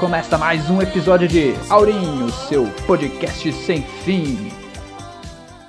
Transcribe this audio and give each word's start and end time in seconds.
começa 0.00 0.38
mais 0.38 0.70
um 0.70 0.80
episódio 0.80 1.28
de 1.28 1.52
Aurinho, 1.68 2.30
seu 2.30 2.64
podcast 2.86 3.52
sem 3.52 3.82
fim. 3.82 4.50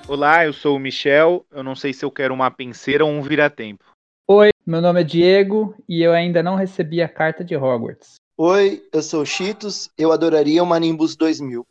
Olá, 0.07 0.45
eu 0.45 0.53
sou 0.53 0.77
o 0.77 0.79
Michel. 0.79 1.45
Eu 1.51 1.61
não 1.61 1.75
sei 1.75 1.91
se 1.91 2.05
eu 2.05 2.09
quero 2.09 2.33
uma 2.33 2.49
penseira 2.49 3.03
ou 3.03 3.11
um 3.11 3.21
vira-tempo. 3.21 3.83
Oi, 4.29 4.51
meu 4.65 4.79
nome 4.79 5.01
é 5.01 5.03
Diego 5.03 5.75
e 5.87 6.01
eu 6.01 6.13
ainda 6.13 6.41
não 6.41 6.55
recebi 6.55 7.01
a 7.01 7.09
carta 7.09 7.43
de 7.43 7.57
Hogwarts. 7.57 8.15
Oi, 8.37 8.81
eu 8.93 9.01
sou 9.01 9.23
o 9.23 9.25
Cheetos. 9.25 9.89
Eu 9.97 10.13
adoraria 10.13 10.63
uma 10.63 10.79
Nimbus 10.79 11.17
2000. 11.17 11.67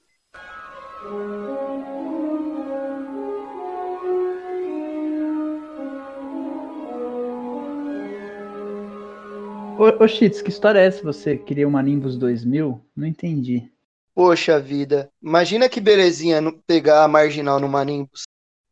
Ô, 9.81 10.07
que 10.07 10.51
história 10.51 10.79
é 10.79 10.85
essa? 10.85 11.03
Você 11.03 11.39
queria 11.39 11.67
uma 11.67 11.83
Nimbus 11.83 12.15
2000? 12.19 12.79
Não 12.95 13.07
entendi. 13.07 13.67
Poxa 14.15 14.61
vida, 14.61 15.11
imagina 15.23 15.71
que 15.71 15.81
belezinha 15.81 16.39
pegar 16.67 17.03
a 17.03 17.09
marginal 17.09 17.59
numa 17.59 17.83
Nimbus. 17.83 18.25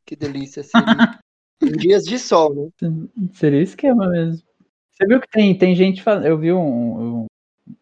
Que 0.04 0.14
delícia 0.14 0.62
seria. 0.62 1.18
em 1.62 1.72
dias 1.72 2.04
de 2.04 2.18
sol, 2.18 2.54
né? 2.54 3.08
Seria 3.32 3.62
esquema 3.62 4.06
mesmo. 4.06 4.46
Você 4.92 5.06
viu 5.06 5.18
que 5.18 5.30
tem, 5.30 5.56
tem 5.56 5.74
gente 5.74 6.02
fazendo. 6.02 6.26
Eu 6.26 6.36
vi 6.36 6.52
um, 6.52 7.22
um, 7.22 7.26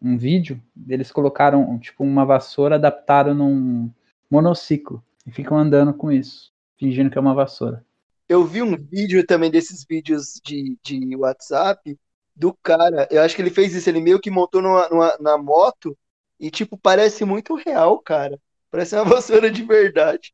um 0.01 0.17
vídeo, 0.17 0.63
eles 0.87 1.11
colocaram 1.11 1.77
tipo 1.79 2.05
uma 2.05 2.23
vassoura, 2.23 2.75
adaptaram 2.75 3.33
num 3.33 3.91
monociclo 4.31 5.03
e 5.25 5.31
ficam 5.31 5.57
andando 5.57 5.93
com 5.93 6.09
isso, 6.09 6.53
fingindo 6.77 7.09
que 7.09 7.17
é 7.17 7.21
uma 7.21 7.35
vassoura. 7.35 7.85
Eu 8.29 8.45
vi 8.45 8.61
um 8.61 8.77
vídeo 8.77 9.25
também 9.25 9.51
desses 9.51 9.85
vídeos 9.85 10.39
de, 10.41 10.77
de 10.81 11.13
WhatsApp 11.17 11.97
do 12.37 12.53
cara. 12.61 13.07
Eu 13.09 13.21
acho 13.23 13.35
que 13.35 13.41
ele 13.41 13.49
fez 13.49 13.73
isso, 13.73 13.89
ele 13.89 13.99
meio 13.99 14.19
que 14.19 14.29
montou 14.29 14.61
numa, 14.61 14.87
numa- 14.89 15.17
na 15.19 15.37
moto 15.37 15.97
e, 16.39 16.51
tipo, 16.51 16.77
parece 16.77 17.25
muito 17.25 17.55
real, 17.55 17.97
cara. 17.99 18.39
Parece 18.69 18.95
uma 18.95 19.03
vassoura 19.21 19.49
de 19.49 19.63
verdade. 19.63 20.33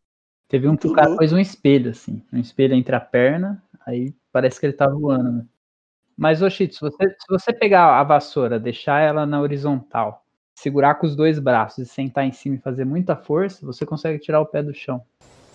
Teve 0.50 0.68
um 0.68 0.76
que 0.76 0.88
o 0.88 0.94
cara 0.94 1.16
pôs 1.16 1.32
um 1.32 1.40
espelho, 1.40 1.92
assim, 1.92 2.22
um 2.32 2.38
espelho 2.38 2.76
entre 2.76 2.96
a 2.96 3.00
perna, 3.00 3.64
aí 3.88 4.14
parece 4.32 4.60
que 4.60 4.66
ele 4.66 4.74
tá 4.74 4.88
voando, 4.88 5.32
né? 5.32 5.46
Mas, 6.16 6.44
ô 6.44 6.50
Chito, 6.50 6.76
se 6.76 6.82
você, 6.82 7.10
se 7.10 7.28
você 7.28 7.52
pegar 7.52 8.00
a 8.00 8.04
vassoura, 8.04 8.60
deixar 8.60 9.00
ela 9.00 9.26
na 9.26 9.42
horizontal, 9.42 10.24
segurar 10.54 10.96
com 10.96 11.08
os 11.08 11.16
dois 11.16 11.40
braços 11.40 11.88
e 11.88 11.90
sentar 11.90 12.26
em 12.26 12.32
cima 12.32 12.56
e 12.56 12.60
fazer 12.60 12.86
muita 12.86 13.16
força, 13.16 13.66
você 13.66 13.84
consegue 13.84 14.20
tirar 14.20 14.40
o 14.40 14.46
pé 14.46 14.62
do 14.62 14.74
chão. 14.76 15.02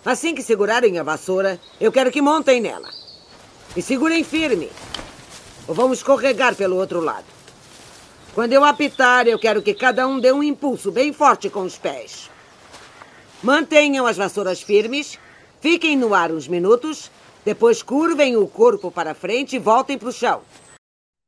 Assim 0.05 0.35
que 0.35 0.43
segurarem 0.43 0.99
a 0.99 1.05
vassoura, 1.05 1.61
eu 1.81 1.93
quero 1.93 2.11
que 2.11 2.21
montem 2.21 2.61
nela. 2.61 2.89
E 3.77 3.83
segurem 3.83 4.25
firme. 4.25 4.69
Ou 5.69 5.75
vamos 5.75 5.99
escorregar 5.99 6.57
pelo 6.57 6.77
outro 6.77 7.01
lado. 7.01 7.27
Quando 8.35 8.53
eu 8.53 8.65
apitar, 8.65 9.27
eu 9.27 9.39
quero 9.39 9.63
que 9.63 9.75
cada 9.75 10.07
um 10.07 10.19
dê 10.19 10.33
um 10.33 10.43
impulso 10.43 10.91
bem 10.91 11.13
forte 11.13 11.51
com 11.51 11.63
os 11.63 11.77
pés. 11.77 12.31
Mantenham 13.43 14.07
as 14.07 14.17
vassouras 14.17 14.61
firmes, 14.61 15.19
fiquem 15.61 15.97
no 15.97 16.15
ar 16.15 16.33
uns 16.33 16.49
minutos, 16.49 17.11
depois 17.45 17.83
curvem 17.83 18.37
o 18.37 18.47
corpo 18.49 18.91
para 18.91 19.15
frente 19.15 19.57
e 19.57 19.59
voltem 19.59 19.97
para 19.99 20.09
o 20.09 20.13
chão. 20.13 20.43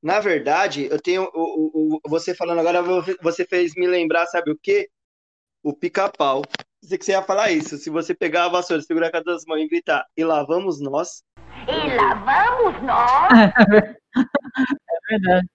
Na 0.02 0.18
verdade, 0.18 0.88
eu 0.90 1.00
tenho. 1.00 1.28
O, 1.34 1.96
o- 1.96 2.00
você 2.08 2.34
falando 2.34 2.60
agora, 2.60 2.82
você 3.22 3.44
fez 3.44 3.74
me 3.76 3.86
lembrar, 3.86 4.26
sabe 4.26 4.50
o 4.50 4.58
quê? 4.60 4.88
O 5.62 5.74
pica-pau. 5.74 6.42
Pensei 6.80 6.96
que 6.96 7.04
você 7.04 7.12
ia 7.12 7.22
falar 7.22 7.50
isso. 7.52 7.76
Se 7.76 7.90
você 7.90 8.14
pegar 8.14 8.46
a 8.46 8.48
vassoura, 8.48 8.82
segurar 8.82 9.10
com 9.10 9.18
as 9.18 9.24
duas 9.24 9.44
mãos 9.46 9.60
e 9.60 9.68
gritar, 9.68 10.06
e 10.16 10.24
lá 10.24 10.42
vamos 10.42 10.80
nós. 10.80 11.22
E 11.72 11.96
lá 11.96 12.14
vamos 12.14 12.82
nós. 12.82 13.30
É 14.92 15.18
verdade. 15.18 15.48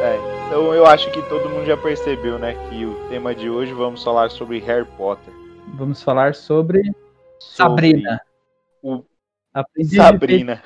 É, 0.00 0.16
então 0.46 0.72
eu 0.72 0.86
acho 0.86 1.10
que 1.10 1.20
todo 1.22 1.48
mundo 1.50 1.57
já 1.68 1.76
percebeu, 1.76 2.38
né, 2.38 2.54
que 2.70 2.86
o 2.86 3.08
tema 3.10 3.34
de 3.34 3.50
hoje 3.50 3.74
vamos 3.74 4.02
falar 4.02 4.30
sobre 4.30 4.58
Harry 4.60 4.86
Potter. 4.96 5.34
Vamos 5.74 6.02
falar 6.02 6.34
sobre 6.34 6.80
Sobre 7.38 7.90
Sabrina. 7.90 8.20
o 8.82 9.04
Aprendiz 9.52 9.94
Sabrina. 9.94 10.62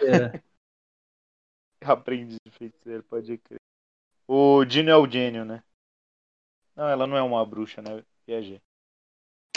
aprendiz 1.85 2.37
de 2.47 2.53
feiticeiro, 2.53 3.03
pode 3.03 3.37
crer. 3.37 3.59
O 4.29 4.65
Dino 4.65 4.91
é 4.91 4.97
o 4.97 5.11
gênio, 5.11 5.45
né? 5.45 5.61
Não, 6.77 6.89
ela 6.89 7.05
não 7.05 7.17
é 7.17 7.23
uma 7.23 7.45
bruxa, 7.45 7.83
né? 7.83 8.01
Viajei. 8.25 8.61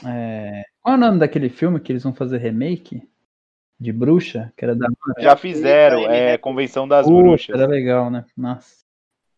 É, 0.04 0.64
Qual 0.82 0.96
é 0.96 0.98
o 0.98 1.00
nome 1.00 1.20
daquele 1.20 1.50
filme 1.50 1.80
que 1.80 1.92
eles 1.92 2.02
vão 2.02 2.14
fazer 2.16 2.40
remake? 2.40 3.08
De 3.80 3.94
bruxa? 3.94 4.52
Que 4.58 4.66
era 4.66 4.76
da. 4.76 4.88
Já 5.20 5.38
fizeram, 5.38 6.10
é? 6.10 6.40
Convenção 6.40 6.88
das 6.88 7.06
Bruxas. 7.06 7.56
Era 7.56 7.68
legal, 7.68 8.10
né? 8.10 8.26
Nossa. 8.36 8.84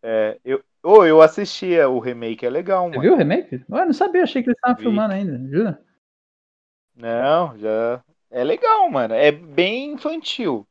É, 0.02 0.38
eu, 0.44 0.64
oh, 0.82 1.04
eu 1.04 1.20
assistia 1.22 1.88
o 1.88 1.98
remake, 1.98 2.44
é 2.46 2.50
legal, 2.50 2.84
Você 2.84 2.90
mano. 2.90 3.02
viu 3.02 3.12
o 3.14 3.16
remake? 3.16 3.64
Ué, 3.70 3.84
não 3.84 3.92
sabia, 3.92 4.22
achei 4.22 4.42
que 4.42 4.48
eles 4.48 4.58
estavam 4.58 4.80
filmando 4.82 5.14
ainda, 5.14 5.38
jura? 5.50 5.80
Não, 6.94 7.56
já. 7.58 8.02
É 8.30 8.44
legal, 8.44 8.90
mano. 8.90 9.14
É 9.14 9.30
bem 9.32 9.92
infantil. 9.92 10.66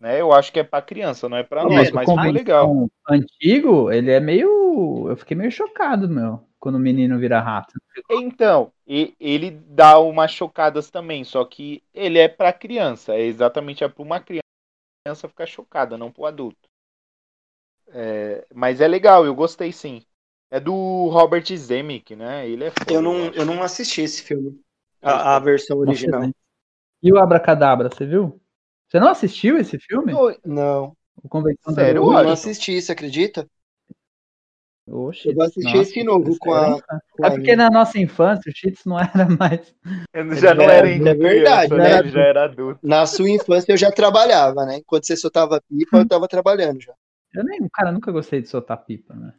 Né? 0.00 0.20
Eu 0.20 0.32
acho 0.32 0.52
que 0.52 0.58
é 0.58 0.64
pra 0.64 0.82
criança, 0.82 1.28
não 1.28 1.36
é 1.36 1.42
pra 1.42 1.62
nós, 1.62 1.90
mas 1.92 2.08
ficou 2.08 2.16
Convenção 2.16 2.32
legal. 2.32 2.88
Antigo, 3.08 3.90
ele 3.92 4.10
é 4.10 4.20
meio. 4.20 5.08
Eu 5.08 5.16
fiquei 5.16 5.36
meio 5.36 5.50
chocado, 5.50 6.08
meu, 6.08 6.40
quando 6.58 6.76
o 6.76 6.80
menino 6.80 7.18
vira 7.18 7.40
rato. 7.40 7.74
Então, 8.10 8.72
e- 8.86 9.14
ele 9.20 9.50
dá 9.50 9.98
umas 9.98 10.32
chocadas 10.32 10.90
também, 10.90 11.24
só 11.24 11.44
que 11.44 11.82
ele 11.92 12.18
é 12.18 12.28
pra 12.28 12.52
criança. 12.52 13.14
É 13.14 13.20
exatamente 13.20 13.86
pra 13.88 14.02
uma 14.02 14.20
criança 14.20 15.28
ficar 15.28 15.46
chocada, 15.46 15.98
não 15.98 16.10
pro 16.10 16.26
adulto. 16.26 16.68
É, 17.88 18.46
mas 18.54 18.80
é 18.80 18.88
legal, 18.88 19.24
eu 19.26 19.34
gostei 19.34 19.72
sim. 19.72 20.04
É 20.50 20.60
do 20.60 21.08
Robert 21.08 21.44
Zemeck, 21.56 22.14
né? 22.16 22.48
Ele 22.48 22.64
é 22.64 22.70
foda, 22.70 22.92
Eu 22.94 23.02
não, 23.02 23.28
acho. 23.28 23.38
eu 23.38 23.44
não 23.44 23.62
assisti 23.62 24.02
esse 24.02 24.22
filme. 24.22 24.60
A, 25.02 25.36
a 25.36 25.38
versão 25.40 25.78
original. 25.78 26.30
E 27.02 27.12
o 27.12 27.18
Abracadabra, 27.18 27.90
você 27.90 28.06
viu? 28.06 28.40
Você 28.88 28.98
não 29.00 29.08
assistiu 29.10 29.58
esse 29.58 29.78
filme? 29.78 30.22
Não, 30.44 30.96
O 31.22 31.28
Convenção 31.28 31.74
Sério, 31.74 32.00
eu 32.02 32.12
eu 32.12 32.20
não 32.20 32.30
assisti, 32.30 32.80
você 32.80 32.92
acredita? 32.92 33.48
Oxe, 34.86 35.26
Eu 35.26 35.34
vou 35.34 35.42
assistir 35.44 35.78
nossa, 35.78 35.78
esse 35.78 36.02
novo 36.04 36.36
com 36.38 36.52
a. 36.52 36.80
com 37.10 37.24
É 37.24 37.30
a 37.30 37.30
porque 37.30 37.54
na 37.56 37.70
nossa 37.70 37.98
infância 37.98 38.50
o 38.50 38.56
Cheats 38.56 38.84
não 38.84 38.98
era 38.98 39.28
mais. 39.38 39.74
Ele 40.14 40.36
já 40.36 40.54
não 40.54 40.70
É, 40.70 40.70
era 40.70 40.86
é 40.88 40.88
ainda 40.88 41.14
verdade, 41.14 41.74
criança, 41.74 41.78
né? 41.80 41.90
né? 41.90 41.98
Ele 41.98 42.10
já 42.10 42.20
era 42.22 42.44
adulto. 42.44 42.80
Na 42.82 43.06
sua 43.06 43.30
infância 43.30 43.72
eu 43.72 43.76
já 43.76 43.92
trabalhava, 43.92 44.66
né? 44.66 44.78
Enquanto 44.78 45.06
você 45.06 45.16
soltava 45.16 45.62
pipa, 45.68 45.98
eu 45.98 46.06
tava 46.08 46.28
trabalhando 46.28 46.80
já. 46.80 46.94
Eu 47.34 47.44
nem, 47.44 47.68
cara, 47.72 47.92
nunca 47.92 48.12
gostei 48.12 48.40
de 48.42 48.48
soltar 48.48 48.84
pipa, 48.84 49.14
né? 49.14 49.34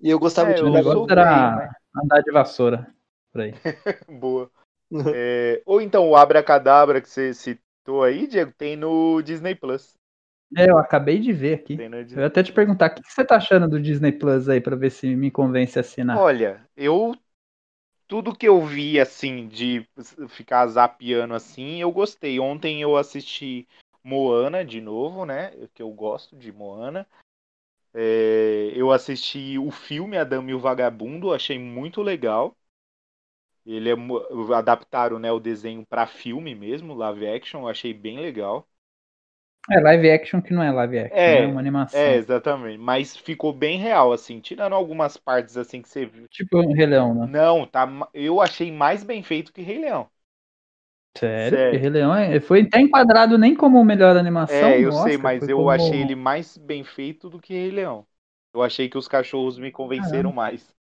E 0.00 0.10
eu 0.10 0.18
gostava 0.18 0.50
É, 0.50 0.54
de 0.54 0.60
O 0.60 0.64
jogar 0.64 0.78
negócio 0.78 1.10
era 1.10 1.56
né? 1.56 1.68
andar 2.02 2.22
de 2.22 2.32
vassoura 2.32 2.94
por 3.32 3.40
aí. 3.42 3.52
Boa. 4.20 4.50
É, 5.16 5.62
ou 5.66 5.80
então 5.80 6.08
o 6.08 6.16
Abracadabra 6.16 7.00
que 7.00 7.08
você 7.08 7.34
citou 7.34 8.02
aí, 8.04 8.26
Diego, 8.26 8.52
tem 8.56 8.76
no 8.76 9.20
Disney 9.22 9.54
Plus. 9.54 9.94
É, 10.56 10.70
eu 10.70 10.78
acabei 10.78 11.18
de 11.18 11.32
ver 11.32 11.54
aqui. 11.54 11.74
Eu 12.10 12.20
ia 12.20 12.26
até 12.26 12.42
te 12.42 12.52
perguntar, 12.52 12.90
o 12.90 12.94
que 12.94 13.12
você 13.12 13.24
tá 13.24 13.36
achando 13.36 13.68
do 13.68 13.80
Disney 13.80 14.12
Plus 14.12 14.48
aí, 14.48 14.60
pra 14.60 14.76
ver 14.76 14.90
se 14.90 15.14
me 15.16 15.30
convence 15.30 15.78
a 15.78 15.80
assinar? 15.80 16.18
Olha, 16.18 16.66
eu 16.76 17.14
tudo 18.06 18.36
que 18.36 18.48
eu 18.48 18.64
vi 18.64 19.00
assim 19.00 19.48
de 19.48 19.86
ficar 20.28 20.66
zapeando 20.68 21.34
assim, 21.34 21.80
eu 21.80 21.90
gostei. 21.92 22.40
Ontem 22.40 22.82
eu 22.82 22.96
assisti 22.96 23.66
Moana 24.04 24.64
de 24.64 24.80
novo, 24.80 25.24
né? 25.26 25.50
Que 25.74 25.82
eu 25.82 25.90
gosto 25.90 26.36
de 26.36 26.52
Moana. 26.52 27.06
É, 27.94 28.72
eu 28.74 28.92
assisti 28.92 29.58
o 29.58 29.70
filme 29.70 30.16
A 30.18 30.24
Dama 30.24 30.50
e 30.50 30.54
o 30.54 30.60
Vagabundo, 30.60 31.32
achei 31.32 31.58
muito 31.58 32.02
legal. 32.02 32.56
Ele 33.66 33.90
é 33.90 33.94
adaptaram, 34.54 35.18
né, 35.18 35.32
o 35.32 35.40
desenho 35.40 35.84
para 35.86 36.06
filme 36.06 36.54
mesmo, 36.54 36.94
live 36.94 37.26
action, 37.26 37.66
achei 37.66 37.94
bem 37.94 38.18
legal. 38.18 38.66
É 39.70 39.80
live 39.80 40.10
action 40.10 40.42
que 40.42 40.52
não 40.52 40.62
é 40.62 40.70
live 40.70 40.98
action, 40.98 41.16
É, 41.16 41.42
é 41.42 41.46
uma 41.46 41.60
animação. 41.60 42.00
É, 42.00 42.16
exatamente. 42.16 42.78
Mas 42.78 43.16
ficou 43.16 43.52
bem 43.52 43.78
real, 43.78 44.12
assim, 44.12 44.40
tirando 44.40 44.74
algumas 44.74 45.16
partes 45.16 45.56
assim 45.56 45.80
que 45.80 45.88
você 45.88 46.04
viu. 46.04 46.28
Tipo 46.28 46.58
um 46.58 46.72
Rei 46.74 46.86
Leão, 46.86 47.14
né? 47.14 47.26
Não, 47.26 47.66
tá. 47.66 47.88
Eu 48.12 48.40
achei 48.40 48.70
mais 48.70 49.02
bem 49.02 49.22
feito 49.22 49.52
que 49.52 49.62
Rei 49.62 49.78
Leão. 49.78 50.08
Sério? 51.16 51.56
Sério. 51.56 51.80
Rei 51.80 51.90
Leão 51.90 52.14
é- 52.14 52.40
foi 52.40 52.62
até 52.62 52.80
enquadrado 52.80 53.38
nem 53.38 53.54
como 53.54 53.84
melhor 53.84 54.16
animação. 54.16 54.70
É, 54.70 54.80
eu 54.80 54.90
no 54.90 54.92
sei, 54.92 55.16
Oscar, 55.16 55.22
mas 55.22 55.48
eu 55.48 55.56
como- 55.58 55.70
achei 55.70 56.00
ele 56.00 56.14
mais 56.16 56.56
bem 56.56 56.82
feito 56.84 57.30
do 57.30 57.40
que 57.40 57.54
Rei 57.54 57.70
Leão. 57.70 58.06
Eu 58.52 58.62
achei 58.62 58.88
que 58.88 58.98
os 58.98 59.08
cachorros 59.08 59.58
me 59.58 59.70
convenceram 59.70 60.32
mais. 60.32 60.74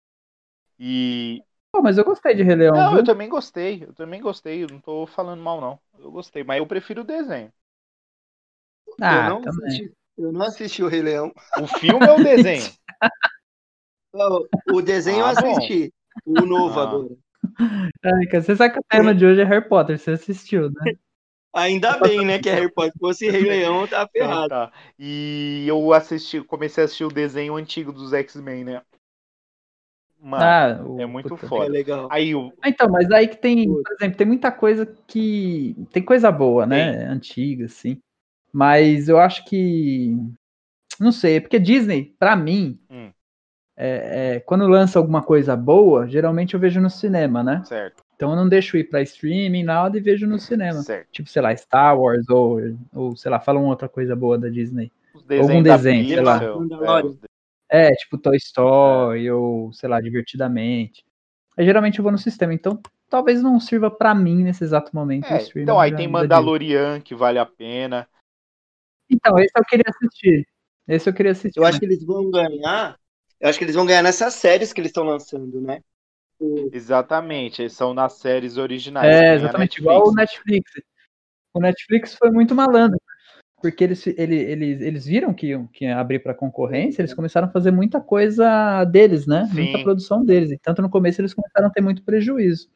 E. 0.80 1.42
Pô, 1.72 1.82
mas 1.82 1.98
eu 1.98 2.04
gostei 2.04 2.36
de 2.36 2.44
Rei 2.44 2.56
Leão, 2.56 2.76
Não, 2.76 2.90
viu? 2.90 3.00
eu 3.00 3.04
também 3.04 3.30
gostei. 3.30 3.84
Eu 3.84 3.94
também 3.94 4.22
gostei. 4.22 4.64
Eu 4.64 4.68
não 4.70 4.80
tô 4.80 5.06
falando 5.08 5.42
mal, 5.42 5.60
não. 5.62 5.80
eu 6.00 6.12
gostei, 6.12 6.44
mas 6.44 6.58
eu 6.60 6.68
prefiro 6.68 7.02
o 7.02 7.06
desenho. 7.06 7.52
Ah, 9.02 9.16
eu, 9.16 9.24
não 9.24 9.42
também. 9.42 9.68
assisti, 9.70 9.94
eu 10.18 10.32
não 10.32 10.42
assisti 10.46 10.84
o 10.84 10.88
Rei 10.88 11.02
Leão. 11.02 11.32
O 11.62 11.68
filme 11.68 12.06
é 12.06 12.12
o 12.12 12.24
desenho. 12.24 12.74
Não, 14.14 14.48
O 14.72 14.82
desenho 14.82 15.22
eu 15.22 15.26
Ah, 15.26 15.34
bom. 15.34 15.56
assisti. 15.56 15.94
O 16.26 16.46
novo 16.46 16.80
Ah. 16.80 16.84
agora. 16.84 17.16
Ai, 18.04 18.26
cara, 18.28 18.44
você 18.44 18.56
sabe 18.56 18.74
que 18.74 18.80
o 18.80 18.84
tema 18.90 19.14
de 19.14 19.26
hoje 19.26 19.42
é 19.42 19.44
Harry 19.44 19.68
Potter, 19.68 19.98
você 20.00 20.12
assistiu, 20.12 20.70
né? 20.72 20.96
Ainda 21.54 22.00
bem, 22.00 22.26
né, 22.26 22.40
que 22.40 22.50
é 22.50 22.54
Harry 22.56 22.72
Potter. 22.72 22.94
Se 22.94 23.00
fosse 23.00 23.30
Rei 23.30 23.44
Leão, 23.44 23.82
eu 23.82 23.88
tava 23.90 24.10
Então 24.16 24.28
ferrado. 24.28 24.50
tá. 24.50 24.72
E 24.98 25.66
eu 25.68 25.94
assisti, 25.94 26.42
comecei 26.42 26.84
a 26.84 26.86
assistir 26.86 27.06
o 27.06 27.10
desenho 27.10 27.56
antigo 27.56 27.92
dos 27.92 28.12
X-Men, 28.14 28.64
né? 28.64 28.82
Mano, 30.20 30.44
Ah, 30.44 30.84
o- 30.84 31.00
é 31.02 31.06
muito 31.06 31.30
puta. 31.30 31.46
É 31.46 31.50
foda. 31.50 31.72
legal. 31.72 32.08
aí 32.12 32.34
o. 32.34 32.52
Ah, 32.62 32.70
Então, 32.70 32.90
mas 32.90 33.12
aí 33.12 33.28
que 33.28 33.38
tem, 33.38 33.68
por 33.68 33.92
exemplo, 33.94 34.18
tem 34.18 34.26
muita 34.28 34.52
coisa 34.52 34.86
que. 35.08 35.76
Tem 35.92 36.04
coisa 36.04 36.32
boa, 36.32 36.66
né? 36.66 37.06
Antiga, 37.06 37.66
assim. 37.66 38.00
Mas 38.52 39.10
eu 39.10 39.20
acho 39.20 39.46
que. 39.46 40.16
Não 41.00 41.12
sei, 41.12 41.42
porque 41.42 41.60
Disney, 41.60 42.16
pra 42.20 42.36
mim, 42.36 42.80
Hum. 42.90 43.12
É- 43.76 44.36
é, 44.36 44.40
quando 44.42 44.68
lança 44.68 45.00
alguma 45.00 45.22
coisa 45.22 45.56
boa, 45.56 46.08
geralmente 46.08 46.54
eu 46.54 46.60
vejo 46.60 46.80
no 46.80 46.90
cinema, 46.90 47.44
né? 47.44 47.64
Certo, 47.66 48.04
Então 48.16 48.30
eu 48.30 48.36
não 48.36 48.48
deixo 48.48 48.78
ir 48.78 48.86
pra 48.86 49.02
streaming, 49.02 49.64
nada, 49.64 49.98
e 49.98 50.02
vejo 50.02 50.28
no 50.28 50.40
cinema. 50.40 50.82
certo. 50.82 51.10
Tipo, 51.12 51.30
sei 51.30 51.42
lá, 51.42 51.56
Star 51.56 52.00
Wars, 52.00 52.30
ou, 52.30 52.60
ou 52.94 53.16
sei 53.16 53.30
lá, 53.32 53.40
falam 53.40 53.66
outra 53.66 53.90
coisa 53.90 54.16
boa 54.16 54.38
da 54.38 54.50
Disney. 54.50 54.92
Os 55.14 55.24
Algum 55.40 55.62
desenho, 55.62 56.08
sei 56.08 56.22
lá. 56.22 56.42
É, 56.44 57.02
de- 57.02 57.20
É, 57.70 57.92
tipo 57.96 58.18
Toy 58.18 58.38
Story, 58.38 59.30
ou 59.32 59.74
sei 59.74 59.90
lá, 59.90 60.00
Divertidamente. 60.00 61.04
Aí, 61.58 61.66
geralmente 61.66 62.00
eu 62.00 62.04
vou 62.04 62.12
no 62.12 62.18
sistema, 62.18 62.54
então 62.54 62.80
talvez 63.10 63.44
não 63.44 63.60
sirva 63.60 63.92
pra 63.92 64.16
mim 64.16 64.44
nesse 64.44 64.64
exato 64.64 64.96
momento. 64.96 65.30
o 65.30 65.34
É, 65.34 65.38
streaming 65.38 65.64
então 65.64 65.80
aí 65.80 65.96
tem. 65.96 66.08
Mandalorian 66.08 67.00
que 67.00 67.14
vale 67.14 67.38
a 67.40 67.46
pena. 67.46 68.08
Então, 69.10 69.38
esse 69.38 69.52
eu 69.56 69.64
queria 69.66 69.86
assistir. 69.88 70.48
Esse 70.88 71.10
eu 71.10 71.14
queria 71.14 71.32
assistir. 71.32 71.60
Eu 71.60 71.66
acho 71.66 71.74
né? 71.76 71.80
que 71.80 71.86
eles 71.86 72.04
vão 72.04 72.30
ganhar. 72.32 72.98
Eu 73.44 73.50
acho 73.50 73.58
que 73.60 73.66
eles 73.66 73.76
vão 73.76 73.86
ganhar 73.86 74.02
nessas 74.02 74.36
séries 74.36 74.72
que 74.72 74.80
eles 74.80 74.88
estão 74.92 75.04
lançando, 75.04 75.60
né? 75.60 75.82
O- 76.40 76.70
Exatamente, 76.72 77.62
eles 77.62 77.74
são 77.74 77.94
nas 77.94 78.14
séries 78.14 78.56
originais. 78.56 79.14
É, 79.14 79.32
a 79.32 79.34
exatamente, 79.36 79.82
igual 79.82 80.08
o 80.08 80.14
Netflix. 80.14 80.72
O 81.54 81.60
Netflix 81.60 82.16
foi 82.16 82.32
muito 82.32 82.56
malandro, 82.56 82.98
porque 83.62 83.84
eles, 83.84 84.08
ele- 84.08 84.38
eles, 84.40 84.80
eles 84.82 85.06
viram 85.06 85.34
que, 85.34 85.48
iam- 85.48 85.68
que 85.68 85.84
ia 85.84 86.00
abrir 86.00 86.20
para 86.20 86.34
concorrência, 86.34 87.02
eles 87.02 87.14
começaram 87.14 87.50
a 87.50 87.52
fazer 87.52 87.72
muita 87.72 88.00
coisa 88.00 88.86
deles, 88.86 89.28
né? 89.28 89.42
Muita 89.52 89.78
Sim. 89.78 89.84
produção 89.84 90.24
deles. 90.24 90.50
E 90.50 90.58
tanto 90.58 90.82
no 90.82 90.90
começo 90.90 91.20
eles 91.20 91.34
começaram 91.34 91.68
a 91.68 91.70
ter 91.70 91.82
muito 91.82 92.02
prejuízo. 92.02 92.70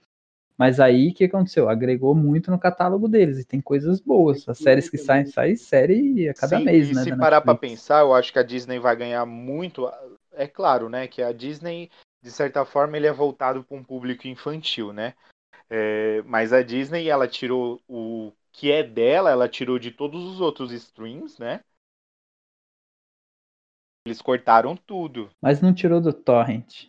Mas 0.57 0.81
aí 0.81 1.11
o 1.11 1.13
que 1.13 1.23
aconteceu? 1.23 1.69
Agregou 1.69 2.13
muito 2.13 2.51
no 2.51 2.59
catálogo 2.59 3.07
deles 3.07 3.39
e 3.39 3.45
tem 3.45 3.61
coisas 3.61 4.01
boas. 4.01 4.43
As 4.49 4.57
séries 4.57 4.89
que 4.89 4.97
saem, 4.97 5.25
sai 5.27 5.55
série 5.55 6.27
a 6.27 6.33
cada 6.33 6.59
Sim, 6.59 6.65
mês, 6.65 6.89
e 6.89 6.93
né? 6.93 7.03
se 7.03 7.15
parar 7.15 7.39
pra 7.39 7.53
Netflix. 7.53 7.71
pensar, 7.71 8.01
eu 8.01 8.13
acho 8.13 8.33
que 8.33 8.39
a 8.39 8.43
Disney 8.43 8.79
vai 8.79 8.97
ganhar 8.97 9.25
muito. 9.25 9.89
É 10.37 10.47
claro, 10.47 10.87
né? 10.87 11.07
Que 11.07 11.21
a 11.21 11.31
Disney, 11.31 11.89
de 12.21 12.31
certa 12.31 12.63
forma, 12.63 12.95
ele 12.95 13.07
é 13.07 13.11
voltado 13.11 13.63
para 13.63 13.75
um 13.75 13.83
público 13.83 14.27
infantil, 14.27 14.93
né? 14.93 15.15
É, 15.69 16.21
mas 16.21 16.53
a 16.53 16.61
Disney, 16.61 17.09
ela 17.09 17.27
tirou 17.27 17.81
o 17.87 18.31
que 18.51 18.71
é 18.71 18.83
dela, 18.83 19.31
ela 19.31 19.49
tirou 19.49 19.79
de 19.79 19.91
todos 19.91 20.23
os 20.23 20.39
outros 20.39 20.71
streams, 20.71 21.39
né? 21.39 21.61
Eles 24.05 24.21
cortaram 24.21 24.75
tudo. 24.77 25.29
Mas 25.41 25.59
não 25.59 25.73
tirou 25.73 25.99
do 25.99 26.13
Torrent. 26.13 26.85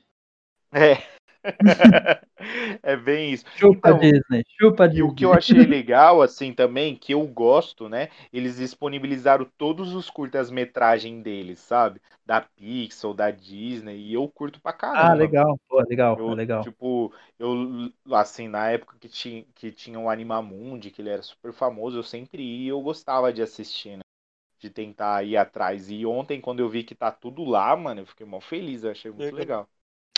É. 0.71 1.18
é 2.83 2.97
bem 2.97 3.33
isso. 3.33 3.45
Chupa 3.57 3.91
Então, 3.91 4.01
Disney, 4.01 4.43
chupa 4.57 4.89
E 4.93 5.03
Disney. 5.03 5.05
o 5.05 5.13
que 5.13 5.25
eu 5.25 5.35
achei 5.35 5.67
legal, 5.67 6.23
assim, 6.23 6.55
também, 6.55 6.97
que 6.97 7.13
eu 7.15 7.27
gosto, 7.29 7.89
né? 7.89 8.11
Eles 8.33 8.57
disponibilizaram 8.59 9.47
todos 9.59 9.95
os 9.95 10.11
curtas-metragem 10.11 11.23
deles, 11.23 11.61
sabe? 11.61 12.01
Da 12.27 12.41
Pixar, 12.43 13.15
da 13.15 13.31
Disney, 13.33 13.99
e 13.99 14.15
eu 14.15 14.29
curto 14.31 14.61
pra 14.61 14.73
caramba. 14.75 15.15
Ah, 15.15 15.15
legal, 15.15 15.59
pô, 15.69 15.81
legal, 15.83 16.17
Eu, 16.17 16.35
legal. 16.35 16.69
tipo, 16.69 17.13
eu, 17.39 17.93
assim, 18.15 18.49
na 18.49 18.71
época 18.71 18.99
que 18.99 19.09
tinha, 19.09 19.45
que 19.55 19.71
tinha 19.73 19.99
o 20.01 20.11
Animamundi, 20.11 20.91
que 20.91 21.03
ele 21.03 21.11
era 21.11 21.23
super 21.23 21.53
famoso, 21.53 21.99
eu 21.99 22.03
sempre 22.03 22.43
ia 22.43 22.67
e 22.67 22.69
eu 22.69 22.81
gostava 22.83 23.33
de 23.33 23.43
assistir, 23.43 23.97
né? 23.97 24.03
De 24.61 24.71
tentar 24.71 25.25
ir 25.25 25.37
atrás. 25.37 25.91
E 25.91 26.07
ontem, 26.07 26.41
quando 26.41 26.61
eu 26.61 26.69
vi 26.71 26.85
que 26.85 26.95
tá 26.95 27.13
tudo 27.13 27.45
lá, 27.45 27.77
mano, 27.77 28.03
eu 28.03 28.07
fiquei 28.07 28.27
mó 28.27 28.41
feliz, 28.41 28.85
eu 28.85 28.91
achei 28.93 29.11
muito 29.13 29.35
Legal. 29.35 29.69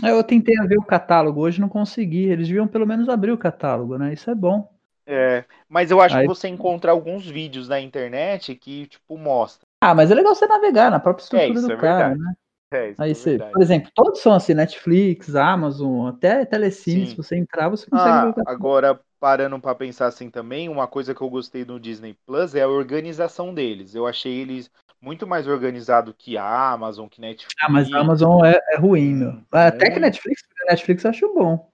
Eu 0.03 0.23
tentei 0.25 0.55
ver 0.67 0.79
o 0.79 0.85
catálogo 0.85 1.41
hoje, 1.41 1.61
não 1.61 1.69
consegui. 1.69 2.25
Eles 2.25 2.49
deviam 2.49 2.67
pelo 2.67 2.87
menos 2.87 3.09
abrir 3.09 3.33
o 3.33 3.39
catálogo, 3.39 3.99
né? 3.99 4.13
Isso 4.13 4.31
é 4.31 4.35
bom. 4.35 4.69
É, 5.07 5.45
mas 5.69 5.91
eu 5.91 6.01
acho 6.01 6.17
Aí- 6.17 6.23
que 6.23 6.29
você 6.29 6.49
encontra 6.49 6.93
alguns 6.93 7.27
vídeos 7.27 7.69
na 7.69 7.81
internet 7.81 8.55
que, 8.55 8.87
tipo, 8.87 9.19
mostra. 9.19 9.67
Ah, 9.81 9.95
mas 9.95 10.11
é 10.11 10.15
legal 10.15 10.35
você 10.35 10.47
navegar 10.47 10.91
na 10.91 11.01
própria 11.01 11.23
estrutura 11.25 11.55
isso 11.55 11.67
do 11.67 11.73
é 11.73 11.77
cara, 11.77 12.09
verdade. 12.11 12.21
né? 12.21 12.35
É, 12.73 12.91
isso 12.91 13.03
Aí 13.03 13.11
é 13.11 13.15
você, 13.15 13.31
verdade. 13.31 13.53
por 13.53 13.63
exemplo, 13.63 13.91
todos 13.95 14.21
são 14.21 14.33
assim, 14.33 14.55
Netflix, 14.55 15.35
Amazon, 15.35 16.09
até 16.09 16.45
Telecine, 16.45 17.07
Sim. 17.07 17.07
se 17.07 17.17
você 17.17 17.37
entrar, 17.37 17.69
você 17.69 17.91
consegue 17.91 18.15
Ah, 18.15 18.35
agora 18.47 19.01
parando 19.19 19.59
pra 19.59 19.75
pensar 19.75 20.07
assim 20.07 20.31
também, 20.31 20.69
uma 20.69 20.87
coisa 20.87 21.15
que 21.15 21.21
eu 21.21 21.29
gostei 21.29 21.65
no 21.65 21.81
Disney 21.81 22.15
Plus 22.27 22.55
é 22.55 22.63
a 22.63 22.69
organização 22.69 23.53
deles. 23.53 23.95
Eu 23.95 24.07
achei 24.07 24.39
eles 24.39 24.71
muito 25.01 25.27
mais 25.27 25.47
organizado 25.47 26.13
que 26.15 26.37
a 26.37 26.73
Amazon, 26.73 27.09
que 27.09 27.21
Netflix. 27.21 27.55
Ah, 27.61 27.71
mas 27.71 27.93
a 27.93 27.99
Amazon 28.01 28.45
é, 28.45 28.59
é 28.73 28.77
ruim, 28.77 29.15
meu. 29.15 29.43
Até 29.51 29.87
que 29.87 29.91
Muito. 29.93 30.01
Netflix, 30.01 30.43
Netflix 30.69 31.05
eu 31.05 31.11
acho 31.11 31.35
bom. 31.35 31.71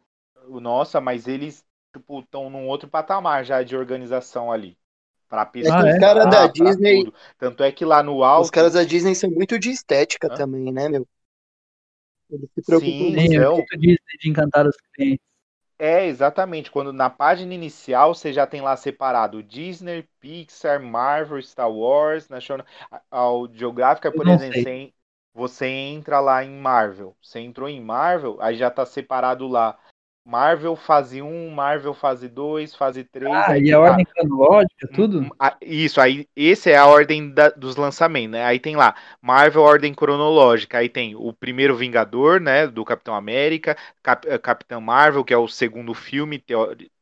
Nossa, 0.49 1.00
mas 1.00 1.26
eles 1.26 1.64
tipo 1.93 2.20
estão 2.20 2.49
num 2.50 2.67
outro 2.69 2.88
patamar 2.88 3.44
já 3.44 3.62
de 3.62 3.76
organização 3.76 4.52
ali. 4.52 4.78
Pra 5.28 5.43
É 5.43 5.44
que 5.46 5.52
pesquisar, 5.52 5.82
Ah, 5.84 5.88
é? 5.88 5.93
os 5.93 5.99
caras 5.99 6.31
da 6.31 6.46
Disney, 6.46 7.05
tudo. 7.05 7.14
Tanto 7.37 7.62
é 7.64 7.73
que 7.73 7.84
lá 7.84 8.02
no 8.02 8.23
alto. 8.23 8.44
os 8.44 8.50
caras 8.50 8.75
da 8.75 8.84
Disney 8.84 9.14
são 9.14 9.29
muito 9.31 9.58
de 9.58 9.70
estética 9.70 10.29
Hã? 10.31 10.34
também, 10.37 10.72
né, 10.72 10.88
meu? 10.88 11.06
Eles 12.31 12.49
se 12.55 12.62
preocupam 12.62 12.90
Sim, 12.93 13.02
muito. 13.02 13.20
Sim, 13.20 13.37
é 13.37 13.40
Então- 13.40 13.64
Disney 13.79 14.19
de 14.20 14.31
encantar 14.31 14.67
os 14.67 14.76
clientes. 14.94 15.25
É, 15.78 16.06
exatamente. 16.06 16.70
Quando 16.70 16.93
na 16.93 17.11
página 17.11 17.52
inicial 17.55 18.14
você 18.14 18.32
já 18.32 18.46
tem 18.46 18.62
lá 18.62 18.76
separado 18.76 19.43
Disney, 19.43 20.02
Pixar, 20.20 20.81
Marvel, 20.82 21.40
Star 21.43 21.70
Wars, 21.70 22.28
National 22.28 22.67
Eu 24.11 24.12
por 24.12 24.26
exemplo, 24.28 24.58
você, 24.61 24.93
você 25.34 25.67
entra 25.67 26.20
lá 26.20 26.43
em 26.44 26.50
Marvel. 26.58 27.17
Você 27.23 27.40
entrou 27.40 27.69
em 27.69 27.81
Marvel, 27.81 28.38
aí 28.40 28.56
já 28.56 28.70
tá 28.70 28.87
separado 28.87 29.46
lá 29.46 29.78
Marvel 30.26 30.76
fase 30.76 31.23
1, 31.23 31.50
Marvel 31.50 31.94
fase 31.94 32.28
2, 32.28 32.75
fase 32.75 33.05
3. 33.05 33.49
Ah, 33.49 33.52
aí 33.52 33.70
e 33.70 33.73
a 33.73 33.78
lá- 33.78 33.81
ordem 33.81 34.05
cronológica, 34.06 34.88
tudo? 34.93 35.20
Hum, 35.20 35.31
Isso, 35.62 36.00
aí 36.00 36.29
esse 36.36 36.70
é 36.70 36.77
a 36.77 36.86
ordem 36.86 37.31
da- 37.32 37.51
dos 37.51 37.77
lançamentos, 37.77 38.32
né? 38.32 38.44
Aí 38.44 38.58
tem 38.60 38.77
lá 38.77 38.94
Marvel 39.22 39.62
ordem 39.62 39.94
cronológica, 39.94 40.79
aí 40.79 40.89
tem 40.89 41.15
o 41.17 41.32
primeiro 41.32 41.77
Vingador, 41.77 42.41
né, 42.41 42.67
do 42.67 42.84
Capitão 42.84 43.15
América, 43.15 43.77
Cap- 44.03 44.27
eh, 44.29 44.39
Capitão 44.39 44.81
Marvel, 44.81 45.24
que 45.24 45.34
é 45.34 45.39
o 45.39 45.48
segundo 45.48 45.94
filme 45.94 46.43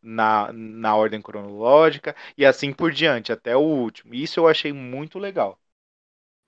na, 0.02 0.52
na 0.52 0.96
ordem 0.96 1.20
cronológica, 1.22 2.14
e 2.38 2.44
assim 2.46 2.72
por 2.72 2.92
diante, 2.92 3.32
até 3.32 3.56
o 3.56 3.60
último. 3.60 4.14
Isso 4.14 4.40
eu 4.40 4.48
achei 4.48 4.72
muito 4.72 5.18
legal. 5.18 5.58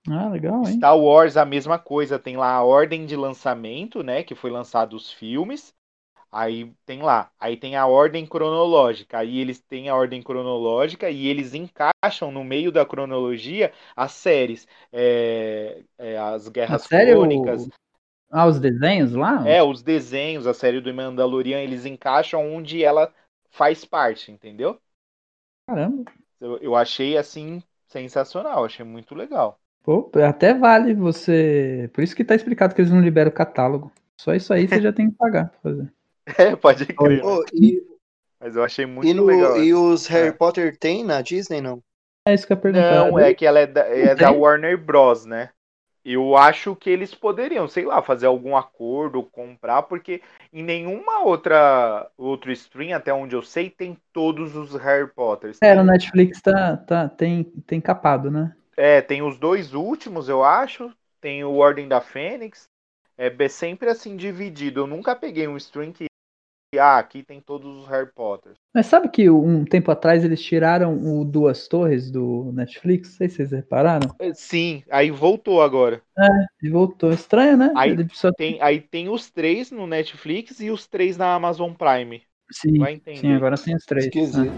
Ah, 0.09 0.29
legal, 0.29 0.67
hein? 0.67 0.85
Star 0.85 0.95
Wars 0.95 1.35
a 1.35 1.43
mesma 1.45 1.79
coisa, 1.79 2.19
tem 2.19 2.37
lá 2.37 2.51
a 2.53 2.63
ordem 2.63 3.07
de 3.07 3.15
lançamento, 3.15 4.03
né, 4.03 4.21
que 4.23 4.35
foi 4.35 4.51
lançado 4.51 4.95
os 4.95 5.11
filmes. 5.11 5.75
Aí 6.31 6.73
tem 6.85 7.01
lá, 7.01 7.31
aí 7.39 7.55
tem 7.57 7.75
a 7.75 7.87
ordem 7.87 8.25
cronológica, 8.25 9.19
aí 9.19 9.39
eles 9.39 9.59
têm 9.61 9.89
a 9.89 9.95
ordem 9.95 10.21
cronológica 10.21 11.09
e 11.09 11.27
eles 11.27 11.53
encaixam 11.53 12.31
no 12.31 12.43
meio 12.43 12.71
da 12.71 12.85
cronologia 12.85 13.73
as 13.95 14.11
séries, 14.11 14.67
é, 14.91 15.83
é, 15.97 16.17
as 16.17 16.47
A 16.65 16.77
Guerras 16.77 16.87
série, 16.89 17.13
o... 17.15 17.25
Crônicas, 17.25 17.69
Ah, 18.31 18.47
os 18.47 18.59
desenhos 18.59 19.13
lá? 19.13 19.43
é, 19.43 19.61
os 19.63 19.81
desenhos, 19.81 20.45
a 20.47 20.53
série 20.53 20.81
do 20.81 20.93
Mandalorian, 20.93 21.59
eles 21.61 21.85
encaixam 21.85 22.53
onde 22.53 22.83
ela 22.83 23.13
faz 23.49 23.85
parte, 23.85 24.31
entendeu? 24.31 24.79
Caramba. 25.65 26.11
Eu, 26.39 26.57
eu 26.59 26.75
achei 26.75 27.15
assim 27.17 27.61
sensacional, 27.87 28.65
achei 28.65 28.83
muito 28.83 29.13
legal. 29.13 29.61
Pô, 29.83 30.11
até 30.27 30.53
vale 30.53 30.93
você. 30.93 31.89
Por 31.93 32.03
isso 32.03 32.15
que 32.15 32.23
tá 32.25 32.35
explicado 32.35 32.75
que 32.75 32.81
eles 32.81 32.91
não 32.91 33.01
liberam 33.01 33.31
o 33.31 33.33
catálogo. 33.33 33.91
Só 34.19 34.33
isso 34.35 34.53
aí 34.53 34.67
você 34.67 34.81
já 34.81 34.91
tem 34.91 35.09
que 35.09 35.15
pagar 35.17 35.49
pra 35.49 35.59
fazer. 35.61 35.93
É, 36.37 36.55
pode 36.55 36.85
crer, 36.85 37.23
Ô, 37.23 37.43
e, 37.53 37.81
mas 38.39 38.55
eu 38.55 38.63
achei 38.63 38.85
muito 38.85 39.09
e, 39.09 39.13
no- 39.13 39.25
legal. 39.25 39.57
e 39.57 39.73
os 39.73 40.07
Harry 40.07 40.29
É. 40.29 40.31
Potter 40.33 40.77
tem 40.77 41.03
na 41.03 41.21
Disney, 41.21 41.61
não? 41.61 41.81
É 42.27 42.33
isso 42.33 42.45
que 42.45 42.53
eu 42.53 42.57
ia 42.57 42.61
perguntar. 42.61 43.07
Não, 43.09 43.19
é 43.19 43.33
que 43.33 43.45
ela 43.45 43.59
é 43.59 43.67
da, 43.67 43.81
é 43.87 44.13
da? 44.15 44.31
Warner 44.31 44.77
Bros, 44.77 45.25
né? 45.25 45.49
Eu 46.03 46.37
acho 46.37 46.73
que 46.75 46.89
eles 46.89 47.13
poderiam, 47.13 47.67
sei 47.67 47.83
lá, 47.85 48.01
fazer 48.01 48.27
algum 48.27 48.55
acordo, 48.55 49.23
comprar, 49.23 49.83
porque 49.83 50.21
em 50.53 50.63
nenhuma 50.63 51.19
outra 51.23 52.09
outro 52.17 52.49
stream, 52.51 52.95
até 52.95 53.13
onde 53.13 53.35
eu 53.35 53.41
sei, 53.41 53.69
tem 53.69 53.97
todos 54.13 54.55
os 54.55 54.73
Harry 54.75 55.07
Potters. 55.13 55.57
É, 55.61 55.75
no 55.75 55.83
Netflix 55.83 56.41
tá, 56.41 56.77
tá, 56.77 57.09
tem, 57.09 57.43
tem 57.65 57.81
capado, 57.81 58.31
né? 58.31 58.55
É, 58.77 59.01
tem 59.01 59.21
os 59.21 59.37
dois 59.37 59.73
últimos, 59.73 60.29
eu 60.29 60.43
acho. 60.43 60.91
Tem 61.19 61.43
o 61.43 61.55
Ordem 61.55 61.87
da 61.87 61.99
Fênix. 61.99 62.69
É 63.17 63.49
sempre 63.49 63.89
assim 63.89 64.15
dividido. 64.15 64.81
Eu 64.81 64.87
nunca 64.87 65.15
peguei 65.15 65.47
um 65.47 65.57
stream 65.57 65.91
que 65.91 66.06
ah, 66.75 66.97
aqui 66.97 67.23
tem 67.23 67.39
todos 67.39 67.77
os 67.77 67.87
Harry 67.87 68.11
Potter. 68.13 68.53
Mas 68.75 68.87
sabe 68.87 69.07
que 69.07 69.29
um 69.29 69.63
tempo 69.63 69.89
atrás 69.89 70.25
eles 70.25 70.43
tiraram 70.43 70.97
o 70.97 71.23
Duas 71.23 71.65
Torres 71.67 72.11
do 72.11 72.51
Netflix? 72.53 73.11
Não 73.11 73.17
sei 73.17 73.29
se 73.29 73.35
vocês 73.37 73.51
repararam. 73.51 74.13
É, 74.19 74.33
sim, 74.33 74.83
aí 74.89 75.09
voltou 75.09 75.61
agora. 75.61 76.01
É, 76.19 76.69
voltou. 76.69 77.11
Estranho, 77.11 77.55
né? 77.55 77.71
Aí 77.75 77.95
só 78.11 78.33
tem, 78.33 78.61
aí 78.61 78.81
tem 78.81 79.07
os 79.07 79.31
três 79.31 79.71
no 79.71 79.87
Netflix 79.87 80.59
e 80.59 80.69
os 80.69 80.85
três 80.87 81.15
na 81.15 81.33
Amazon 81.33 81.71
Prime. 81.71 82.21
Sim, 82.51 82.79
Vai 82.79 82.93
entender. 82.95 83.19
sim, 83.19 83.33
agora 83.33 83.57
tem 83.57 83.73
os 83.75 83.85
três. 83.85 84.05
Esquisito. 84.05 84.51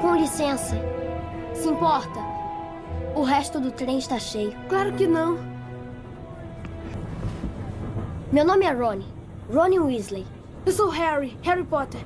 Com 0.00 0.16
licença. 0.16 0.76
Se 1.52 1.68
importa? 1.68 2.20
O 3.14 3.22
resto 3.22 3.60
do 3.60 3.70
trem 3.70 3.98
está 3.98 4.18
cheio. 4.18 4.52
Claro 4.68 4.94
que 4.94 5.06
não. 5.06 5.38
Meu 8.32 8.44
nome 8.44 8.64
é 8.64 8.70
Ronnie. 8.70 9.06
Ronnie 9.50 9.78
Weasley. 9.80 10.37
Eu 10.66 10.72
sou 10.72 10.88
Harry, 10.88 11.36
Harry 11.42 11.64
Potter. 11.64 12.00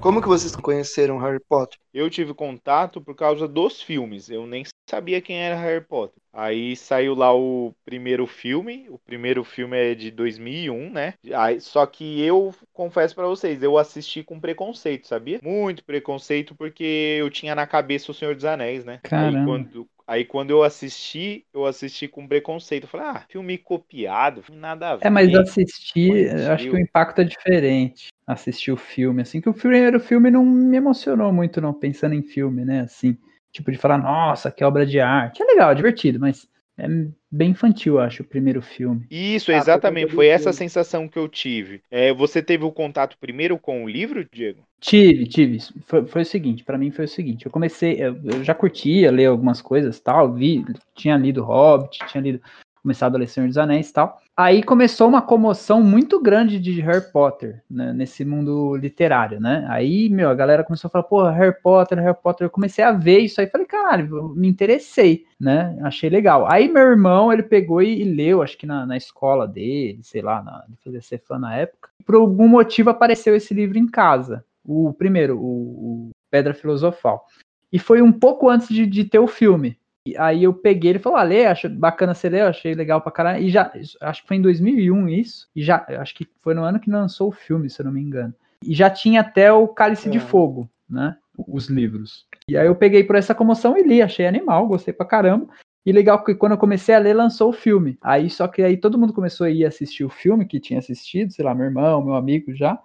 Como 0.00 0.20
que 0.20 0.28
vocês 0.28 0.54
conheceram 0.54 1.18
Harry 1.18 1.40
Potter? 1.48 1.78
Eu 1.92 2.10
tive 2.10 2.34
contato 2.34 3.00
por 3.00 3.14
causa 3.14 3.48
dos 3.48 3.80
filmes. 3.80 4.28
Eu 4.28 4.46
nem 4.46 4.64
sabia 4.88 5.20
quem 5.20 5.38
era 5.38 5.56
Harry 5.56 5.82
Potter. 5.82 6.22
Aí 6.30 6.76
saiu 6.76 7.14
lá 7.14 7.34
o 7.34 7.72
primeiro 7.84 8.26
filme. 8.26 8.86
O 8.90 8.98
primeiro 8.98 9.42
filme 9.42 9.76
é 9.76 9.94
de 9.94 10.10
2001, 10.10 10.90
né? 10.90 11.14
Aí, 11.32 11.60
só 11.60 11.86
que 11.86 12.20
eu 12.20 12.54
confesso 12.72 13.14
pra 13.14 13.26
vocês, 13.26 13.62
eu 13.62 13.78
assisti 13.78 14.22
com 14.22 14.38
preconceito, 14.38 15.06
sabia? 15.06 15.40
Muito 15.42 15.82
preconceito 15.84 16.54
porque 16.54 17.16
eu 17.18 17.30
tinha 17.30 17.54
na 17.54 17.66
cabeça 17.66 18.10
o 18.10 18.14
Senhor 18.14 18.34
dos 18.34 18.44
Anéis, 18.44 18.84
né? 18.84 19.00
Aí 19.04 19.08
Caramba. 19.08 19.44
quando, 19.44 19.88
aí 20.06 20.24
quando 20.24 20.50
eu 20.50 20.62
assisti, 20.62 21.46
eu 21.52 21.66
assisti 21.66 22.08
com 22.08 22.26
preconceito. 22.26 22.84
Eu 22.84 22.88
falei, 22.88 23.06
ah, 23.06 23.24
filme 23.28 23.58
copiado, 23.58 24.42
nada 24.52 24.90
a 24.90 24.96
ver. 24.96 25.06
É, 25.06 25.10
mas 25.10 25.34
assistir, 25.34 26.30
acho 26.50 26.70
que 26.70 26.76
o 26.76 26.80
impacto 26.80 27.20
é 27.20 27.24
diferente. 27.24 28.08
Assistir 28.26 28.72
o 28.72 28.76
filme, 28.76 29.22
assim, 29.22 29.40
que 29.40 29.48
o 29.48 29.54
primeiro 29.54 30.00
filme 30.00 30.30
não 30.30 30.44
me 30.44 30.76
emocionou 30.76 31.32
muito, 31.32 31.60
não, 31.60 31.74
pensando 31.74 32.14
em 32.14 32.22
filme, 32.22 32.64
né? 32.64 32.80
Assim, 32.80 33.18
tipo, 33.52 33.70
de 33.70 33.78
falar, 33.78 33.98
nossa, 33.98 34.50
que 34.50 34.64
obra 34.64 34.86
de 34.86 34.98
arte. 34.98 35.42
É 35.42 35.44
legal, 35.44 35.70
é 35.70 35.74
divertido, 35.74 36.18
mas 36.18 36.48
é 36.78 36.86
bem 37.34 37.50
infantil, 37.50 37.98
acho, 37.98 38.22
o 38.22 38.26
primeiro 38.26 38.62
filme. 38.62 39.06
Isso, 39.10 39.50
Ah, 39.50 39.56
exatamente. 39.56 40.06
foi 40.06 40.16
Foi 40.16 40.26
essa 40.28 40.52
filme. 40.52 40.58
sensação 40.58 41.08
que 41.08 41.18
eu 41.18 41.28
tive. 41.28 41.80
É, 41.90 42.12
você 42.12 42.42
teve 42.42 42.64
o 42.64 42.72
contato 42.72 43.16
primeiro 43.18 43.58
com 43.58 43.84
o 43.84 43.88
livro, 43.88 44.26
Diego? 44.32 44.62
Tive, 44.80 45.26
tive. 45.26 45.58
Foi, 45.86 46.06
foi 46.06 46.22
o 46.22 46.26
seguinte, 46.26 46.62
pra 46.62 46.76
mim 46.76 46.90
foi 46.90 47.06
o 47.06 47.08
seguinte, 47.08 47.46
eu 47.46 47.50
comecei, 47.50 47.94
eu, 48.02 48.16
eu 48.22 48.44
já 48.44 48.54
curtia 48.54 49.10
ler 49.10 49.26
algumas 49.26 49.62
coisas 49.62 49.98
tal, 49.98 50.32
vi, 50.34 50.64
tinha 50.94 51.16
lido 51.16 51.42
Hobbit, 51.42 51.98
tinha 52.06 52.22
lido, 52.22 52.40
começado 52.84 53.16
a 53.16 53.18
ler 53.18 53.26
Senhor 53.26 53.46
dos 53.46 53.56
Anéis 53.56 53.88
e 53.88 53.92
tal. 53.94 54.20
Aí 54.36 54.62
começou 54.62 55.08
uma 55.08 55.22
comoção 55.22 55.82
muito 55.82 56.20
grande 56.20 56.60
de 56.60 56.82
Harry 56.82 57.10
Potter, 57.10 57.62
né, 57.70 57.94
nesse 57.94 58.26
mundo 58.26 58.76
literário, 58.76 59.40
né? 59.40 59.64
Aí, 59.70 60.10
meu, 60.10 60.28
a 60.28 60.34
galera 60.34 60.62
começou 60.62 60.88
a 60.88 60.90
falar, 60.90 61.04
pô, 61.04 61.24
Harry 61.30 61.56
Potter, 61.62 61.98
Harry 61.98 62.16
Potter. 62.22 62.44
Eu 62.44 62.50
comecei 62.50 62.84
a 62.84 62.92
ver 62.92 63.20
isso 63.20 63.40
aí, 63.40 63.46
falei, 63.46 63.66
caralho, 63.66 64.34
me 64.36 64.46
interessei, 64.46 65.24
né? 65.40 65.78
Achei 65.82 66.10
legal. 66.10 66.46
Aí 66.52 66.68
meu 66.68 66.82
irmão, 66.82 67.32
ele 67.32 67.42
pegou 67.42 67.80
e, 67.80 68.02
e 68.02 68.04
leu, 68.04 68.42
acho 68.42 68.58
que 68.58 68.66
na, 68.66 68.84
na 68.84 68.98
escola 68.98 69.48
dele, 69.48 70.00
sei 70.02 70.20
lá, 70.20 70.42
na, 70.42 70.64
ele 70.68 70.76
fazia 70.84 71.00
ser 71.00 71.22
fã 71.26 71.38
na 71.38 71.56
época. 71.56 71.88
Por 72.04 72.16
algum 72.16 72.46
motivo 72.46 72.90
apareceu 72.90 73.34
esse 73.34 73.54
livro 73.54 73.78
em 73.78 73.88
casa. 73.88 74.44
O 74.62 74.92
primeiro, 74.92 75.38
o, 75.38 76.08
o 76.08 76.10
Pedra 76.30 76.52
Filosofal. 76.52 77.24
E 77.72 77.78
foi 77.78 78.02
um 78.02 78.12
pouco 78.12 78.50
antes 78.50 78.68
de, 78.68 78.84
de 78.84 79.04
ter 79.04 79.18
o 79.18 79.26
filme. 79.26 79.78
E 80.06 80.16
aí 80.18 80.44
eu 80.44 80.52
peguei, 80.52 80.90
ele 80.90 80.98
falou, 80.98 81.18
ah, 81.18 81.22
lê, 81.22 81.46
acho 81.46 81.68
bacana 81.68 82.14
você 82.14 82.28
ler, 82.28 82.42
eu 82.42 82.48
achei 82.48 82.74
legal 82.74 83.00
pra 83.00 83.10
caralho. 83.10 83.42
E 83.42 83.48
já, 83.48 83.72
acho 84.02 84.22
que 84.22 84.28
foi 84.28 84.36
em 84.36 84.42
2001 84.42 85.08
isso, 85.08 85.48
e 85.56 85.62
já, 85.62 85.84
acho 85.98 86.14
que 86.14 86.28
foi 86.42 86.52
no 86.52 86.62
ano 86.62 86.78
que 86.78 86.90
lançou 86.90 87.28
o 87.28 87.32
filme, 87.32 87.70
se 87.70 87.80
eu 87.80 87.86
não 87.86 87.92
me 87.92 88.02
engano. 88.02 88.34
E 88.62 88.74
já 88.74 88.90
tinha 88.90 89.22
até 89.22 89.50
o 89.50 89.66
Cálice 89.66 90.10
de 90.10 90.18
É. 90.18 90.20
Fogo, 90.20 90.68
né, 90.88 91.16
os 91.48 91.68
livros. 91.68 92.26
E 92.46 92.56
aí 92.56 92.66
eu 92.66 92.74
peguei 92.74 93.02
por 93.02 93.16
essa 93.16 93.34
comoção 93.34 93.78
e 93.78 93.82
li, 93.82 94.02
achei 94.02 94.26
animal, 94.26 94.68
gostei 94.68 94.92
pra 94.92 95.06
caramba. 95.06 95.48
E 95.86 95.92
legal 95.92 96.22
que 96.22 96.34
quando 96.34 96.52
eu 96.52 96.58
comecei 96.58 96.94
a 96.94 96.98
ler, 96.98 97.14
lançou 97.14 97.50
o 97.50 97.52
filme. 97.52 97.98
Aí 98.00 98.28
só 98.28 98.46
que 98.48 98.62
aí 98.62 98.76
todo 98.76 98.98
mundo 98.98 99.12
começou 99.12 99.46
a 99.46 99.50
ir 99.50 99.64
assistir 99.64 100.04
o 100.04 100.10
filme, 100.10 100.46
que 100.46 100.60
tinha 100.60 100.78
assistido, 100.78 101.32
sei 101.32 101.44
lá, 101.44 101.54
meu 101.54 101.66
irmão, 101.66 102.02
meu 102.02 102.14
amigo 102.14 102.54
já. 102.54 102.78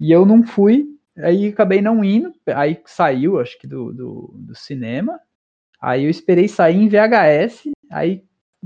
E 0.00 0.12
eu 0.12 0.24
não 0.24 0.44
fui, 0.44 0.86
aí 1.16 1.48
acabei 1.48 1.80
não 1.80 2.04
indo. 2.04 2.32
Aí 2.54 2.80
saiu, 2.84 3.40
acho 3.40 3.58
que 3.58 3.66
do, 3.66 3.92
do, 3.92 4.34
do 4.36 4.54
cinema. 4.54 5.18
Aí 5.80 6.04
eu 6.04 6.10
esperei 6.10 6.48
sair 6.48 6.76
em 6.76 6.88
VHS. 6.88 7.70
Aí 7.90 8.24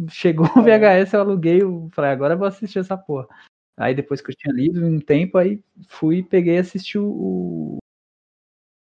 chegou 0.09 0.47
o 0.47 0.49
VHS, 0.63 1.13
eu 1.15 1.21
aluguei, 1.21 1.63
eu 1.63 1.89
falei, 1.93 2.11
agora 2.11 2.35
eu 2.35 2.39
vou 2.39 2.47
assistir 2.47 2.79
essa 2.79 2.97
porra. 2.97 3.29
Aí 3.77 3.95
depois 3.95 4.21
que 4.21 4.31
eu 4.31 4.37
tinha 4.37 4.53
lido 4.55 4.85
um 4.85 5.01
tempo, 5.01 5.39
aí 5.39 5.63
fui, 5.89 6.23
peguei 6.23 6.57
e 6.57 6.59
assisti 6.59 6.99
o, 6.99 7.79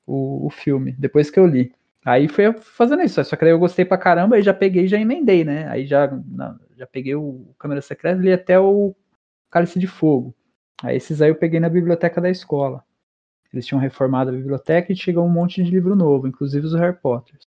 o, 0.07 0.47
o 0.47 0.51
filme, 0.51 0.93
depois 0.93 1.31
que 1.31 1.39
eu 1.39 1.47
li. 1.47 1.73
Aí 2.05 2.29
foi 2.29 2.53
fazendo 2.53 3.03
isso, 3.03 3.23
só 3.25 3.37
que 3.37 3.45
aí 3.45 3.51
eu 3.51 3.59
gostei 3.59 3.85
pra 3.85 3.99
caramba, 3.99 4.37
aí 4.37 4.43
já 4.43 4.55
peguei 4.55 4.85
e 4.85 4.89
já 4.89 4.99
emendei, 4.99 5.45
né? 5.45 5.69
Aí 5.69 5.87
já, 5.87 6.09
já 6.77 6.87
peguei 6.87 7.17
o 7.17 7.53
Câmera 7.59 7.83
Secreta 7.83 8.21
e 8.21 8.23
li 8.23 8.33
até 8.33 8.59
o 8.61 8.95
Cálice 9.51 9.79
de 9.79 9.87
Fogo. 9.87 10.35
Aí 10.83 10.97
esses 10.97 11.21
aí 11.21 11.31
eu 11.31 11.35
peguei 11.35 11.59
na 11.59 11.69
biblioteca 11.69 12.21
da 12.21 12.31
escola. 12.31 12.85
Eles 13.53 13.67
tinham 13.67 13.81
reformado 13.81 14.31
a 14.31 14.35
biblioteca 14.35 14.93
e 14.93 14.97
chegou 14.97 15.25
um 15.25 15.31
monte 15.31 15.63
de 15.63 15.71
livro 15.71 15.97
novo, 15.97 16.29
inclusive 16.29 16.67
os 16.67 16.75
Harry 16.75 16.97
Potter. 16.97 17.39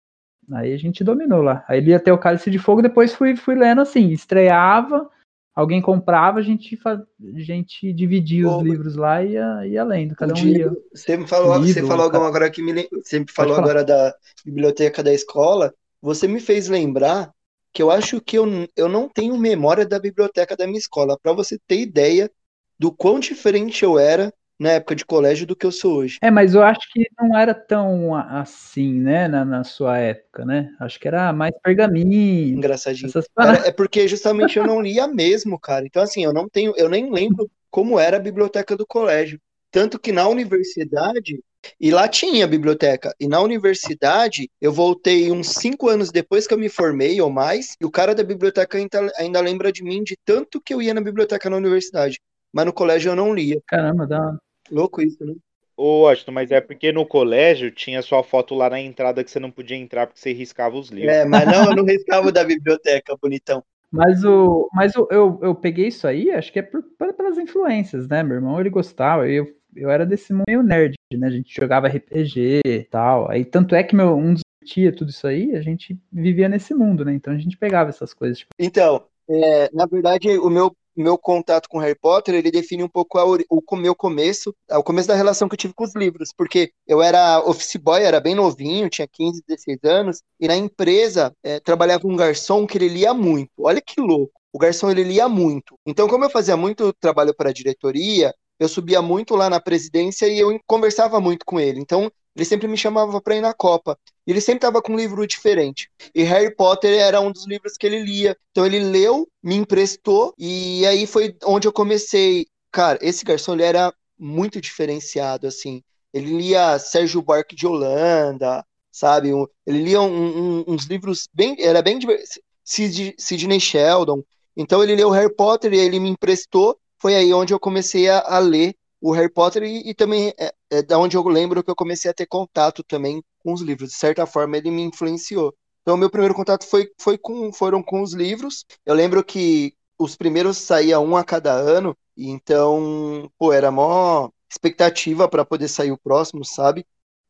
Aí 0.53 0.73
a 0.73 0.77
gente 0.77 1.05
dominou 1.05 1.43
lá. 1.43 1.65
Aí 1.69 1.81
li 1.81 1.95
até 1.95 2.13
o 2.13 2.19
Cálice 2.19 2.51
de 2.51 2.59
Fogo, 2.59 2.83
depois 2.83 3.15
fui, 3.15 3.37
fui 3.37 3.55
lendo 3.55 3.81
assim, 3.81 4.11
estreava, 4.11 5.09
alguém 5.55 5.83
comprava, 5.83 6.39
a 6.39 6.43
gente, 6.43 6.79
a 6.87 7.01
gente 7.41 7.93
dividia 7.93 8.47
os 8.47 8.55
Ô, 8.55 8.63
livros 8.63 8.97
lá 8.97 9.23
e 9.23 9.33
ia, 9.33 9.67
ia 9.67 9.85
lendo, 9.85 10.15
cada 10.15 10.33
um 10.35 10.39
ia. 10.39 10.55
Diego, 10.55 10.77
você 10.95 11.17
me 11.17 11.27
falou, 11.27 11.59
você 11.59 11.81
livro, 11.81 11.87
falou 11.87 12.11
cara. 12.11 12.25
agora 12.25 12.29
agora 12.29 12.51
que 12.51 12.63
me 12.63 12.89
você 12.93 13.19
me 13.19 13.27
falou 13.29 13.57
agora 13.57 13.85
da 13.85 14.15
biblioteca 14.45 15.03
da 15.03 15.13
escola. 15.13 15.75
Você 16.01 16.29
me 16.29 16.41
fez 16.41 16.69
lembrar 16.69 17.33
que 17.73 17.83
eu 17.83 17.91
acho 17.91 18.21
que 18.21 18.39
eu, 18.39 18.47
eu 18.77 18.89
não 18.89 19.09
tenho 19.09 19.37
memória 19.37 19.85
da 19.85 19.99
biblioteca 19.99 20.57
da 20.57 20.67
minha 20.67 20.79
escola, 20.79 21.19
para 21.21 21.33
você 21.33 21.59
ter 21.67 21.81
ideia 21.81 22.31
do 22.79 22.93
quão 22.93 23.19
diferente 23.19 23.85
eu 23.85 23.99
era 23.99 24.33
na 24.59 24.73
época 24.73 24.95
de 24.95 25.05
colégio 25.05 25.47
do 25.47 25.55
que 25.55 25.65
eu 25.65 25.71
sou 25.71 25.99
hoje. 25.99 26.19
É, 26.21 26.31
mas 26.31 26.55
eu 26.55 26.63
acho 26.63 26.81
que 26.93 27.07
não 27.19 27.39
era 27.39 27.55
tão 27.55 28.15
assim, 28.15 28.93
né, 28.95 29.29
na, 29.29 29.45
na 29.45 29.63
sua 29.63 29.99
época, 29.99 30.45
né? 30.45 30.75
Acho 30.81 30.99
que 30.99 31.07
era 31.07 31.33
mais 31.33 31.55
pergaminho, 31.63 32.57
Engraçadinho. 32.57 33.11
Cara, 33.37 33.67
é 33.67 33.73
porque 33.73 34.09
justamente 34.09 34.59
eu 34.59 34.67
não 34.67 34.81
lia 34.81 35.07
mesmo, 35.07 35.59
cara. 35.59 35.87
Então, 35.87 36.03
assim, 36.03 36.25
eu 36.25 36.33
não 36.33 36.49
tenho, 36.49 36.75
eu 36.77 36.89
nem 36.89 37.13
lembro 37.13 37.49
como 37.71 37.99
era 37.99 38.17
a 38.17 38.21
biblioteca 38.21 38.77
do 38.77 38.87
colégio. 38.87 39.41
Tanto 39.71 39.99
que 39.99 40.11
na 40.13 40.27
universidade, 40.27 41.41
e 41.79 41.91
lá 41.91 42.09
tinha 42.09 42.47
biblioteca, 42.47 43.15
e 43.21 43.29
na 43.29 43.41
universidade 43.41 44.51
eu 44.61 44.73
voltei 44.73 45.31
uns 45.31 45.49
cinco 45.51 45.89
anos 45.89 46.11
depois 46.11 46.47
que 46.47 46.55
eu 46.55 46.59
me 46.59 46.71
formei 46.71 47.21
ou 47.21 47.29
mais, 47.29 47.77
e 47.81 47.85
o 47.85 47.91
cara 47.91 48.15
da 48.15 48.25
biblioteca 48.25 48.79
ainda, 48.79 49.13
ainda 49.19 49.41
lembra 49.41 49.71
de 49.71 49.85
mim 49.85 50.03
de 50.03 50.17
tanto 50.25 50.61
que 50.61 50.73
eu 50.73 50.81
ia 50.81 50.95
na 50.95 51.03
biblioteca 51.03 51.51
na 51.51 51.57
universidade. 51.57 52.19
Mas 52.51 52.65
no 52.65 52.73
colégio 52.73 53.11
eu 53.11 53.17
não 53.17 53.35
lia. 53.35 53.61
Caramba, 53.67 54.07
dá. 54.07 54.39
Louco 54.71 55.03
isso, 55.03 55.25
né? 55.25 55.35
Ô, 55.77 56.03
Washington, 56.03 56.33
mas 56.33 56.51
é 56.51 56.61
porque 56.61 56.91
no 56.91 57.07
colégio 57.07 57.71
tinha 57.71 58.03
sua 58.03 58.23
foto 58.23 58.55
lá 58.55 58.69
na 58.69 58.81
entrada 58.81 59.23
que 59.23 59.31
você 59.31 59.39
não 59.39 59.51
podia 59.51 59.77
entrar 59.77 60.07
porque 60.07 60.21
você 60.21 60.33
riscava 60.33 60.77
os 60.77 60.89
livros. 60.89 61.17
É, 61.17 61.25
mas 61.25 61.47
não, 61.47 61.67
eu 61.67 61.77
não 61.77 61.85
riscava 61.85 62.33
da 62.33 62.43
biblioteca, 62.43 63.17
bonitão. 63.21 63.63
Mas, 63.91 64.23
o, 64.25 64.69
mas 64.73 64.95
o, 64.97 65.07
eu, 65.11 65.39
eu 65.43 65.55
peguei 65.55 65.87
isso 65.89 66.07
aí, 66.07 66.31
acho 66.31 66.53
que 66.53 66.59
é 66.59 66.63
por, 66.63 66.83
por- 66.99 67.15
pelas 67.15 67.39
influências, 67.39 68.07
né? 68.09 68.23
Meu 68.23 68.37
irmão, 68.37 68.61
ele 68.61 68.69
gostava, 68.71 69.29
eu, 69.29 69.47
eu 69.75 69.89
era 69.89 70.05
desse 70.05 70.33
mundo 70.33 70.45
meio 70.49 70.63
nerd, 70.63 70.95
né? 71.15 71.27
A 71.27 71.31
gente 71.31 71.55
jogava 71.55 71.87
RPG 71.89 72.61
e 72.67 72.85
tal. 72.85 73.31
Aí, 73.31 73.45
tanto 73.45 73.75
é 73.75 73.83
que 73.83 73.95
meu, 73.97 74.15
um 74.17 74.35
dos 74.35 74.43
tia 74.65 74.95
tudo 74.95 75.09
isso 75.11 75.27
aí, 75.27 75.57
a 75.57 75.63
gente 75.63 75.99
vivia 76.13 76.49
nesse 76.49 76.75
mundo, 76.75 77.05
né? 77.05 77.15
Então 77.15 77.33
a 77.33 77.39
gente 77.39 77.57
pegava 77.57 77.89
essas 77.89 78.13
coisas. 78.13 78.39
Tipo, 78.39 78.51
Então, 78.59 79.07
é, 79.31 79.71
na 79.73 79.87
verdade, 79.87 80.29
o 80.39 80.51
meu, 80.51 80.77
meu 80.99 81.19
contato 81.19 81.69
com 81.69 81.79
Harry 81.79 81.95
Potter, 81.95 82.35
ele 82.35 82.51
define 82.51 82.83
um 82.83 82.89
pouco 82.89 83.19
a 83.19 83.25
o 83.25 83.77
meu 83.77 83.95
começo, 83.95 84.55
o 84.71 84.83
começo 84.83 85.09
da 85.09 85.15
relação 85.15 85.49
que 85.49 85.55
eu 85.55 85.59
tive 85.59 85.75
com 85.75 85.85
os 85.85 85.95
livros, 85.95 86.33
porque 86.37 86.73
eu 86.87 87.03
era 87.03 87.41
office 87.41 87.77
boy, 87.77 88.03
era 88.03 88.21
bem 88.21 88.35
novinho, 88.35 88.91
tinha 88.91 89.07
15, 89.07 89.43
16 89.47 89.79
anos, 89.85 90.23
e 90.41 90.49
na 90.49 90.57
empresa 90.57 91.33
é, 91.43 91.61
trabalhava 91.61 92.07
um 92.07 92.17
garçom 92.17 92.67
que 92.67 92.79
ele 92.79 92.89
lia 92.89 93.15
muito. 93.15 93.51
Olha 93.59 93.81
que 93.81 94.01
louco. 94.01 94.33
O 94.53 94.59
garçom, 94.59 94.91
ele 94.91 95.05
lia 95.05 95.29
muito. 95.29 95.79
Então, 95.87 96.09
como 96.09 96.25
eu 96.25 96.31
fazia 96.31 96.57
muito 96.57 96.93
trabalho 96.95 97.35
para 97.35 97.51
a 97.51 97.53
diretoria, 97.53 98.35
eu 98.59 98.69
subia 98.69 99.01
muito 99.01 99.37
lá 99.37 99.49
na 99.49 99.61
presidência 99.61 100.27
e 100.27 100.39
eu 100.39 100.59
conversava 100.67 101.21
muito 101.21 101.45
com 101.45 101.61
ele. 101.61 101.81
Então, 101.81 102.11
ele 102.39 102.45
sempre 102.45 102.69
me 102.69 102.77
chamava 102.77 103.21
para 103.21 103.35
ir 103.35 103.41
na 103.41 103.53
Copa. 103.53 103.99
Ele 104.25 104.41
sempre 104.41 104.59
estava 104.59 104.81
com 104.81 104.93
um 104.93 104.97
livro 104.97 105.27
diferente. 105.27 105.91
E 106.15 106.23
Harry 106.23 106.55
Potter 106.55 106.97
era 107.01 107.21
um 107.21 107.33
dos 107.33 107.47
livros 107.49 107.77
que 107.77 107.85
ele 107.85 108.01
lia. 108.01 108.37
Então 108.53 108.65
ele 108.65 108.79
leu, 108.79 109.27
me 109.43 109.57
emprestou, 109.57 110.33
e 110.39 110.87
aí 110.87 111.05
foi 111.05 111.37
onde 111.45 111.67
eu 111.67 111.73
comecei. 111.73 112.47
Cara, 112.71 112.97
esse 113.03 113.25
garçom 113.25 113.55
ele 113.55 113.65
era 113.65 113.93
muito 114.17 114.61
diferenciado, 114.61 115.49
assim. 115.49 115.83
Ele 116.15 116.37
lia 116.39 116.79
Sérgio 116.79 117.21
Buarque 117.21 117.57
de 117.57 117.67
Holanda, 117.67 118.65
sabe? 118.93 119.31
Ele 119.67 119.83
lia 119.83 120.01
um- 120.01 120.61
um- 120.61 120.65
uns 120.69 120.85
livros 120.85 121.29
bem. 121.35 121.57
Era 121.59 121.83
bem 121.83 121.99
diverso. 121.99 122.41
Sid- 122.65 123.17
Sidney 123.19 123.59
Sheldon. 123.59 124.23
Então 124.57 124.81
ele 124.83 124.95
leu 124.95 125.11
Harry 125.11 125.35
Potter 125.35 125.73
e 125.73 125.79
ele 125.79 125.99
me 125.99 126.09
emprestou. 126.11 126.79
Foi 127.01 127.17
aí 127.17 127.33
onde 127.35 127.53
eu 127.53 127.59
comecei 127.59 128.09
a, 128.09 128.21
a 128.21 128.39
ler 128.39 128.75
o 129.01 129.13
Harry 129.13 129.33
Potter 129.33 129.63
e, 129.63 129.89
e 129.89 129.95
também 129.95 130.33
é, 130.39 130.53
é, 130.71 130.83
da 130.83 130.99
onde 130.99 131.17
eu 131.17 131.27
lembro 131.29 131.63
que 131.63 131.71
eu 131.71 131.77
comecei 131.77 132.11
a 132.11 132.15
ter 132.15 132.27
contato 132.27 132.83
também 132.83 133.23
com 133.43 133.53
os 133.53 133.61
livros. 133.61 133.91
De 133.91 133.97
certa 133.97 134.27
forma, 134.27 134.57
ele 134.57 134.71
me 134.71 134.83
influenciou. 134.83 135.55
Então, 135.83 135.97
meu 135.97 136.11
primeiro 136.11 136.35
contato 136.35 136.67
foi, 136.67 136.91
foi 137.01 137.17
com, 137.17 137.53
foram 137.53 137.83
com 137.83 138.03
os 138.03 138.13
livros. 138.13 138.65
Eu 138.85 138.95
lembro 138.95 139.25
que 139.25 139.75
os 139.99 140.17
primeiros 140.17 140.59
saía 140.59 141.01
um 141.01 141.17
a 141.17 141.25
cada 141.25 141.53
ano, 141.53 141.97
e 142.17 142.29
então, 142.29 143.31
pô, 143.39 143.53
era 143.53 143.71
mó 143.71 144.29
expectativa 144.51 145.29
para 145.29 145.45
poder 145.45 145.69
sair 145.69 145.93
o 145.93 145.99
próximo, 145.99 146.45
sabe? 146.45 146.87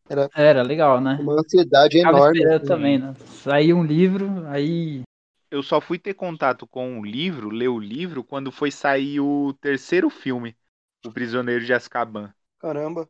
Era, 0.09 0.29
era 0.35 0.63
legal, 0.63 1.01
né? 1.01 1.19
Uma 1.21 1.35
ansiedade 1.35 1.99
enorme. 1.99 2.43
Eu 2.43 2.57
assim. 2.57 2.67
também, 2.67 2.99
né? 2.99 3.15
Saiu 3.43 3.77
um 3.77 3.85
livro, 3.85 4.47
aí 4.47 5.03
eu 5.51 5.63
só 5.63 5.81
fui 5.81 5.99
ter 5.99 6.15
contato 6.15 6.67
com 6.67 7.01
o 7.01 7.05
livro, 7.05 7.51
ler 7.51 7.69
o 7.69 7.79
livro, 7.79 8.25
quando 8.25 8.53
foi 8.53 8.71
sair 8.71 9.21
o 9.21 9.55
terceiro 9.61 10.11
filme, 10.11 10.57
O 11.05 11.13
Prisioneiro 11.13 11.65
de 11.65 11.73
Azkaban. 11.73 12.33
Caramba. 12.59 13.09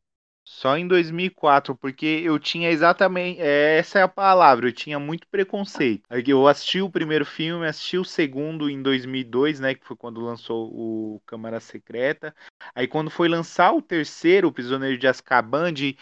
Só 0.51 0.79
em 0.79 0.89
2004, 0.89 1.77
porque 1.77 2.07
eu 2.07 2.39
tinha 2.39 2.71
exatamente. 2.71 3.39
É, 3.39 3.77
essa 3.77 3.99
é 3.99 4.03
a 4.03 4.09
palavra, 4.09 4.67
eu 4.67 4.73
tinha 4.73 4.99
muito 4.99 5.29
preconceito. 5.29 6.05
Eu 6.27 6.49
assisti 6.49 6.81
o 6.81 6.91
primeiro 6.91 7.27
filme, 7.27 7.67
assisti 7.67 7.99
o 7.99 8.05
segundo 8.05 8.71
em 8.71 8.83
2002, 8.83 9.61
né? 9.61 9.75
Que 9.75 9.85
foi 9.85 9.95
quando 9.95 10.23
lançou 10.23 10.71
o 10.73 11.21
Câmara 11.27 11.61
Secreta. 11.61 12.35
Aí, 12.75 12.89
quando 12.89 13.11
foi 13.11 13.29
lançar 13.29 13.73
o 13.75 13.83
terceiro, 13.83 14.49
O 14.49 14.53
Prisioneiro 14.53 14.97
de 14.97 15.07
Azkaban, 15.07 15.71
de, 15.71 15.99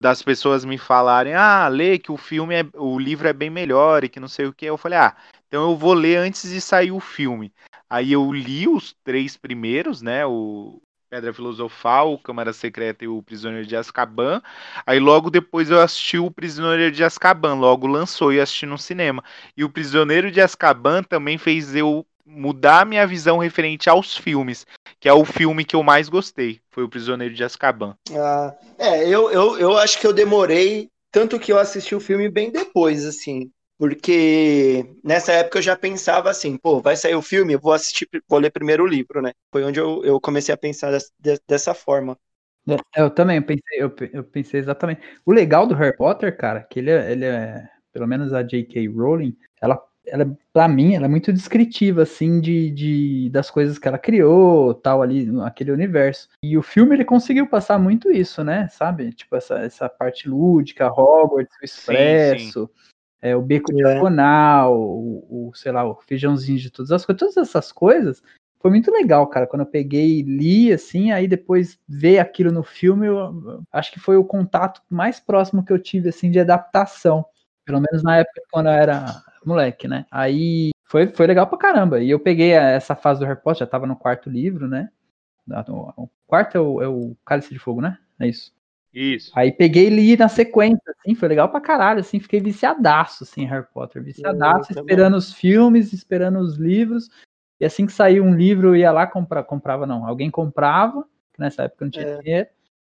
das 0.00 0.22
pessoas 0.22 0.64
me 0.64 0.76
falarem: 0.76 1.34
ah, 1.34 1.68
lê 1.68 1.96
que 1.96 2.10
o 2.10 2.16
filme, 2.16 2.56
é, 2.56 2.66
o 2.74 2.98
livro 2.98 3.28
é 3.28 3.32
bem 3.32 3.48
melhor 3.48 4.02
e 4.02 4.08
que 4.08 4.18
não 4.18 4.28
sei 4.28 4.46
o 4.46 4.52
que. 4.52 4.66
Eu 4.66 4.76
falei: 4.76 4.98
ah, 4.98 5.16
então 5.46 5.70
eu 5.70 5.76
vou 5.76 5.94
ler 5.94 6.16
antes 6.16 6.50
de 6.50 6.60
sair 6.60 6.90
o 6.90 6.98
filme. 6.98 7.54
Aí 7.88 8.12
eu 8.12 8.32
li 8.32 8.66
os 8.66 8.92
três 9.04 9.36
primeiros, 9.36 10.02
né? 10.02 10.26
O 10.26 10.82
Pedra 11.14 11.32
Filosofal, 11.32 12.18
Câmara 12.18 12.52
Secreta 12.52 13.04
e 13.04 13.08
o 13.08 13.22
Prisioneiro 13.22 13.64
de 13.64 13.76
Azkaban. 13.76 14.42
Aí 14.84 14.98
logo 14.98 15.30
depois 15.30 15.70
eu 15.70 15.80
assisti 15.80 16.18
o 16.18 16.28
Prisioneiro 16.28 16.90
de 16.90 17.04
Azkaban, 17.04 17.54
logo 17.54 17.86
lançou 17.86 18.32
e 18.32 18.40
assisti 18.40 18.66
no 18.66 18.76
cinema. 18.76 19.22
E 19.56 19.62
o 19.62 19.70
Prisioneiro 19.70 20.28
de 20.28 20.40
Azkaban 20.40 21.04
também 21.04 21.38
fez 21.38 21.72
eu 21.76 22.04
mudar 22.26 22.84
minha 22.84 23.06
visão 23.06 23.38
referente 23.38 23.88
aos 23.88 24.16
filmes, 24.16 24.66
que 24.98 25.08
é 25.08 25.12
o 25.12 25.24
filme 25.24 25.64
que 25.64 25.76
eu 25.76 25.84
mais 25.84 26.08
gostei, 26.08 26.60
foi 26.68 26.82
o 26.82 26.88
Prisioneiro 26.88 27.32
de 27.32 27.44
Azkaban. 27.44 27.96
Ah, 28.10 28.52
é, 28.76 29.08
eu, 29.08 29.30
eu, 29.30 29.56
eu 29.56 29.78
acho 29.78 30.00
que 30.00 30.06
eu 30.08 30.12
demorei, 30.12 30.88
tanto 31.12 31.38
que 31.38 31.52
eu 31.52 31.58
assisti 31.60 31.94
o 31.94 32.00
filme 32.00 32.28
bem 32.28 32.50
depois, 32.50 33.06
assim. 33.06 33.52
Porque 33.78 34.96
nessa 35.02 35.32
época 35.32 35.58
eu 35.58 35.62
já 35.62 35.76
pensava 35.76 36.30
assim, 36.30 36.56
pô, 36.56 36.80
vai 36.80 36.96
sair 36.96 37.14
o 37.14 37.22
filme, 37.22 37.54
eu 37.54 37.60
vou 37.60 37.72
assistir, 37.72 38.08
vou 38.28 38.38
ler 38.38 38.50
primeiro 38.50 38.84
o 38.84 38.86
livro, 38.86 39.20
né? 39.20 39.32
Foi 39.50 39.64
onde 39.64 39.80
eu, 39.80 40.04
eu 40.04 40.20
comecei 40.20 40.54
a 40.54 40.58
pensar 40.58 40.92
dessa, 40.92 41.10
dessa 41.46 41.74
forma. 41.74 42.16
É, 42.96 43.02
eu 43.02 43.10
também, 43.10 43.36
eu 43.36 43.42
pensei, 43.42 43.78
eu, 43.78 43.94
eu, 44.12 44.24
pensei 44.24 44.60
exatamente. 44.60 45.00
O 45.26 45.32
legal 45.32 45.66
do 45.66 45.74
Harry 45.74 45.96
Potter, 45.96 46.36
cara, 46.36 46.62
que 46.62 46.78
ele 46.78 46.90
é, 46.90 47.12
ele 47.12 47.24
é 47.24 47.68
pelo 47.92 48.06
menos 48.06 48.32
a 48.32 48.42
J.K. 48.42 48.88
Rowling, 48.88 49.36
ela, 49.60 49.82
ela 50.06 50.36
para 50.52 50.68
mim, 50.68 50.94
ela 50.94 51.06
é 51.06 51.08
muito 51.08 51.32
descritiva, 51.32 52.02
assim, 52.02 52.40
de, 52.40 52.70
de, 52.70 53.30
das 53.30 53.50
coisas 53.50 53.78
que 53.78 53.86
ela 53.86 53.98
criou, 53.98 54.72
tal, 54.72 55.02
ali, 55.02 55.28
aquele 55.42 55.72
universo. 55.72 56.28
E 56.42 56.56
o 56.56 56.62
filme, 56.62 56.94
ele 56.94 57.04
conseguiu 57.04 57.46
passar 57.46 57.78
muito 57.78 58.10
isso, 58.10 58.42
né, 58.44 58.68
sabe? 58.68 59.12
Tipo, 59.12 59.36
essa, 59.36 59.58
essa 59.58 59.88
parte 59.88 60.28
lúdica, 60.28 60.88
Hogwarts, 60.88 61.56
o 61.60 61.64
Expresso, 61.64 62.70
sim, 62.72 62.82
sim 62.82 62.93
é, 63.24 63.34
o 63.34 63.40
beco 63.40 63.72
é. 63.72 63.76
diagonal, 63.76 64.78
o, 64.78 65.48
o, 65.48 65.54
sei 65.54 65.72
lá, 65.72 65.82
o 65.82 65.94
feijãozinho 65.94 66.58
de 66.58 66.70
todas 66.70 66.92
as 66.92 67.06
coisas, 67.06 67.18
todas 67.18 67.36
essas 67.38 67.72
coisas, 67.72 68.22
foi 68.60 68.70
muito 68.70 68.90
legal, 68.90 69.26
cara. 69.28 69.46
Quando 69.46 69.62
eu 69.62 69.66
peguei 69.66 70.18
e 70.18 70.22
li, 70.22 70.70
assim, 70.70 71.10
aí 71.10 71.26
depois 71.26 71.78
ver 71.88 72.18
aquilo 72.18 72.52
no 72.52 72.62
filme, 72.62 73.06
eu, 73.06 73.62
acho 73.72 73.90
que 73.90 73.98
foi 73.98 74.18
o 74.18 74.24
contato 74.24 74.82
mais 74.90 75.18
próximo 75.18 75.64
que 75.64 75.72
eu 75.72 75.78
tive, 75.78 76.10
assim, 76.10 76.30
de 76.30 76.38
adaptação. 76.38 77.24
Pelo 77.64 77.80
menos 77.80 78.02
na 78.02 78.18
época 78.18 78.42
quando 78.52 78.66
eu 78.66 78.72
era 78.72 79.06
moleque, 79.42 79.88
né? 79.88 80.04
Aí 80.10 80.72
foi, 80.84 81.08
foi 81.08 81.26
legal 81.26 81.46
pra 81.46 81.56
caramba. 81.56 82.02
E 82.02 82.10
eu 82.10 82.20
peguei 82.20 82.50
essa 82.52 82.94
fase 82.94 83.20
do 83.20 83.26
Harry 83.26 83.40
Potter, 83.40 83.60
já 83.60 83.66
tava 83.66 83.86
no 83.86 83.96
quarto 83.96 84.28
livro, 84.28 84.68
né? 84.68 84.90
O 85.96 86.10
quarto 86.26 86.58
é 86.58 86.60
o, 86.60 86.82
é 86.82 86.88
o 86.88 87.16
Cálice 87.24 87.54
de 87.54 87.58
Fogo, 87.58 87.80
né? 87.80 87.96
É 88.20 88.28
isso. 88.28 88.52
Isso. 88.94 89.32
Aí 89.34 89.50
peguei 89.50 89.88
e 89.88 89.90
li 89.90 90.16
na 90.16 90.28
sequência, 90.28 90.80
assim, 90.96 91.16
foi 91.16 91.28
legal 91.28 91.48
pra 91.48 91.60
caralho, 91.60 91.98
assim, 91.98 92.20
fiquei 92.20 92.38
viciadaço, 92.38 93.24
assim, 93.24 93.44
Harry 93.44 93.66
Potter, 93.74 94.00
viciadaço, 94.02 94.72
eu 94.72 94.80
esperando 94.80 95.16
os 95.16 95.32
filmes, 95.32 95.92
esperando 95.92 96.38
os 96.38 96.56
livros, 96.56 97.10
e 97.60 97.64
assim 97.64 97.86
que 97.86 97.92
saiu 97.92 98.22
um 98.22 98.36
livro, 98.36 98.68
eu 98.68 98.76
ia 98.76 98.92
lá 98.92 99.04
comprar, 99.04 99.42
comprava 99.42 99.84
não, 99.84 100.06
alguém 100.06 100.30
comprava, 100.30 101.04
nessa 101.36 101.64
época 101.64 101.84
não 101.86 101.90
tinha 101.90 102.06
é. 102.06 102.18
dinheiro, 102.18 102.48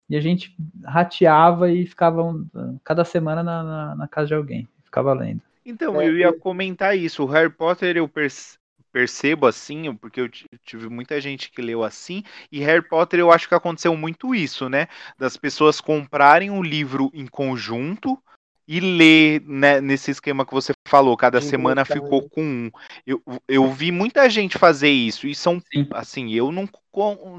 e 0.10 0.16
a 0.16 0.22
gente 0.22 0.56
rateava 0.86 1.70
e 1.70 1.86
ficava 1.86 2.24
um, 2.24 2.48
cada 2.84 3.04
semana 3.04 3.44
na, 3.44 3.64
na, 3.64 3.96
na, 3.96 4.08
casa 4.08 4.28
de 4.28 4.34
alguém, 4.36 4.68
ficava 4.86 5.14
lendo. 5.14 5.42
Então, 5.66 6.00
é, 6.02 6.08
eu 6.08 6.18
ia 6.18 6.32
comentar 6.32 6.98
isso, 6.98 7.24
o 7.24 7.28
Harry 7.28 7.50
Potter 7.50 7.98
eu 7.98 8.08
perce 8.08 8.59
percebo 8.92 9.48
assim, 9.48 9.94
porque 9.96 10.22
eu 10.22 10.30
tive 10.66 10.90
muita 10.90 11.20
gente 11.22 11.52
que 11.52 11.62
leu 11.62 11.84
assim, 11.84 12.24
e 12.52 12.60
Harry 12.60 12.88
Potter 12.88 13.20
eu 13.20 13.32
acho 13.32 13.48
que 13.48 13.56
aconteceu 13.56 13.96
muito 13.96 14.34
isso, 14.34 14.70
né? 14.70 14.88
Das 15.18 15.38
pessoas 15.38 15.80
comprarem 15.80 16.50
um 16.50 16.62
livro 16.62 17.10
em 17.14 17.28
conjunto 17.28 18.22
e 18.68 18.80
ler 18.80 19.42
né, 19.48 19.82
nesse 19.82 20.12
esquema 20.12 20.46
que 20.46 20.54
você 20.54 20.74
falou, 20.88 21.18
cada 21.18 21.42
semana 21.42 21.84
ficou 21.84 22.30
com 22.30 22.44
um. 22.44 22.72
Eu, 23.06 23.20
eu 23.48 23.72
vi 23.72 23.92
muita 23.92 24.30
gente 24.30 24.60
fazer 24.60 24.92
isso, 24.92 25.28
e 25.28 25.34
são, 25.34 25.60
Sim. 25.74 25.88
assim, 25.92 26.32
eu 26.32 26.52
não, 26.52 26.70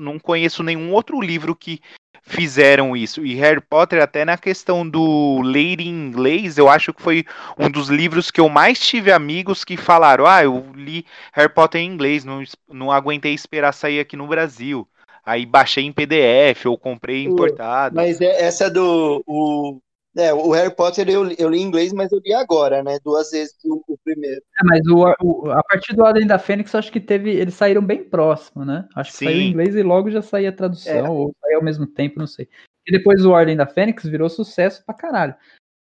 não 0.00 0.18
conheço 0.18 0.64
nenhum 0.64 0.92
outro 0.92 1.20
livro 1.20 1.54
que 1.54 1.80
fizeram 2.22 2.96
isso. 2.96 3.24
E 3.24 3.34
Harry 3.34 3.60
Potter, 3.60 4.02
até 4.02 4.24
na 4.24 4.36
questão 4.36 4.88
do 4.88 5.40
ler 5.42 5.80
em 5.80 5.88
inglês, 5.88 6.58
eu 6.58 6.68
acho 6.68 6.92
que 6.92 7.02
foi 7.02 7.24
um 7.58 7.70
dos 7.70 7.88
livros 7.88 8.30
que 8.30 8.40
eu 8.40 8.48
mais 8.48 8.78
tive 8.78 9.10
amigos 9.12 9.64
que 9.64 9.76
falaram: 9.76 10.26
Ah, 10.26 10.44
eu 10.44 10.70
li 10.74 11.04
Harry 11.32 11.52
Potter 11.52 11.80
em 11.80 11.86
inglês, 11.86 12.24
não, 12.24 12.42
não 12.68 12.90
aguentei 12.90 13.34
esperar 13.34 13.72
sair 13.72 14.00
aqui 14.00 14.16
no 14.16 14.26
Brasil. 14.26 14.86
Aí 15.24 15.44
baixei 15.44 15.84
em 15.84 15.92
PDF 15.92 16.66
ou 16.66 16.78
comprei 16.78 17.24
importado. 17.24 17.94
Mas 17.94 18.20
é, 18.20 18.42
essa 18.42 18.70
do. 18.70 19.22
O, 19.26 19.78
é, 20.20 20.34
o 20.34 20.50
Harry 20.50 20.74
Potter 20.74 21.08
eu, 21.08 21.30
eu 21.38 21.48
li 21.48 21.58
em 21.58 21.62
inglês, 21.62 21.92
mas 21.92 22.12
eu 22.12 22.20
li 22.24 22.32
agora, 22.32 22.82
né? 22.82 22.98
Duas 23.04 23.30
vezes 23.30 23.56
o, 23.64 23.82
o 23.88 23.98
primeiro. 24.04 24.40
É, 24.40 24.64
mas 24.64 24.86
o, 24.86 25.14
o, 25.22 25.50
a 25.50 25.62
partir 25.62 25.94
do 25.94 26.02
Ordem 26.02 26.26
da 26.26 26.38
Fênix, 26.38 26.74
acho 26.74 26.92
que 26.92 27.00
teve. 27.00 27.30
Eles 27.30 27.54
saíram 27.54 27.84
bem 27.84 28.04
próximo, 28.04 28.64
né? 28.64 28.86
Acho 28.94 29.12
que 29.12 29.18
Sim. 29.18 29.24
saiu 29.26 29.40
em 29.40 29.48
inglês 29.48 29.74
e 29.74 29.82
logo 29.82 30.10
já 30.10 30.22
saía 30.22 30.50
a 30.50 30.52
tradução, 30.52 31.06
é. 31.06 31.10
ou 31.10 31.34
saiu 31.40 31.58
ao 31.58 31.64
mesmo 31.64 31.86
tempo, 31.86 32.18
não 32.18 32.26
sei. 32.26 32.48
E 32.86 32.92
depois 32.92 33.24
o 33.24 33.30
Ordem 33.30 33.56
da 33.56 33.66
Fênix 33.66 34.04
virou 34.04 34.28
sucesso 34.28 34.84
pra 34.84 34.94
caralho. 34.94 35.34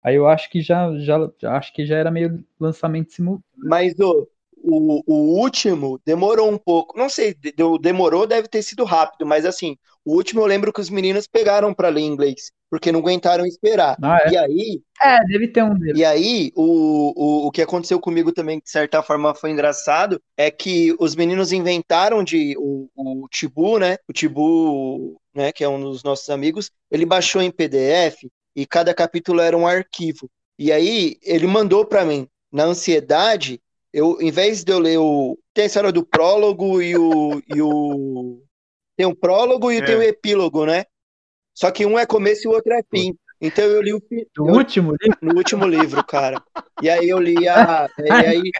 Aí 0.03 0.15
eu 0.15 0.27
acho 0.27 0.49
que 0.49 0.61
já, 0.61 0.95
já, 0.97 1.17
acho 1.43 1.73
que 1.73 1.85
já 1.85 1.97
era 1.97 2.11
meio 2.11 2.43
lançamento 2.59 3.11
simultâneo. 3.11 3.43
Mas 3.55 3.99
o, 3.99 4.27
o, 4.63 5.01
o 5.05 5.39
último 5.39 5.99
demorou 6.05 6.51
um 6.51 6.57
pouco. 6.57 6.97
Não 6.97 7.09
sei, 7.09 7.35
demorou, 7.81 8.27
deve 8.27 8.47
ter 8.47 8.61
sido 8.61 8.83
rápido, 8.83 9.25
mas 9.25 9.45
assim, 9.45 9.77
o 10.07 10.13
último 10.13 10.39
eu 10.39 10.45
lembro 10.45 10.71
que 10.71 10.79
os 10.79 10.89
meninos 10.89 11.27
pegaram 11.27 11.73
para 11.73 11.89
ler 11.89 11.99
inglês, 11.99 12.51
porque 12.69 12.93
não 12.93 13.01
aguentaram 13.01 13.45
esperar. 13.45 13.97
Ah, 14.01 14.19
é? 14.23 14.31
E 14.31 14.37
aí. 14.37 14.81
É, 15.01 15.23
deve 15.25 15.49
ter 15.49 15.63
um 15.63 15.77
deles. 15.77 15.99
E 15.99 16.05
aí, 16.05 16.51
o, 16.55 17.13
o, 17.15 17.47
o 17.47 17.51
que 17.51 17.61
aconteceu 17.61 17.99
comigo 17.99 18.31
também, 18.31 18.59
de 18.59 18.69
certa 18.69 19.03
forma, 19.03 19.35
foi 19.35 19.51
engraçado, 19.51 20.21
é 20.37 20.49
que 20.49 20.95
os 20.97 21.13
meninos 21.13 21.51
inventaram 21.51 22.23
de. 22.23 22.55
O, 22.57 22.89
o 22.95 23.27
Tibu, 23.29 23.79
né? 23.79 23.97
O 24.07 24.13
Tibu, 24.13 25.19
né, 25.35 25.51
que 25.51 25.63
é 25.63 25.67
um 25.67 25.81
dos 25.81 26.03
nossos 26.03 26.29
amigos, 26.29 26.71
ele 26.89 27.05
baixou 27.05 27.41
em 27.41 27.51
PDF 27.51 28.29
e 28.55 28.65
cada 28.65 28.93
capítulo 28.93 29.41
era 29.41 29.57
um 29.57 29.67
arquivo. 29.67 30.29
E 30.57 30.71
aí, 30.71 31.17
ele 31.21 31.47
mandou 31.47 31.85
para 31.85 32.05
mim. 32.05 32.27
Na 32.49 32.63
ansiedade, 32.63 33.61
eu, 33.97 34.21
em 34.21 34.29
vez 34.29 34.63
de 34.63 34.71
eu 34.71 34.77
ler 34.77 34.97
o. 34.97 35.37
Tem 35.53 35.63
a 35.63 35.67
história 35.67 35.91
do 35.91 36.05
prólogo 36.05 36.81
e 36.81 36.95
o. 36.95 37.41
E 37.49 37.61
o 37.61 38.43
tem 38.95 39.05
um 39.05 39.13
prólogo 39.13 39.71
e 39.71 39.77
é. 39.77 39.81
tem 39.81 39.95
o 39.95 39.99
um 39.99 40.01
epílogo, 40.01 40.65
né? 40.65 40.85
Só 41.53 41.69
que 41.69 41.85
um 41.85 41.99
é 41.99 42.05
começo 42.05 42.47
e 42.47 42.49
o 42.49 42.51
outro 42.51 42.73
é 42.73 42.81
fim. 42.93 43.15
Então 43.39 43.63
eu 43.63 43.79
li 43.79 43.93
o 43.93 44.01
No 44.37 44.57
último 44.57 44.95
livro? 44.99 45.17
No 45.21 45.35
último 45.35 45.67
livro, 45.67 46.03
cara. 46.03 46.41
E 46.81 46.89
aí 46.89 47.07
eu 47.07 47.19
li 47.19 47.47
a. 47.47 47.87
E 47.99 48.11
aí 48.11 48.51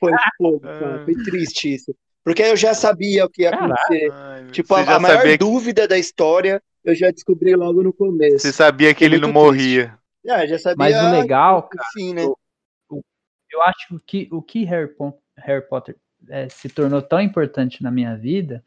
foi 0.00 0.12
fogo, 0.36 0.60
cara. 0.60 1.04
Foi 1.04 1.14
triste 1.14 1.74
isso. 1.74 1.94
Porque 2.24 2.42
eu 2.42 2.56
já 2.56 2.74
sabia 2.74 3.24
o 3.24 3.30
que 3.30 3.42
ia 3.42 3.50
acontecer. 3.50 4.10
Ai, 4.12 4.46
tipo, 4.50 4.74
a, 4.74 4.80
a 4.80 4.98
maior 4.98 5.18
sabia... 5.18 5.38
dúvida 5.38 5.86
da 5.86 5.96
história 5.96 6.60
eu 6.84 6.94
já 6.94 7.10
descobri 7.10 7.54
logo 7.54 7.82
no 7.82 7.92
começo. 7.92 8.40
Você 8.40 8.52
sabia 8.52 8.92
que 8.94 9.04
ele 9.04 9.18
não 9.18 9.32
morria. 9.32 9.96
É, 10.24 10.46
já 10.46 10.58
sabia. 10.58 10.76
Mas 10.76 10.96
o 10.96 11.20
legal, 11.20 11.68
cara, 11.68 11.88
sim, 11.92 12.14
né? 12.14 12.26
Eu 13.50 13.62
acho 13.62 14.00
que 14.06 14.28
o 14.30 14.42
que 14.42 14.64
Harry, 14.64 14.94
Harry 15.36 15.66
Potter 15.68 15.96
é, 16.28 16.48
se 16.48 16.68
tornou 16.68 17.02
tão 17.02 17.20
importante 17.20 17.82
na 17.82 17.90
minha 17.90 18.16
vida 18.16 18.64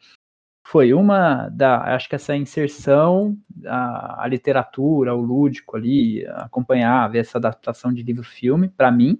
foi 0.65 0.93
uma 0.93 1.49
da, 1.49 1.95
acho 1.95 2.07
que 2.07 2.15
essa 2.15 2.35
inserção 2.35 3.35
a, 3.65 4.23
a 4.23 4.27
literatura, 4.27 5.15
o 5.15 5.21
lúdico 5.21 5.75
ali, 5.75 6.25
acompanhar, 6.27 7.09
ver 7.09 7.19
essa 7.19 7.39
adaptação 7.39 7.91
de 7.91 8.03
livro-filme 8.03 8.69
para 8.69 8.91
mim, 8.91 9.19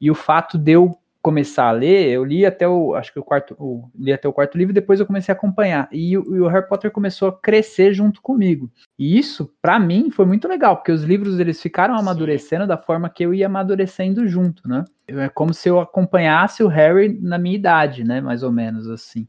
e 0.00 0.10
o 0.10 0.14
fato 0.14 0.56
de 0.56 0.72
eu 0.72 0.99
começar 1.22 1.68
a 1.68 1.72
ler, 1.72 2.08
eu 2.10 2.24
li 2.24 2.46
até 2.46 2.66
o, 2.66 2.94
acho 2.94 3.12
que 3.12 3.18
o 3.18 3.22
quarto, 3.24 3.54
o, 3.58 3.90
li 3.94 4.12
até 4.12 4.26
o 4.26 4.32
quarto 4.32 4.56
livro, 4.56 4.72
depois 4.72 4.98
eu 5.00 5.06
comecei 5.06 5.32
a 5.32 5.36
acompanhar. 5.36 5.88
E, 5.92 6.16
o- 6.16 6.34
e 6.36 6.40
o 6.40 6.48
Harry 6.48 6.66
Potter 6.68 6.90
começou 6.90 7.28
a 7.28 7.38
crescer 7.38 7.92
junto 7.92 8.22
comigo. 8.22 8.70
E 8.98 9.18
isso, 9.18 9.52
pra 9.60 9.78
mim, 9.78 10.10
foi 10.10 10.24
muito 10.24 10.48
legal, 10.48 10.76
porque 10.76 10.92
os 10.92 11.02
livros 11.02 11.38
eles 11.38 11.60
ficaram 11.60 11.94
Sim. 11.94 12.00
amadurecendo 12.00 12.66
da 12.66 12.78
forma 12.78 13.10
que 13.10 13.24
eu 13.24 13.34
ia 13.34 13.46
amadurecendo 13.46 14.26
junto, 14.26 14.66
né? 14.68 14.84
É 15.06 15.28
como 15.28 15.52
se 15.52 15.68
eu 15.68 15.80
acompanhasse 15.80 16.62
o 16.62 16.68
Harry 16.68 17.18
na 17.20 17.38
minha 17.38 17.56
idade, 17.56 18.04
né? 18.04 18.20
Mais 18.20 18.42
ou 18.42 18.50
menos 18.52 18.88
assim. 18.88 19.26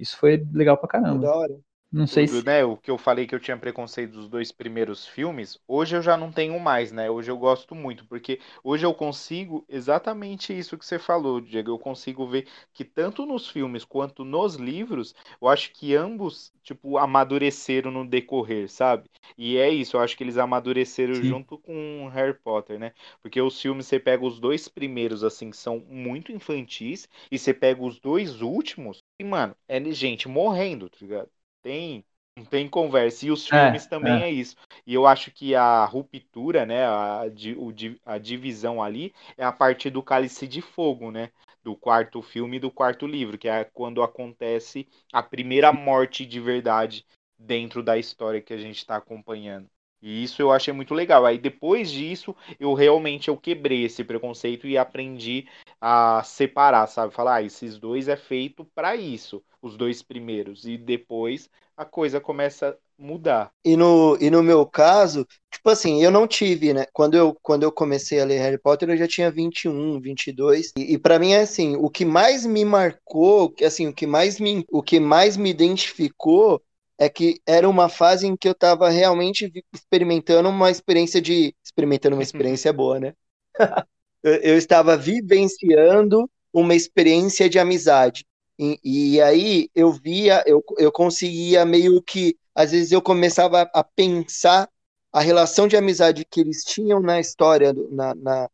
Isso 0.00 0.16
foi 0.16 0.44
legal 0.52 0.76
pra 0.76 0.88
caramba. 0.88 1.26
Da 1.26 1.34
hora. 1.34 1.54
Não 1.92 2.06
sei 2.06 2.26
se. 2.26 2.44
né? 2.44 2.64
O 2.64 2.76
que 2.76 2.90
eu 2.90 2.98
falei 2.98 3.26
que 3.26 3.34
eu 3.34 3.40
tinha 3.40 3.56
preconceito 3.56 4.12
dos 4.12 4.28
dois 4.28 4.50
primeiros 4.52 5.06
filmes, 5.06 5.58
hoje 5.66 5.96
eu 5.96 6.02
já 6.02 6.16
não 6.16 6.30
tenho 6.32 6.58
mais, 6.58 6.90
né? 6.92 7.10
Hoje 7.10 7.30
eu 7.30 7.38
gosto 7.38 7.74
muito, 7.74 8.04
porque 8.06 8.40
hoje 8.64 8.84
eu 8.86 8.92
consigo 8.94 9.64
exatamente 9.68 10.56
isso 10.56 10.76
que 10.78 10.84
você 10.84 10.98
falou, 10.98 11.40
Diego. 11.40 11.70
Eu 11.70 11.78
consigo 11.78 12.26
ver 12.26 12.48
que 12.72 12.84
tanto 12.84 13.24
nos 13.26 13.48
filmes 13.48 13.84
quanto 13.84 14.24
nos 14.24 14.54
livros, 14.56 15.14
eu 15.40 15.48
acho 15.48 15.72
que 15.72 15.94
ambos, 15.94 16.52
tipo, 16.62 16.98
amadureceram 16.98 17.90
no 17.90 18.06
decorrer, 18.06 18.68
sabe? 18.70 19.08
E 19.36 19.56
é 19.56 19.68
isso, 19.70 19.96
eu 19.96 20.00
acho 20.00 20.16
que 20.16 20.24
eles 20.24 20.36
amadureceram 20.38 21.20
Sim. 21.20 21.22
junto 21.22 21.58
com 21.58 22.08
Harry 22.12 22.34
Potter, 22.34 22.78
né? 22.78 22.92
Porque 23.22 23.40
os 23.40 23.60
filmes, 23.60 23.86
você 23.86 23.98
pega 24.00 24.24
os 24.24 24.40
dois 24.40 24.68
primeiros, 24.68 25.22
assim, 25.24 25.50
que 25.50 25.56
são 25.56 25.78
muito 25.88 26.32
infantis, 26.32 27.08
e 27.30 27.38
você 27.38 27.52
pega 27.54 27.82
os 27.82 27.98
dois 28.00 28.40
últimos, 28.42 29.02
e, 29.20 29.24
mano, 29.24 29.54
é 29.68 29.82
gente 29.92 30.28
morrendo, 30.28 30.88
tá 30.90 30.96
ligado? 31.00 31.30
Tem, 31.62 32.04
não 32.36 32.44
tem 32.44 32.68
conversa. 32.68 33.26
E 33.26 33.30
os 33.30 33.46
É, 33.50 33.52
filmes 33.52 33.86
também 33.86 34.22
é. 34.22 34.30
isso. 34.30 34.56
E 34.86 34.94
eu 34.94 35.06
acho 35.06 35.30
que 35.30 35.54
a 35.54 35.84
ruptura, 35.84 36.64
né, 36.64 36.84
a, 36.86 37.22
o 37.56 37.72
a 38.04 38.18
divisão 38.18 38.82
ali 38.82 39.12
é 39.36 39.44
a 39.44 39.52
partir 39.52 39.90
do 39.90 40.02
Cálice 40.02 40.46
de 40.46 40.60
Fogo, 40.62 41.10
né? 41.10 41.30
Do 41.62 41.76
quarto 41.76 42.22
filme 42.22 42.56
e 42.56 42.60
do 42.60 42.70
quarto 42.70 43.06
livro, 43.06 43.36
que 43.36 43.48
é 43.48 43.64
quando 43.64 44.02
acontece 44.02 44.88
a 45.12 45.22
primeira 45.22 45.72
morte 45.72 46.24
de 46.24 46.40
verdade 46.40 47.04
dentro 47.38 47.82
da 47.82 47.98
história 47.98 48.40
que 48.40 48.52
a 48.54 48.58
gente 48.58 48.78
está 48.78 48.96
acompanhando. 48.96 49.68
E 50.00 50.22
isso 50.22 50.40
eu 50.40 50.52
achei 50.52 50.72
muito 50.72 50.94
legal. 50.94 51.26
Aí 51.26 51.38
depois 51.38 51.90
disso, 51.90 52.34
eu 52.58 52.72
realmente 52.72 53.28
eu 53.28 53.36
quebrei 53.36 53.84
esse 53.84 54.04
preconceito 54.04 54.66
e 54.66 54.78
aprendi 54.78 55.46
a 55.80 56.22
separar, 56.24 56.86
sabe? 56.86 57.14
Falar, 57.14 57.36
ah, 57.36 57.42
esses 57.42 57.78
dois 57.78 58.08
é 58.08 58.16
feito 58.16 58.64
para 58.74 58.96
isso, 58.96 59.42
os 59.62 59.76
dois 59.76 60.02
primeiros, 60.02 60.64
e 60.64 60.76
depois 60.76 61.48
a 61.76 61.84
coisa 61.84 62.20
começa 62.20 62.70
a 62.70 62.76
mudar. 63.02 63.52
E 63.64 63.76
no, 63.76 64.18
e 64.20 64.30
no 64.30 64.42
meu 64.42 64.66
caso, 64.66 65.26
tipo 65.50 65.70
assim, 65.70 66.02
eu 66.02 66.10
não 66.10 66.26
tive, 66.26 66.74
né? 66.74 66.86
Quando 66.92 67.16
eu, 67.16 67.36
quando 67.40 67.62
eu 67.62 67.70
comecei 67.70 68.20
a 68.20 68.24
ler 68.24 68.38
Harry 68.38 68.58
Potter, 68.58 68.90
eu 68.90 68.96
já 68.96 69.06
tinha 69.06 69.30
21, 69.30 70.00
22. 70.00 70.72
E, 70.76 70.94
e 70.94 70.98
para 70.98 71.18
mim 71.18 71.32
é 71.32 71.40
assim, 71.40 71.76
o 71.76 71.88
que 71.88 72.04
mais 72.04 72.44
me 72.44 72.64
marcou, 72.64 73.54
assim, 73.64 73.86
o 73.86 73.94
que 73.94 74.06
mais 74.06 74.40
me, 74.40 74.64
o 74.70 74.82
que 74.82 74.98
mais 74.98 75.36
me 75.36 75.50
identificou 75.50 76.60
é 76.98 77.08
que 77.08 77.40
era 77.46 77.68
uma 77.68 77.88
fase 77.88 78.26
em 78.26 78.36
que 78.36 78.48
eu 78.48 78.54
tava 78.54 78.88
realmente 78.90 79.52
experimentando 79.72 80.48
uma 80.48 80.68
experiência 80.68 81.22
de, 81.22 81.54
experimentando 81.64 82.16
uma 82.16 82.22
experiência 82.24 82.72
boa, 82.72 82.98
né? 82.98 83.14
Eu, 84.22 84.56
estava 84.56 84.96
vivenciando 84.96 86.28
uma 86.52 86.74
experiência 86.74 87.48
de 87.48 87.58
amizade. 87.58 88.26
E, 88.58 88.78
e 89.14 89.20
aí 89.22 89.70
eu 89.74 89.92
via, 89.92 90.42
eu, 90.46 90.62
eu 90.78 90.90
conseguia 90.90 91.64
meio 91.64 92.02
que, 92.02 92.36
às 92.54 92.72
vezes 92.72 92.90
eu 92.92 93.00
começava 93.00 93.62
a 93.72 93.84
pensar 93.84 94.68
a 95.12 95.20
relação 95.20 95.68
de 95.68 95.76
amizade 95.76 96.24
que 96.28 96.40
eles 96.40 96.64
tinham 96.64 97.00
na 97.00 97.20
história, 97.20 97.72
na, 97.90 98.14
na- 98.14 98.48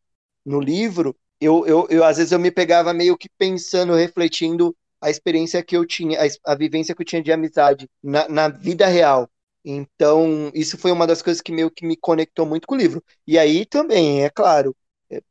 no 0.45 0.59
livro, 0.61 1.15
eu, 1.39 1.65
eu, 1.65 1.87
eu 1.89 2.03
às 2.03 2.17
vezes 2.17 2.31
eu 2.31 2.39
me 2.39 2.51
pegava 2.51 2.93
meio 2.93 3.17
que 3.17 3.27
pensando, 3.37 3.93
refletindo 3.93 4.75
a 5.01 5.09
experiência 5.09 5.63
que 5.63 5.75
eu 5.75 5.85
tinha, 5.85 6.19
a, 6.21 6.51
a 6.53 6.55
vivência 6.55 6.95
que 6.95 7.01
eu 7.01 7.05
tinha 7.05 7.21
de 7.21 7.31
amizade 7.31 7.89
na, 8.01 8.27
na 8.29 8.47
vida 8.49 8.85
real. 8.87 9.29
Então, 9.63 10.51
isso 10.53 10.77
foi 10.77 10.91
uma 10.91 11.07
das 11.07 11.21
coisas 11.21 11.41
que 11.41 11.51
meio 11.51 11.71
que 11.71 11.85
me 11.85 11.97
conectou 11.97 12.45
muito 12.45 12.67
com 12.67 12.75
o 12.75 12.77
livro. 12.77 13.03
E 13.27 13.37
aí 13.37 13.65
também, 13.65 14.23
é 14.23 14.29
claro, 14.29 14.75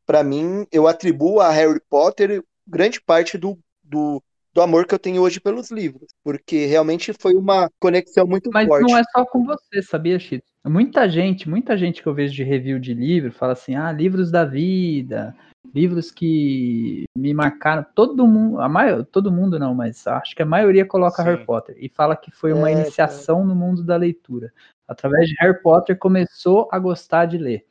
para 0.06 0.22
mim, 0.22 0.66
eu 0.70 0.86
atribuo 0.86 1.40
a 1.40 1.50
Harry 1.50 1.80
Potter 1.88 2.42
grande 2.66 3.00
parte 3.00 3.36
do, 3.36 3.58
do, 3.82 4.22
do 4.52 4.62
amor 4.62 4.86
que 4.86 4.94
eu 4.94 4.98
tenho 4.98 5.22
hoje 5.22 5.40
pelos 5.40 5.70
livros, 5.70 6.08
porque 6.22 6.66
realmente 6.66 7.12
foi 7.12 7.34
uma 7.34 7.68
conexão 7.78 8.26
muito 8.26 8.50
Mas 8.52 8.66
forte. 8.66 8.90
não 8.90 8.96
é 8.96 9.02
só 9.12 9.24
com 9.24 9.44
você, 9.44 9.82
sabia, 9.82 10.18
Chito? 10.18 10.44
Muita 10.66 11.08
gente, 11.08 11.48
muita 11.48 11.76
gente 11.76 12.02
que 12.02 12.08
eu 12.08 12.14
vejo 12.14 12.34
de 12.34 12.42
review 12.42 12.78
de 12.78 12.94
livro 12.94 13.32
fala 13.32 13.52
assim: 13.52 13.74
ah, 13.74 13.92
livros 13.92 14.30
da 14.30 14.44
vida, 14.46 15.34
livros 15.74 16.10
que 16.10 17.04
me 17.16 17.34
marcaram. 17.34 17.84
Todo 17.94 18.26
mundo, 18.26 18.60
a 18.60 18.68
maior, 18.68 19.04
todo 19.04 19.30
mundo 19.30 19.58
não, 19.58 19.74
mas 19.74 20.06
acho 20.06 20.34
que 20.34 20.42
a 20.42 20.46
maioria 20.46 20.86
coloca 20.86 21.22
Sim. 21.22 21.28
Harry 21.28 21.44
Potter 21.44 21.76
e 21.78 21.88
fala 21.88 22.16
que 22.16 22.30
foi 22.30 22.52
uma 22.52 22.70
É, 22.70 22.72
iniciação 22.72 23.44
no 23.44 23.54
mundo 23.54 23.82
da 23.84 23.96
leitura. 23.96 24.52
Através 24.88 25.28
de 25.28 25.34
Harry 25.40 25.60
Potter 25.62 25.98
começou 25.98 26.68
a 26.70 26.78
gostar 26.78 27.26
de 27.26 27.36
ler. 27.36 27.66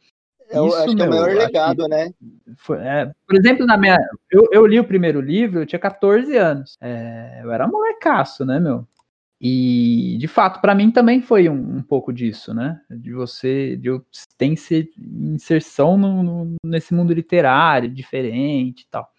É 0.53 0.61
o- 0.61 0.67
Isso, 0.67 0.77
acho 0.77 0.95
que 0.95 1.01
é 1.01 1.05
o 1.05 1.09
meu, 1.09 1.19
maior 1.21 1.35
legado, 1.35 1.87
né? 1.87 2.13
Foi- 2.57 2.77
é, 2.77 3.11
por 3.27 3.35
exemplo, 3.35 3.65
na 3.65 3.75
minha. 3.75 3.97
Eu, 4.29 4.47
eu 4.51 4.65
li 4.67 4.79
o 4.79 4.83
primeiro 4.87 5.19
livro, 5.19 5.61
eu 5.61 5.65
tinha 5.65 5.79
14 5.79 6.37
anos. 6.37 6.77
É, 6.79 7.41
eu 7.43 7.51
era 7.51 7.67
molecaço, 7.67 8.45
né, 8.45 8.59
meu? 8.59 8.87
E, 9.41 10.15
de 10.19 10.27
fato, 10.27 10.61
para 10.61 10.75
mim 10.75 10.91
também 10.91 11.21
foi 11.21 11.49
um, 11.49 11.77
um 11.77 11.81
pouco 11.81 12.13
disso, 12.13 12.53
né? 12.53 12.79
De 12.89 13.11
você, 13.11 13.75
de 13.75 13.89
eu 13.89 14.05
ter 14.37 14.45
inser- 14.45 14.89
inserção 14.97 15.97
no- 15.97 16.23
no- 16.23 16.55
nesse 16.63 16.93
mundo 16.93 17.11
literário, 17.13 17.89
diferente 17.89 18.83
e 18.83 18.87
tal. 18.91 19.09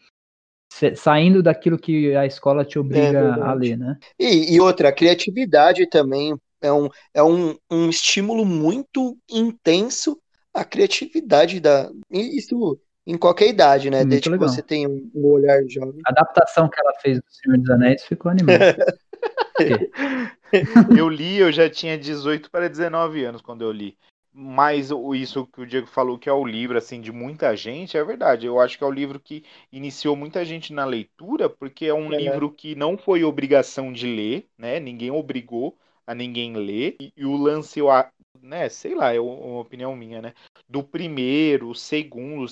Sa- 0.73 0.95
Saindo 0.95 1.43
daquilo 1.43 1.79
que 1.79 2.15
a 2.17 2.25
escola 2.25 2.65
te 2.65 2.79
obriga 2.79 3.19
a 3.35 3.37
verdade. 3.37 3.59
ler, 3.71 3.77
né? 3.79 3.99
E, 4.19 4.55
e 4.55 4.61
outra, 4.61 4.89
a 4.89 4.93
criatividade 4.93 5.87
também 5.89 6.35
é 6.63 6.73
um, 6.73 6.89
é 7.13 7.23
um, 7.23 7.57
um 7.71 7.91
estímulo 7.91 8.47
muito 8.47 9.19
intenso 9.31 10.19
à 10.55 10.65
criatividade 10.65 11.61
da. 11.61 11.91
Isso 12.11 12.79
em 13.07 13.19
qualquer 13.19 13.49
idade, 13.49 13.91
né? 13.91 13.99
Muito 13.99 14.09
Desde 14.11 14.25
que 14.31 14.31
legal. 14.31 14.49
você 14.49 14.63
tem 14.63 14.87
um, 14.87 15.11
um 15.15 15.27
olhar 15.27 15.63
jovem. 15.69 16.01
A 16.07 16.11
adaptação 16.11 16.69
que 16.71 16.81
ela 16.81 16.93
fez 17.03 17.19
do 17.19 17.25
Senhor 17.29 17.59
dos 17.59 17.69
Anéis 17.71 18.05
ficou 18.05 18.31
animada. 18.31 18.77
Eu 20.97 21.09
li, 21.09 21.39
eu 21.39 21.51
já 21.51 21.69
tinha 21.69 21.99
18 21.99 22.51
para 22.51 22.69
19 22.69 23.25
anos 23.25 23.43
quando 23.43 23.63
eu 23.65 23.73
li. 23.73 23.97
Mas 24.33 24.91
o- 24.91 25.15
isso 25.15 25.47
que 25.47 25.61
o 25.61 25.67
Diego 25.67 25.87
falou 25.87 26.19
que 26.19 26.29
é 26.29 26.33
o 26.33 26.45
livro 26.45 26.77
assim 26.79 27.01
de 27.01 27.13
muita 27.13 27.57
gente, 27.57 27.97
é 27.97 28.05
verdade. 28.05 28.47
Eu 28.47 28.61
acho 28.61 28.77
que 28.79 28.85
é 28.85 28.87
o 28.87 28.91
livro 28.93 29.19
que 29.21 29.45
iniciou 29.73 30.17
muita 30.17 30.45
gente 30.45 30.73
na 30.73 30.85
leitura, 30.85 31.49
porque 31.49 31.87
é 31.87 31.95
um 31.95 32.13
É. 32.13 32.19
livro 32.19 32.51
que 32.51 32.75
não 32.75 32.97
foi 32.97 33.23
obrigação 33.25 33.93
de 33.93 34.07
ler, 34.07 34.47
né? 34.59 34.79
Ninguém 34.81 35.11
obrigou 35.11 35.77
a 36.07 36.15
ninguém 36.15 36.55
ler. 36.55 36.97
E, 37.01 37.13
e 37.17 37.25
o 37.25 37.37
lance, 37.37 37.79
eu, 37.79 37.91
a- 37.91 38.11
né, 38.41 38.69
sei 38.69 38.95
lá, 38.95 39.13
é 39.15 39.21
uma 39.21 39.61
opinião 39.61 39.95
minha, 39.97 40.21
né? 40.23 40.35
Do 40.69 40.83
primeiro, 40.83 41.71
o 41.71 41.75
segundo, 41.75 42.47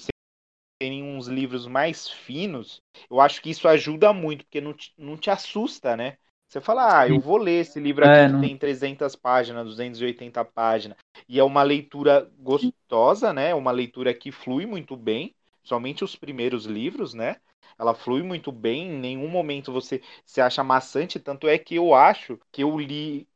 serem 0.81 1.03
uns 1.03 1.27
livros 1.29 1.67
mais 1.67 2.09
finos, 2.09 2.81
eu 3.11 3.21
acho 3.21 3.41
que 3.41 3.51
isso 3.51 3.69
ajuda 3.69 4.13
muito, 4.13 4.45
porque 4.45 4.61
não 4.61 4.73
te, 4.75 4.93
não 4.99 5.17
te 5.17 5.31
assusta, 5.31 5.97
né? 5.97 6.17
Você 6.49 6.61
fala, 6.61 7.01
ah, 7.01 7.09
eu 7.09 7.19
vou 7.19 7.39
ler 7.39 7.61
esse 7.63 7.81
livro 7.81 8.05
aqui 8.05 8.25
É, 8.25 8.29
que 8.29 8.33
não- 8.33 8.51
tem 8.51 8.57
300 8.59 9.17
páginas, 9.17 9.65
280 9.65 10.45
páginas, 10.45 10.99
e 11.29 11.39
é 11.39 11.45
uma 11.45 11.63
leitura 11.63 12.31
gostosa, 12.39 13.33
né? 13.33 13.55
Uma 13.55 13.71
leitura 13.71 14.13
que 14.13 14.31
flui 14.33 14.67
muito 14.67 14.97
bem, 14.97 15.35
somente 15.65 16.05
os 16.05 16.17
primeiros 16.17 16.67
livros, 16.67 17.15
né? 17.15 17.37
Ela 17.79 17.95
flui 17.95 18.23
muito 18.23 18.53
bem, 18.53 18.89
em 18.89 18.99
nenhum 18.99 19.29
momento 19.29 19.73
você 19.73 20.03
se 20.27 20.41
acha 20.41 20.63
maçante, 20.63 21.19
tanto 21.19 21.49
é 21.49 21.59
que 21.59 21.75
eu 21.77 21.95
acho 21.95 22.39
que 22.53 22.63
eu 22.63 22.79
li, 22.79 23.27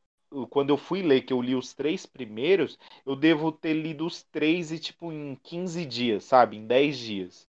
quando 0.51 0.71
eu 0.71 0.77
fui 0.77 1.03
ler, 1.03 1.23
que 1.23 1.33
eu 1.33 1.41
li 1.43 1.55
os 1.55 1.73
três 1.75 2.07
primeiros, 2.07 2.79
eu 3.05 3.17
devo 3.17 3.51
ter 3.53 3.75
lido 3.75 4.07
os 4.07 4.23
três 4.23 4.71
e, 4.73 4.79
tipo, 4.79 5.13
em 5.13 5.37
15 5.43 5.85
dias, 5.87 6.25
sabe? 6.25 6.57
Em 6.57 6.67
10 6.67 6.99
dias. 6.99 7.47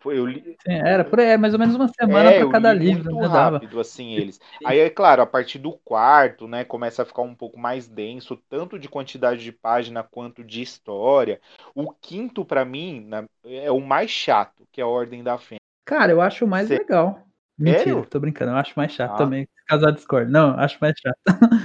Foi, 0.00 0.18
eu 0.18 0.26
li, 0.26 0.56
Sim, 0.62 0.72
Era 0.72 1.04
por 1.04 1.20
aí, 1.20 1.28
é 1.28 1.36
mais 1.36 1.54
ou 1.54 1.60
menos 1.60 1.76
uma 1.76 1.88
semana 1.88 2.30
é, 2.30 2.38
para 2.38 2.48
cada 2.50 2.72
li 2.72 2.78
livro, 2.78 3.10
muito 3.10 3.16
né? 3.16 3.28
Dava. 3.28 3.58
rápido, 3.58 3.78
assim, 3.80 4.12
eles. 4.14 4.40
Aí, 4.64 4.78
é 4.80 4.90
claro, 4.90 5.22
a 5.22 5.26
partir 5.26 5.58
do 5.58 5.72
quarto, 5.72 6.48
né, 6.48 6.64
começa 6.64 7.02
a 7.02 7.06
ficar 7.06 7.22
um 7.22 7.34
pouco 7.34 7.58
mais 7.58 7.86
denso, 7.88 8.36
tanto 8.48 8.78
de 8.78 8.88
quantidade 8.88 9.42
de 9.42 9.52
página 9.52 10.02
quanto 10.02 10.42
de 10.42 10.60
história. 10.60 11.40
O 11.74 11.92
quinto, 11.92 12.44
pra 12.44 12.64
mim, 12.64 13.08
é 13.44 13.70
o 13.70 13.80
mais 13.80 14.10
chato, 14.10 14.66
que 14.72 14.80
é 14.80 14.84
a 14.84 14.88
Ordem 14.88 15.22
da 15.22 15.38
Fênix. 15.38 15.62
Cara, 15.84 16.12
eu 16.12 16.20
acho 16.20 16.44
o 16.44 16.48
mais 16.48 16.68
legal. 16.68 17.26
Mentira, 17.58 17.84
Sério? 17.84 18.06
tô 18.06 18.18
brincando, 18.18 18.52
eu 18.52 18.56
acho 18.56 18.72
mais 18.76 18.92
chato 18.92 19.12
Ah. 19.12 19.18
também. 19.18 19.48
Casar 19.66 19.92
Discord. 19.92 20.30
Não, 20.30 20.58
acho 20.58 20.78
mais 20.80 20.94
chato. 20.98 21.18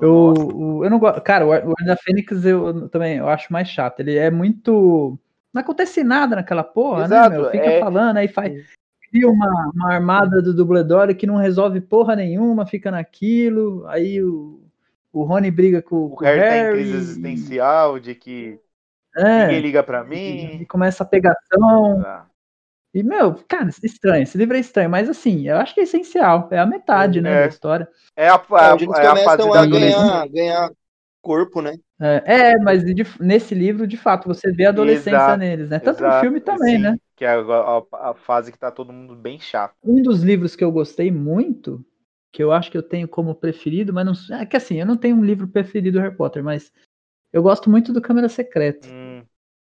Eu, 0.00 0.32
o- 0.32 0.84
eu 0.84 0.90
não 0.90 0.98
gosto. 0.98 1.20
Cara, 1.20 1.44
o 1.44 1.48
o 1.48 1.52
Ordem 1.70 1.86
da 1.86 1.96
Fênix 1.96 2.44
eu, 2.44 2.66
eu 2.68 2.88
também 2.88 3.18
eu 3.18 3.28
acho 3.28 3.52
mais 3.52 3.68
chato. 3.68 4.00
Ele 4.00 4.16
é 4.16 4.30
muito. 4.30 5.18
Não 5.52 5.60
acontece 5.60 6.02
nada 6.02 6.36
naquela 6.36 6.64
porra, 6.64 7.04
Exato, 7.04 7.30
né, 7.30 7.36
meu? 7.36 7.50
Fica 7.50 7.64
é- 7.64 7.80
falando, 7.80 8.16
aí 8.16 8.28
faz. 8.28 8.54
Cria 9.10 9.28
uma, 9.28 9.70
uma 9.74 9.92
armada 9.92 10.40
do 10.40 10.54
Dumbledore 10.54 11.14
que 11.14 11.26
não 11.26 11.36
resolve 11.36 11.82
porra 11.82 12.16
nenhuma, 12.16 12.64
fica 12.64 12.90
naquilo. 12.90 13.84
Aí 13.86 14.22
o, 14.22 14.62
o 15.12 15.22
Rony 15.24 15.50
briga 15.50 15.82
com, 15.82 16.06
o 16.06 16.10
com 16.10 16.24
Harry 16.24 16.38
o 16.40 16.42
tá 16.42 16.56
em 16.56 16.60
Harry. 16.62 16.72
crise 16.78 16.96
existencial, 16.96 17.98
de 18.00 18.14
que 18.14 18.58
é, 19.14 19.42
ninguém 19.42 19.60
liga 19.60 19.82
pra 19.82 20.02
e, 20.04 20.08
mim. 20.08 20.58
e 20.62 20.64
começa 20.66 21.02
a 21.02 21.06
pegação. 21.06 22.00
Ah, 22.00 22.24
E, 22.94 23.02
meu, 23.02 23.34
cara, 23.48 23.70
estranho. 23.82 24.22
Esse 24.22 24.36
livro 24.36 24.56
é 24.56 24.60
estranho, 24.60 24.90
mas 24.90 25.08
assim, 25.08 25.48
eu 25.48 25.56
acho 25.56 25.74
que 25.74 25.80
é 25.80 25.84
essencial. 25.84 26.48
É 26.50 26.58
a 26.58 26.66
metade, 26.66 27.20
né, 27.20 27.30
É. 27.30 27.42
da 27.44 27.48
história. 27.48 27.88
É 28.16 28.28
a, 28.28 28.34
É 28.34 28.64
a, 28.64 28.74
eles 28.74 28.88
é 28.98 29.06
a 29.06 29.16
fase 29.16 29.42
começam 29.42 29.50
da 29.50 29.66
ganhar, 29.66 30.28
ganhar 30.28 30.70
corpo, 31.22 31.62
né? 31.62 31.74
É, 32.00 32.50
é, 32.50 32.58
mas 32.58 32.84
de- 32.84 33.04
nesse 33.20 33.54
livro, 33.54 33.86
de 33.86 33.96
fato, 33.96 34.26
você 34.26 34.52
vê 34.52 34.66
a 34.66 34.70
adolescência 34.70 35.10
Exato, 35.12 35.38
neles, 35.38 35.70
né? 35.70 35.78
Tanto 35.78 36.02
no 36.02 36.08
Exato, 36.08 36.20
filme 36.20 36.40
também, 36.40 36.76
sim, 36.76 36.82
né? 36.82 36.96
Que 37.16 37.24
é 37.24 37.28
a, 37.28 37.38
a- 37.40 38.10
a 38.10 38.14
fase 38.14 38.50
que 38.50 38.58
tá 38.58 38.70
todo 38.70 38.92
mundo 38.92 39.14
bem 39.14 39.38
chato. 39.38 39.74
Um 39.84 40.02
dos 40.02 40.22
livros 40.22 40.56
que 40.56 40.64
eu 40.64 40.72
gostei 40.72 41.10
muito, 41.10 41.84
que 42.32 42.42
eu 42.42 42.50
acho 42.52 42.70
que 42.70 42.76
eu 42.76 42.82
tenho 42.82 43.06
como 43.06 43.34
preferido, 43.34 43.92
mas 43.92 44.04
não. 44.04 44.36
É 44.38 44.44
que 44.44 44.56
assim, 44.56 44.80
eu 44.80 44.86
não 44.86 44.96
tenho 44.96 45.16
um 45.16 45.24
livro 45.24 45.46
preferido 45.46 45.98
do 45.98 46.02
Harry 46.02 46.16
Potter, 46.16 46.42
mas 46.42 46.72
eu 47.32 47.42
gosto 47.42 47.70
muito 47.70 47.92
do 47.92 48.02
Câmara 48.02 48.28
Secreta. 48.28 48.88
Hum, 48.88 49.11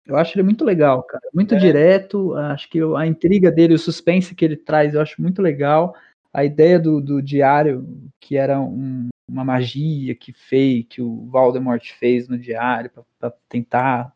Eu 0.07 0.17
acho 0.17 0.37
ele 0.37 0.45
muito 0.45 0.65
legal, 0.65 1.03
cara. 1.03 1.29
Muito 1.35 1.55
É. 1.55 1.59
direto. 1.59 2.35
Acho 2.35 2.69
que 2.71 2.81
a 2.97 3.07
intriga 3.07 3.51
dele, 3.51 3.75
o 3.75 3.79
suspense 3.79 4.35
que 4.35 4.45
ele 4.45 4.57
traz, 4.57 4.95
eu 4.95 5.01
acho 5.01 5.21
muito 5.21 5.43
legal. 5.43 5.95
A 6.33 6.45
ideia 6.45 6.79
do, 6.79 7.01
do 7.01 7.21
diário, 7.21 7.87
que 8.21 8.37
era 8.37 8.61
um- 8.61 9.09
uma 9.29 9.45
magia 9.45 10.15
que 10.15 10.33
fez, 10.33 10.85
que 10.89 11.03
o 11.03 11.27
Voldemort 11.27 11.85
fez 11.99 12.29
no 12.29 12.39
diário 12.39 12.91
para 13.19 13.33
tentar 13.49 14.13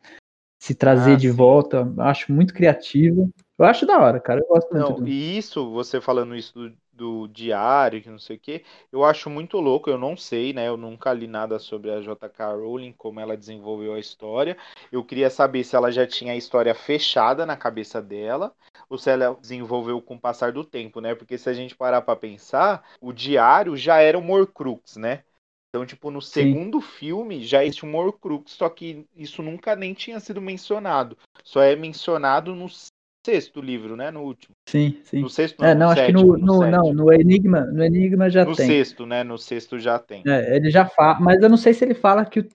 se 0.62 0.74
trazer 0.74 1.14
Ah, 1.14 1.16
de 1.16 1.30
sim. 1.30 1.34
volta, 1.36 1.78
eu 1.96 2.02
acho 2.02 2.32
muito 2.32 2.54
criativo. 2.54 3.30
Eu 3.58 3.64
acho 3.64 3.84
da 3.86 3.98
hora, 3.98 4.20
cara. 4.20 4.40
Eu 4.40 4.46
gosto 4.46 4.72
muito 4.72 4.88
Não, 4.90 4.96
do. 5.00 5.08
e 5.08 5.36
isso, 5.38 5.70
você 5.70 6.00
falando 6.00 6.36
isso 6.36 6.54
do, 6.54 6.72
do 7.00 7.26
diário, 7.28 8.02
que 8.02 8.10
não 8.10 8.18
sei 8.18 8.36
o 8.36 8.38
quê, 8.38 8.62
eu 8.92 9.02
acho 9.02 9.30
muito 9.30 9.58
louco, 9.58 9.88
eu 9.88 9.96
não 9.96 10.18
sei, 10.18 10.52
né? 10.52 10.68
Eu 10.68 10.76
nunca 10.76 11.10
li 11.14 11.26
nada 11.26 11.58
sobre 11.58 11.90
a 11.90 12.02
J.K. 12.02 12.52
Rowling, 12.52 12.92
como 12.92 13.18
ela 13.18 13.38
desenvolveu 13.38 13.94
a 13.94 13.98
história. 13.98 14.54
Eu 14.92 15.02
queria 15.02 15.30
saber 15.30 15.64
se 15.64 15.74
ela 15.74 15.90
já 15.90 16.06
tinha 16.06 16.34
a 16.34 16.36
história 16.36 16.74
fechada 16.74 17.46
na 17.46 17.56
cabeça 17.56 18.02
dela, 18.02 18.54
ou 18.86 18.98
se 18.98 19.08
ela 19.08 19.34
desenvolveu 19.40 20.02
com 20.02 20.16
o 20.16 20.20
passar 20.20 20.52
do 20.52 20.62
tempo, 20.62 21.00
né? 21.00 21.14
Porque 21.14 21.38
se 21.38 21.48
a 21.48 21.54
gente 21.54 21.74
parar 21.74 22.02
pra 22.02 22.14
pensar, 22.14 22.84
o 23.00 23.14
diário 23.14 23.74
já 23.78 23.98
era 24.00 24.18
um 24.18 24.30
Horcrux, 24.30 24.96
né? 24.96 25.24
Então, 25.70 25.86
tipo, 25.86 26.10
no 26.10 26.20
segundo 26.20 26.82
filme 26.82 27.44
já 27.44 27.64
existe 27.64 27.86
um 27.86 27.96
Horcrux, 27.96 28.52
só 28.52 28.68
que 28.68 29.06
isso 29.16 29.42
nunca 29.42 29.74
nem 29.74 29.94
tinha 29.94 30.20
sido 30.20 30.40
mencionado. 30.40 31.16
Só 31.42 31.62
é 31.62 31.74
mencionado 31.74 32.54
no 32.54 32.68
sexto 33.30 33.60
livro, 33.60 33.96
né? 33.96 34.10
No 34.10 34.22
último. 34.22 34.54
Sim, 34.68 34.98
sim. 35.04 35.20
No 35.20 35.28
sexto, 35.28 35.64
É, 35.64 35.74
não, 35.74 35.86
no 35.86 35.92
acho 35.92 36.06
que 36.06 36.12
sétimo, 36.12 36.36
no, 36.36 36.38
no, 36.38 36.46
não, 36.70 36.84
sétimo. 36.84 37.04
no 37.04 37.12
Enigma, 37.12 37.60
no 37.62 37.84
Enigma 37.84 38.28
já 38.30 38.44
No 38.44 38.54
tem. 38.54 38.66
sexto, 38.66 39.06
né? 39.06 39.22
No 39.22 39.38
sexto 39.38 39.78
já 39.78 39.98
tem. 39.98 40.22
É, 40.26 40.56
ele 40.56 40.70
já 40.70 40.86
fala, 40.86 41.18
mas 41.20 41.42
eu 41.42 41.48
não 41.48 41.56
sei 41.56 41.72
se 41.72 41.84
ele 41.84 41.94
fala 41.94 42.24
que 42.24 42.40
o, 42.40 42.48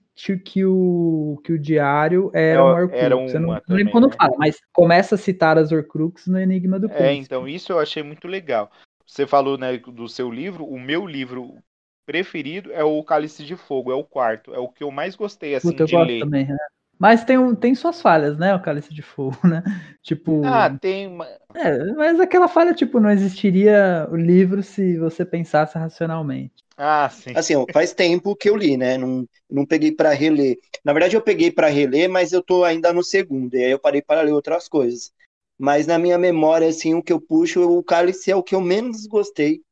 que, 0.44 0.64
o, 0.64 1.40
que 1.44 1.52
o 1.52 1.58
diário 1.58 2.30
era 2.34 2.60
É, 2.60 2.62
um 2.62 2.66
Horcrux. 2.66 2.92
era 2.94 3.14
eu 3.14 3.18
não, 3.18 3.26
uma 3.26 3.36
não 3.36 3.44
lembro 3.48 3.62
também, 3.66 3.86
quando 3.90 4.08
né? 4.08 4.14
fala, 4.18 4.34
mas 4.38 4.58
começa 4.72 5.14
a 5.14 5.18
citar 5.18 5.58
as 5.58 5.72
Horcrux 5.72 6.26
no 6.26 6.38
Enigma 6.38 6.78
do 6.78 6.90
É, 6.90 6.96
Príncipe. 6.96 7.24
então 7.26 7.48
isso 7.48 7.72
eu 7.72 7.78
achei 7.78 8.02
muito 8.02 8.28
legal. 8.28 8.70
Você 9.06 9.26
falou, 9.26 9.56
né, 9.56 9.76
do 9.78 10.08
seu 10.08 10.30
livro, 10.30 10.64
o 10.64 10.78
meu 10.80 11.06
livro 11.06 11.58
preferido 12.04 12.72
é 12.72 12.84
o 12.84 13.02
Cálice 13.02 13.44
de 13.44 13.56
Fogo, 13.56 13.90
é 13.90 13.94
o 13.94 14.04
quarto, 14.04 14.54
é 14.54 14.58
o 14.58 14.68
que 14.68 14.82
eu 14.84 14.90
mais 14.90 15.16
gostei 15.16 15.54
assim 15.54 15.70
Puta, 15.70 15.84
de 15.84 15.96
ler. 15.96 16.20
também. 16.20 16.44
é. 16.50 16.56
Mas 16.98 17.24
tem, 17.24 17.38
um, 17.38 17.54
tem 17.54 17.74
suas 17.74 18.00
falhas, 18.00 18.38
né, 18.38 18.54
o 18.54 18.62
Cálice 18.62 18.92
de 18.94 19.02
Fogo, 19.02 19.38
né? 19.46 19.62
Tipo, 20.02 20.32
Ah, 20.44 20.70
tem 20.70 21.06
uma... 21.08 21.26
é, 21.54 21.92
mas 21.94 22.20
aquela 22.20 22.48
falha, 22.48 22.74
tipo, 22.74 23.00
não 23.00 23.10
existiria 23.10 24.08
o 24.10 24.16
livro 24.16 24.62
se 24.62 24.98
você 24.98 25.24
pensasse 25.24 25.78
racionalmente. 25.78 26.64
Ah, 26.78 27.08
sim. 27.10 27.32
Assim, 27.34 27.54
faz 27.72 27.92
tempo 27.94 28.36
que 28.36 28.48
eu 28.50 28.56
li, 28.56 28.76
né? 28.76 28.98
Não, 28.98 29.26
não 29.50 29.66
peguei 29.66 29.92
pra 29.92 30.12
reler. 30.12 30.56
Na 30.84 30.92
verdade, 30.92 31.16
eu 31.16 31.22
peguei 31.22 31.50
pra 31.50 31.68
reler, 31.68 32.08
mas 32.08 32.32
eu 32.32 32.42
tô 32.42 32.64
ainda 32.64 32.92
no 32.92 33.02
segundo. 33.02 33.54
E 33.54 33.64
aí 33.64 33.70
eu 33.70 33.78
parei 33.78 34.02
para 34.02 34.22
ler 34.22 34.32
outras 34.32 34.68
coisas. 34.68 35.12
Mas 35.58 35.86
na 35.86 35.98
minha 35.98 36.18
memória, 36.18 36.68
assim, 36.68 36.94
o 36.94 37.02
que 37.02 37.12
eu 37.12 37.20
puxo, 37.20 37.62
o 37.62 37.82
Cálice 37.82 38.30
é 38.30 38.36
o 38.36 38.42
que 38.42 38.54
eu 38.54 38.60
menos 38.60 39.06
gostei. 39.06 39.62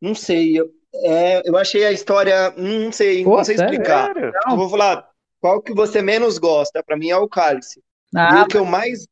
Não 0.00 0.14
sei. 0.14 0.58
Eu, 0.60 0.70
é, 1.04 1.48
eu 1.48 1.56
achei 1.56 1.84
a 1.84 1.92
história. 1.92 2.50
Não 2.56 2.92
sei, 2.92 3.24
Pô, 3.24 3.36
não 3.36 3.44
sei 3.44 3.56
sério? 3.56 3.56
explicar. 3.56 4.12
Sério? 4.14 4.32
Eu 4.50 4.56
vou 4.56 4.68
falar. 4.70 5.07
Qual 5.40 5.62
que 5.62 5.72
você 5.74 6.02
menos 6.02 6.38
gosta? 6.38 6.82
Pra 6.82 6.96
mim 6.96 7.10
é 7.10 7.16
o 7.16 7.28
Cálice. 7.28 7.80
E 8.12 8.16
Ah, 8.18 8.42
o 8.42 8.46
que 8.48 8.56
eu 8.56 8.64
mais. 8.64 9.06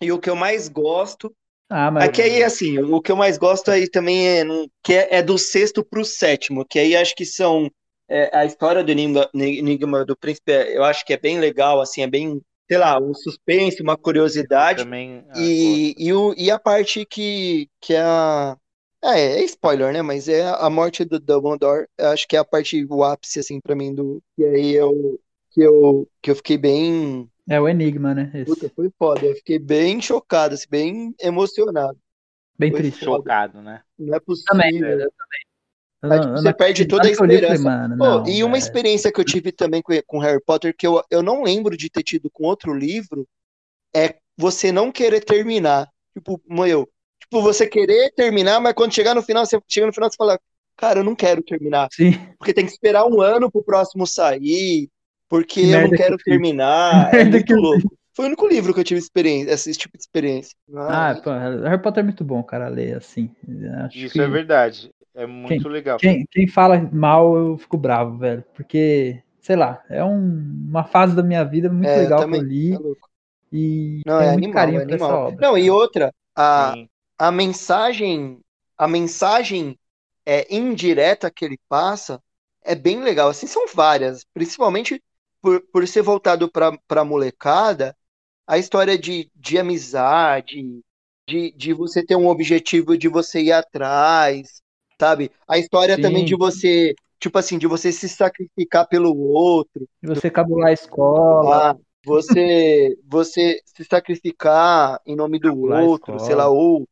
E 0.00 0.12
o 0.12 0.18
que 0.18 0.30
eu 0.30 0.36
mais 0.36 0.68
gosto 0.68 1.34
ah, 1.68 1.90
mas 1.90 2.04
é 2.04 2.12
que 2.12 2.22
aí, 2.22 2.42
assim, 2.42 2.78
o 2.78 3.00
que 3.00 3.12
eu 3.12 3.16
mais 3.16 3.38
gosto 3.38 3.70
aí 3.70 3.88
também 3.88 4.26
é, 4.28 4.44
que 4.82 4.94
é, 4.94 5.16
é 5.18 5.22
do 5.22 5.38
sexto 5.38 5.84
pro 5.84 6.04
sétimo, 6.04 6.64
que 6.64 6.78
aí 6.78 6.96
acho 6.96 7.14
que 7.14 7.26
são 7.26 7.70
é, 8.08 8.36
a 8.36 8.44
história 8.44 8.82
do 8.82 8.90
Enigma, 8.90 9.28
Enigma 9.34 10.04
do 10.04 10.16
Príncipe, 10.16 10.52
é- 10.52 10.76
eu 10.76 10.84
acho 10.84 11.04
que 11.04 11.12
é 11.12 11.18
bem 11.18 11.38
legal, 11.38 11.80
assim, 11.80 12.02
é 12.02 12.06
bem, 12.06 12.40
sei 12.68 12.78
lá, 12.78 12.98
um 12.98 13.14
suspense, 13.14 13.82
uma 13.82 13.96
curiosidade, 13.96 14.82
Também. 14.84 15.24
ah, 15.30 15.36
e, 15.38 15.94
e, 15.98 16.12
o, 16.12 16.34
e 16.36 16.50
a 16.50 16.58
parte 16.58 17.04
que, 17.06 17.68
que 17.80 17.94
é 17.94 18.00
a... 18.02 18.56
É, 19.02 19.40
é 19.40 19.44
spoiler, 19.44 19.92
né, 19.92 20.02
mas 20.02 20.28
é 20.28 20.46
a 20.48 20.68
morte 20.68 21.04
do 21.04 21.18
Dumbledore, 21.18 21.86
eu 21.98 22.08
acho 22.08 22.26
que 22.28 22.36
é 22.36 22.38
a 22.38 22.44
parte, 22.44 22.86
o 22.88 23.04
ápice, 23.04 23.40
assim, 23.40 23.60
pra 23.60 23.74
mim, 23.74 23.94
do... 23.94 24.22
E 24.38 24.44
aí 24.44 24.72
eu... 24.74 25.18
Que 25.52 25.60
eu, 25.62 26.08
que 26.22 26.30
eu 26.30 26.36
fiquei 26.36 26.56
bem. 26.56 27.28
é 27.48 27.60
o 27.60 27.68
Enigma, 27.68 28.14
né? 28.14 28.30
Esse. 28.34 28.44
Puta, 28.46 28.70
foi 28.74 28.90
foda. 28.98 29.26
Eu 29.26 29.34
fiquei 29.34 29.58
bem 29.58 30.00
chocado, 30.00 30.54
assim, 30.54 30.66
bem 30.70 31.14
emocionado. 31.20 31.98
Bem 32.58 32.70
foi 32.70 32.80
triste. 32.80 33.04
foda. 33.04 33.16
Chocado, 33.18 33.62
né? 33.62 33.82
Não 33.98 34.14
é 34.14 34.20
Também, 34.46 34.70
possível. 34.72 34.88
eu 35.00 35.10
também. 35.10 35.40
Eu 36.02 36.12
Aí, 36.12 36.18
não- 36.18 36.20
tipo, 36.20 36.32
eu 36.32 36.38
você 36.38 36.44
não 36.48 36.52
perde 36.54 36.84
toda 36.86 37.02
a 37.02 37.06
li, 37.06 37.12
esperança. 37.12 37.62
mano, 37.62 37.98
Pô, 37.98 38.04
não, 38.04 38.28
e 38.28 38.44
uma 38.44 38.56
é- 38.56 38.58
experiência 38.58 39.12
que 39.12 39.20
eu 39.20 39.24
tive 39.24 39.52
também 39.52 39.82
com, 39.82 39.92
com 40.06 40.18
Harry 40.18 40.42
Potter, 40.44 40.74
que 40.76 40.86
eu, 40.86 41.02
eu 41.10 41.22
não 41.22 41.42
lembro 41.42 41.76
de 41.76 41.90
ter 41.90 42.02
tido 42.02 42.30
com 42.30 42.44
outro 42.44 42.72
livro, 42.72 43.26
é 43.94 44.16
você 44.36 44.70
não 44.72 44.90
querer 44.92 45.22
terminar. 45.24 45.88
Tipo, 46.14 46.40
meu, 46.48 46.88
tipo, 47.20 47.42
você 47.42 47.66
querer 47.66 48.12
terminar, 48.14 48.60
mas 48.60 48.72
quando 48.72 48.94
chegar 48.94 49.14
no 49.14 49.22
final, 49.22 49.44
você 49.44 49.60
chega 49.68 49.86
no 49.88 49.92
final 49.92 50.08
e 50.10 50.16
fala, 50.16 50.40
cara, 50.76 51.00
eu 51.00 51.04
não 51.04 51.14
quero 51.14 51.42
terminar. 51.42 51.88
Sim. 51.92 52.12
Porque 52.38 52.54
tem 52.54 52.64
que 52.64 52.72
esperar 52.72 53.04
um 53.06 53.20
ano 53.20 53.50
pro 53.50 53.62
próximo 53.62 54.06
sair, 54.06 54.88
porque 55.30 55.60
Que 55.60 55.66
eu 55.74 55.80
não 55.82 55.94
que 55.94 55.94
quero 55.94 56.14
eu 56.14 56.18
fiz. 56.24 56.40
terminar. 56.40 57.16
Que 57.18 57.24
É 57.32 57.42
muito 57.44 57.44
que 57.44 57.54
louco. 57.54 57.96
Foi 58.16 58.26
o 58.26 58.28
único 58.28 58.48
livro 58.48 58.74
que 58.74 58.80
eu 58.80 58.84
tive 58.84 59.00
experiência, 59.00 59.52
esse 59.54 59.72
tipo 59.74 59.96
de 59.98 60.04
experiência. 60.04 60.56
Ah, 60.86 61.14
pô, 61.22 61.30
Harry 61.30 61.80
Potter 61.82 62.00
é 62.02 62.04
muito 62.04 62.24
bom, 62.24 62.42
cara, 62.42 62.68
ler 62.68 62.96
assim. 62.96 63.34
Acho 63.84 64.06
Isso 64.06 64.14
que 64.14 64.20
é 64.22 64.28
verdade. 64.28 64.92
É 65.14 65.26
muito 65.26 65.68
legal. 65.68 65.98
Quem, 65.98 66.26
quem 66.30 66.48
fala 66.48 66.78
mal, 66.92 67.36
eu 67.36 67.58
fico 67.58 67.76
bravo, 67.76 68.16
velho. 68.18 68.42
Porque, 68.54 69.22
sei 69.40 69.56
lá, 69.56 69.82
é 69.88 70.02
um- 70.04 70.66
uma 70.68 70.84
fase 70.84 71.14
da 71.14 71.22
minha 71.22 71.44
vida 71.44 71.68
muito 71.70 71.96
É, 71.96 71.98
legal 71.98 72.24
também, 72.24 72.42
que 72.46 72.72
eu 72.72 72.76
li. 72.76 72.76
é 72.76 72.78
louco. 72.78 73.10
E 73.52 74.02
Não, 74.04 74.20
é 74.20 74.28
muito 74.28 74.48
animal, 74.48 74.50
carinho 74.50 74.80
é 74.80 74.84
essa 74.94 75.14
animal. 75.14 75.18
obra. 75.18 75.40
Não, 75.40 75.56
e 75.58 75.70
outra, 75.70 76.12
a, 76.36 76.76
Sim. 76.76 76.88
a 77.18 77.30
mensagem, 77.32 78.40
a 78.76 78.88
mensagem 78.88 79.78
é, 80.26 80.54
indireta 80.54 81.30
que 81.30 81.44
ele 81.44 81.58
passa 81.68 82.22
é 82.62 82.74
bem 82.74 83.02
legal. 83.02 83.28
Assim, 83.30 83.46
são 83.46 83.66
várias, 83.74 84.24
principalmente 84.34 85.02
por, 85.40 85.60
por 85.72 85.86
ser 85.88 86.02
voltado 86.02 86.50
para 86.50 86.78
a 86.90 87.04
molecada, 87.04 87.96
a 88.46 88.58
história 88.58 88.98
de, 88.98 89.30
de 89.36 89.58
amizade, 89.58 90.82
de, 91.28 91.52
de 91.52 91.72
você 91.74 92.04
ter 92.04 92.16
um 92.16 92.28
objetivo 92.28 92.96
de 92.98 93.08
você 93.08 93.42
ir 93.42 93.52
atrás, 93.52 94.62
sabe? 95.00 95.32
A 95.48 95.58
história 95.58 95.98
Sim. 95.98 96.00
também 96.00 96.24
de 96.24 96.36
você, 96.36 96.94
tipo 97.20 97.38
assim, 97.38 97.58
de 97.58 97.66
você 97.66 97.92
se 97.92 98.08
sacrificar 98.08 98.88
pelo 98.88 99.16
outro. 99.16 99.88
E 100.02 100.06
você 100.06 100.30
cabular 100.30 100.68
a 100.68 100.72
escola. 100.72 101.64
Ah, 101.70 101.74
você, 102.04 102.96
você 103.06 103.60
se 103.64 103.84
sacrificar 103.84 105.00
em 105.06 105.14
nome 105.16 105.38
do 105.38 105.54
Cabular 105.54 105.84
outro, 105.84 106.18
sei 106.18 106.34
lá, 106.34 106.48
ou 106.48 106.86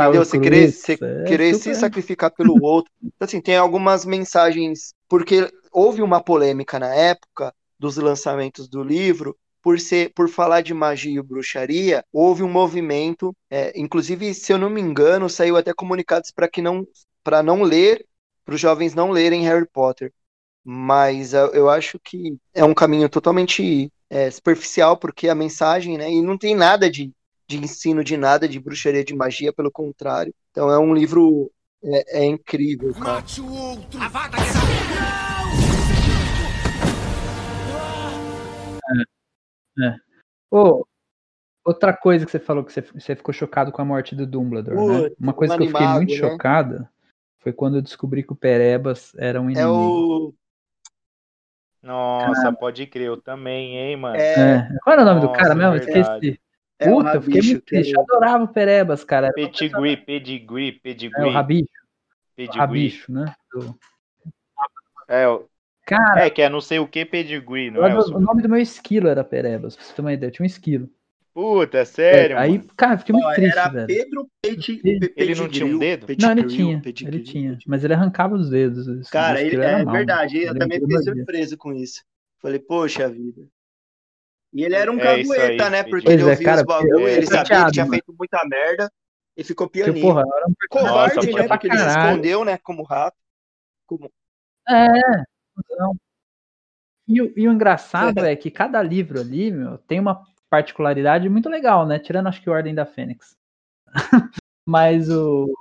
entendeu? 0.00 0.24
o 0.24 0.24
Você 0.24 0.38
querer, 0.38 0.72
você 0.72 0.98
é 1.00 1.00
querer 1.24 1.54
super- 1.54 1.54
se 1.54 1.74
sacrificar 1.74 2.32
pelo 2.34 2.54
outro. 2.62 2.92
Então, 3.02 3.26
assim, 3.26 3.40
tem 3.40 3.56
algumas 3.56 4.04
mensagens, 4.04 4.94
porque 5.08 5.50
houve 5.72 6.02
uma 6.02 6.22
polêmica 6.22 6.78
na 6.78 6.94
época 6.94 7.54
dos 7.82 7.96
lançamentos 7.96 8.68
do 8.68 8.80
livro, 8.80 9.36
por 9.60 9.80
ser, 9.80 10.12
por 10.14 10.28
falar 10.28 10.60
de 10.60 10.72
magia 10.72 11.18
e 11.18 11.22
bruxaria, 11.22 12.04
houve 12.12 12.44
um 12.44 12.48
movimento, 12.48 13.34
é, 13.50 13.72
inclusive, 13.78 14.32
se 14.34 14.52
eu 14.52 14.58
não 14.58 14.70
me 14.70 14.80
engano, 14.80 15.28
saiu 15.28 15.56
até 15.56 15.74
comunicados 15.74 16.30
para 16.30 16.48
que 16.48 16.62
não, 16.62 16.86
para 17.24 17.42
não 17.42 17.62
ler, 17.64 18.06
para 18.44 18.54
os 18.54 18.60
jovens 18.60 18.94
não 18.94 19.10
lerem 19.10 19.42
Harry 19.42 19.66
Potter. 19.66 20.12
Mas 20.64 21.32
eu, 21.32 21.68
acho 21.68 21.98
que 21.98 22.36
é 22.54 22.64
um 22.64 22.72
caminho 22.72 23.08
totalmente 23.08 23.92
é, 24.08 24.30
superficial, 24.30 24.96
porque 24.96 25.28
a 25.28 25.34
mensagem, 25.34 25.98
né, 25.98 26.08
e 26.08 26.22
não 26.22 26.38
tem 26.38 26.54
nada 26.54 26.88
de, 26.88 27.10
de 27.48 27.58
ensino 27.58 28.04
de 28.04 28.16
nada 28.16 28.48
de 28.48 28.60
bruxaria 28.60 29.04
de 29.04 29.14
magia, 29.14 29.52
pelo 29.52 29.72
contrário. 29.72 30.32
Então 30.52 30.70
é 30.70 30.78
um 30.78 30.94
livro 30.94 31.50
é, 31.82 32.20
é 32.20 32.24
incrível, 32.24 32.94
cara. 39.76 40.00
Ô, 40.50 40.86
outra 41.64 41.96
coisa 41.96 42.24
que 42.26 42.32
você 42.32 42.38
falou 42.38 42.64
que 42.64 42.72
você, 42.72 42.80
você 42.82 43.16
ficou 43.16 43.32
chocado 43.32 43.72
com 43.72 43.80
a 43.82 43.84
morte 43.84 44.14
do 44.14 44.26
Dumbledore, 44.26 44.76
né? 44.76 45.10
Uma 45.18 45.32
coisa 45.32 45.54
um 45.54 45.56
que 45.58 45.62
eu 45.64 45.66
fiquei 45.68 45.86
muito 45.88 46.10
né? 46.10 46.16
chocada 46.16 46.90
foi 47.40 47.52
quando 47.52 47.76
eu 47.76 47.82
descobri 47.82 48.22
que 48.22 48.32
o 48.32 48.36
Perebas 48.36 49.14
era 49.16 49.40
um 49.40 49.50
É 49.50 49.52
inimigo. 49.66 50.28
o 50.28 50.34
Nossa, 51.82 52.52
pode 52.52 52.86
crer, 52.86 53.08
eu 53.08 53.16
também, 53.20 53.76
hein, 53.76 53.96
mano. 53.96 54.16
é, 54.16 54.54
É. 54.58 54.78
Qual 54.84 54.92
era 54.92 55.02
o 55.02 55.04
nome 55.04 55.20
do 55.20 55.26
Nossa, 55.26 55.38
cara 55.38 55.54
mesmo? 55.54 55.74
verdade. 55.76 56.26
Esqueci. 56.28 56.42
É 56.78 56.88
o 56.88 56.94
Puta, 56.96 57.14
eu 57.14 57.22
fiquei 57.22 57.42
muito 57.42 57.62
que 57.64 57.76
é 57.76 57.78
triste. 57.80 57.94
Eu 57.94 58.02
adorava 58.02 58.44
o 58.44 58.48
Perebas, 58.48 59.04
cara. 59.04 59.26
Uma 59.26 59.34
Pedigree, 59.34 59.96
pedigree, 59.96 60.80
É, 61.16 61.26
o 61.26 61.30
Rabicho, 61.30 61.68
pedigree. 62.36 62.58
Rabicho, 62.60 63.12
né? 63.12 63.34
Do- 63.52 63.78
É, 65.08 65.28
o- 65.28 65.48
Cara, 65.84 66.26
é, 66.26 66.30
que 66.30 66.42
é 66.42 66.48
não 66.48 66.60
sei 66.60 66.78
o 66.78 66.86
que 66.88 67.04
pedigree, 67.04 67.70
não 67.70 67.84
é? 67.84 67.92
adoro- 67.92 68.16
o 68.16 68.20
nome 68.20 68.42
do 68.42 68.48
meu 68.48 68.58
esquilo 68.58 69.08
era 69.08 69.24
Perebas, 69.24 69.76
pra 69.76 69.84
você 69.84 69.94
ter 69.94 70.00
uma 70.00 70.12
ideia. 70.12 70.28
Eu 70.28 70.32
tinha 70.32 70.44
um 70.44 70.46
esquilo. 70.46 70.88
Puta, 71.34 71.84
sério, 71.86 72.36
É, 72.36 72.40
aí, 72.40 72.58
cara, 72.76 72.98
fiquei 72.98 73.14
muito 73.14 73.26
Ó, 73.26 73.32
triste, 73.32 73.52
era 73.56 73.68
velho. 73.68 73.86
Pedro 73.86 74.28
Pedi, 74.42 74.82
Ele- 75.16 75.34
não 75.34 75.48
tinha 75.48 75.66
um 75.66 75.78
dedo? 75.78 76.06
Não, 76.18 76.30
ele 76.32 76.44
tinha, 76.44 76.82
ele 77.06 77.20
tinha. 77.20 77.58
Mas 77.66 77.84
ele 77.84 77.94
arrancava 77.94 78.34
os 78.34 78.50
dedos. 78.50 78.86
esse- 78.86 79.10
Cara, 79.10 79.40
ele, 79.40 79.56
é 79.56 79.84
mau, 79.84 79.96
verdade. 79.96 80.38
Eu 80.38 80.50
Ele 80.50 80.58
também 80.58 80.80
fiquei 80.80 80.98
surpreso 81.02 81.56
com 81.56 81.72
isso. 81.72 82.02
Falei, 82.40 82.58
poxa 82.58 83.08
vida. 83.08 83.48
E 84.52 84.64
ele 84.64 84.74
era 84.74 84.92
um 84.92 84.98
É 84.98 85.18
isso 85.20 85.32
cagueta, 85.32 85.42
aí, 85.42 85.70
né? 85.70 85.82
Porque 85.82 86.06
Pois 86.06 86.20
ele 86.20 86.24
é, 86.24 86.32
ouvia 86.32 86.46
cara, 86.46 86.60
os 86.60 86.66
bagulho, 86.66 86.90
porque 86.98 87.10
eu 87.10 87.16
ele 87.16 87.26
sabia 87.26 87.64
que 87.64 87.72
tinha 87.72 87.86
feito 87.86 88.14
muita 88.18 88.40
merda 88.46 88.92
e 89.36 89.42
ficou 89.42 89.66
Porque, 89.66 89.90
pianinho. 89.90 90.12
porra, 90.12 90.22
era 90.36 90.46
um 90.46 90.50
Nossa, 90.50 90.68
Covarde, 90.68 91.26
podia 91.26 91.42
né? 91.42 91.48
Porque 91.48 91.66
ele 91.68 91.78
se 91.78 91.88
escondeu, 91.88 92.44
né? 92.44 92.58
Como 92.58 92.82
rato. 92.82 93.16
Como... 93.86 94.12
É, 94.68 95.22
não. 95.70 95.94
E, 97.08 97.20
o- 97.20 97.32
e 97.36 97.48
o 97.48 97.52
engraçado 97.52 98.20
é 98.20 98.34
que 98.36 98.50
cada 98.50 98.82
livro 98.82 99.20
ali, 99.20 99.50
meu, 99.50 99.78
tem 99.78 99.98
uma 100.00 100.22
particularidade 100.48 101.28
muito 101.28 101.48
legal, 101.48 101.86
né? 101.86 101.98
Tirando 101.98 102.28
acho 102.28 102.40
que 102.40 102.50
Ordem 102.50 102.74
da 102.74 102.86
Fênix. 102.86 103.36
Mas 104.66 105.10
o. 105.10 105.52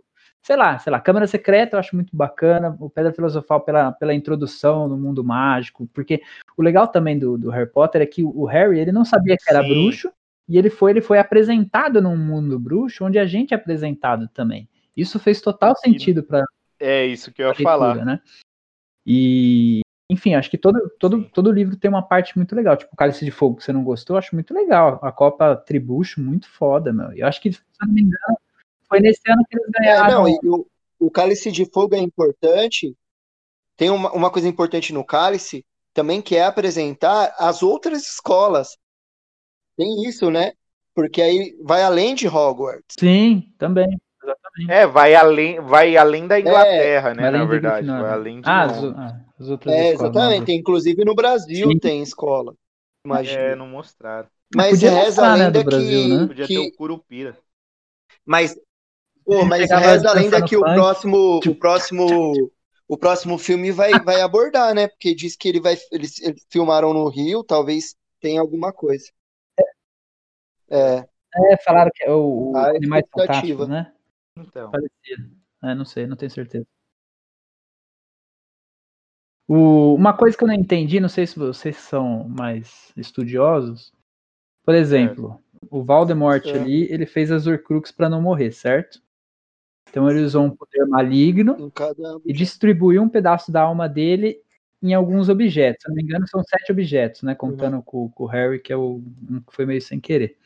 Sei 0.43 0.55
lá, 0.55 0.79
sei 0.79 0.91
lá, 0.91 0.99
Câmara 0.99 1.27
Secreta 1.27 1.75
eu 1.75 1.79
acho 1.79 1.95
muito 1.95 2.15
bacana, 2.15 2.75
o 2.79 2.89
Pedra 2.89 3.13
Filosofal 3.13 3.61
pela, 3.61 3.91
pela 3.91 4.11
introdução 4.13 4.87
no 4.87 4.97
mundo 4.97 5.23
mágico, 5.23 5.87
porque 5.93 6.19
o 6.57 6.63
legal 6.63 6.87
também 6.87 7.17
do, 7.17 7.37
do 7.37 7.51
Harry 7.51 7.69
Potter 7.69 8.01
é 8.01 8.07
que 8.07 8.23
o 8.23 8.45
Harry, 8.45 8.79
ele 8.79 8.91
não 8.91 9.05
sabia 9.05 9.37
que 9.37 9.43
era 9.47 9.61
Sim. 9.61 9.69
bruxo, 9.69 10.11
e 10.49 10.57
ele 10.57 10.71
foi, 10.71 10.91
ele 10.91 11.01
foi 11.01 11.19
apresentado 11.19 12.01
num 12.01 12.17
mundo 12.17 12.57
bruxo, 12.57 13.05
onde 13.05 13.19
a 13.19 13.25
gente 13.25 13.53
é 13.53 13.55
apresentado 13.55 14.27
também. 14.29 14.67
Isso 14.97 15.19
fez 15.19 15.39
total 15.41 15.75
sentido 15.75 16.23
para 16.23 16.43
É 16.79 17.05
isso 17.05 17.31
que 17.31 17.43
eu 17.43 17.45
ia 17.45 17.49
leitura, 17.49 17.63
falar. 17.63 18.03
né? 18.03 18.19
E, 19.05 19.81
enfim, 20.09 20.35
acho 20.35 20.49
que 20.49 20.57
todo, 20.57 20.79
todo, 20.99 21.23
todo 21.29 21.51
livro 21.51 21.75
tem 21.75 21.89
uma 21.89 22.01
parte 22.01 22.37
muito 22.37 22.55
legal. 22.55 22.77
Tipo, 22.77 22.93
o 22.93 22.97
Cálice 22.97 23.25
de 23.25 23.31
Fogo 23.31 23.57
que 23.57 23.63
você 23.63 23.73
não 23.73 23.83
gostou, 23.83 24.15
eu 24.15 24.19
acho 24.19 24.35
muito 24.35 24.53
legal. 24.53 24.99
A 25.01 25.11
Copa 25.11 25.55
Tribucho, 25.55 26.21
muito 26.21 26.49
foda, 26.49 26.91
meu. 26.91 27.11
Eu 27.13 27.27
acho 27.27 27.41
que, 27.41 27.51
se 27.51 27.59
eu 27.59 27.87
não 27.87 27.93
me 27.93 28.01
engano, 28.01 28.37
foi 28.87 28.99
nesse 28.99 29.21
ano 29.29 29.43
que 29.49 29.57
eles 29.57 29.69
É, 29.75 29.81
ganharam. 29.81 30.23
não, 30.23 30.29
e 30.29 30.39
o, 30.43 30.67
o 30.99 31.09
cálice 31.09 31.51
de 31.51 31.65
fogo 31.65 31.95
é 31.95 31.99
importante. 31.99 32.95
Tem 33.77 33.89
uma, 33.89 34.11
uma 34.11 34.29
coisa 34.29 34.47
importante 34.47 34.93
no 34.93 35.03
cálice 35.03 35.65
também 35.93 36.21
que 36.21 36.35
é 36.35 36.43
apresentar 36.43 37.33
as 37.37 37.63
outras 37.63 38.03
escolas. 38.03 38.77
Tem 39.77 40.03
isso, 40.07 40.29
né? 40.29 40.53
Porque 40.93 41.21
aí 41.21 41.57
vai 41.61 41.83
além 41.83 42.13
de 42.13 42.27
Hogwarts. 42.27 42.95
Sim, 42.99 43.53
também. 43.57 43.99
Exatamente. 44.23 44.71
É, 44.71 44.85
vai 44.85 45.15
além, 45.15 45.59
vai 45.59 45.97
além 45.97 46.27
da 46.27 46.39
Inglaterra, 46.39 47.13
né? 47.13 47.23
Vai 47.23 47.27
além 47.27 47.39
Na 47.39 47.45
de 47.45 47.49
verdade, 47.49 47.87
vai 47.87 48.11
além 48.11 48.41
de 48.41 48.49
ah, 48.49 48.63
as, 48.65 48.83
ah, 48.83 49.19
as 49.39 49.49
outras 49.49 49.73
É, 49.75 49.79
escolas 49.79 49.93
exatamente. 49.93 50.33
novas. 50.33 50.45
Tem, 50.45 50.59
inclusive 50.59 51.05
no 51.05 51.15
Brasil 51.15 51.69
Sim. 51.69 51.79
tem 51.79 52.03
escola. 52.03 52.53
Imagina. 53.05 53.39
É, 53.41 53.55
não 53.55 53.67
mostraram. 53.67 54.27
Mas 54.55 54.71
Podia 54.71 54.91
reza 54.91 55.05
mostrar, 55.05 55.31
a 55.31 55.35
né, 55.35 55.45
lenda 55.45 55.63
do 55.63 55.65
Brasil, 55.65 56.07
que, 56.07 56.19
né? 56.19 56.27
Podia 56.27 56.47
que- 56.47 56.53
ter 56.53 56.59
o 56.59 56.77
Curupira. 56.77 57.37
Mas, 58.25 58.55
pô, 59.25 59.45
mas 59.45 59.69
reza 59.69 60.09
a 60.09 60.13
lenda 60.13 60.43
que 60.43 60.55
o 60.55 60.59
funk, 60.59 60.73
próximo, 60.75 61.39
tipo, 61.39 61.51
o 61.51 61.55
próximo, 61.55 62.51
o 62.87 62.97
próximo 62.97 63.37
filme 63.37 63.71
vai, 63.71 63.99
vai 63.99 64.21
abordar, 64.21 64.75
né? 64.75 64.87
Porque 64.87 65.15
diz 65.15 65.35
que 65.35 65.47
ele 65.49 65.59
vai, 65.59 65.75
eles, 65.91 66.21
eles 66.21 66.45
filmaram 66.49 66.93
no 66.93 67.07
Rio, 67.09 67.43
talvez 67.43 67.95
tenha 68.19 68.39
alguma 68.41 68.71
coisa. 68.71 69.05
É, 70.69 71.07
É, 71.53 71.57
falaram 71.63 71.91
que 71.93 72.03
é 72.03 72.11
o, 72.11 72.51
o 72.51 72.57
A 72.57 72.69
Animais 72.69 73.03
expectativa. 73.05 73.65
Fantásticos, 73.65 73.69
né? 73.69 73.93
Então. 74.47 74.71
Parecido. 74.71 75.31
É, 75.63 75.75
não 75.75 75.85
sei, 75.85 76.07
não 76.07 76.15
tenho 76.17 76.31
certeza. 76.31 76.65
O- 79.47 79.95
uma 79.95 80.15
coisa 80.15 80.37
que 80.37 80.43
eu 80.43 80.47
não 80.47 80.55
entendi, 80.55 80.99
não 80.99 81.09
sei 81.09 81.27
se 81.27 81.37
vocês 81.37 81.75
são 81.77 82.27
mais 82.29 82.91
estudiosos. 82.95 83.91
Por 84.63 84.73
exemplo, 84.75 85.43
o 85.69 85.83
Voldemort 85.83 86.43
Certo. 86.43 86.61
ali, 86.61 86.91
ele 86.91 87.05
fez 87.05 87.31
as 87.31 87.47
Horcrux 87.47 87.91
para 87.91 88.09
não 88.09 88.21
morrer, 88.21 88.51
certo? 88.51 89.01
Então 89.89 90.09
ele 90.09 90.21
usou 90.21 90.45
um 90.45 90.55
poder 90.55 90.85
maligno 90.87 91.69
cada. 91.71 92.17
e 92.25 92.31
distribuiu 92.31 93.01
um 93.01 93.09
pedaço 93.09 93.51
da 93.51 93.61
alma 93.61 93.89
dele 93.89 94.41
em 94.81 94.93
alguns 94.93 95.27
objetos. 95.27 95.83
Se 95.83 95.89
não 95.89 95.95
me 95.95 96.03
engano, 96.03 96.27
são 96.27 96.41
sete 96.43 96.71
objetos, 96.71 97.21
né? 97.23 97.35
Contando 97.35 97.83
com, 97.83 98.09
com 98.09 98.23
o 98.23 98.27
Harry, 98.27 98.59
que 98.59 98.71
é 98.71 98.77
o 98.77 99.03
um 99.29 99.41
que 99.41 99.53
foi 99.53 99.65
meio 99.65 99.81
sem 99.81 99.99
querer. 99.99 100.37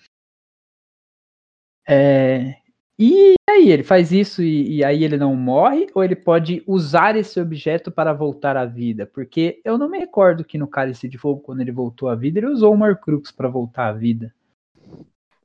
É, 1.87 2.57
e 2.97 3.35
aí, 3.55 3.71
ele 3.71 3.83
faz 3.83 4.11
isso 4.11 4.41
e, 4.43 4.77
e 4.77 4.83
aí 4.83 5.03
ele 5.03 5.17
não 5.17 5.35
morre? 5.35 5.87
Ou 5.93 6.03
ele 6.03 6.15
pode 6.15 6.63
usar 6.67 7.15
esse 7.15 7.39
objeto 7.39 7.91
para 7.91 8.13
voltar 8.13 8.55
à 8.55 8.65
vida? 8.65 9.05
Porque 9.05 9.61
eu 9.63 9.77
não 9.77 9.89
me 9.89 9.97
recordo 9.97 10.43
que 10.43 10.57
no 10.57 10.67
Cálice 10.67 11.07
de 11.07 11.17
Fogo, 11.17 11.41
quando 11.41 11.61
ele 11.61 11.71
voltou 11.71 12.09
à 12.09 12.15
vida, 12.15 12.39
ele 12.39 12.47
usou 12.47 12.73
uma 12.73 12.87
Horcrux 12.87 13.31
para 13.31 13.49
voltar 13.49 13.87
à 13.87 13.93
vida. 13.93 14.33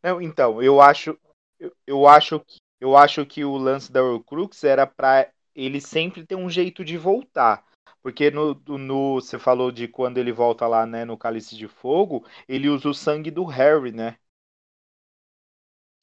Não, 0.03 0.21
então, 0.21 0.63
eu 0.63 0.81
acho, 0.81 1.17
eu, 1.59 1.73
eu 1.87 2.07
acho 2.07 2.41
que 2.41 2.59
eu 2.81 2.97
acho 2.97 3.27
que 3.27 3.45
o 3.45 3.59
lance 3.59 3.93
da 3.93 4.03
Horcrux 4.03 4.65
era 4.65 4.87
pra 4.87 5.29
ele 5.55 5.81
sempre 5.81 6.25
ter 6.25 6.35
um 6.35 6.49
jeito 6.49 6.83
de 6.83 6.97
voltar. 6.97 7.63
Porque 8.03 8.31
no, 8.31 8.55
no 8.67 9.21
você 9.21 9.39
falou 9.39 9.71
de 9.71 9.87
quando 9.87 10.17
ele 10.17 10.33
volta 10.33 10.67
lá, 10.67 10.87
né, 10.87 11.05
no 11.05 11.19
Cálice 11.19 11.55
de 11.55 11.69
Fogo, 11.69 12.25
ele 12.49 12.71
usa 12.71 12.89
o 12.89 12.95
sangue 12.95 13.31
do 13.31 13.45
Harry, 13.45 13.93
né? 13.93 14.17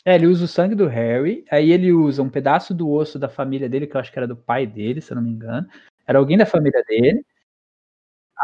É, 0.08 0.16
ele 0.16 0.26
usa 0.28 0.46
o 0.46 0.48
sangue 0.48 0.74
do 0.74 0.88
Harry, 0.88 1.44
aí 1.52 1.70
ele 1.70 1.92
usa 1.92 2.24
um 2.24 2.30
pedaço 2.30 2.74
do 2.74 2.90
osso 2.90 3.20
da 3.20 3.28
família 3.28 3.68
dele, 3.68 3.86
que 3.86 3.98
eu 3.98 4.00
acho 4.00 4.10
que 4.10 4.18
era 4.18 4.26
do 4.26 4.38
pai 4.38 4.66
dele, 4.66 5.02
se 5.02 5.12
eu 5.12 5.16
não 5.16 5.22
me 5.22 5.30
engano. 5.32 5.68
Era 6.08 6.18
alguém 6.18 6.38
da 6.38 6.46
família 6.46 6.82
dele. 6.88 7.26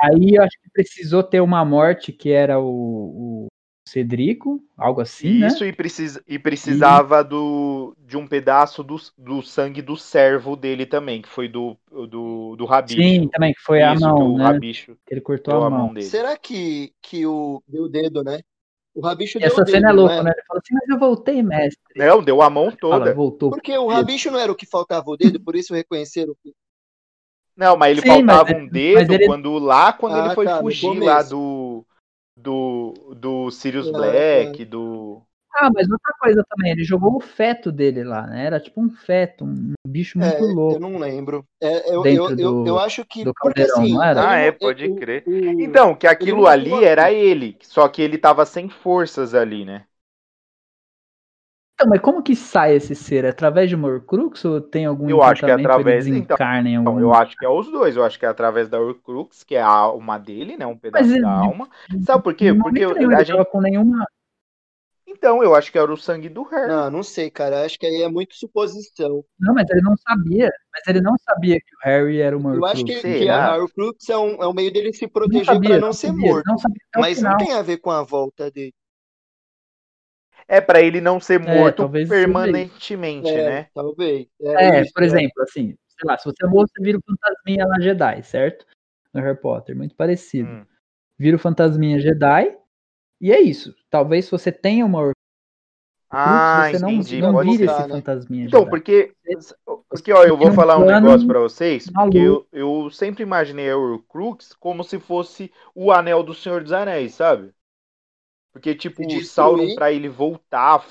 Aí 0.04 0.36
eu 0.36 0.44
acho 0.44 0.60
que 0.62 0.70
precisou 0.70 1.24
ter 1.24 1.40
uma 1.40 1.64
morte 1.64 2.12
que 2.12 2.32
era 2.34 2.60
o, 2.60 2.66
o 2.66 3.48
Cedrico, 3.88 4.62
algo 4.76 5.00
assim, 5.00 5.40
né? 5.40 5.48
Isso 5.48 5.64
e, 5.64 5.72
precisa, 5.72 6.22
e 6.28 6.38
precisava 6.38 7.24
do, 7.24 7.96
de 7.98 8.18
um 8.18 8.28
pedaço 8.28 8.84
do, 8.84 8.98
do 9.18 9.42
sangue 9.42 9.82
do 9.82 9.96
servo 9.96 10.58
dele 10.58 10.86
também, 10.86 11.22
que 11.22 11.30
foi 11.30 11.48
do, 11.48 11.78
do, 11.90 12.58
do 12.58 12.66
Rabicho. 12.66 13.02
Sim, 13.02 13.30
também, 13.30 13.54
que 13.54 13.62
foi 13.62 13.82
a 13.82 13.94
Isso, 13.94 14.04
que 14.04 14.10
mão, 14.10 14.34
o 14.34 14.38
né? 14.38 14.44
Rabicho 14.44 14.98
Que 15.06 15.14
ele 15.14 15.22
cortou 15.22 15.64
a 15.64 15.68
a 15.68 15.70
mão. 15.70 15.80
mão 15.80 15.94
dele. 15.94 16.08
Será 16.08 16.36
que, 16.36 16.92
que 17.02 17.26
o 17.26 17.64
deu 17.66 17.84
o 17.84 17.90
dedo, 17.90 18.22
né? 18.22 18.42
O 18.94 19.02
Rabicho 19.02 19.40
deu 19.40 19.48
essa 19.48 19.66
cena 19.66 19.90
é 19.90 19.94
não 19.94 20.02
louca, 20.02 20.16
é? 20.16 20.24
né? 20.24 20.32
Ele 20.36 20.44
falou 20.46 20.62
assim, 20.64 20.74
mas 20.76 20.90
eu 20.90 21.00
voltei, 21.00 21.42
mestre. 21.42 21.82
Não, 21.96 22.24
deu 22.24 22.42
a 22.42 22.50
mão 22.50 22.66
Fala, 22.66 22.78
toda. 22.80 23.14
voltou. 23.14 23.50
Porque 23.50 23.76
o 23.76 23.88
Rabicho 23.88 24.30
não 24.30 24.40
era 24.40 24.52
o 24.52 24.56
que 24.56 24.68
faltava 24.68 25.10
o 25.10 25.18
dedo, 25.18 25.40
por 25.40 25.56
isso 25.56 25.74
reconheceram. 25.74 26.36
que- 26.44 26.54
Não, 27.58 27.76
mas 27.76 27.92
ele 27.92 28.02
Sim, 28.02 28.22
mas 28.24 28.36
faltava 28.38 28.52
ele- 28.52 28.62
um 28.62 28.68
dedo 28.68 29.00
mas 29.00 29.10
ele- 29.10 29.26
quando 29.26 29.58
lá, 29.58 29.94
quando 29.94 30.16
Ah, 30.16 30.26
ele 30.26 30.36
foi 30.36 30.46
tá, 30.46 30.60
fugir 30.60 31.00
lá 31.00 31.24
do 31.24 31.86
do 32.36 32.94
do 33.16 33.52
Sirius 33.52 33.90
Ah, 33.90 33.92
Black, 33.92 34.66
do 34.66 35.22
Ah, 35.56 35.70
mas 35.74 35.88
outra 35.90 36.14
coisa 36.20 36.44
também, 36.50 36.72
ele 36.72 36.84
jogou 36.84 37.16
o 37.16 37.20
feto 37.20 37.72
dele 37.72 38.04
lá, 38.04 38.26
né? 38.26 38.46
Era 38.46 38.60
tipo 38.60 38.82
um 38.82 38.90
feto, 38.90 39.46
um 39.46 39.74
bicho 39.88 40.18
É, 40.20 40.40
muito 40.40 40.42
eu 40.42 40.54
louco. 40.56 40.80
não 40.80 40.98
lembro. 40.98 41.46
É, 41.62 41.90
eu, 41.94 42.04
Dentro 42.04 42.36
eu, 42.36 42.38
eu, 42.38 42.62
do- 42.64 42.64
eu 42.66 42.80
acho 42.80 43.06
que. 43.06 43.26
do 43.26 43.34
Porque 43.40 43.62
assim. 43.62 43.94
não 43.94 44.04
era? 44.04 44.22
ele 44.22 44.30
Ah, 44.30 44.36
é, 44.38 44.52
pode 44.52 44.90
o- 44.90 44.96
crer. 44.96 45.24
o- 45.26 45.60
Então, 45.60 45.96
que 45.96 46.08
aquilo 46.08 46.48
ali 46.48 46.84
era 46.84 47.04
assim. 47.04 47.16
ele, 47.16 47.58
só 47.64 47.88
que 47.88 48.02
ele 48.02 48.18
tava 48.18 48.46
sem 48.46 48.70
forças 48.70 49.34
ali, 49.36 49.64
né? 49.66 49.86
Então, 51.76 51.90
mas 51.90 52.02
como 52.02 52.22
que 52.24 52.36
sai 52.36 52.76
esse 52.76 52.96
ser? 52.96 53.26
É 53.26 53.30
através 53.30 53.68
de 53.70 53.76
uma 53.76 53.88
Horcrux 53.88 54.46
ou 54.46 54.62
tem 54.62 54.86
algum 54.86 55.10
Eu 55.10 55.22
acho 55.24 55.44
que 55.44 55.50
é 55.50 55.54
através- 55.54 56.06
ele 56.06 56.20
então, 56.20 56.38
desencarna 56.38 56.70
em 56.70 56.76
algum... 56.76 56.92
Então, 56.92 57.02
eu 57.02 57.14
acho 57.14 57.36
que 57.36 57.46
é 57.46 57.50
os 57.50 57.72
dois. 57.72 57.96
Eu 57.96 58.04
acho 58.04 58.20
que 58.20 58.26
é 58.26 58.30
através 58.30 58.70
da 58.70 58.80
Horcrux, 58.80 59.44
que 59.44 59.56
é 59.56 59.62
a 59.62 59.68
alma 59.68 60.18
dele, 60.20 60.56
né? 60.56 60.66
Um 60.68 60.78
pedaço 60.78 61.10
ele- 61.10 61.22
da 61.22 61.32
alma. 61.32 61.70
Sabe 62.06 62.24
por 62.24 62.36
quê? 62.36 62.54
Porque 62.54 62.84
a 62.84 63.24
ele 63.24 63.26
gente... 63.26 63.46
com 63.52 63.62
nenhuma... 63.62 64.06
Então, 65.16 65.44
eu 65.44 65.56
acho 65.56 65.72
que 65.72 65.78
era 65.78 65.92
o 65.92 65.98
sangue 65.98 66.28
do 66.28 66.44
Harry. 66.44 66.68
Não, 66.68 66.90
não 66.92 67.04
sei, 67.04 67.30
cara. 67.30 67.64
Acho 67.66 67.78
que 67.80 67.86
aí 67.86 68.02
é 68.02 68.10
muito 68.10 68.36
suposição. 68.36 69.24
Não, 69.40 69.54
mas 69.54 69.70
ele 69.70 69.82
não 69.82 69.96
sabia. 69.98 70.52
Mas 70.72 70.88
ele 70.88 71.02
não 71.02 71.16
sabia 71.18 71.58
que 71.60 71.76
o 71.76 71.80
Harry 71.84 72.20
era 72.20 72.38
uma 72.38 72.56
Eu 72.56 72.66
acho 72.66 72.84
que, 72.84 73.02
que 73.02 73.30
a 73.30 73.56
Horcrux 73.56 74.10
é 74.10 74.18
um, 74.18 74.44
é 74.44 74.48
um 74.48 74.54
meio 74.54 74.72
dele 74.72 74.92
se 74.94 75.06
Não 75.06 75.12
proteger 75.12 75.46
sabia, 75.46 75.70
pra 75.70 75.80
não 75.80 75.94
ser 75.94 76.08
sabia, 76.08 76.30
morto. 76.30 76.46
Não 76.48 76.58
sabia 76.58 76.82
Mas 76.98 77.18
final. 77.18 77.32
não 77.32 77.38
tem 77.38 77.54
a 77.54 77.62
ver 77.62 77.78
com 77.78 77.92
a 77.92 78.04
volta 78.04 78.52
dele. 78.52 78.74
É 80.48 80.60
pra 80.60 80.82
ele 80.82 81.00
não 81.00 81.20
ser 81.20 81.40
É, 81.48 81.56
morto 81.56 81.98
isso. 81.98 82.10
permanentemente, 82.10 83.30
É, 83.30 83.50
né? 83.50 83.68
talvez. 83.74 84.28
É, 84.42 84.82
isso, 84.82 84.94
por 84.94 85.02
né? 85.02 85.08
exemplo, 85.08 85.44
assim, 85.44 85.76
sei 85.88 86.06
lá, 86.08 86.18
se 86.18 86.26
você 86.26 86.46
é 86.46 86.48
moço, 86.48 86.72
você 86.76 86.84
vira 86.84 86.98
o 86.98 87.02
fantasminha 87.06 87.66
lá 87.66 87.80
Jedi, 87.80 88.24
certo? 88.24 88.66
No 89.14 89.22
Harry 89.22 89.40
Potter, 89.40 89.76
muito 89.76 89.96
parecido. 89.96 90.50
Hum. 90.50 90.66
Vira 91.18 91.38
o 91.38 91.40
fantasminha 91.40 92.00
Jedi, 92.00 92.58
e 93.24 93.32
é 93.32 93.42
isso. 93.42 93.74
Talvez 93.90 94.26
se 94.26 94.32
você 94.32 94.52
tenha 94.52 94.86
uma 94.86 95.00
Horcrux, 95.00 95.16
Ah, 96.10 96.68
você 96.70 96.80
não, 96.80 96.92
entendi. 96.92 97.22
não 97.22 97.32
Pode 97.34 97.50
vire 97.52 97.68
ser. 97.68 97.74
ser. 97.74 97.82
esse 97.82 97.90
fantasminha 97.90 98.46
Então, 98.46 98.66
porque, 98.70 99.12
porque 99.90 100.14
ó, 100.14 100.24
eu 100.24 100.38
vou 100.38 100.50
um 100.50 100.54
falar 100.54 100.78
um 100.78 100.86
negócio 100.86 101.28
pra 101.28 101.40
vocês, 101.40 101.90
porque 101.90 102.18
eu, 102.20 102.46
eu 102.52 102.90
sempre 102.92 103.24
imaginei 103.24 103.72
a 103.72 103.78
Horcrux 103.78 104.54
como 104.60 104.84
se 104.84 105.00
fosse 105.00 105.52
o 105.74 105.92
anel 105.92 106.22
do 106.24 106.34
Senhor 106.34 106.62
dos 106.62 106.72
Anéis, 106.72 107.16
sabe? 107.16 107.52
Porque, 108.54 108.76
tipo, 108.76 109.02
o. 109.02 109.24
Sauron, 109.24 109.74
pra 109.74 109.92
ele 109.92 110.08
voltar. 110.08 110.86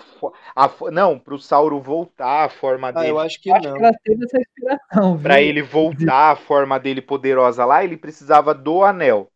a 0.56 0.64
A, 0.64 0.90
não, 0.90 1.16
pro 1.16 1.38
Sauron 1.38 1.80
voltar 1.80 2.46
a 2.46 2.48
forma 2.48 2.88
Ah, 2.88 2.92
dele. 2.92 3.10
eu 3.10 3.20
acho 3.20 3.40
que 3.40 3.50
Eu 3.50 3.54
acho 3.54 3.68
não. 3.68 3.74
que 3.76 3.84
ela 3.84 3.94
teve 4.02 4.24
essa 4.24 4.38
inspiração, 4.40 5.14
viu? 5.14 5.22
Pra 5.22 5.40
ele 5.40 5.62
voltar 5.62 6.32
a 6.32 6.36
forma 6.36 6.80
dele 6.80 7.00
poderosa 7.00 7.64
lá, 7.64 7.84
ele 7.84 7.96
precisava 7.96 8.52
do 8.52 8.82
anel. 8.82 9.31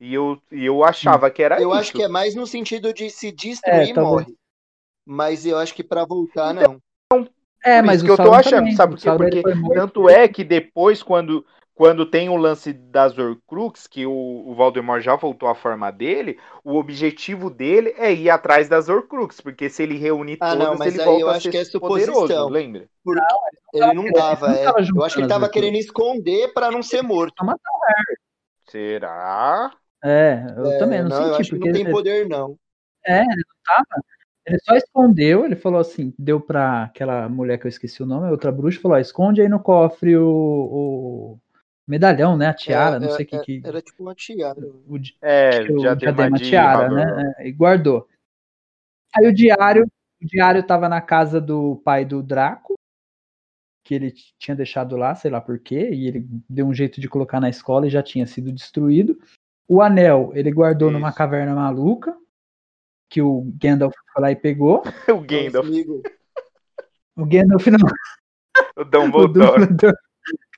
Eu- 0.00 0.06
E 0.08 0.14
eu, 0.14 0.42
e 0.52 0.64
eu 0.66 0.84
achava 0.84 1.30
que 1.30 1.42
era 1.42 1.62
Eu 1.62 1.72
isso. 1.72 1.78
acho 1.80 1.92
que 1.94 2.02
é 2.02 2.08
mais 2.08 2.34
no 2.34 2.46
sentido 2.46 2.92
de 2.92 3.10
se 3.10 3.30
destruir 3.30 3.86
É, 3.86 3.86
talvez. 3.92 4.26
morre. 4.26 4.36
Mas 5.06 5.46
eu 5.46 5.58
acho 5.58 5.74
que 5.74 5.84
pra 5.84 6.04
voltar, 6.06 6.54
Então, 6.54 6.76
não. 7.12 7.28
É, 7.64 7.82
Por 7.82 7.82
mas 7.82 8.00
isso 8.00 8.04
o 8.04 8.04
que 8.04 8.10
eu 8.10 8.18
tô 8.18 8.32
achando, 8.32 8.70
também. 8.70 8.74
sabe 8.74 9.16
por 9.16 9.28
quê? 9.28 9.44
Porque 9.44 9.70
tanto 9.72 10.08
é 10.08 10.28
que 10.28 10.44
depois, 10.44 11.02
quando, 11.02 11.44
quando 11.74 12.06
tem 12.06 12.28
o 12.28 12.36
lance 12.36 12.72
das 12.72 13.18
Horcrux, 13.18 13.86
que 13.86 14.06
o, 14.06 14.12
o 14.12 14.54
Voldemort 14.54 15.02
já 15.02 15.14
voltou 15.16 15.48
à 15.48 15.54
forma 15.54 15.90
dele, 15.92 16.38
o 16.64 16.76
objetivo 16.76 17.50
dele 17.50 17.94
é 17.98 18.12
ir 18.14 18.30
atrás 18.30 18.68
das 18.68 18.88
Horcrux, 18.88 19.40
porque 19.40 19.68
se 19.68 19.82
ele 19.82 19.98
reunir 19.98 20.38
Ah, 20.40 20.48
todas, 20.48 20.56
não, 20.56 20.76
mas 20.76 20.96
ele 20.96 20.98
aí 20.98 21.20
volta 21.20 21.20
eu 21.20 21.30
a 21.30 21.34
acho 21.34 21.48
ser 21.48 21.52
que 21.52 21.56
é 21.56 21.64
poderoso, 21.78 22.42
suposição. 22.44 22.48
lembra? 22.48 22.88
Ele 23.06 23.20
não 23.20 23.40
ele 23.74 23.94
não 23.94 24.12
é. 24.48 24.64
tava 24.64 24.74
Eu 24.94 25.04
acho 25.04 25.14
que 25.16 25.20
ele 25.20 25.28
tava 25.28 25.48
querendo 25.50 25.76
esconder 25.76 26.52
pra 26.52 26.70
não 26.70 26.82
ser 26.82 27.02
morto. 27.02 27.34
Será? 28.70 29.70
É, 30.02 30.44
eu 30.56 30.66
É, 30.72 30.78
também 30.78 31.02
não, 31.02 31.08
não, 31.10 31.16
eu 31.16 31.34
senti, 31.34 31.40
acho 31.40 31.50
que 31.50 31.56
porque 31.56 31.68
não 31.68 31.74
tem 31.74 31.82
ele, 31.82 31.90
poder, 31.90 32.28
não. 32.28 32.56
é, 33.04 33.20
ele 33.20 33.36
não 33.36 33.56
tava. 33.64 34.02
Ele 34.46 34.58
só 34.60 34.74
escondeu, 34.74 35.44
ele 35.44 35.54
falou 35.56 35.80
assim, 35.80 36.14
deu 36.18 36.40
pra 36.40 36.84
aquela 36.84 37.28
mulher 37.28 37.58
que 37.58 37.66
eu 37.66 37.68
esqueci 37.68 38.02
o 38.02 38.06
nome, 38.06 38.30
outra 38.30 38.50
bruxa, 38.50 38.80
falou, 38.80 38.96
ó, 38.96 39.00
esconde 39.00 39.42
aí 39.42 39.48
no 39.48 39.60
cofre 39.60 40.16
o, 40.16 40.26
o 40.26 41.38
medalhão, 41.86 42.36
né, 42.36 42.46
a 42.46 42.54
tiara, 42.54 42.96
É, 42.96 42.98
não 42.98 43.08
é, 43.08 43.10
sei 43.10 43.24
o 43.26 43.28
que 43.28 43.36
é, 43.36 43.40
que... 43.40 43.62
Era 43.64 43.82
tipo 43.82 44.02
uma 44.02 44.14
tiara. 44.14 44.60
o, 44.60 44.96
É, 45.20 45.64
que 45.64 45.72
o 45.72 45.80
já 45.80 45.90
uma 45.90 45.96
diadema 45.96 46.38
de 46.38 46.48
tiara, 46.48 46.88
né, 46.88 47.34
é, 47.38 47.48
e 47.48 47.52
guardou. 47.52 48.08
Aí 49.14 49.26
o 49.28 49.34
diário, 49.34 49.86
o 50.22 50.26
diário 50.26 50.66
tava 50.66 50.88
na 50.88 51.00
casa 51.00 51.40
do 51.40 51.76
pai 51.84 52.04
do 52.04 52.22
Draco, 52.22 52.74
que 53.84 53.94
ele 53.94 54.12
tinha 54.38 54.54
deixado 54.54 54.96
lá, 54.96 55.14
sei 55.14 55.30
lá 55.30 55.40
por 55.40 55.58
quê, 55.58 55.90
e 55.92 56.06
ele 56.06 56.26
deu 56.48 56.66
um 56.66 56.74
jeito 56.74 57.00
de 57.00 57.08
colocar 57.08 57.40
na 57.40 57.48
escola 57.48 57.86
e 57.86 57.90
já 57.90 58.02
tinha 58.02 58.26
sido 58.26 58.52
destruído. 58.52 59.18
O 59.72 59.80
anel, 59.80 60.32
ele 60.34 60.50
guardou 60.50 60.90
numa 60.90 61.10
Isso. 61.10 61.16
caverna 61.18 61.54
maluca, 61.54 62.12
que 63.08 63.22
o 63.22 63.42
Gandalf 63.62 63.94
foi 64.12 64.20
lá 64.22 64.32
e 64.32 64.34
pegou. 64.34 64.82
O 65.08 65.20
Gandalf, 65.20 65.64
Amigo, 65.68 66.02
O 67.16 67.24
Gandalf 67.24 67.66
não, 67.68 67.78
o 68.76 68.80
o 68.80 68.84
Dumbledore. 68.84 69.60
Dumbledore. 69.60 69.96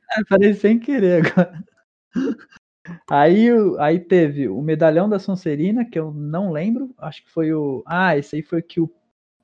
Cara, 0.08 0.26
falei 0.26 0.54
sem 0.54 0.78
querer 0.78 1.26
agora. 1.26 1.62
Aí, 3.10 3.48
aí 3.78 4.00
teve 4.00 4.48
o 4.48 4.62
medalhão 4.62 5.10
da 5.10 5.18
Sonserina, 5.18 5.84
que 5.84 5.98
eu 5.98 6.10
não 6.10 6.50
lembro, 6.50 6.94
acho 6.96 7.22
que 7.22 7.30
foi 7.30 7.52
o. 7.52 7.82
Ah, 7.86 8.16
esse 8.16 8.36
aí 8.36 8.42
foi 8.42 8.62
que 8.62 8.80
o, 8.80 8.90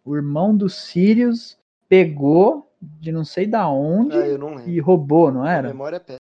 o 0.02 0.16
irmão 0.16 0.56
do 0.56 0.70
Sirius 0.70 1.58
pegou 1.90 2.72
de 2.80 3.12
não 3.12 3.24
sei 3.24 3.46
da 3.46 3.68
onde 3.68 4.16
ah, 4.16 4.26
eu 4.26 4.38
não 4.38 4.54
lembro. 4.54 4.70
e 4.70 4.80
roubou, 4.80 5.30
não 5.30 5.44
A 5.44 5.52
era? 5.52 5.68
memória 5.68 5.96
é 5.96 6.00
péssima. 6.00 6.18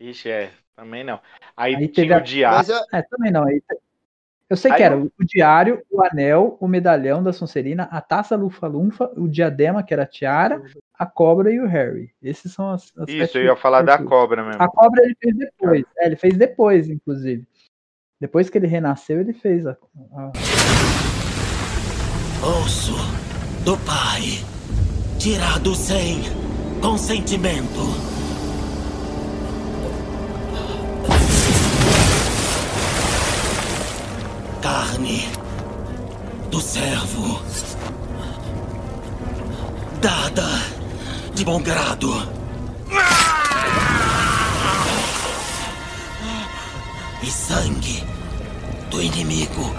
Ixi, 0.00 0.28
é, 0.30 0.52
também 0.76 1.04
não. 1.04 1.20
Aí, 1.56 1.74
Aí 1.76 1.88
teve 1.88 2.12
a- 2.14 2.18
o. 2.18 2.50
Mas 2.56 2.68
eu, 2.68 2.78
É, 2.92 3.02
também 3.02 3.30
não. 3.30 3.46
Aí, 3.46 3.62
eu 4.48 4.56
sei 4.56 4.70
que 4.70 4.76
Aí 4.78 4.82
era 4.82 4.94
eu- 4.96 5.10
o 5.18 5.24
diário, 5.24 5.82
o 5.90 6.02
anel, 6.02 6.56
o 6.60 6.68
medalhão 6.68 7.22
da 7.22 7.32
Sonserina, 7.32 7.84
a 7.90 8.00
taça 8.00 8.36
lufa-lunfa, 8.36 9.10
o 9.16 9.26
diadema, 9.28 9.82
que 9.82 9.92
era 9.94 10.02
a 10.02 10.06
tiara, 10.06 10.62
a 10.98 11.06
cobra 11.06 11.50
e 11.50 11.58
o 11.60 11.66
Harry. 11.66 12.12
Esses 12.22 12.52
são 12.52 12.70
as, 12.70 12.92
as 12.98 13.08
Isso, 13.08 13.38
eu 13.38 13.44
ia 13.44 13.56
falar 13.56 13.82
da 13.82 13.98
cobra 13.98 14.42
mesmo. 14.44 14.62
A 14.62 14.68
cobra 14.68 15.02
ele 15.04 15.16
fez 15.20 15.36
depois. 15.36 15.84
É, 15.98 16.06
ele 16.06 16.16
fez 16.16 16.36
depois, 16.36 16.88
inclusive. 16.88 17.46
Depois 18.20 18.48
que 18.48 18.58
ele 18.58 18.66
renasceu, 18.66 19.20
ele 19.20 19.32
fez 19.32 19.66
a. 19.66 19.72
a- 20.16 20.32
Osso 22.64 22.94
do 23.64 23.76
pai, 23.78 24.42
tirado 25.18 25.74
sem 25.74 26.18
consentimento. 26.80 28.11
Carne 34.62 35.28
do 36.48 36.60
servo, 36.60 37.42
dada 40.00 40.46
de 41.34 41.44
bom 41.44 41.60
grado. 41.60 42.28
E 47.20 47.26
sangue 47.28 48.04
do 48.88 49.02
inimigo. 49.02 49.74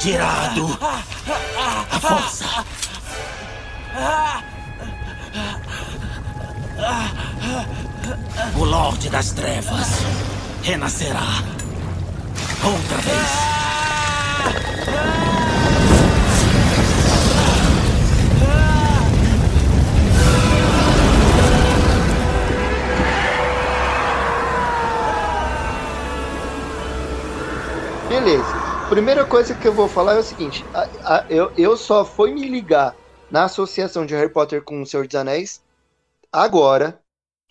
Tirado 0.00 0.78
a 1.92 2.00
força. 2.00 2.64
O 8.56 8.64
Lorde 8.64 9.08
das 9.10 9.32
Trevas 9.32 9.88
renascerá 10.62 11.20
outra 12.64 12.98
vez. 12.98 13.54
Beleza. 28.08 28.44
Primeira 28.88 29.24
coisa 29.24 29.54
que 29.54 29.66
eu 29.66 29.72
vou 29.72 29.88
falar 29.88 30.14
é 30.14 30.18
o 30.18 30.22
seguinte: 30.22 30.64
a- 30.74 30.88
a- 31.16 31.24
eu, 31.28 31.50
eu 31.56 31.76
só 31.76 32.04
fui 32.04 32.32
me 32.32 32.48
ligar 32.48 32.94
na 33.30 33.44
associação 33.44 34.04
de 34.06 34.14
Harry 34.14 34.28
Potter 34.28 34.62
com 34.62 34.80
o 34.82 34.86
Senhor 34.86 35.06
dos 35.06 35.14
Anéis 35.16 35.62
agora 36.32 37.00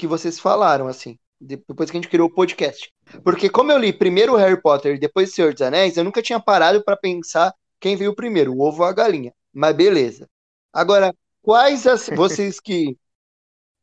que 0.03 0.07
vocês 0.07 0.37
falaram, 0.37 0.85
assim, 0.87 1.17
de- 1.39 1.55
depois 1.65 1.89
que 1.89 1.95
a 1.95 2.01
gente 2.01 2.09
criou 2.09 2.27
o 2.27 2.33
podcast. 2.33 2.91
Porque 3.23 3.49
como 3.49 3.71
eu 3.71 3.77
li 3.77 3.93
primeiro 3.93 4.33
o 4.33 4.35
Harry 4.35 4.61
Potter 4.61 4.95
e 4.95 4.99
depois 4.99 5.29
o 5.31 5.33
Senhor 5.33 5.53
dos 5.53 5.61
Anéis, 5.61 5.95
eu 5.95 6.03
nunca 6.03 6.21
tinha 6.21 6.41
parado 6.41 6.83
pra 6.83 6.97
pensar 6.97 7.53
quem 7.79 7.95
veio 7.95 8.13
primeiro, 8.13 8.53
o 8.53 8.61
ovo 8.61 8.83
ou 8.83 8.89
a 8.89 8.91
galinha. 8.91 9.33
Mas 9.53 9.73
beleza. 9.73 10.27
Agora, 10.73 11.13
quais 11.41 11.87
as 11.87 12.09
vocês 12.13 12.59
que 12.59 12.97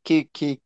que, 0.05 0.25
que 0.25 0.61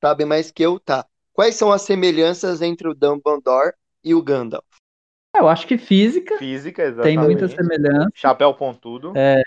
sabem 0.00 0.26
mais 0.26 0.50
que 0.50 0.64
eu, 0.64 0.80
tá? 0.80 1.06
Quais 1.32 1.54
são 1.54 1.70
as 1.70 1.82
semelhanças 1.82 2.60
entre 2.62 2.88
o 2.88 2.94
Dumbledore 2.94 3.74
e 4.02 4.12
o 4.12 4.22
Gandalf? 4.22 4.64
É, 5.36 5.38
Eu 5.38 5.48
acho 5.48 5.68
que 5.68 5.78
física 5.78 6.36
Física, 6.36 6.82
tem 6.82 7.14
exatamente. 7.14 7.24
muita 7.24 7.48
semelhança. 7.48 8.10
Chapéu 8.14 8.52
pontudo. 8.54 9.12
É, 9.16 9.40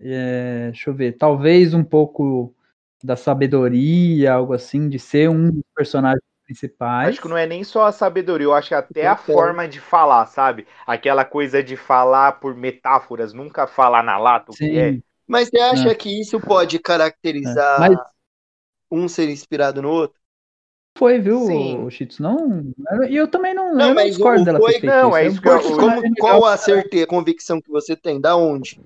é, 0.00 0.66
deixa 0.70 0.88
eu 0.88 0.94
ver. 0.94 1.12
Talvez 1.18 1.74
um 1.74 1.84
pouco 1.84 2.54
da 3.02 3.16
sabedoria, 3.16 4.32
algo 4.34 4.52
assim, 4.52 4.88
de 4.88 4.98
ser 4.98 5.28
um 5.28 5.50
dos 5.50 5.62
personagens 5.74 6.22
principais. 6.44 7.10
Acho 7.10 7.22
que 7.22 7.28
não 7.28 7.36
é 7.36 7.46
nem 7.46 7.64
só 7.64 7.86
a 7.86 7.92
sabedoria, 7.92 8.46
eu 8.46 8.52
acho 8.54 8.68
que 8.68 8.74
até 8.74 9.06
a 9.06 9.16
forma 9.16 9.66
de 9.66 9.80
falar, 9.80 10.26
sabe? 10.26 10.66
Aquela 10.86 11.24
coisa 11.24 11.62
de 11.62 11.76
falar 11.76 12.32
por 12.40 12.54
metáforas, 12.54 13.32
nunca 13.32 13.66
falar 13.66 14.02
na 14.02 14.18
lata 14.18 14.52
o 14.52 14.54
que 14.54 14.78
é. 14.78 14.98
Mas 15.26 15.48
você 15.48 15.58
acha 15.58 15.90
É. 15.90 15.94
que 15.94 16.20
isso 16.20 16.40
pode 16.40 16.78
caracterizar 16.78 17.80
mas 17.80 17.96
um 18.90 19.08
ser 19.08 19.28
inspirado 19.30 19.80
no 19.82 19.90
outro? 19.90 20.20
foi, 20.96 21.18
viu, 21.18 21.38
Sim. 21.46 21.84
o 21.84 21.90
Cheetos? 21.90 22.18
Não. 22.18 22.72
E 23.08 23.16
eu 23.16 23.26
também 23.26 23.54
não, 23.54 23.74
Não, 23.74 23.80
eu 23.80 23.88
não 23.88 23.94
mas 23.94 24.10
discordo 24.10 24.44
dela 24.44 24.58
foi- 24.60 24.74
ter 24.74 24.80
feito 24.80 24.92
não, 24.92 25.16
é 25.16 25.24
um 25.24 25.26
isso 25.28 25.40
que 25.40 25.48
eu- 25.48 25.76
como, 25.76 26.14
qual 26.16 26.44
a 26.44 26.56
certeza, 26.56 27.04
a 27.04 27.08
convicção 27.08 27.60
que 27.60 27.70
você 27.70 27.96
tem? 27.96 28.20
Da 28.20 28.36
onde? 28.36 28.80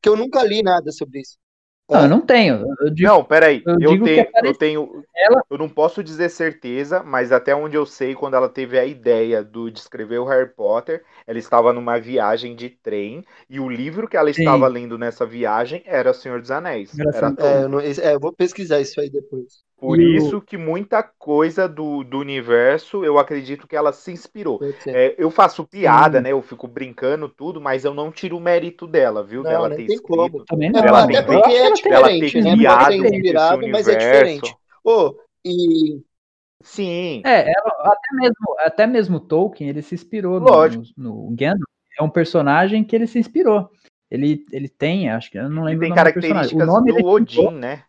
Que 0.00 0.08
eu 0.08 0.16
nunca 0.16 0.42
li 0.44 0.62
nada 0.62 0.92
sobre 0.92 1.20
isso. 1.20 1.36
Não, 1.88 2.02
eu 2.02 2.08
não 2.08 2.20
tenho. 2.20 2.66
Eu 2.80 2.90
digo, 2.90 3.08
Não, 3.08 3.24
peraí. 3.24 3.62
eu 3.64 3.76
Eu, 3.80 4.02
tenho, 4.02 4.26
eu 4.44 4.54
tenho. 4.58 5.04
Ela- 5.14 5.42
Eu 5.48 5.58
não 5.58 5.68
posso 5.68 6.02
dizer 6.02 6.28
certeza, 6.30 7.02
mas 7.02 7.30
até 7.30 7.54
onde 7.54 7.76
eu 7.76 7.86
sei, 7.86 8.14
quando 8.14 8.34
ela 8.34 8.48
teve 8.48 8.78
a 8.78 8.84
ideia 8.84 9.42
do, 9.42 9.70
de 9.70 9.78
escrever 9.78 10.18
o 10.18 10.24
Harry 10.24 10.48
Potter, 10.50 11.04
ela 11.26 11.38
estava 11.38 11.72
numa 11.72 11.98
viagem 12.00 12.56
de 12.56 12.70
trem 12.70 13.24
e 13.48 13.60
o 13.60 13.68
livro 13.68 14.08
que 14.08 14.16
ela 14.16 14.32
Sim. 14.32 14.42
estava 14.42 14.66
lendo 14.66 14.98
nessa 14.98 15.24
viagem 15.24 15.82
era 15.86 16.10
O 16.10 16.14
Senhor 16.14 16.40
dos 16.40 16.50
Anéis. 16.50 16.98
Era 16.98 17.10
Era. 17.16 17.34
É, 17.38 17.62
eu, 17.64 17.68
não- 17.68 17.80
é, 17.80 18.14
eu 18.14 18.20
vou 18.20 18.32
pesquisar 18.32 18.80
isso 18.80 19.00
aí 19.00 19.08
depois. 19.10 19.64
Por 19.78 20.00
E 20.00 20.06
o- 20.06 20.16
isso 20.16 20.40
que 20.40 20.56
muita 20.56 21.02
coisa 21.02 21.68
do, 21.68 22.02
do 22.02 22.18
universo 22.18 23.04
eu 23.04 23.18
acredito 23.18 23.66
que 23.68 23.76
ela 23.76 23.92
se 23.92 24.10
inspirou. 24.10 24.58
É, 24.86 25.14
eu 25.18 25.30
faço 25.30 25.66
piada, 25.66 26.18
Sim. 26.18 26.24
né? 26.24 26.32
Eu 26.32 26.40
fico 26.40 26.66
brincando 26.66 27.28
tudo, 27.28 27.60
mas 27.60 27.84
eu 27.84 27.92
não 27.92 28.10
tiro 28.10 28.38
o 28.38 28.40
mérito 28.40 28.86
dela, 28.86 29.22
viu? 29.22 29.42
Não, 29.42 29.50
dela 29.50 29.68
ter 29.68 29.76
tem 29.76 29.86
escrito. 29.86 30.16
como. 30.16 30.44
Também 30.46 30.68
É, 30.70 30.72
não. 30.72 30.84
Ela 30.84 31.04
até 31.04 31.22
tem- 31.22 31.40
porque 31.40 31.50
é 31.50 31.62
tem- 31.62 31.72
ter 31.72 31.74
diferente, 31.74 32.40
né? 32.40 32.56
criado 32.56 32.92
esse 32.92 33.06
inspirado, 33.06 33.68
mas 33.68 33.88
é 33.88 33.96
diferente. 33.96 34.56
Ô, 34.82 35.14
e 35.44 36.00
Sim, 36.62 37.22
É, 37.24 37.52
ela- 37.52 37.92
até 37.92 38.16
mesmo, 38.16 38.56
até 38.60 38.86
mesmo 38.86 39.20
Tolkien, 39.20 39.68
ele 39.70 39.82
se 39.82 39.94
inspirou 39.94 40.40
no, 40.40 40.46
Lógico. 40.46 40.84
no, 40.96 41.28
no 41.28 41.36
Gandalf. 41.36 41.62
É 41.98 42.02
um 42.02 42.10
personagem 42.10 42.82
que 42.84 42.94
ele 42.96 43.06
se 43.06 43.18
inspirou. 43.18 43.70
Ele, 44.10 44.44
ele 44.52 44.68
tem, 44.68 45.10
acho 45.10 45.30
que 45.30 45.38
eu 45.38 45.48
não 45.48 45.64
lembro 45.64 45.80
tem 45.80 45.92
o 45.92 45.94
nome 45.96 46.08
do 46.08 46.12
personagem. 46.14 46.56
características 46.56 46.68
O 46.68 46.72
nome 46.72 46.92
do 46.92 46.98
ele 46.98 47.06
Odin, 47.08 47.50
né? 47.54 47.84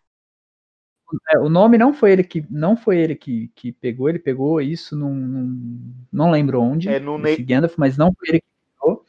É, 1.30 1.38
o 1.38 1.48
nome 1.48 1.78
não 1.78 1.92
foi 1.94 2.12
ele 2.12 2.24
que 2.24 2.44
não 2.50 2.76
foi 2.76 2.98
ele 2.98 3.14
que, 3.14 3.48
que 3.54 3.72
pegou, 3.72 4.08
ele 4.08 4.18
pegou 4.18 4.60
isso 4.60 4.96
num, 4.96 5.14
num- 5.14 5.92
não 6.12 6.30
lembro 6.30 6.60
onde, 6.60 6.88
É 6.88 6.98
no 7.00 7.18
Gandalf, 7.18 7.74
mas 7.76 7.96
não 7.96 8.12
foi 8.12 8.28
ele 8.28 8.40
que 8.40 8.46
pegou. 8.78 9.04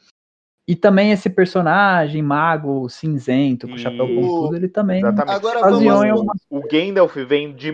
E 0.66 0.76
também 0.76 1.10
esse 1.10 1.28
personagem 1.28 2.22
mago 2.22 2.88
cinzento 2.88 3.68
com 3.68 3.76
chapéu 3.76 4.06
Isso, 4.06 4.14
pontudo, 4.14 4.56
ele 4.56 4.68
também 4.68 4.98
Exatamente. 5.00 5.36
Agora 5.36 5.60
vamos. 5.70 6.04
em 6.04 6.12
uma 6.12 6.32
O 6.48 6.60
Gandalf 6.62 7.16
vem 7.16 7.54
de 7.54 7.70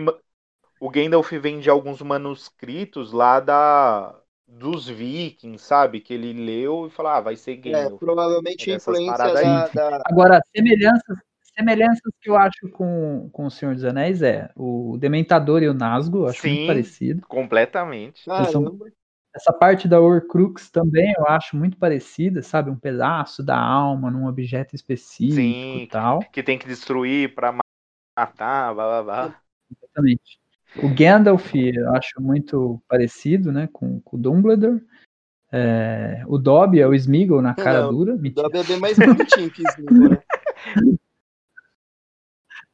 o 0.79 0.89
Gandalf 0.89 1.31
vem 1.33 1.59
de 1.59 1.69
alguns 1.69 2.01
manuscritos 2.01 3.11
lá 3.11 3.39
da 3.39 4.15
dos 4.47 4.87
vikings, 4.87 5.63
sabe? 5.63 5.99
Que 5.99 6.13
ele 6.13 6.31
leu 6.33 6.87
e 6.87 6.89
falou, 6.89 7.11
ah, 7.11 7.21
vai 7.21 7.35
ser 7.35 7.57
É, 7.65 7.83
Gandalf. 7.83 7.99
provavelmente 7.99 8.69
É 8.69 8.73
a 8.73 8.77
dessas 8.77 8.97
influência 8.99 9.33
da, 9.33 9.67
da- 9.67 10.01
Agora, 10.05 10.41
semelhanças, 10.55 11.17
semelhanças 11.57 12.13
que 12.21 12.29
eu 12.29 12.37
acho 12.37 12.69
com, 12.71 13.29
com 13.31 13.45
o 13.45 13.51
Senhor 13.51 13.73
dos 13.73 13.83
Anéis 13.83 14.21
é 14.21 14.49
o 14.55 14.97
Dementador 14.99 15.63
e 15.63 15.67
o 15.67 15.73
Nazgûl, 15.73 16.23
eu 16.23 16.27
acho 16.27 16.41
Sim. 16.41 16.49
muito 16.49 16.67
parecido. 16.67 17.21
Completamente. 17.27 18.29
Eles 18.29 18.51
são-. 18.51 18.77
Essa 19.35 19.53
parte 19.53 19.87
da 19.87 19.99
Horcrux 19.99 20.69
também 20.71 21.13
eu 21.17 21.27
acho 21.27 21.55
muito 21.55 21.77
parecida, 21.77 22.41
sabe? 22.41 22.71
Um 22.71 22.75
pedaço 22.75 23.43
da 23.43 23.57
alma 23.57 24.09
num 24.09 24.27
objeto 24.27 24.75
específico 24.75 25.35
Sim. 25.35 25.81
e 25.81 25.87
tal. 25.87 26.19
Que 26.31 26.41
tem 26.41 26.57
que 26.57 26.67
destruir 26.67 27.35
pra 27.35 27.51
ma- 27.51 27.59
matar, 28.17 28.73
blá 28.73 28.85
blá 28.85 29.03
blá. 29.03 29.41
Exatamente. 29.71 30.39
O 30.81 30.89
Gandalf 30.89 31.53
eu 31.55 31.93
acho 31.95 32.19
muito 32.19 32.81
parecido, 32.87 33.51
né? 33.51 33.69
Com, 33.71 33.99
com 34.01 34.17
o 34.17 34.19
Dumbledore. 34.19 34.81
É, 35.51 36.23
o 36.27 36.37
Dobby 36.37 36.81
é 36.81 36.87
o 36.87 36.93
Smeagol 36.93 37.41
na 37.41 37.53
cara 37.53 37.83
Não, 37.83 37.91
dura. 37.91 38.15
O. 38.15 38.17
Dobby 38.17 38.57
é 38.57 38.63
bem 38.63 38.79
mais 38.79 38.97
bonitinho 38.97 39.51
que 39.51 39.63
isso, 39.63 39.81
né? 39.81 40.21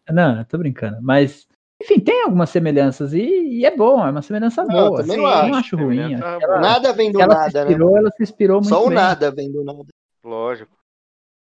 Não, 0.10 0.40
eu 0.40 0.46
tô 0.46 0.58
brincando. 0.58 0.98
Mas, 1.02 1.48
enfim, 1.82 2.00
tem 2.00 2.24
algumas 2.24 2.50
semelhanças 2.50 3.14
e, 3.14 3.20
e 3.22 3.66
é 3.66 3.76
bom, 3.76 4.06
é 4.06 4.12
uma 4.12 4.22
semelhança 4.22 4.64
Não, 4.66 4.90
boa. 4.90 5.02
também 5.02 5.16
assim, 5.16 5.22
não 5.22 5.30
eu 5.30 5.36
acho. 5.36 5.50
não 5.50 5.58
acho 5.58 5.78
ruim. 5.78 6.14
Ela, 6.14 6.60
Nada 6.60 6.94
vem 6.94 7.12
do 7.12 7.20
se 7.20 7.28
nada, 7.28 7.66
né? 7.66 7.72
inspirou, 7.72 7.98
ela 7.98 8.12
se 8.12 8.24
inspirou 8.24 8.58
muito 8.58 8.70
Só 8.70 8.84
o 8.84 8.88
bem. 8.88 8.96
nada 8.96 9.32
vem 9.32 9.52
do 9.52 9.64
nada. 9.64 9.86
Lógico. 10.24 10.76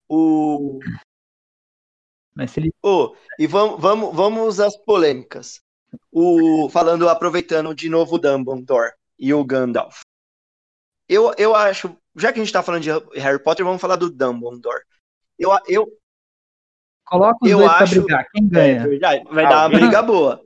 O... 0.10 0.80
Mas 2.36 2.52
se 2.52 2.60
ele 2.60 2.72
Ô, 2.84 3.16
e 3.40 3.48
vamos, 3.48 3.80
vamos, 3.82 4.16
vamos 4.16 4.60
às 4.60 4.76
polêmicas. 4.78 5.62
O, 6.12 6.70
falando, 6.70 7.08
aproveitando 7.08 7.74
de 7.74 7.90
novo 7.90 8.16
o 8.16 8.20
Dumbledore 8.20 8.94
e 9.18 9.34
o 9.34 9.44
Gandalf. 9.44 10.02
Eu, 11.08 11.34
eu 11.38 11.56
acho, 11.56 11.96
já 12.16 12.34
que 12.34 12.40
a 12.40 12.44
gente 12.44 12.52
tá 12.52 12.62
falando 12.62 12.82
de 12.84 12.90
Harry 13.20 13.42
Potter, 13.42 13.66
vamos 13.66 13.80
falar 13.82 13.96
do 13.96 14.10
Dumbledore. 14.12 14.84
Eu, 15.40 15.52
eu, 15.68 15.88
coloca 17.06 17.46
os 17.46 17.52
eu 17.52 17.60
dois 17.60 17.74
pra 17.76 17.86
acho- 17.86 18.02
brigar, 18.02 18.26
quem 18.32 18.48
é 18.54 18.76
ganha? 18.76 18.88
verdade, 18.88 19.24
vai 19.32 19.46
Ah, 19.46 19.50
dar 19.50 19.64
uma 19.64 19.70
briga 19.70 20.02
boa. 20.02 20.44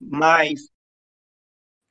Mas, 0.00 0.70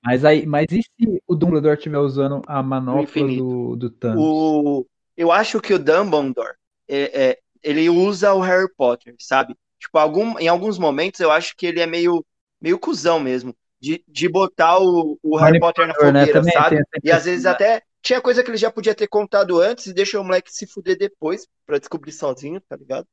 Mas 0.03 0.23
aí, 0.25 0.45
mas 0.45 0.65
e 0.71 0.81
se 0.81 1.21
o 1.27 1.35
Dumbledore 1.35 1.77
estiver 1.77 1.99
usando 1.99 2.41
a 2.47 2.63
manopla 2.63 3.27
do, 3.27 3.75
do 3.75 3.89
Thanos? 3.89 4.29
o, 4.29 4.85
eu 5.15 5.31
acho 5.31 5.59
que 5.61 5.73
o 5.73 5.79
Dumbledore, 5.79 6.55
é, 6.87 7.31
é, 7.31 7.39
ele 7.63 7.89
usa 7.89 8.33
o 8.33 8.41
Harry 8.41 8.67
Potter, 8.75 9.15
sabe? 9.19 9.55
Tipo, 9.79 9.97
algum, 9.97 10.37
em 10.39 10.47
alguns 10.47 10.77
momentos 10.79 11.19
eu 11.19 11.31
acho 11.31 11.55
que 11.55 11.65
ele 11.65 11.79
é 11.81 11.85
meio, 11.85 12.25
meio 12.61 12.79
cuzão 12.79 13.19
mesmo. 13.19 13.55
De, 13.79 14.03
de 14.07 14.27
botar 14.27 14.79
o, 14.79 15.19
o 15.21 15.37
Harry 15.37 15.59
Potter 15.59 15.85
na 15.87 15.93
né? 16.13 16.25
fogueira, 16.25 16.39
Também 16.39 16.53
sabe? 16.53 16.83
E 17.03 17.11
às 17.11 17.25
vezes 17.25 17.45
até 17.45 17.81
tinha 18.01 18.19
coisa 18.21 18.43
que 18.43 18.49
ele 18.49 18.57
já 18.57 18.71
podia 18.71 18.95
ter 18.95 19.07
contado 19.07 19.59
antes 19.61 19.85
e 19.85 19.93
deixa 19.93 20.19
o 20.19 20.23
moleque 20.23 20.51
se 20.51 20.65
fuder 20.65 20.97
depois 20.97 21.47
pra 21.65 21.77
descobrir 21.77 22.11
sozinho, 22.11 22.59
tá 22.61 22.75
ligado? 22.75 23.07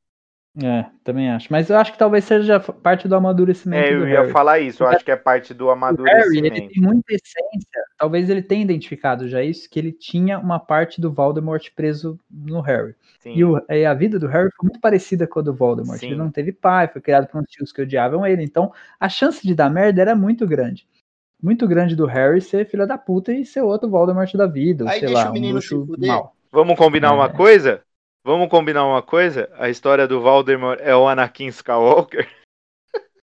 É, 0.63 0.85
também 1.03 1.29
acho. 1.29 1.49
Mas 1.51 1.69
eu 1.69 1.77
acho 1.77 1.91
que 1.91 1.97
talvez 1.97 2.23
seja 2.23 2.59
parte 2.61 3.09
do 3.09 3.15
amadurecimento 3.15 3.87
É, 3.87 3.91
do 3.93 4.03
eu 4.03 4.07
ia 4.07 4.19
Harry. 4.21 4.31
falar 4.31 4.59
isso. 4.59 4.83
Eu 4.83 4.87
acho 4.87 5.03
que 5.03 5.11
é 5.11 5.15
parte 5.17 5.53
do 5.53 5.65
O 5.65 5.67
Harry, 5.73 5.79
ele 6.37 6.47
amadurecimento. 6.47 6.69
tem 6.73 6.81
muita 6.81 7.13
essência. 7.13 7.81
Talvez 7.97 8.29
ele 8.29 8.41
tenha 8.41 8.63
identificado 8.63 9.27
já 9.27 9.43
isso, 9.43 9.69
que 9.69 9.77
ele 9.77 9.91
tinha 9.91 10.39
uma 10.39 10.57
parte 10.57 11.01
do 11.01 11.11
Voldemort 11.11 11.67
preso 11.75 12.17
no 12.31 12.61
Harry. 12.61 12.95
Sim. 13.19 13.33
E, 13.35 13.43
o- 13.43 13.61
e 13.69 13.85
a 13.85 13.93
vida 13.93 14.17
do 14.17 14.27
Harry 14.27 14.49
foi 14.55 14.63
muito 14.67 14.79
parecida 14.79 15.27
com 15.27 15.39
a 15.39 15.41
do 15.41 15.53
Voldemort. 15.53 15.99
Sim. 15.99 16.07
Ele 16.07 16.15
não 16.15 16.31
teve 16.31 16.53
pai, 16.53 16.87
foi 16.87 17.01
criado 17.01 17.27
por 17.27 17.41
uns 17.41 17.49
tios 17.49 17.73
que 17.73 17.81
odiavam 17.81 18.25
ele. 18.25 18.41
Então, 18.43 18.71
a 18.97 19.09
chance 19.09 19.45
de 19.45 19.53
dar 19.53 19.69
merda 19.69 20.01
era 20.01 20.15
muito 20.15 20.47
grande. 20.47 20.87
Muito 21.43 21.67
grande 21.67 21.97
do 21.97 22.05
Harry 22.05 22.39
ser 22.39 22.65
filho 22.65 22.87
da 22.87 22.97
puta 22.97 23.33
e 23.33 23.45
ser 23.45 23.61
outro 23.61 23.89
Voldemort 23.89 24.33
da 24.35 24.47
vida, 24.47 24.85
ou 24.85 24.89
Aí 24.89 24.99
sei 24.99 25.09
deixa 25.09 25.25
lá, 25.25 25.31
o 25.31 25.37
um 25.37 25.61
fuder. 25.85 26.07
mal. 26.07 26.33
Vamos 26.49 26.77
combinar 26.77 27.13
uma 27.13 27.25
É. 27.25 27.29
coisa? 27.29 27.81
Vamos 28.25 28.49
combinar 28.49 28.83
uma 28.87 29.03
coisa? 29.03 29.47
A 29.53 29.69
história 29.69 30.07
do 30.07 30.19
Voldemort 30.19 30.79
é 30.81 30.95
o 30.95 31.07
Anakin 31.07 31.45
Skywalker. 31.47 32.27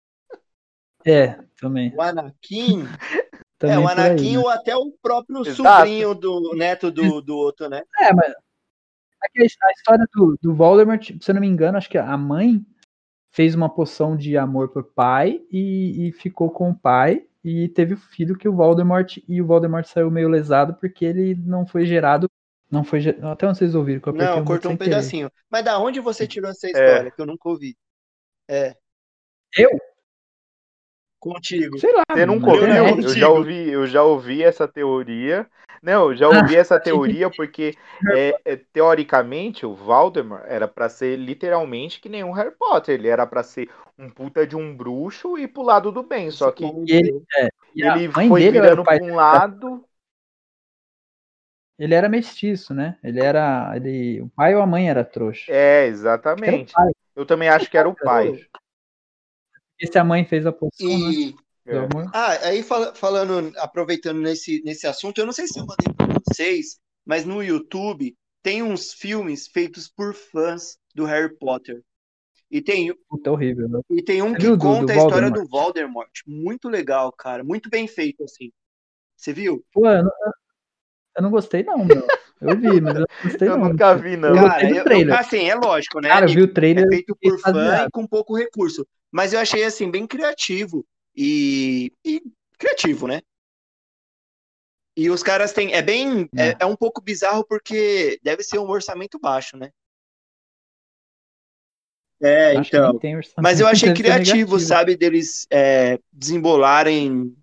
É, 1.03 1.35
também. 1.59 1.91
O 1.95 1.99
Anakin, 1.99 2.83
também 3.57 3.77
é, 3.77 3.79
o 3.79 3.87
aí, 3.87 3.93
Anakin 3.93 4.33
né? 4.33 4.37
ou 4.37 4.47
até 4.47 4.75
o 4.75 4.91
próprio 5.01 5.41
Exato. 5.41 5.55
sobrinho 5.55 6.13
do 6.13 6.53
neto 6.55 6.91
do, 6.91 7.19
do 7.19 7.35
outro, 7.35 7.67
né? 7.67 7.81
É, 7.99 8.13
mas 8.13 8.35
a 9.23 9.71
história 9.71 10.07
do, 10.13 10.37
do 10.39 10.53
Voldemort, 10.53 11.03
se 11.19 11.31
eu 11.31 11.33
não 11.33 11.41
me 11.41 11.47
engano, 11.47 11.79
acho 11.79 11.89
que 11.89 11.97
a 11.97 12.15
mãe 12.15 12.63
fez 13.31 13.55
uma 13.55 13.67
poção 13.67 14.15
de 14.15 14.37
amor 14.37 14.69
pro 14.69 14.83
pai 14.83 15.41
e, 15.51 16.09
e 16.09 16.11
ficou 16.11 16.51
com 16.51 16.69
o 16.69 16.77
pai 16.77 17.25
e 17.43 17.67
teve 17.69 17.95
o 17.95 17.97
filho 17.97 18.37
que 18.37 18.47
o 18.47 18.55
Voldemort 18.55 19.17
e 19.27 19.41
o 19.41 19.47
Voldemort 19.47 19.87
saiu 19.87 20.11
meio 20.11 20.29
lesado 20.29 20.75
porque 20.75 21.03
ele 21.03 21.33
não 21.33 21.65
foi 21.65 21.87
gerado, 21.87 22.29
não 22.71 22.83
foi 22.85 23.01
até 23.21 23.45
onde 23.45 23.57
vocês 23.57 23.75
ouviram 23.75 23.99
que 23.99 24.07
eu 24.07 24.13
Não, 24.13 24.45
cortou 24.45 24.71
um 24.71 24.73
sem 24.73 24.77
querer. 24.77 24.89
pedacinho. 24.89 25.31
Mas 25.49 25.65
da 25.65 25.77
onde 25.77 25.99
você 25.99 26.25
tirou 26.25 26.49
essa 26.49 26.67
história 26.67 27.11
que 27.11 27.21
eu 27.21 27.25
nunca 27.25 27.49
ouvi? 27.49 27.75
É. 28.49 28.75
Eu? 29.57 29.69
Contigo. 31.19 31.77
Sei 31.77 31.93
lá. 31.93 32.03
Você 32.09 32.25
nunca 32.25 32.47
ouviu? 32.47 32.67
internet. 32.67 33.03
Eu 33.03 33.13
já 33.13 33.29
ouvi, 33.29 33.69
eu 33.69 33.87
já 33.87 34.03
ouvi 34.03 34.41
essa 34.41 34.67
teoria. 34.67 35.45
Não, 35.83 36.11
eu 36.11 36.15
já 36.15 36.27
ouvi 36.27 36.55
essa 36.55 36.79
teoria 36.81 37.29
porque 37.29 37.75
é, 38.13 38.39
é, 38.45 38.55
teoricamente 38.55 39.65
o 39.65 39.73
Voldemort 39.73 40.43
era 40.47 40.67
pra 40.67 40.87
ser 40.87 41.17
literalmente 41.17 41.99
que 41.99 42.07
nem 42.07 42.23
um 42.23 42.31
Harry 42.31 42.55
Potter. 42.57 42.95
Ele 42.95 43.07
era 43.07 43.27
pra 43.27 43.43
ser 43.43 43.69
um 43.99 44.09
puta 44.09 44.47
de 44.47 44.55
um 44.55 44.75
bruxo 44.75 45.37
e 45.37 45.47
pro 45.47 45.61
lado 45.61 45.91
do 45.91 46.03
bem. 46.03 46.31
Só 46.31 46.51
que 46.51 46.63
E 46.63 46.91
ele, 46.91 47.23
é, 47.37 47.49
ele 47.75 48.09
foi 48.09 48.49
virando 48.49 48.83
pra 48.83 49.03
um 49.03 49.15
lado. 49.15 49.85
Ele 51.81 51.95
era 51.95 52.07
mestiço, 52.07 52.75
né? 52.75 52.95
Ele 53.03 53.19
era. 53.19 53.73
Ele, 53.75 54.21
o 54.21 54.29
pai 54.29 54.53
ou 54.53 54.61
a 54.61 54.67
mãe 54.67 54.87
era 54.87 55.03
trouxa. 55.03 55.51
É, 55.51 55.87
exatamente. 55.87 56.71
pai. 56.73 56.91
Eu 57.15 57.25
também 57.25 57.49
acho 57.49 57.71
que 57.71 57.75
era 57.75 57.89
o 57.89 57.95
pai. 57.95 58.39
E 59.79 59.87
se 59.87 59.97
a 59.97 60.03
mãe 60.03 60.23
fez 60.23 60.45
a 60.45 60.51
poção, 60.51 60.87
né? 60.87 61.11
E. 61.11 61.31
Do 61.65 61.71
É. 61.71 61.87
Ah, 62.13 62.31
aí 62.49 62.61
fala- 62.61 62.93
falando, 62.93 63.51
aproveitando 63.57 64.19
nesse, 64.19 64.61
nesse 64.63 64.85
assunto, 64.85 65.17
eu 65.19 65.25
não 65.25 65.33
sei 65.33 65.47
se 65.47 65.59
eu 65.59 65.65
mandei 65.65 65.91
pra 65.91 66.07
vocês, 66.27 66.79
mas 67.03 67.25
no 67.25 67.41
YouTube 67.41 68.15
tem 68.43 68.61
uns 68.61 68.93
filmes 68.93 69.47
feitos 69.47 69.87
por 69.87 70.13
fãs 70.13 70.77
do 70.93 71.05
Harry 71.05 71.35
Potter. 71.37 71.81
E 72.49 72.61
tem, 72.61 72.93
Puta, 73.09 73.31
horrível, 73.31 73.67
né? 73.69 73.79
e 73.89 74.03
tem 74.03 74.21
um 74.21 74.33
que 74.35 74.45
do- 74.45 74.57
conta 74.57 74.85
do 74.87 74.91
a 74.91 74.95
história 74.97 75.29
Voldemort? 75.29 75.33
do 75.33 75.49
Voldemort. 75.49 76.11
Muito 76.27 76.69
legal, 76.69 77.11
cara. 77.11 77.43
Muito 77.43 77.69
bem 77.71 77.87
feito, 77.87 78.23
assim. 78.23 78.51
Você 79.15 79.33
viu? 79.33 79.63
Pô, 79.71 79.87
eu 79.87 80.03
não, 80.03 80.11
eu 81.15 81.21
não 81.23 81.29
gostei, 81.31 81.63
não, 81.63 81.83
meu. 81.85 82.07
Eu 82.41 82.57
vi, 82.57 82.81
mas 82.81 82.95
eu 82.95 83.01
não 83.01 83.07
gostei, 83.23 83.47
Eu 83.47 83.57
não. 83.57 83.69
nunca 83.69 83.95
vi, 83.95 84.17
não. 84.17 84.29
Eu 84.29 84.35
Cara, 84.35 84.47
gostei 84.49 84.69
do 84.69 84.75
eu- 84.77 84.83
trailer. 84.83 85.19
assim, 85.19 85.49
é 85.49 85.55
lógico, 85.55 85.99
né? 85.99 86.09
Cara, 86.09 86.25
eu 86.25 86.33
vi 86.33 86.41
o 86.41 86.53
trailer. 86.53 86.85
É 86.85 86.87
feito 86.89 87.15
por 87.21 87.39
fã 87.39 87.85
e 87.85 87.91
com 87.91 88.07
pouco 88.07 88.35
recurso. 88.35 88.87
Mas 89.11 89.33
eu 89.33 89.39
achei, 89.39 89.63
assim, 89.63 89.91
bem 89.91 90.07
criativo. 90.07 90.85
E, 91.15 91.91
e 92.05 92.21
criativo, 92.57 93.05
né? 93.07 93.21
E 94.97 95.09
os 95.09 95.21
caras 95.21 95.53
têm. 95.53 95.73
É 95.73 95.81
bem. 95.81 96.29
É, 96.35 96.49
É. 96.49 96.57
é 96.61 96.65
um 96.65 96.75
pouco 96.75 97.01
bizarro 97.01 97.45
porque 97.45 98.19
deve 98.23 98.43
ser 98.43 98.59
um 98.59 98.69
orçamento 98.69 99.19
baixo, 99.19 99.57
né? 99.57 99.69
É, 102.23 102.55
Acho 102.57 102.69
que 102.69 102.77
então. 102.77 102.91
nem 102.91 102.99
tem 102.99 103.15
orçamento, 103.17 103.41
Mas 103.41 103.59
eu 103.59 103.67
achei 103.67 103.93
criativo, 103.93 104.59
sabe, 104.59 104.95
deles 104.95 105.47
é, 105.49 105.97
desembolarem 106.13 107.35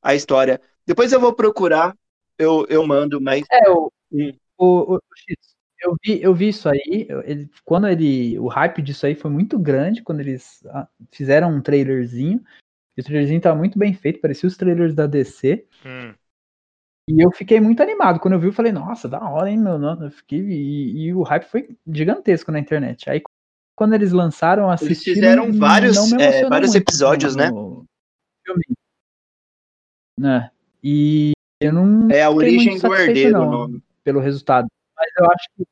a 0.00 0.14
história. 0.14 0.60
Depois 0.86 1.12
eu 1.12 1.20
vou 1.20 1.34
procurar, 1.34 1.94
eu, 2.40 2.66
eu 2.68 2.86
mando, 2.86 3.20
mas. 3.20 3.44
É, 3.50 3.70
o, 3.70 3.92
Hum. 4.12 4.32
o, 4.58 4.96
o, 4.96 5.00
X, 5.16 5.36
eu 5.80 5.96
vi, 6.04 6.22
eu 6.22 6.34
vi 6.34 6.48
isso 6.48 6.68
aí, 6.68 7.06
ele, 7.24 7.48
quando 7.64 7.86
ele, 7.86 8.38
o 8.38 8.48
hype 8.48 8.82
disso 8.82 9.06
aí 9.06 9.14
foi 9.14 9.30
muito 9.30 9.58
grande, 9.58 10.02
quando 10.02 10.20
eles 10.20 10.64
ah, 10.66 10.88
fizeram 11.12 11.54
um 11.54 11.62
trailerzinho, 11.62 12.42
e 12.96 13.00
o 13.00 13.04
trailerzinho 13.04 13.40
tava 13.40 13.56
muito 13.56 13.78
bem 13.78 13.94
feito, 13.94 14.20
parecia 14.20 14.46
os 14.46 14.56
trailers 14.56 14.94
da 14.94 15.06
DC, 15.06 15.64
Hum. 15.86 16.14
e 17.08 17.24
eu 17.24 17.30
fiquei 17.30 17.60
muito 17.60 17.82
animado, 17.82 18.18
quando 18.20 18.34
eu 18.34 18.40
vi 18.40 18.48
eu 18.48 18.52
falei, 18.52 18.72
nossa, 18.72 19.08
da 19.08 19.20
hora, 19.20 19.48
hein, 19.48 19.58
meu, 19.58 19.80
eu 19.80 20.10
fiquei, 20.10 20.40
e, 20.40 21.04
e 21.04 21.14
o 21.14 21.22
hype 21.22 21.44
foi 21.44 21.68
gigantesco 21.86 22.50
na 22.50 22.58
internet, 22.58 23.08
aí 23.08 23.22
quando 23.76 23.94
eles 23.94 24.12
lançaram, 24.12 24.70
eu 24.70 24.76
Eles 24.82 25.02
fizeram 25.02 25.52
vários, 25.52 26.12
é, 26.12 26.46
vários 26.46 26.74
episódios, 26.74 27.34
né? 27.34 27.50
no 27.50 27.86
filme. 28.44 28.62
Né, 30.18 30.50
e 30.82 31.32
eu 31.60 31.72
não 31.72 32.10
É 32.10 32.22
a 32.22 32.30
origem 32.30 32.78
do 32.78 32.94
herdeiro 32.94 33.38
o 33.38 33.44
não 33.44 33.50
nome. 33.50 33.82
pelo 34.02 34.20
resultado. 34.20 34.66
Mas 34.96 35.08
eu 35.18 35.26
acho 35.30 35.48
que 35.56 35.66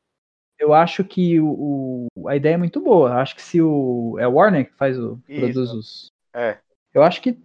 eu 0.59 0.73
acho 0.73 1.03
que 1.05 1.39
o, 1.39 2.07
o- 2.17 2.27
a 2.27 2.35
ideia 2.35 2.55
é 2.55 2.57
muito 2.57 2.81
boa. 2.81 3.09
Eu 3.11 3.17
acho 3.17 3.33
que 3.35 3.41
se 3.41 3.61
o 3.61 4.17
é 4.19 4.27
o 4.27 4.33
Warner 4.33 4.65
que 4.69 4.75
faz 4.75 4.99
o 4.99 5.17
Isso. 5.27 5.39
produz 5.39 5.71
os 5.71 6.11
É. 6.33 6.57
Eu 6.93 7.01
acho 7.03 7.21
que 7.21 7.37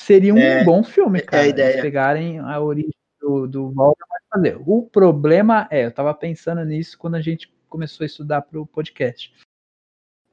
seria 0.00 0.34
um 0.34 0.38
É, 0.38 0.62
bom 0.64 0.82
filme, 0.84 1.20
é 1.20 1.22
a 1.22 1.26
cara. 1.26 1.46
ideia. 1.46 1.70
Eles 1.72 1.82
pegarem 1.82 2.38
a 2.40 2.60
origem 2.60 2.92
do, 3.20 3.46
do 3.46 3.62
Voldemort 3.70 4.22
fazer. 4.30 4.58
O 4.66 4.82
problema 4.82 5.66
é, 5.70 5.86
eu 5.86 5.90
tava 5.92 6.12
pensando 6.12 6.62
nisso 6.64 6.98
quando 6.98 7.14
a 7.14 7.22
gente 7.22 7.50
começou 7.68 8.04
a 8.04 8.06
estudar 8.06 8.42
pro 8.42 8.66
podcast. 8.66 9.32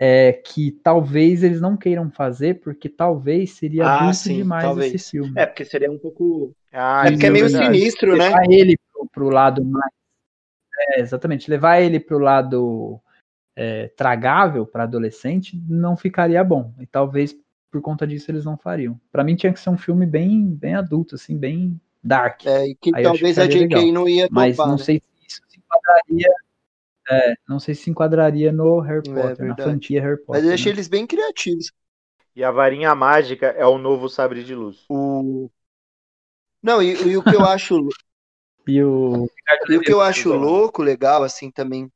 É 0.04 0.34
que 0.34 0.72
talvez 0.72 1.44
eles 1.44 1.62
não 1.62 1.78
queiram 1.78 2.10
fazer, 2.10 2.56
porque 2.62 2.90
talvez 2.90 3.52
seria 3.52 3.86
Ah, 3.86 4.00
adulto 4.00 4.16
sim, 4.18 4.38
demais 4.38 4.64
talvez. 4.64 4.96
esse 4.96 5.12
filme. 5.12 5.32
É, 5.36 5.46
porque 5.46 5.64
seria 5.64 5.92
um 5.92 6.00
pouco. 6.00 6.56
Ah, 6.74 7.04
é 7.06 7.12
porque 7.12 7.26
é 7.26 7.30
isso 7.30 7.34
meio 7.34 7.46
verdade. 7.50 7.78
sinistro, 7.78 8.18
né? 8.18 8.24
levar 8.26 8.46
ele 8.50 8.78
pro, 8.92 9.08
pro 9.12 9.30
lado 9.30 9.64
mais. 9.64 9.94
É, 10.80 11.02
exatamente. 11.02 11.48
Levar 11.52 11.80
ele 11.82 12.00
pro 12.00 12.18
lado 12.18 13.00
é, 13.56 13.90
tragável 13.90 14.66
para 14.66 14.84
adolescente 14.86 15.62
não 15.70 15.96
ficaria 15.96 16.44
bom. 16.44 16.74
E 16.80 16.88
talvez 16.88 17.36
por 17.70 17.80
conta 17.80 18.08
disso 18.08 18.32
eles 18.32 18.44
não 18.44 18.58
fariam. 18.58 19.00
Pra 19.12 19.24
mim 19.24 19.36
tinha 19.36 19.54
que 19.54 19.60
ser 19.60 19.70
um 19.70 19.78
filme 19.78 20.08
bem, 20.08 20.48
bem 20.48 20.74
adulto, 20.74 21.14
assim, 21.14 21.38
bem 21.38 21.80
dark. 22.04 22.44
É, 22.48 22.66
e 22.70 22.76
que 22.76 22.92
Aí 22.96 23.04
talvez 23.04 23.38
a 23.38 23.46
JK 23.46 23.92
não 23.92 24.10
ia 24.10 24.28
Mas 24.32 24.58
topar. 24.58 24.72
não 24.72 24.78
né? 24.80 24.84
sei 24.84 25.00
se 25.00 25.28
isso 25.28 25.42
se 25.48 25.60
enquadraria. 25.60 26.34
É, 27.12 27.36
não 27.48 27.60
sei 27.60 27.76
se 27.76 27.84
se 27.84 27.90
enquadraria 27.90 28.52
no 28.52 28.80
Harry 28.80 29.08
É, 29.10 29.14
Potter, 29.14 29.46
na 29.46 29.56
verdade. 29.56 29.64
franquia 29.64 30.02
Harry 30.02 30.18
Potter. 30.18 30.42
Mas 30.42 30.46
eu 30.46 30.54
achei 30.54 30.72
né? 30.72 30.76
eles 30.76 30.88
bem 30.88 31.06
criativos. 31.06 31.72
E 32.36 32.44
a 32.44 32.52
varinha 32.52 32.96
mágica 32.96 33.48
é 33.48 33.66
o 33.66 33.78
novo 33.78 34.08
sabre 34.08 34.44
de 34.44 34.56
luz. 34.56 34.78
O... 34.90 35.50
Não, 36.62 36.82
e, 36.82 36.94
e 36.94 37.18
o 37.18 37.24
que 37.24 37.36
eu 37.36 37.46
acho 37.46 37.76
E 38.68 38.84
o 38.84 39.28
E 39.70 39.78
o 39.78 39.82
que 39.82 39.92
eu 39.92 40.02
acho 40.02 40.34
louco, 40.34 40.82
legal, 40.82 41.24
assim, 41.24 41.52
também, 41.52 41.92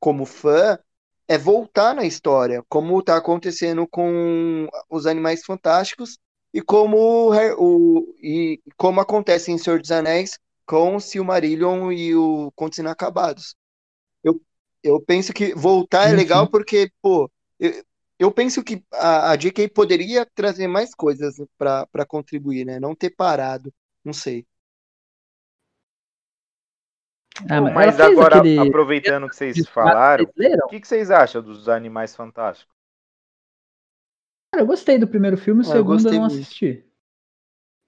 como 0.00 0.26
fã, 0.26 0.78
é 1.28 1.38
voltar 1.38 1.94
na 1.94 2.04
história, 2.04 2.62
como 2.68 3.02
tá 3.02 3.16
acontecendo 3.16 3.86
com 3.88 4.68
os 4.90 5.06
Animais 5.06 5.44
Fantásticos 5.44 6.18
e 6.52 6.60
como, 6.60 7.30
o 7.58 8.14
e 8.22 8.60
como 8.76 9.00
acontece 9.00 9.50
em 9.50 9.58
Senhor 9.58 9.80
dos 9.80 9.90
Anéis 9.90 10.38
com 10.66 11.00
Silmarillion 11.00 11.90
e 11.92 12.14
o 12.14 12.52
Contos 12.54 12.78
Inacabados. 12.78 13.56
Eu, 14.82 14.94
eu 14.96 15.00
penso 15.04 15.32
que 15.32 15.54
voltar 15.54 16.08
é 16.08 16.12
Sim, 16.12 16.14
legal 16.14 16.48
porque, 16.48 16.90
pô, 17.02 17.30
eu, 17.58 17.84
eu 18.18 18.32
penso 18.32 18.62
que 18.64 18.84
a, 18.92 19.32
a 19.32 19.36
JK 19.36 19.68
poderia 19.68 20.26
trazer 20.34 20.68
mais 20.68 20.94
coisas 20.94 21.36
para 21.58 21.86
para 21.88 22.06
contribuir, 22.06 22.64
né? 22.64 22.80
Não 22.80 22.94
ter 22.94 23.10
parado, 23.10 23.72
não 24.04 24.12
sei. 24.12 24.46
Ah, 27.48 27.60
mas 27.60 27.98
mas 28.00 28.00
agora, 28.00 28.40
aquele- 28.40 28.48
aproveitando 28.56 29.28
que 29.28 29.36
vocês 29.36 29.66
falaram, 29.66 30.26
o 30.26 30.62
que, 30.66 30.80
que 30.80 30.88
vocês 30.88 31.10
acham 31.10 31.42
dos 31.42 31.68
Animais 31.68 32.14
Fantásticos? 32.16 32.74
Cara, 34.50 34.62
eu 34.62 34.66
gostei 34.66 34.98
do 34.98 35.06
primeiro 35.06 35.36
filme, 35.36 35.60
o 35.60 35.64
Ah, 35.64 35.76
eu 35.76 35.84
segundo 35.84 36.08
eu 36.08 36.12
gostei 36.12 36.14
não 36.14 36.24
muito. 36.24 36.56
assisti. 36.64 36.84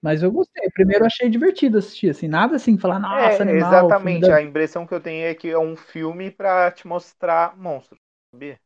Mas 0.05 0.23
eu 0.23 0.31
gostei. 0.31 0.67
O 0.67 0.73
primeiro 0.73 1.03
eu 1.05 1.07
achei 1.07 1.31
divertido 1.31 1.79
assistir, 1.79 2.11
assim, 2.11 2.29
nada 2.29 2.57
assim, 2.57 2.77
falar, 2.77 2.99
nossa, 2.99 3.43
é, 3.43 3.43
animal. 3.43 3.89
exatamente. 3.89 4.31
da- 4.31 4.37
A 4.37 4.43
impressão 4.43 4.87
que 4.87 4.93
eu 4.95 5.01
tenho 5.01 5.25
é 5.27 5.35
que 5.35 5.49
é 5.49 5.59
um 5.59 5.75
filme 5.77 6.31
pra 6.31 6.71
te 6.71 6.87
mostrar 6.87 7.57
monstros, 7.57 7.99
sabia? 8.35 8.61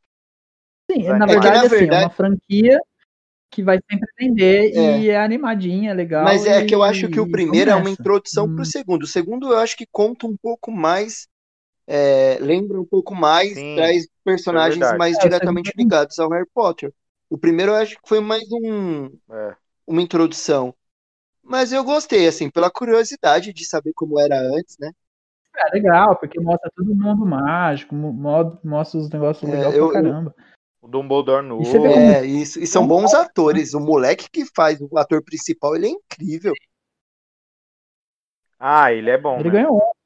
Sim, 0.91 1.03
Os 1.03 1.09
na 1.15 1.27
animais. 1.27 1.27
verdade, 1.27 1.63
É 1.63 1.63
na 1.63 1.65
assim, 1.67 1.87
é 1.89 1.93
verdade- 1.93 2.07
uma 2.07 2.11
franquia 2.11 2.79
que 3.51 3.63
vai 3.63 3.79
sempre 3.91 4.09
vender 4.19 4.73
É. 4.75 5.07
e 5.07 5.11
é 5.11 5.19
animadinha, 5.19 5.95
legal. 5.95 6.21
Mas 6.21 6.47
é 6.47 6.63
e- 6.63 6.65
que 6.65 6.75
eu 6.75 6.83
acho 6.83 7.09
que 7.09 7.21
o 7.21 7.29
primeiro 7.29 7.71
é 7.71 7.75
vamos 7.75 7.89
uma 7.89 7.91
introdução 7.91 8.49
Hum. 8.49 8.55
pro 8.55 8.65
segundo. 8.65 9.05
O 9.05 9.07
segundo 9.07 9.53
eu 9.53 9.59
acho 9.59 9.77
que 9.77 9.87
conta 9.87 10.27
um 10.27 10.37
pouco 10.37 10.71
mais, 10.73 11.29
é, 11.87 12.39
lembra 12.41 12.81
um 12.81 12.87
pouco 12.87 13.15
mais, 13.15 13.55
Sim, 13.55 13.75
traz 13.75 14.09
personagens 14.25 14.81
verdade. 14.81 14.93
mais 14.93 15.19
É, 15.19 15.27
o 15.27 15.31
diretamente 15.31 15.73
ligados 15.77 16.19
ao 16.19 16.31
Harry 16.31 16.49
Potter. 16.55 16.93
O 17.31 17.39
primeiro 17.39 17.73
eu 17.73 17.77
acho 17.77 17.97
que 17.97 18.09
foi 18.09 18.21
mais 18.21 18.45
um, 18.53 19.11
É. 19.31 19.57
uma 19.87 20.03
introdução. 20.03 20.75
Mas 21.49 21.73
eu 21.73 21.83
gostei, 21.83 22.29
assim, 22.29 22.51
pela 22.51 22.71
curiosidade 22.71 23.55
de 23.55 23.65
saber 23.65 23.93
como 23.95 24.21
era 24.21 24.39
antes, 24.39 24.77
né? 24.79 24.93
É 25.57 25.71
legal, 25.75 26.15
porque 26.17 26.39
mostra 26.39 26.71
todo 26.77 26.95
mundo 26.95 27.25
mágico, 27.25 27.95
mo- 27.95 28.13
mo- 28.13 28.61
mostra 28.63 29.01
os 29.01 29.09
negócios 29.09 29.49
É, 29.51 29.55
legais 29.57 29.75
eu- 29.75 29.91
pra 29.91 30.03
caramba. 30.03 30.35
O 30.81 30.87
Dumbledore 30.87 31.45
novo. 31.45 31.65
E 31.65 31.87
É, 31.87 32.25
isso. 32.25 32.61
E 32.61 32.67
são 32.67 32.87
bons 32.87 33.15
atores. 33.15 33.73
O 33.75 33.81
moleque 33.81 34.29
que 34.31 34.45
faz 34.55 34.79
o 34.81 34.99
ator 34.99 35.25
principal, 35.25 35.75
ele 35.75 35.87
é 35.87 35.91
incrível. 35.91 36.53
Ah, 38.59 38.93
ele 38.93 39.11
é 39.11 39.19
bom. 39.19 39.41
Ele 39.41 39.49
né? 39.49 39.55
ganhou 39.55 39.77
um. 39.77 39.98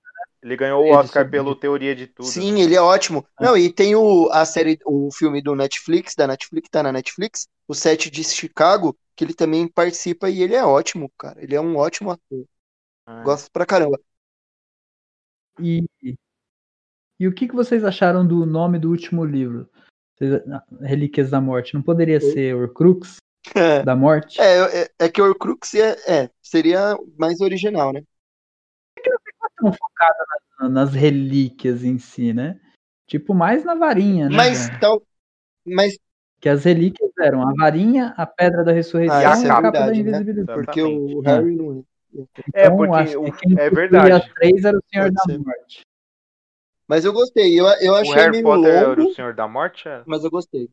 Ele 0.42 0.56
ganhou 0.56 0.82
o 0.82 0.86
Ele 0.86 0.94
Oscar 0.94 1.30
pelo 1.30 1.54
Teoria 1.54 1.94
de 1.94 2.06
Tudo. 2.08 2.28
Sim, 2.28 2.54
né? 2.54 2.60
ele 2.60 2.74
é 2.74 2.80
ótimo. 2.80 3.24
Não, 3.40 3.56
e 3.56 3.72
tem 3.72 3.94
o, 3.94 4.28
a 4.32 4.44
série, 4.44 4.78
o 4.84 5.08
filme 5.12 5.40
do 5.40 5.54
Netflix, 5.54 6.14
da 6.16 6.26
Netflix, 6.26 6.68
tá 6.68 6.82
na 6.82 6.92
Netflix, 6.92 7.48
o 7.68 7.74
Sete 7.74 8.10
de 8.10 8.24
Chicago, 8.24 8.96
que 9.14 9.24
ele 9.24 9.34
também 9.34 9.68
participa 9.68 10.28
e 10.28 10.42
ele 10.42 10.54
é 10.54 10.64
ótimo, 10.64 11.10
cara. 11.16 11.40
Ele 11.42 11.54
é 11.54 11.60
um 11.60 11.76
ótimo 11.76 12.10
ator. 12.10 12.44
Ah, 13.06 13.22
Gosto 13.22 13.50
pra 13.52 13.64
caramba. 13.64 14.00
E, 15.60 15.84
e 17.20 17.28
o 17.28 17.32
que, 17.32 17.46
que 17.46 17.54
vocês 17.54 17.84
acharam 17.84 18.26
do 18.26 18.44
nome 18.44 18.78
do 18.78 18.90
último 18.90 19.24
livro? 19.24 19.68
Vocês- 20.16 20.42
ah, 20.50 20.64
Relíquias 20.80 21.30
da 21.30 21.40
Morte. 21.40 21.74
Não 21.74 21.82
poderia 21.82 22.20
ser 22.20 22.54
Horcrux 22.56 23.16
É, 23.54 23.82
da 23.86 23.94
Morte? 23.94 24.40
é, 24.40 24.82
é, 24.82 24.88
é 24.98 25.08
que 25.08 25.22
o 25.22 25.24
Horcrux 25.26 25.74
é, 25.74 25.96
é, 26.24 26.30
seria 26.42 26.96
mais 27.16 27.40
original, 27.40 27.92
né? 27.92 28.02
Tão 29.62 29.72
focada 29.72 30.24
na- 30.60 30.68
nas 30.68 30.92
relíquias 30.94 31.84
em 31.84 31.98
si, 31.98 32.32
né? 32.32 32.58
Tipo, 33.06 33.34
mais 33.34 33.64
na 33.64 33.74
varinha, 33.74 34.28
né? 34.28 34.36
Mas 34.36 34.68
tal. 34.80 35.02
Mas 35.64 35.98
Que 36.40 36.48
as 36.48 36.64
relíquias 36.64 37.10
eram 37.20 37.46
a 37.46 37.52
varinha, 37.54 38.14
a 38.16 38.26
pedra 38.26 38.64
da 38.64 38.72
ressurreição 38.72 39.16
Ah, 39.16 39.22
e 39.22 39.24
a 39.26 39.30
é 39.30 39.48
capa 39.48 39.62
da 39.62 39.70
verdade, 39.70 39.92
né? 40.02 40.08
invencibilidade. 40.10 40.60
porque 40.60 40.82
o 40.82 40.96
Exatamente. 41.20 41.24
Harry 41.26 41.54
não. 41.54 41.84
É, 42.52 42.66
Então, 42.66 42.76
porque 42.76 42.96
acho 43.00 43.20
o- 43.20 43.32
que 43.32 43.60
é 43.60 43.70
verdade. 43.70 44.12
as 44.12 44.28
três 44.34 44.64
era 44.64 44.76
o 44.76 44.82
Senhor 44.92 45.04
Pode 45.04 45.14
da 45.14 45.22
ser. 45.22 45.38
Morte. 45.38 45.80
Mas 46.88 47.04
eu 47.04 47.12
gostei. 47.12 47.58
Eu, 47.58 47.64
eu 47.80 47.92
O 47.92 47.96
achei 47.96 48.14
Harry 48.14 48.30
meio 48.32 48.42
Potter 48.44 48.70
era 48.74 48.88
longo, 48.88 49.02
o 49.02 49.14
Senhor 49.14 49.32
da 49.34 49.46
Morte? 49.48 49.88
é? 49.88 50.02
mas 50.04 50.24
eu 50.24 50.30
gostei. 50.30 50.68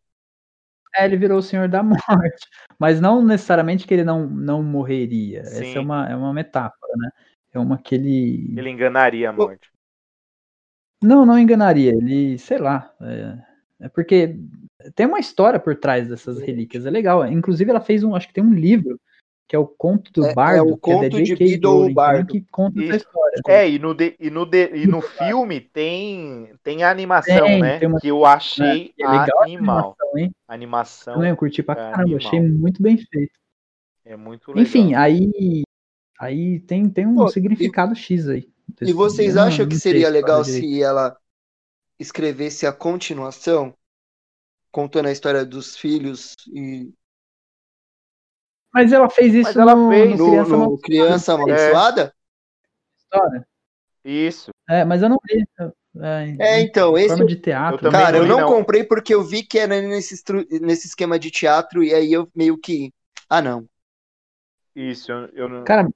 É, 0.96 1.06
ele 1.06 1.18
virou 1.18 1.38
o 1.38 1.42
Senhor 1.44 1.68
da 1.70 1.84
Morte. 1.84 2.00
Mas 2.80 3.00
não 3.00 3.24
necessariamente 3.24 3.86
que 3.86 3.94
ele 3.94 4.04
não, 4.04 4.26
não 4.28 4.64
morreria. 4.64 5.46
Sim. 5.46 5.62
Essa 5.70 5.78
é 5.78 5.82
uma, 5.82 6.10
é 6.10 6.16
uma 6.16 6.34
metáfora, 6.34 6.94
né? 6.98 7.10
É 7.54 7.60
uma 7.60 7.78
que 7.78 7.95
ele. 7.95 8.54
Ele 8.58 8.70
enganaria 8.70 9.30
a 9.30 9.34
morte. 9.34 9.70
Não, 11.02 11.26
não 11.26 11.39
enganaria. 11.39 11.91
Ele, 11.91 12.38
sei 12.38 12.58
lá. 12.58 12.93
É, 13.02 13.86
é 13.86 13.89
porque 13.89 14.38
tem 14.95 15.06
uma 15.06 15.20
história 15.20 15.60
por 15.60 15.76
trás 15.76 16.08
dessas 16.10 16.39
relíquias. 16.39 16.86
É 16.86 16.89
legal. 16.89 17.26
Inclusive, 17.26 17.70
ela 17.70 17.82
fez 17.82 18.04
um. 18.04 18.16
Acho 18.16 18.28
que 18.28 18.34
tem 18.34 18.43
um 18.43 18.54
livro 18.54 19.00
que 19.47 19.56
é 19.56 19.60
o 19.60 19.66
Conto 19.66 20.12
do 20.14 20.26
É- 20.28 20.30
é 20.30 20.36
Bardo, 20.36 20.74
o 20.74 20.78
que 20.78 20.91
é 20.91 20.95
da 20.95 21.02
Conto 21.06 21.18
de 21.18 21.24
J.K. 21.26 21.45
Biddle 21.45 21.72
Rowling, 21.72 21.82
também, 21.86 21.95
Bardo. 21.95 22.32
que 22.32 22.41
conta 22.52 22.84
essa 22.84 22.97
história. 22.97 23.41
É, 23.47 23.68
e 23.68 23.80
no, 23.80 23.95
de- 23.95 24.16
e 24.20 24.30
no, 24.30 24.45
de- 24.45 24.76
e 24.76 24.86
no 24.86 25.02
filme 25.02 25.60
tem, 25.60 26.54
tem 26.62 26.84
a 26.84 26.91
animação, 26.91 27.45
Tem, 27.45 27.60
né? 27.60 27.80
tem 27.80 27.88
uma- 27.88 28.00
que 28.00 28.08
eu 28.10 28.26
achei 28.28 28.93
É 29.00 29.08
legal 29.08 29.39
a 29.39 29.43
animal. 29.45 29.78
animação, 29.78 30.18
hein? 30.20 30.32
A 30.47 30.54
animação 30.54 31.26
eu 31.26 31.36
curti 31.36 31.64
pra 31.64 31.74
é 31.74 31.78
caramba. 31.78 32.02
animal. 32.04 32.18
Achei 32.18 32.39
muito 32.41 32.84
bem 32.84 32.97
feito. 32.97 33.39
é 34.06 34.16
muito 34.16 34.50
legal. 34.50 34.62
Enfim, 34.64 34.93
aí. 34.93 35.64
Aí 36.20 36.60
tem, 36.62 36.90
tem 36.90 37.08
um 37.08 37.26
Pô, 37.26 37.28
significado 37.28 37.96
X 37.96 38.28
aí. 38.30 38.50
E 38.84 38.92
vocês 38.94 39.38
não- 39.38 39.38
acham 39.38 39.66
que 39.68 39.76
não 39.76 39.80
sei 39.80 40.06
seria 40.06 40.10
legal 40.10 40.44
direito. 40.44 40.70
se 40.70 40.82
ela 40.84 41.18
escrevesse 42.00 42.68
a 42.68 42.74
continuação, 42.74 43.76
contando 44.72 45.08
a 45.08 45.12
história 45.14 45.46
dos 45.46 45.78
filhos 45.78 46.36
e 46.54 46.94
Mas 48.74 48.92
ela 48.94 49.10
fez 49.10 49.34
isso 49.34 49.52
Mas 49.52 49.58
ela 49.58 49.76
no, 49.76 49.88
fez 49.88 50.16
no 50.16 50.18
no, 50.18 50.22
Criança 50.22 50.56
no 50.56 50.56
Amaldiçoada, 50.56 50.80
Criança 50.80 51.34
Amaldiçoada? 51.34 52.14
história. 52.98 53.46
Isso. 54.04 54.52
É, 54.70 54.86
mas 54.86 55.02
eu 55.02 55.10
não 55.10 55.18
li. 55.30 55.44
É, 56.02 56.38
É, 56.38 56.62
então, 56.62 56.98
esse 56.98 57.18
forma 57.18 57.26
de 57.26 57.36
teatro. 57.36 57.88
eu 57.88 57.92
Cara, 57.92 58.18
não 58.18 58.26
eu 58.26 58.26
não 58.26 58.36
não. 58.36 58.46
comprei 58.46 58.84
porque 58.84 59.14
eu 59.14 59.24
vi 59.24 59.44
que 59.44 59.60
era 59.60 59.82
nesse, 59.82 60.14
estru- 60.16 60.46
nesse 60.62 60.88
esquema 60.88 61.20
de 61.20 61.32
teatro 61.32 61.84
e 61.84 61.94
aí 61.94 62.12
eu 62.14 62.30
meio 62.36 62.58
que. 62.58 62.94
Ah, 63.30 63.42
não. 63.42 63.68
Isso, 64.76 65.12
eu, 65.12 65.28
eu 65.36 65.48
não. 65.50 65.70
Cara, 65.70 65.88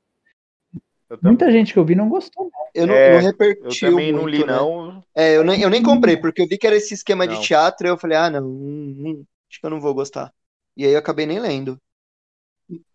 muita 1.22 1.52
gente 1.52 1.74
que 1.74 1.80
eu 1.80 1.86
vi 1.86 1.96
não 1.96 2.10
gostou. 2.10 2.52
não. 2.52 2.68
Eu 2.74 2.88
não, 2.88 2.96
É, 2.96 3.22
não 3.22 3.34
eu 3.62 3.76
também 3.80 4.12
não 4.12 4.22
muito, 4.22 4.28
li, 4.28 4.46
né? 4.46 4.54
não. 4.54 5.04
É, 5.16 5.38
eu 5.38 5.44
nem, 5.44 5.62
eu 5.62 5.70
nem 5.70 5.84
comprei, 5.84 6.18
porque 6.18 6.42
eu 6.42 6.48
vi 6.48 6.58
que 6.58 6.66
era 6.68 6.76
esse 6.76 6.94
esquema 6.94 7.28
Não. 7.28 7.34
de 7.36 7.40
teatro 7.40 7.86
e 7.88 7.90
eu 7.90 7.98
falei, 7.98 8.18
ah, 8.18 8.30
não, 8.30 8.46
hum, 8.48 8.96
hum, 9.22 9.26
acho 9.50 9.60
que 9.60 9.66
eu 9.66 9.70
não 9.70 9.80
vou 9.82 9.94
gostar. 9.94 10.34
E 10.76 10.86
aí 10.86 10.94
eu 10.94 11.00
acabei 11.00 11.26
nem 11.26 11.40
lendo. 11.40 11.80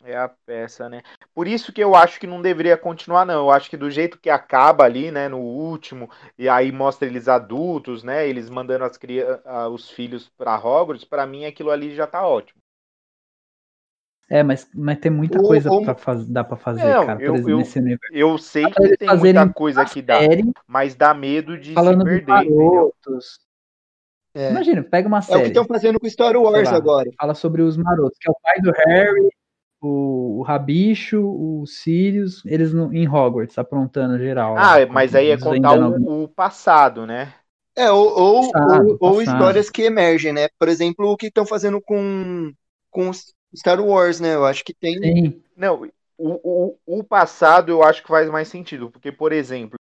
É 0.03 0.17
a 0.17 0.29
peça, 0.29 0.89
né? 0.89 1.03
Por 1.35 1.47
isso 1.47 1.73
que 1.73 1.83
eu 1.83 1.95
acho 1.95 2.19
que 2.21 2.27
não 2.27 2.41
deveria 2.41 2.77
continuar, 2.77 3.25
não. 3.27 3.35
Eu 3.47 3.51
acho 3.51 3.69
que 3.69 3.77
do 3.77 3.91
jeito 3.91 4.19
que 4.19 4.31
acaba 4.31 4.85
ali, 4.85 5.11
né, 5.11 5.29
no 5.29 5.39
último, 5.39 6.09
e 6.39 6.49
aí 6.49 6.73
mostra 6.73 7.07
eles 7.09 7.29
adultos, 7.29 8.03
né, 8.03 8.27
eles 8.29 8.49
mandando 8.49 8.85
as 8.85 8.97
cria... 8.97 9.41
os 9.71 9.91
filhos 9.91 10.29
pra 10.37 10.57
Hogwarts, 10.57 11.05
pra 11.05 11.27
mim 11.27 11.45
aquilo 11.45 11.71
ali 11.71 11.95
já 11.95 12.07
tá 12.07 12.27
ótimo. 12.27 12.61
É, 14.31 14.43
mas, 14.43 14.69
mas 14.75 14.99
tem 14.99 15.11
muita 15.11 15.41
Ou- 15.41 15.47
coisa 15.49 15.71
ou- 15.71 15.83
pra 15.83 15.95
faz, 15.95 16.27
dá 16.27 16.45
pra 16.45 16.57
fazer, 16.57 16.85
Não, 16.85 17.07
cara. 17.07 17.23
Eu- 17.23 17.35
exemplo, 17.35 17.51
eu- 17.51 17.59
nesse 17.59 17.79
universo. 17.79 18.13
Eu 18.13 18.39
sei 18.39 18.65
Dá 18.65 18.71
que 18.73 18.97
tem 18.97 19.17
muita 19.17 19.49
coisa 19.49 19.85
que 19.87 20.03
dá, 20.03 20.19
Série 20.19 20.53
mas 20.67 20.95
dá 20.95 21.15
medo 21.15 21.59
de 21.59 21.73
falando 21.73 22.01
se 22.07 22.21
perder. 22.21 22.91
É, 24.35 24.51
Imagina, 24.51 24.83
pega 24.83 25.09
uma 25.09 25.19
é 25.19 25.21
o 25.21 25.25
que 25.25 25.33
série. 25.33 25.47
estão 25.49 25.65
fazendo 25.65 25.99
com 25.99 26.09
Star 26.09 26.37
Wars 26.37 26.71
lá, 26.71 26.77
agora. 26.77 27.11
Fala 27.19 27.35
sobre 27.35 27.63
os 27.63 27.77
marotos, 27.77 28.19
que 28.21 28.29
é 28.29 28.31
o 28.31 28.37
pai 28.43 28.61
do 28.61 28.71
Harry 28.71 29.29
o, 29.81 30.41
o 30.41 30.43
Rabicho, 30.43 31.21
o 31.21 31.67
Sirius, 31.67 32.45
eles 32.45 32.73
no, 32.73 32.93
em 32.93 33.09
Hogwarts, 33.09 33.59
aprontando 33.59 34.19
geral. 34.19 34.57
Ah, 34.59 34.79
lá, 34.79 34.87
mas 34.87 35.15
aí 35.15 35.31
é 35.31 35.39
contar 35.39 35.79
o, 35.79 36.25
o 36.25 36.29
passado, 36.29 37.07
né? 37.07 37.33
É, 37.77 37.91
ou, 37.93 38.09
ou, 38.09 38.53
Passado, 38.53 38.87
ou- 38.87 38.99
ou 39.01 39.15
passado. 39.19 39.23
histórias 39.23 39.71
que 39.71 39.83
emergem, 39.83 40.33
né? 40.33 40.49
Por 40.59 40.69
exemplo, 40.69 41.07
o 41.07 41.17
que 41.17 41.27
estão 41.27 41.47
fazendo 41.47 41.81
com, 41.81 42.53
com 42.91 43.11
Star 43.55 43.81
Wars, 43.81 44.21
né? 44.21 44.35
Eu 44.35 44.45
acho 44.45 44.65
que 44.65 44.75
tem. 44.75 44.95
Sim, 45.01 45.43
Não, 45.57 45.91
o, 46.17 46.75
o, 46.87 46.99
o 47.01 47.05
passado 47.05 47.71
eu 47.71 47.83
acho 47.83 48.03
que 48.03 48.09
faz 48.09 48.29
mais 48.31 48.49
sentido, 48.49 48.91
porque, 48.91 49.11
por 49.13 49.33
exemplo, 49.33 49.79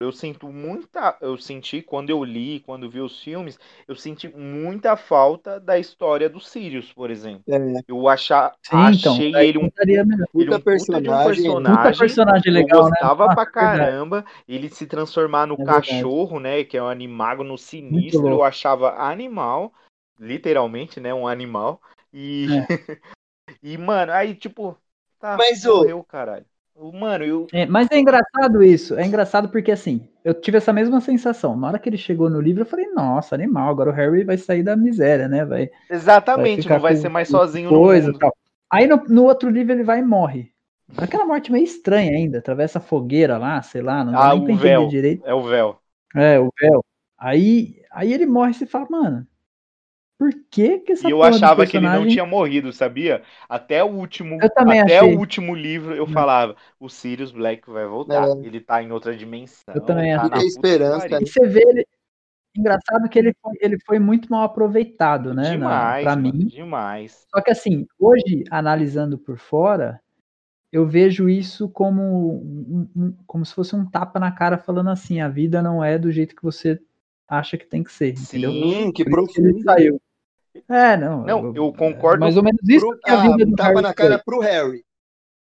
eu 0.00 0.12
sinto 0.12 0.48
muita. 0.48 1.16
Eu 1.20 1.36
senti, 1.36 1.80
quando 1.80 2.10
eu 2.10 2.22
li, 2.24 2.60
quando 2.60 2.90
vi 2.90 3.00
os 3.00 3.22
filmes, 3.22 3.58
eu 3.86 3.94
senti 3.94 4.28
muita 4.28 4.96
falta 4.96 5.58
da 5.60 5.78
história 5.78 6.28
do 6.28 6.40
Sirius, 6.40 6.92
por 6.92 7.10
exemplo. 7.10 7.44
É, 7.48 7.58
Eu 7.86 8.08
achar, 8.08 8.54
sim, 8.62 8.76
então. 8.76 9.14
achei 9.14 9.32
daí 9.32 9.48
ele 9.48 9.58
um 9.58 9.70
ele 9.74 10.00
um 10.00 10.28
puta 10.32 10.56
de 10.58 10.60
um 10.60 10.62
personagem. 10.62 11.44
personagem. 11.44 11.98
Personagem 12.00 12.52
legal, 12.52 12.78
eu 12.80 12.84
né? 12.84 12.90
gostava 12.90 13.24
Nossa, 13.26 13.34
pra 13.34 13.44
verdade. 13.44 13.52
caramba. 13.52 14.24
Ele 14.48 14.68
se 14.68 14.86
transformar 14.86 15.46
no 15.46 15.54
É 15.54 15.64
verdade. 15.64 15.76
cachorro, 15.76 16.40
né? 16.40 16.64
Que 16.64 16.76
é 16.76 16.82
um 16.82 16.88
animago 16.88 17.44
no 17.44 17.56
sinistro. 17.56 18.28
Eu 18.28 18.42
achava 18.42 18.94
animal. 18.96 19.72
Literalmente, 20.18 21.00
né? 21.00 21.12
Um 21.14 21.26
animal. 21.26 21.80
E. 22.14 22.46
e, 23.62 23.76
mano, 23.76 24.12
aí, 24.12 24.34
tipo. 24.34 24.78
Tá, 25.18 25.36
Mas, 25.38 25.64
ô- 25.66 25.80
morreu, 25.80 26.04
caralho. 26.04 26.46
Mano, 26.76 27.24
eu. 27.24 27.46
É, 27.52 27.66
mas 27.66 27.88
é 27.90 27.98
engraçado 27.98 28.62
isso. 28.62 28.94
É 28.96 29.06
engraçado 29.06 29.48
porque, 29.48 29.70
assim, 29.70 30.08
eu 30.24 30.34
tive 30.34 30.58
essa 30.58 30.72
mesma 30.72 31.00
sensação. 31.00 31.56
Na 31.56 31.68
hora 31.68 31.78
que 31.78 31.88
ele 31.88 31.96
chegou 31.96 32.28
no 32.28 32.40
livro, 32.40 32.62
eu 32.62 32.66
falei, 32.66 32.86
nossa, 32.88 33.34
animal, 33.34 33.68
agora 33.70 33.90
o 33.90 33.92
Harry 33.92 34.24
vai 34.24 34.36
sair 34.36 34.62
da 34.62 34.76
miséria, 34.76 35.28
né? 35.28 35.44
Vai, 35.44 35.70
Exatamente, 35.88 36.62
ficar 36.62 36.76
não 36.76 36.80
vai 36.80 36.94
ser 36.96 37.08
mais 37.08 37.28
sozinho 37.28 37.70
no 37.70 37.78
coisa 37.78 38.12
mundo. 38.12 38.18
tal. 38.18 38.36
Aí 38.70 38.86
no, 38.86 38.96
no 39.08 39.24
outro 39.24 39.50
livro 39.50 39.72
ele 39.72 39.84
vai 39.84 40.00
e 40.00 40.02
morre. 40.02 40.52
Aquela 40.96 41.26
morte 41.26 41.50
meio 41.52 41.64
estranha 41.64 42.10
ainda, 42.12 42.38
atravessa 42.38 42.78
a 42.78 42.82
fogueira 42.82 43.38
lá, 43.38 43.60
sei 43.62 43.82
lá, 43.82 44.04
não 44.04 44.12
Ah, 44.14 44.34
nem 44.34 44.54
o 44.54 44.56
véu. 44.56 44.88
direito. 44.88 45.24
É 45.26 45.34
o 45.34 45.42
véu. 45.42 45.78
É, 46.14 46.38
o 46.38 46.50
véu. 46.60 46.84
Aí, 47.18 47.82
aí 47.90 48.12
ele 48.12 48.26
morre 48.26 48.52
e 48.52 48.54
você 48.54 48.66
fala, 48.66 48.86
mano, 48.90 49.26
por 50.18 50.30
que 50.50 50.78
que 50.78 50.92
essa 50.92 51.08
E 51.08 51.10
eu 51.10 51.22
achava 51.22 51.66
que 51.66 51.76
ele 51.76 51.88
não 51.88 52.06
tinha 52.06 52.24
morrido, 52.24 52.72
sabia? 52.72 53.22
Até 53.48 53.82
o 53.82 53.88
último, 53.88 54.38
até 54.40 54.98
achei. 54.98 55.14
o 55.14 55.18
último 55.18 55.54
livro 55.54 55.94
eu 55.94 56.06
Não. 56.06 56.12
falava, 56.12 56.56
o 56.78 56.88
Sirius 56.88 57.32
Black 57.32 57.68
vai 57.68 57.86
voltar. 57.86 58.28
É. 58.28 58.32
Ele 58.46 58.60
tá 58.60 58.82
em 58.82 58.92
outra 58.92 59.16
dimensão. 59.16 59.74
Eu 59.74 59.80
também 59.80 60.14
tá 60.14 60.28
achei. 60.32 60.46
esperança, 60.46 61.06
E 61.20 61.26
você 61.26 61.46
vê 61.46 61.62
ele. 61.66 61.86
Engraçado 62.56 63.08
que 63.08 63.18
ele 63.18 63.34
foi, 63.42 63.52
ele 63.60 63.76
foi 63.84 63.98
muito 63.98 64.30
mal 64.30 64.44
aproveitado, 64.44 65.34
né? 65.34 65.50
Demais, 65.50 66.04
mano, 66.04 66.22
mim. 66.22 66.46
demais. 66.46 67.26
Só 67.34 67.40
que 67.42 67.50
assim, 67.50 67.84
hoje, 67.98 68.44
analisando 68.48 69.18
por 69.18 69.36
fora, 69.38 70.00
eu 70.70 70.86
vejo 70.86 71.28
isso 71.28 71.68
como, 71.68 72.34
um- 72.34 72.88
um- 72.94 73.14
como 73.26 73.44
se 73.44 73.52
fosse 73.52 73.74
um 73.74 73.84
tapa 73.84 74.20
na 74.20 74.30
cara 74.30 74.56
falando 74.56 74.90
assim, 74.90 75.20
a 75.20 75.28
vida 75.28 75.60
não 75.60 75.82
é 75.82 75.98
do 75.98 76.12
jeito 76.12 76.36
que 76.36 76.44
você 76.44 76.80
acha 77.28 77.56
que 77.56 77.66
tem 77.66 77.82
que 77.82 77.92
ser, 77.92 78.12
entendeu? 78.12 78.50
Hum, 78.50 78.92
que 78.92 79.04
que 79.04 79.10
ele 79.10 79.10
profundo. 79.10 79.62
saiu. 79.62 80.00
É, 80.68 80.96
não. 80.96 81.24
Não, 81.24 81.54
eu 81.54 81.72
concordo 81.72 82.20
Mais 82.20 82.36
ou 82.36 82.42
menos 82.42 82.60
isso 82.68 82.86
Pro- 82.86 82.98
que 82.98 83.10
a 83.10 83.16
vida 83.22 83.46
do 83.46 83.62
Harry 83.62 83.82
na 83.82 83.94
cara 83.94 84.14
foi. 84.16 84.24
pro 84.24 84.40
Harry. 84.40 84.84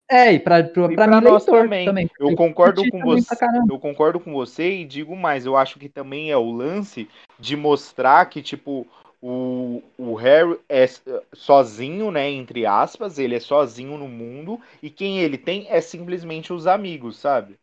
É, 0.10 0.34
e 0.34 0.40
pra, 0.40 0.62
pra, 0.64 0.92
E 0.92 0.96
pra 0.96 1.06
pra 1.06 1.22
mim, 1.22 1.26
nós 1.26 1.46
leitor 1.46 1.64
também. 1.64 1.86
também. 1.86 2.10
Eu 2.20 2.36
concordo 2.36 2.84
com 2.90 3.00
você. 3.02 3.36
Eu 3.70 3.80
concordo 3.80 4.20
com 4.20 4.34
você 4.34 4.80
e 4.80 4.86
digo 4.86 5.16
mais, 5.16 5.46
eu 5.46 5.56
acho 5.56 5.80
que 5.80 5.88
também 5.88 6.32
é 6.32 6.38
o 6.38 6.52
lance 6.52 7.08
de 7.40 7.56
mostrar 7.56 8.26
que, 8.26 8.42
tipo, 8.42 8.86
o, 9.22 9.82
o 9.98 10.14
Harry 10.16 10.60
é 10.68 10.86
sozinho, 11.34 12.12
né, 12.12 12.30
entre 12.30 12.66
aspas, 12.66 13.20
ele 13.20 13.36
é 13.36 13.40
sozinho 13.40 13.98
no 13.98 14.08
mundo, 14.10 14.60
e 14.84 14.90
quem 14.90 15.20
ele 15.20 15.38
tem 15.38 15.68
é 15.70 15.80
simplesmente 15.80 16.52
os 16.52 16.68
amigos, 16.68 17.18
sabe? 17.18 17.58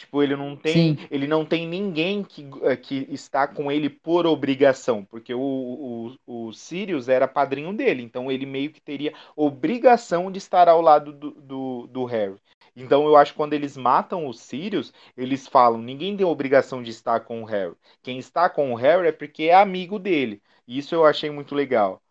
Tipo, 0.00 0.22
ele 0.22 0.34
não 0.34 0.56
tem, 0.56 0.96
Sim. 0.96 1.06
ele 1.10 1.26
não 1.26 1.44
tem 1.44 1.66
ninguém 1.66 2.24
que, 2.24 2.48
eh, 2.62 2.74
que 2.74 3.06
está 3.10 3.46
com 3.46 3.70
ele 3.70 3.90
por 3.90 4.26
obrigação, 4.26 5.04
porque 5.04 5.34
o, 5.34 6.16
o, 6.26 6.46
o 6.48 6.52
Sirius 6.54 7.06
era 7.06 7.28
padrinho 7.28 7.70
dele, 7.74 8.02
então 8.02 8.32
ele 8.32 8.46
meio 8.46 8.72
que 8.72 8.80
teria 8.80 9.12
obrigação 9.36 10.32
de 10.32 10.38
estar 10.38 10.70
ao 10.70 10.80
lado 10.80 11.12
do, 11.12 11.32
do, 11.32 11.86
do 11.86 12.04
Harry. 12.06 12.36
Então 12.74 13.04
eu 13.04 13.14
acho 13.14 13.32
que 13.32 13.36
quando 13.36 13.52
eles 13.52 13.76
matam 13.76 14.26
os 14.26 14.40
Sirius, 14.40 14.90
eles 15.14 15.46
falam, 15.46 15.82
ninguém 15.82 16.16
tem 16.16 16.24
obrigação 16.24 16.82
de 16.82 16.90
estar 16.90 17.20
com 17.20 17.42
o 17.42 17.44
Harry. 17.44 17.74
Quem 18.02 18.18
está 18.18 18.48
com 18.48 18.72
o 18.72 18.76
Harry 18.76 19.08
é 19.08 19.12
porque 19.12 19.44
é 19.44 19.54
amigo 19.54 19.98
dele. 19.98 20.42
E 20.66 20.78
Isso 20.78 20.94
eu 20.94 21.04
achei 21.04 21.28
muito 21.28 21.54
legal. 21.54 22.02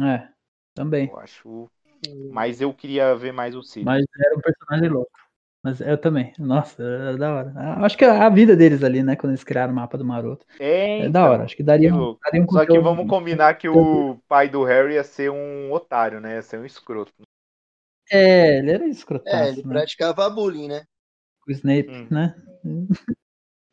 É, 0.00 0.28
também. 0.74 1.08
Eu 1.08 1.18
acho. 1.20 1.70
Mas 2.32 2.60
eu 2.60 2.74
queria 2.74 3.14
ver 3.14 3.32
mais 3.32 3.54
o 3.54 3.62
Sirius. 3.62 3.86
Mas 3.86 4.04
era 4.26 4.36
um 4.36 4.40
personagem 4.40 4.88
louco. 4.88 5.23
Mas 5.64 5.80
eu 5.80 5.98
também. 5.98 6.32
Nossa, 6.38 6.82
era 6.82 7.16
da 7.16 7.34
hora. 7.34 7.52
Ah, 7.56 7.84
Acho 7.86 7.96
que 7.98 8.04
a 8.04 8.28
vida 8.28 8.54
deles 8.56 8.82
ali, 8.84 9.02
né? 9.02 9.16
Quando 9.16 9.32
eles 9.32 9.44
criaram 9.44 9.72
o 9.72 9.76
mapa 9.76 9.96
do 9.98 10.04
Maroto. 10.04 10.46
É, 10.58 10.98
É 10.98 11.08
então, 11.08 11.12
da 11.12 11.28
hora. 11.30 11.44
Acho 11.44 11.56
que 11.56 11.62
daria, 11.62 11.94
um- 11.94 12.16
daria 12.24 12.42
um 12.42 12.46
Só 12.50 12.64
que 12.66 12.78
vamos 12.78 13.06
combinar 13.08 13.54
que 13.54 13.68
o 13.68 14.18
pai 14.28 14.48
do 14.48 14.62
Harry 14.64 14.94
ia 14.94 15.04
ser 15.04 15.30
um 15.30 15.72
otário, 15.72 16.20
né? 16.20 16.34
Ia 16.34 16.42
ser 16.42 16.58
um 16.58 16.64
escroto. 16.64 17.12
É, 18.10 18.58
ele 18.58 18.70
era 18.72 18.86
É, 18.86 18.90
escrotaço, 18.90 19.48
ele 19.48 19.62
né? 19.68 19.74
praticava 19.74 20.28
bullying, 20.30 20.68
né? 20.68 20.86
O 21.48 21.52
Snape, 21.52 21.90
Hum. 21.90 22.10
né? 22.10 22.34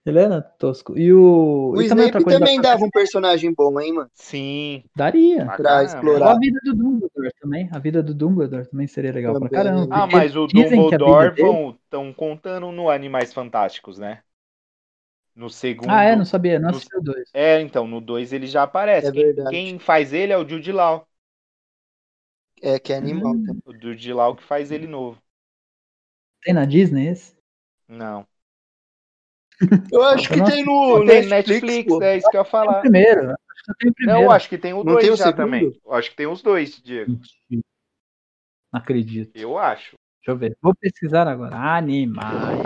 Ele 0.04 0.18
era 0.20 0.42
tosco. 0.42 0.98
E 0.98 1.14
o. 1.14 1.72
O 1.76 1.82
e 1.82 1.88
também 1.88 2.08
Snape 2.08 2.26
também 2.26 2.60
da- 2.60 2.72
dava 2.72 2.86
um 2.86 2.90
personagem 2.90 3.54
bom, 3.54 3.80
hein, 3.80 3.94
mano? 3.94 4.10
Sim. 4.16 4.84
Daria. 4.96 5.46
pra 5.46 5.56
Pra 5.58 5.64
caramba. 5.64 5.84
explorar. 5.86 6.26
Ou 6.26 6.32
a 6.32 6.40
vida 6.40 6.60
do 6.64 6.74
Dumbledore 6.76 7.34
também. 7.40 7.70
A 7.72 7.80
vida 7.80 8.02
do 8.04 8.14
Dumbledore 8.16 8.68
também 8.68 8.88
seria 8.88 9.12
legal 9.12 9.34
pra 9.40 9.48
Também. 9.48 9.64
caramba. 9.64 9.96
Ah, 9.96 10.08
mas 10.08 10.36
o 10.36 10.48
Dumbledore 10.48 11.36
dele- 11.36 11.48
vão 11.48 11.70
estão 11.84 12.14
contando 12.14 12.72
no 12.72 12.90
Animais 12.90 13.32
Fantásticos, 13.32 14.00
né? 14.00 14.24
No 15.36 15.50
segundo. 15.50 15.90
Ah, 15.90 16.04
é? 16.04 16.16
Não 16.16 16.26
sabia. 16.26 16.60
Não 16.60 16.72
no- 16.72 16.76
assisti 16.78 16.98
o 16.98 17.02
dois. 17.02 17.30
É, 17.34 17.62
então, 17.62 17.88
no 17.88 18.02
2 18.02 18.34
ele 18.34 18.48
já 18.48 18.64
aparece. 18.64 19.08
É 19.08 19.12
quem, 19.12 19.36
quem 19.50 19.80
faz 19.80 20.14
ele 20.14 20.34
é 20.34 20.38
o 20.38 20.48
Jude 20.48 20.72
Law. 20.72 21.08
É, 22.62 22.80
que 22.80 22.92
é 22.92 22.98
animal. 22.98 23.34
Hum. 23.34 23.44
também. 23.46 23.62
O 23.66 23.74
Jude 23.74 24.14
Law 24.14 24.36
que 24.36 24.44
faz 24.44 24.72
ele 24.72 24.88
novo. 24.88 25.22
Tem 26.44 26.54
na 26.54 26.66
Disney 26.66 27.08
esse? 27.08 27.36
Não. 27.88 28.26
Eu 29.92 30.04
acho 30.04 30.28
que 30.30 30.44
tem 30.44 30.64
no 30.66 31.06
tem 31.06 31.28
Netflix, 31.28 31.62
Netflix, 31.62 32.02
é 32.02 32.18
isso 32.18 32.30
que 32.30 32.38
eu 32.38 32.42
ia 32.42 32.46
falar. 32.46 32.82
primeiro. 32.82 33.30
Acho 33.32 33.36
que 33.38 33.66
só 33.66 33.74
tem 33.80 33.90
o 33.90 33.94
primeiro. 33.94 34.20
Não, 34.20 34.26
eu 34.26 34.32
acho 34.32 34.50
que 34.50 34.58
tem 34.58 34.74
o 34.74 34.78
Não 34.84 34.94
2 34.94 35.04
tem 35.06 35.12
o 35.12 35.16
já 35.18 35.24
segundo? 35.26 35.38
também. 35.38 35.82
Eu 35.86 35.94
acho 35.94 36.10
que 36.10 36.16
tem 36.16 36.28
os 36.28 36.42
dois, 36.42 36.82
Diego. 36.82 37.20
Não 37.50 38.80
acredito. 38.80 39.38
Eu 39.38 39.58
acho. 39.58 39.96
Deixa 40.20 40.32
eu 40.32 40.38
ver. 40.38 40.58
Vou 40.62 40.74
pesquisar 40.76 41.28
agora. 41.28 41.56
Animais. 41.56 42.60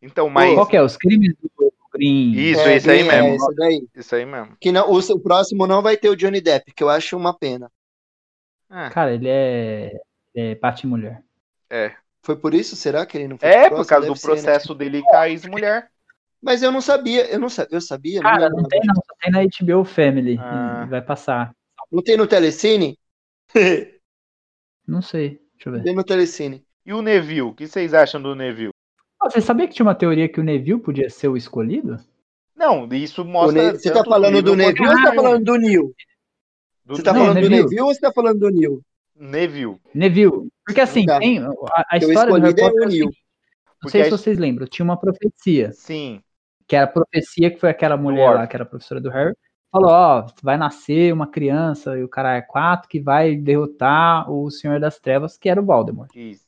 Então, 0.00 0.28
mas. 0.28 0.54
Qual 0.54 0.66
que 0.66 0.76
é? 0.76 0.82
Os 0.82 0.96
crimes 0.96 1.34
do 1.40 1.50
Green. 1.92 2.32
Isso, 2.32 2.60
É, 2.60 2.76
isso 2.76 2.90
aí 2.90 2.98
bem- 2.98 3.08
mesmo. 3.08 3.28
É, 3.28 3.36
isso 3.36 3.54
daí. 3.56 3.88
Isso 3.94 4.14
aí 4.16 4.26
mesmo. 4.26 4.56
Que 4.60 4.72
não, 4.72 4.90
o, 4.90 4.98
o 4.98 5.20
próximo 5.20 5.66
não 5.66 5.80
vai 5.82 5.96
ter 5.96 6.08
o 6.08 6.16
Johnny 6.16 6.40
Depp, 6.40 6.72
que 6.72 6.82
eu 6.82 6.88
acho 6.88 7.16
uma 7.16 7.36
pena. 7.36 7.70
Ah, 8.68 8.90
Cara, 8.90 9.14
ele 9.14 9.28
é, 9.28 9.92
é 10.34 10.54
Bate-Mulher. 10.56 11.22
é. 11.70 11.96
Foi 12.24 12.34
por 12.36 12.54
isso? 12.54 12.74
Será 12.74 13.04
que 13.06 13.18
ele 13.18 13.28
não 13.28 13.38
foi 13.38 13.48
É, 13.48 13.68
pro 13.68 13.76
por 13.76 13.86
causa 13.86 14.06
Deve 14.06 14.14
do 14.14 14.18
ser, 14.18 14.28
né? 14.28 14.32
processo 14.34 14.74
dele 14.74 15.02
com 15.02 15.14
a 15.16 15.28
ex-mulher. 15.28 15.90
Mas 16.42 16.62
eu 16.62 16.72
não 16.72 16.80
sabia, 16.80 17.26
eu 17.30 17.38
não 17.38 17.48
sabia, 17.48 17.76
eu 17.76 17.80
sabia. 17.80 18.16
não 18.20 18.22
Cara, 18.30 18.42
lembrava 18.48 18.62
não 18.62 18.68
tem 18.68 18.80
não. 18.84 18.94
Só 18.94 19.14
tem 19.22 19.32
na 19.32 19.42
HBO 19.78 19.84
Family. 19.84 20.38
Ah. 20.40 20.84
E 20.86 20.90
Vai 20.90 21.02
passar. 21.02 21.52
Não 21.92 22.02
tem 22.02 22.16
no 22.16 22.26
Telecine? 22.26 22.98
Não 24.86 25.00
sei. 25.00 25.40
Deixa 25.54 25.68
eu 25.68 25.72
ver. 25.72 25.82
tem 25.82 25.94
no 25.94 26.04
Telecine. 26.04 26.62
E 26.84 26.92
o 26.92 27.00
Neville? 27.00 27.42
O 27.42 27.54
que 27.54 27.66
vocês 27.66 27.94
acham 27.94 28.20
do 28.20 28.34
Neville? 28.34 28.72
Ah, 29.20 29.30
Você 29.30 29.40
sabia 29.40 29.66
que 29.66 29.72
tinha 29.74 29.86
uma 29.86 29.94
teoria 29.94 30.28
que 30.28 30.40
o 30.40 30.44
Neville 30.44 30.80
podia 30.80 31.08
ser 31.08 31.28
o 31.28 31.36
escolhido? 31.36 31.98
Não, 32.54 32.86
isso 32.92 33.24
mostra. 33.24 33.72
Ne- 33.72 33.78
Você 33.78 33.88
tá 33.88 33.96
tanto 33.96 34.10
falando 34.10 34.42
do 34.42 34.54
livro 34.54 34.56
Neville 34.56 34.86
ou 34.88 34.96
você 34.96 35.02
tá 35.04 35.14
falando 35.14 35.44
do 35.44 35.56
Neil? 35.56 35.94
Do 36.84 36.96
Você 36.96 37.02
tá 37.02 37.12
Não, 37.12 37.20
falando 37.20 37.34
do 37.36 37.40
Neville. 37.40 37.62
Neville 37.62 37.80
ou 37.80 37.94
você 37.94 38.00
tá 38.00 38.12
falando 38.12 38.38
do 38.38 38.50
Neil? 38.50 38.82
Neville. 39.16 39.76
Neville. 39.94 40.48
Porque 40.66 40.80
assim, 40.80 41.04
Tá. 41.06 41.18
tem 41.18 41.38
a, 41.38 41.50
a 41.90 41.96
história 41.98 42.34
do 42.34 42.40
Harry 42.40 42.54
Potter. 42.56 42.82
é 42.86 42.90
seguinte, 42.90 43.18
Não 43.82 43.90
sei 43.90 44.00
a 44.00 44.04
se 44.04 44.10
vocês 44.10 44.38
lembram, 44.38 44.66
tinha 44.66 44.84
uma 44.84 44.98
profecia. 44.98 45.72
Sim. 45.72 46.20
Que 46.66 46.74
era 46.76 46.86
a 46.86 46.88
profecia 46.88 47.50
que 47.50 47.60
foi 47.60 47.70
aquela 47.70 47.96
mulher 47.96 48.30
lá, 48.34 48.46
que 48.46 48.56
era 48.56 48.64
professora 48.64 49.00
do 49.00 49.10
Harry. 49.10 49.34
Falou, 49.70 49.90
ó, 49.90 50.26
vai 50.42 50.56
nascer 50.56 51.12
uma 51.12 51.26
criança, 51.26 51.98
e 51.98 52.02
o 52.04 52.08
cara 52.08 52.36
é 52.36 52.40
quatro, 52.42 52.88
que 52.88 53.00
vai 53.00 53.34
derrotar 53.36 54.30
o 54.30 54.48
Senhor 54.50 54.78
das 54.80 54.98
Trevas, 55.00 55.36
que 55.36 55.48
era 55.48 55.60
o 55.60 55.64
Voldemort. 55.64 56.14
Isso. 56.14 56.44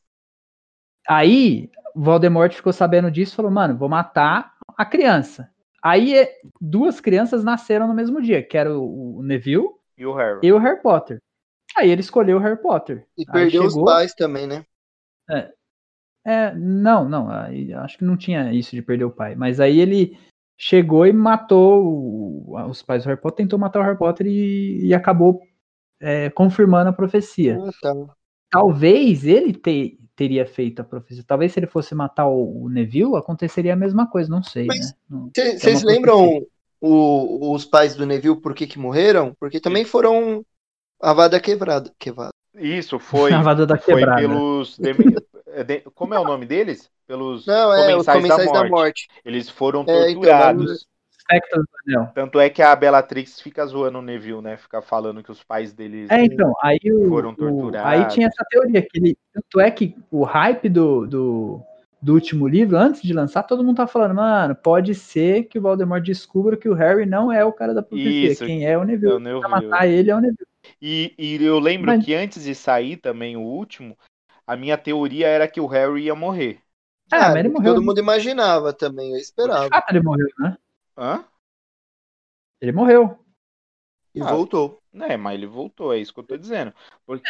Aí, 1.08 1.70
o 1.94 2.02
Voldemort 2.02 2.52
ficou 2.52 2.72
sabendo 2.72 3.10
disso 3.10 3.32
e 3.32 3.36
falou, 3.36 3.50
mano, 3.50 3.76
vou 3.76 3.88
matar 3.88 4.52
a 4.76 4.84
criança. 4.84 5.50
Aí, 5.82 6.16
é, 6.16 6.40
duas 6.60 7.00
crianças 7.00 7.44
nasceram 7.44 7.86
no 7.86 7.94
mesmo 7.94 8.20
dia, 8.22 8.42
que 8.42 8.56
era 8.56 8.76
o, 8.76 9.18
o 9.18 9.22
Neville 9.22 9.68
E 9.96 10.04
o 10.06 10.14
Harry. 10.14 10.40
e 10.42 10.52
o 10.52 10.58
Harry 10.58 10.80
Potter. 10.80 11.20
Aí 11.76 11.90
ele 11.90 12.00
escolheu 12.00 12.38
o 12.38 12.40
Harry 12.40 12.60
Potter. 12.60 13.06
E 13.18 13.22
Aí 13.28 13.32
perdeu 13.32 13.64
os 13.64 13.72
chegou- 13.74 13.84
pais 13.84 14.14
também, 14.14 14.46
né? 14.46 14.64
É, 16.24 16.52
não, 16.54 17.08
não, 17.08 17.30
aí 17.30 17.72
acho 17.74 17.98
que 17.98 18.04
não 18.04 18.16
tinha 18.16 18.52
isso 18.52 18.74
de 18.74 18.82
perder 18.82 19.04
o 19.04 19.10
pai. 19.10 19.36
Mas 19.36 19.60
aí 19.60 19.78
ele 19.78 20.18
chegou 20.58 21.06
e 21.06 21.12
matou 21.12 21.84
o- 21.84 22.68
os 22.68 22.82
pais 22.82 23.04
do 23.04 23.08
Harry 23.08 23.20
Potter, 23.20 23.44
tentou 23.44 23.58
matar 23.58 23.80
o 23.80 23.82
Harry 23.84 23.96
Potter 23.98 24.26
e, 24.26 24.86
e 24.86 24.94
acabou 24.94 25.40
é, 25.98 26.28
confirmando 26.30 26.90
a 26.90 26.92
profecia. 26.92 27.56
Tá. 27.80 27.94
Talvez 28.50 29.24
ele 29.24 29.54
te- 29.54 29.98
teria 30.14 30.44
feito 30.44 30.80
a 30.80 30.84
profecia. 30.84 31.24
Talvez 31.26 31.52
se 31.52 31.58
ele 31.58 31.66
fosse 31.66 31.94
matar 31.94 32.26
o, 32.26 32.64
o 32.64 32.68
Neville, 32.68 33.16
aconteceria 33.16 33.72
a 33.72 33.76
mesma 33.76 34.06
coisa, 34.06 34.28
não 34.28 34.42
sei, 34.42 34.66
Mas 34.66 34.90
né? 34.90 34.96
Não- 35.08 35.30
Vocês 35.34 35.82
é 35.82 35.86
lembram 35.86 36.42
o- 36.80 37.54
os 37.54 37.64
pais 37.64 37.94
do 37.96 38.04
Neville 38.04 38.38
por 38.40 38.54
que, 38.54 38.66
que 38.66 38.78
morreram? 38.78 39.32
Porque 39.40 39.58
também 39.58 39.84
foram 39.86 40.44
avada 41.00 41.38
quebrada. 41.40 41.92
quebrada. 41.98 42.30
Isso, 42.54 42.98
foi, 42.98 43.30
A 43.34 43.42
vada 43.42 43.66
da 43.66 43.76
foi 43.76 43.94
quebrada. 43.96 44.20
pelos. 44.20 44.78
é 44.80 45.80
Como 45.94 46.14
é 46.14 46.18
o 46.20 46.24
nome 46.24 46.46
deles? 46.46 46.90
Pelos 47.06 47.46
Não, 47.46 47.72
é, 47.72 47.96
os 47.96 48.04
comensais, 48.06 48.16
comensais 48.16 48.46
da, 48.46 48.52
da 48.52 48.58
morte. 48.68 48.70
morte. 48.70 49.08
Eles 49.24 49.48
foram 49.48 49.80
É, 49.80 50.10
então, 50.10 50.14
torturados. 50.22 50.80
Do 50.80 51.64
Anel. 51.88 52.10
Tanto 52.14 52.38
é 52.38 52.48
que 52.48 52.62
a 52.62 52.74
Bellatrix 52.76 53.40
fica 53.40 53.66
zoando 53.66 53.98
o 53.98 54.02
Neville, 54.02 54.40
né? 54.40 54.56
Fica 54.56 54.80
falando 54.80 55.24
que 55.24 55.30
os 55.32 55.42
pais 55.42 55.72
deles. 55.72 56.08
É, 56.08 56.24
então, 56.24 56.52
aí 56.62 56.78
o, 56.84 57.08
Foram 57.08 57.30
o- 57.30 57.36
torturados. 57.36 57.90
aí 57.90 58.06
tinha 58.08 58.28
essa 58.28 58.44
teoria 58.48 58.80
que 58.80 58.88
ele, 58.96 59.18
tanto 59.34 59.58
é 59.60 59.68
que 59.70 59.96
o 60.08 60.22
hype 60.22 60.68
do, 60.68 61.04
do, 61.04 61.60
do 62.00 62.14
último 62.14 62.46
livro, 62.46 62.76
antes 62.76 63.02
de 63.02 63.12
lançar, 63.12 63.42
todo 63.42 63.64
mundo 63.64 63.76
tá 63.78 63.88
falando, 63.88 64.14
mano, 64.14 64.54
pode 64.54 64.94
ser 64.94 65.44
que 65.44 65.58
o 65.58 65.62
Voldemort 65.62 66.00
descubra 66.04 66.56
que 66.56 66.68
o 66.68 66.74
Harry 66.74 67.06
não 67.06 67.32
é 67.32 67.44
o 67.44 67.52
cara 67.52 67.74
da 67.74 67.82
profecia, 67.82 68.30
Isso, 68.30 68.46
quem 68.46 68.64
é 68.64 68.78
o 68.78 68.82
É 68.82 68.86
Neville. 68.86 69.14
o 69.14 69.20
Pra 69.20 69.48
Neville. 69.48 69.68
matar 69.68 69.88
ele 69.88 70.10
é 70.12 70.14
o 70.14 70.20
Neville. 70.20 70.46
E, 70.80 71.14
e 71.18 71.42
eu 71.44 71.58
lembro 71.58 71.86
Mas- 71.86 72.04
que 72.04 72.14
antes 72.14 72.44
de 72.44 72.54
sair 72.54 72.96
também 72.96 73.36
o 73.36 73.40
último, 73.42 73.96
a 74.46 74.56
minha 74.56 74.76
teoria 74.78 75.26
era 75.26 75.48
que 75.48 75.60
o 75.60 75.66
Harry 75.66 76.04
ia 76.04 76.14
morrer. 76.14 76.60
É, 77.12 77.16
Ah, 77.16 77.28
mas 77.28 77.36
ele 77.36 77.48
morreu. 77.48 77.74
Todo 77.74 77.84
mundo 77.84 77.98
imaginava 78.00 78.72
também, 78.72 79.12
eu 79.12 79.18
esperava. 79.18 79.68
fato 79.68 79.90
ele 79.90 80.00
morreu, 80.00 80.28
né? 80.38 80.56
Hã? 80.96 81.24
Ele 82.60 82.72
morreu. 82.72 83.18
E 84.14 84.20
Ah, 84.20 84.32
voltou. 84.32 84.80
É, 84.94 85.16
mas 85.16 85.34
ele 85.34 85.46
voltou, 85.46 85.92
é 85.92 85.98
isso 85.98 86.12
que 86.12 86.20
eu 86.20 86.24
tô 86.24 86.36
dizendo. 86.38 86.72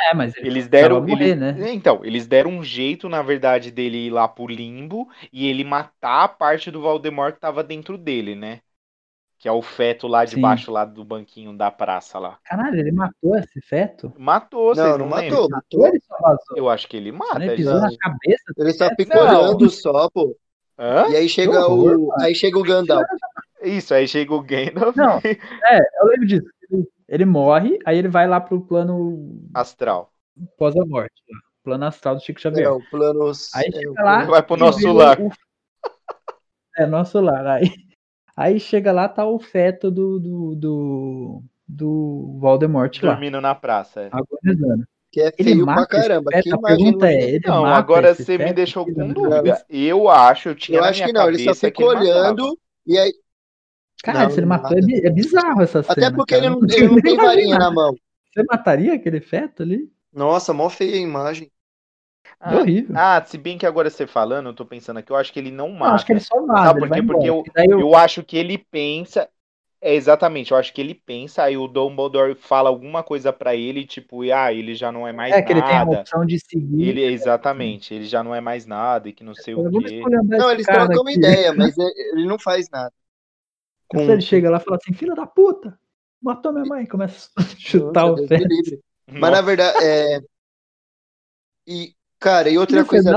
É, 0.08 0.14
mas 0.14 0.36
ele 0.36 0.46
Eles 0.46 0.68
deram. 0.68 1.00
morrer, 1.04 1.34
eles- 1.34 1.38
né? 1.38 1.72
Então, 1.74 2.04
eles 2.04 2.26
deram 2.26 2.50
um 2.50 2.62
jeito, 2.62 3.08
na 3.08 3.22
verdade, 3.22 3.70
dele 3.72 4.06
ir 4.06 4.10
lá 4.10 4.28
pro 4.28 4.46
limbo 4.46 5.10
e 5.32 5.46
ele 5.48 5.64
matar 5.64 6.24
a 6.24 6.28
parte 6.28 6.70
do 6.70 6.80
Voldemort 6.80 7.34
que 7.34 7.40
tava 7.40 7.64
dentro 7.64 7.98
dele, 7.98 8.34
né? 8.36 8.60
Que 9.38 9.48
é 9.48 9.52
o 9.52 9.60
feto 9.60 10.08
lá 10.08 10.26
Sim. 10.26 10.36
debaixo 10.36 10.72
lá 10.72 10.84
do 10.84 11.04
banquinho 11.04 11.54
da 11.56 11.70
praça 11.70 12.18
lá. 12.18 12.38
Caralho, 12.44 12.78
ele 12.80 12.90
matou 12.90 13.36
esse 13.36 13.60
feto? 13.60 14.12
Matou, 14.18 14.74
vocês 14.74 14.86
Não, 14.86 14.92
não, 14.98 15.06
não 15.06 15.08
matou. 15.08 15.48
Ou 15.74 15.86
ele 15.86 16.00
só 16.00 16.16
vazou? 16.20 16.56
Eu 16.56 16.68
acho 16.70 16.88
que 16.88 16.96
ele 16.96 17.12
mata. 17.12 17.44
Ele 17.44 17.54
pisou 17.56 17.74
na 17.74 17.90
cabeça? 17.98 18.44
Ele 18.56 18.72
tá 18.74 18.86
feto? 18.88 18.96
picolhando 18.96 19.68
só, 19.70 20.08
pô. 20.08 20.34
Hã? 20.78 21.06
E 21.10 21.16
aí 21.16 21.28
chega 21.28 21.66
horror, 21.66 21.98
o. 21.98 22.12
Aí 22.20 22.34
chega 22.34 22.58
o 22.58 22.62
Gandalf. 22.62 23.04
Isso, 23.62 23.92
aí 23.94 24.06
chega 24.08 24.32
o 24.34 24.42
Gandalf 24.42 24.94
Não, 24.96 25.18
é, 25.18 25.78
eu 26.00 26.06
lembro 26.06 26.26
disso. 26.26 26.46
Ele, 27.08 27.24
morre, 27.24 27.78
aí 27.86 27.98
ele 27.98 28.08
vai 28.08 28.26
lá 28.26 28.40
pro 28.40 28.60
plano 28.60 29.38
astral. 29.54 30.10
pós 30.58 30.74
a 30.76 30.84
morte. 30.84 31.12
Plano 31.62 31.84
astral 31.84 32.16
do 32.16 32.22
Chico 32.22 32.38
É, 32.38 32.42
Xavier. 32.42 32.72
o 32.72 32.80
planos. 32.90 33.54
Aí 33.54 33.68
é, 33.68 33.72
chega 33.72 33.90
o 33.90 33.94
lá. 33.94 34.02
plano- 34.16 34.30
Vai 34.30 34.42
pro 34.42 34.56
nosso 34.56 34.92
lar. 34.92 35.20
o- 35.20 35.30
É, 36.78 36.86
nosso 36.86 37.20
lar. 37.20 37.46
Aí, 37.46 37.70
aí 38.36 38.60
chega 38.60 38.92
lá, 38.92 39.08
tá 39.08 39.26
o 39.26 39.38
feto 39.38 39.90
do, 39.90 40.18
do, 40.20 40.54
do, 40.56 41.42
do 41.68 42.38
Voldemort 42.40 43.02
lá, 43.02 43.14
Dormindo 43.14 43.40
na 43.40 43.54
praça. 43.54 44.02
é. 44.02 44.10
agonizando. 44.12 44.86
Que 45.10 45.20
é 45.22 45.32
Ele 45.38 45.50
feio 45.50 45.64
mata 45.64 45.86
pra 45.88 46.02
caramba. 46.02 46.32
feto? 46.32 46.42
Que 46.42 46.50
A 46.50 46.56
imagem 46.58 46.92
pergunta 46.92 47.06
é, 47.10 47.30
ele 47.30 47.44
Não, 47.46 47.62
mata 47.62 47.78
agora 47.78 48.14
você 48.14 48.38
me 48.38 48.52
deixou 48.52 48.84
com 48.84 49.12
dúvida. 49.12 49.64
Eu 49.68 50.08
acho, 50.10 50.50
eu 50.50 50.54
tinha 50.54 50.78
Eu 50.78 50.82
na 50.82 50.88
acho 50.88 50.98
minha 50.98 51.06
que 51.06 51.12
não, 51.12 51.28
ele 51.28 51.38
só 51.38 51.54
matava. 51.84 52.00
olhando 52.00 52.58
e 52.86 52.98
aí. 52.98 53.12
Cara, 54.02 54.24
Não, 54.24 54.30
se 54.30 54.38
ele 54.40 54.46
matou, 54.46 54.76
é, 54.78 55.06
é 55.06 55.10
bizarro 55.10 55.62
essa 55.62 55.82
cena. 55.82 56.08
Até 56.08 56.10
porque 56.16 56.34
cara. 56.34 56.46
ele 56.46 56.54
não, 56.54 56.60
ele 56.68 56.88
não 56.88 57.00
tem 57.00 57.16
varinha 57.16 57.58
na 57.58 57.70
mão. 57.70 57.94
Você 58.32 58.42
mataria 58.44 58.94
aquele 58.94 59.20
feto 59.20 59.62
ali? 59.62 59.90
Nossa, 60.12 60.52
mó 60.52 60.68
feia 60.70 60.96
a 60.96 60.98
imagem. 60.98 61.50
É 62.46 62.56
Ah, 62.56 62.58
horrível. 62.58 63.00
ah, 63.18 63.24
se 63.24 63.38
bem 63.38 63.58
que 63.58 63.66
agora 63.66 63.90
você 63.90 64.06
falando, 64.06 64.48
eu 64.50 64.54
tô 64.54 64.64
pensando 64.66 64.98
aqui, 64.98 65.10
eu 65.12 65.16
acho 65.16 65.32
que 65.32 65.38
ele 65.38 65.50
não 65.50 65.70
Não, 65.82 65.94
mata. 65.94 65.94
acho 65.94 66.04
que 66.06 66.12
ele 66.12 66.20
só 66.20 66.44
vaza, 66.46 66.74
Sabe 66.74 66.78
por 66.78 66.90
quê? 66.90 67.02
Porque 67.02 67.28
eu, 67.28 67.50
eu- 67.56 67.70
eu 67.76 67.94
acho 67.94 68.22
que 68.24 68.36
ele 68.36 68.58
pensa. 68.58 69.28
É 69.80 69.94
exatamente, 69.94 70.52
eu 70.52 70.56
acho 70.58 70.72
que 70.74 70.80
ele 70.80 70.94
pensa, 70.94 71.44
aí 71.44 71.56
o 71.56 71.68
Dumbledore 71.68 72.34
fala 72.36 72.68
alguma 72.70 73.02
coisa 73.04 73.32
pra 73.32 73.54
ele, 73.56 73.86
tipo, 73.86 74.22
ah, 74.32 74.52
ele 74.52 74.74
já 74.74 74.92
não 74.92 75.06
é 75.06 75.12
mais 75.12 75.38
É 75.38 75.42
que 75.42 75.52
ele 75.52 75.62
tem 75.62 75.78
a 75.78 75.84
nada. 75.84 75.96
opção 75.96 76.24
de 76.26 76.38
seguir. 76.40 76.88
Ele, 76.88 77.02
exatamente, 77.02 77.94
ele 77.94 78.06
já 78.06 78.22
não 78.24 78.34
é 78.34 78.40
mais 78.40 78.66
nada 78.66 79.08
e 79.08 79.12
que 79.14 79.24
não 79.24 79.34
sei 79.34 79.54
o 79.54 79.64
Vamos 79.64 79.72
quê. 79.72 80.10
Não, 80.36 80.50
eles 80.50 80.68
trocam 80.68 81.02
uma 81.02 81.12
ideia, 81.12 81.52
mas 81.52 81.76
é- 81.78 81.82
ele 82.12 82.26
não 82.26 82.38
faz 82.38 82.68
nada. 82.70 82.92
Com... 83.88 84.02
Então 84.02 84.14
ele 84.14 84.22
chega 84.22 84.50
lá 84.50 84.58
e 84.58 84.60
fala 84.64 84.76
assim, 84.76 84.92
filha 84.92 85.14
da 85.14 85.26
puta, 85.26 85.78
matou 86.20 86.52
minha 86.52 86.66
mãe, 86.66 86.86
começa 86.86 87.30
a 87.36 87.42
chutar 87.56 88.06
Nossa, 88.06 88.22
o 88.22 88.26
livre. 88.26 88.80
Mas 89.18 89.30
Nossa, 89.30 89.32
na 89.32 89.40
verdade, 89.42 89.78
é. 89.84 90.20
E, 91.66 91.95
cara, 92.18 92.48
e 92.50 92.58
outra 92.58 92.84
coisa, 92.84 93.16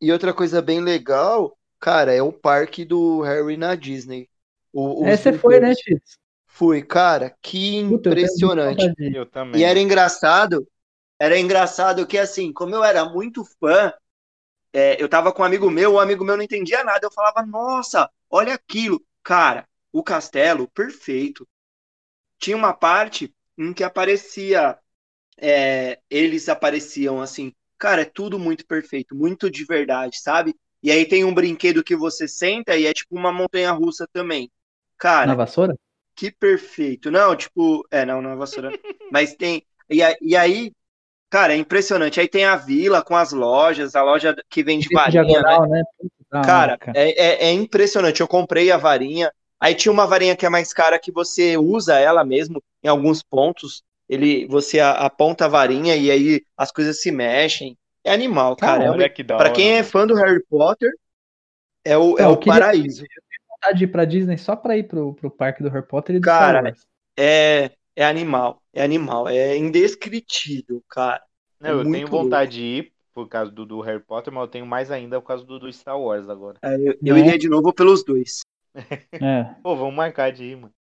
e 0.00 0.12
outra 0.12 0.32
coisa 0.34 0.62
bem 0.62 0.80
legal, 0.80 1.56
cara, 1.80 2.14
é 2.14 2.22
o 2.22 2.32
parque 2.32 2.84
do 2.84 3.22
Harry 3.22 3.56
na 3.56 3.74
Disney. 3.74 4.28
O, 4.72 5.06
É, 5.06 5.16
você 5.16 5.32
foi, 5.32 5.60
né. 5.60 5.74
Tito? 5.74 6.02
Fui, 6.46 6.82
cara, 6.82 7.36
que 7.42 7.76
Puta, 7.78 8.10
eu 8.10 8.14
impressionante. 8.14 8.88
de 8.94 9.04
ir. 9.04 9.16
eu 9.16 9.26
também. 9.26 9.60
E 9.60 9.64
era 9.64 9.78
engraçado, 9.78 10.66
era 11.18 11.38
engraçado 11.38 12.06
que 12.06 12.18
assim, 12.18 12.52
como 12.52 12.74
eu 12.74 12.84
era 12.84 13.04
muito 13.04 13.44
fã, 13.60 13.92
é, 14.72 15.02
eu 15.02 15.08
tava 15.08 15.32
com 15.32 15.42
um 15.42 15.44
amigo 15.44 15.70
meu, 15.70 15.94
o 15.94 16.00
amigo 16.00 16.24
meu 16.24 16.36
não 16.36 16.44
entendia 16.44 16.84
nada, 16.84 17.00
eu 17.06 17.12
falava, 17.12 17.44
nossa, 17.44 18.10
olha 18.30 18.54
aquilo. 18.54 19.02
Cara, 19.22 19.68
o 19.92 20.02
castelo, 20.02 20.68
perfeito. 20.68 21.48
Tinha 22.38 22.56
uma 22.56 22.72
parte 22.72 23.34
em 23.58 23.72
que 23.72 23.84
aparecia, 23.84 24.78
é, 25.38 26.00
eles 26.10 26.48
apareciam 26.48 27.20
assim, 27.20 27.54
cara, 27.78 28.02
é 28.02 28.04
tudo 28.04 28.38
muito 28.38 28.66
perfeito, 28.66 29.14
muito 29.14 29.50
de 29.50 29.64
verdade, 29.64 30.18
sabe? 30.20 30.54
E 30.82 30.90
aí 30.90 31.06
tem 31.06 31.24
um 31.24 31.34
brinquedo 31.34 31.82
que 31.82 31.96
você 31.96 32.28
senta 32.28 32.76
e 32.76 32.86
é 32.86 32.92
tipo 32.92 33.16
uma 33.16 33.32
montanha-russa 33.32 34.06
também. 34.12 34.50
Cara, 34.98 35.26
Na 35.26 35.34
vassoura? 35.34 35.74
que 36.14 36.30
perfeito. 36.30 37.10
Não, 37.10 37.36
tipo, 37.36 37.86
é, 37.90 38.04
não, 38.04 38.22
não 38.22 38.30
é 38.32 38.36
vassoura. 38.36 38.72
mas 39.10 39.34
tem. 39.34 39.62
E, 39.90 40.00
e 40.20 40.36
aí, 40.36 40.72
cara, 41.30 41.54
é 41.54 41.56
impressionante. 41.56 42.20
Aí 42.20 42.28
tem 42.28 42.44
a 42.44 42.56
vila 42.56 43.02
com 43.02 43.16
as 43.16 43.32
lojas, 43.32 43.94
a 43.94 44.02
loja 44.02 44.34
que 44.48 44.62
vende 44.62 44.88
varinha, 44.92 45.22
né? 45.22 45.28
diagonal, 45.32 45.68
né? 45.68 45.82
Da 46.30 46.40
Cara, 46.42 46.78
cara. 46.78 46.98
é, 46.98 47.10
é, 47.10 47.48
é 47.48 47.52
impressionante. 47.52 48.20
Eu 48.20 48.28
comprei 48.28 48.70
a 48.70 48.76
varinha. 48.76 49.32
Aí 49.60 49.74
tinha 49.74 49.92
uma 49.92 50.06
varinha 50.06 50.36
que 50.36 50.44
é 50.44 50.48
mais 50.48 50.72
cara 50.72 50.98
que 50.98 51.10
você 51.12 51.56
usa 51.56 51.98
ela 51.98 52.24
mesmo 52.24 52.62
em 52.82 52.88
alguns 52.88 53.22
pontos. 53.22 53.82
Ele, 54.08 54.46
você 54.46 54.78
a- 54.80 54.92
aponta 54.92 55.44
a 55.46 55.48
varinha 55.48 55.96
e 55.96 56.10
aí 56.10 56.42
as 56.56 56.70
coisas 56.70 57.00
se 57.00 57.10
mexem. 57.10 57.76
É 58.04 58.12
animal, 58.12 58.54
cara. 58.56 58.84
É 58.84 58.90
Olha 58.90 59.08
que 59.10 59.22
da 59.24 59.36
Pra 59.36 59.46
hora. 59.46 59.54
quem 59.54 59.72
é 59.72 59.82
fã 59.82 60.06
do 60.06 60.14
Harry 60.14 60.42
Potter, 60.48 60.92
é 61.84 61.96
o, 61.98 62.16
é 62.18 62.22
Não, 62.22 62.30
o 62.30 62.32
eu 62.34 62.36
queria- 62.38 62.60
paraíso. 62.60 63.04
vontade 63.50 63.78
de 63.78 63.84
ir 63.84 63.88
pra 63.88 64.04
Disney 64.04 64.38
só 64.38 64.54
pra 64.54 64.76
ir 64.76 64.84
pro, 64.84 65.14
pro 65.14 65.30
parque 65.30 65.62
do 65.62 65.68
Harry 65.70 65.86
Potter 65.86 66.16
e 66.16 66.20
do 66.20 66.24
Cara. 66.24 66.72
É, 67.18 67.70
é 67.96 68.04
animal. 68.04 68.62
É 68.72 68.82
animal. 68.84 69.28
É 69.28 69.56
indescritível, 69.56 70.82
cara. 70.88 71.22
Não, 71.58 71.70
eu 71.70 71.76
muito 71.78 71.92
tenho 71.92 72.06
vontade 72.06 72.52
de 72.52 72.60
ir 72.62 72.92
por 73.14 73.26
causa 73.28 73.50
do, 73.50 73.64
do 73.64 73.80
Harry 73.80 73.98
Potter, 74.02 74.30
mas 74.32 74.42
eu 74.42 74.48
tenho 74.48 74.66
mais 74.66 74.90
ainda 74.90 75.20
por 75.20 75.26
causa 75.26 75.42
do, 75.44 75.58
do 75.58 75.72
Star 75.72 75.98
Wars 75.98 76.28
agora. 76.28 76.58
É, 76.62 76.74
eu, 76.76 76.94
eu 77.02 77.14
Né? 77.14 77.20
iria 77.20 77.38
de 77.38 77.48
novo 77.48 77.72
pelos 77.72 78.04
dois. 78.04 78.42
É. 78.74 79.44
Pô, 79.64 79.74
vamos 79.74 79.94
marcar 79.94 80.30
de 80.30 80.44
ir, 80.44 80.56
mano. 80.56 80.72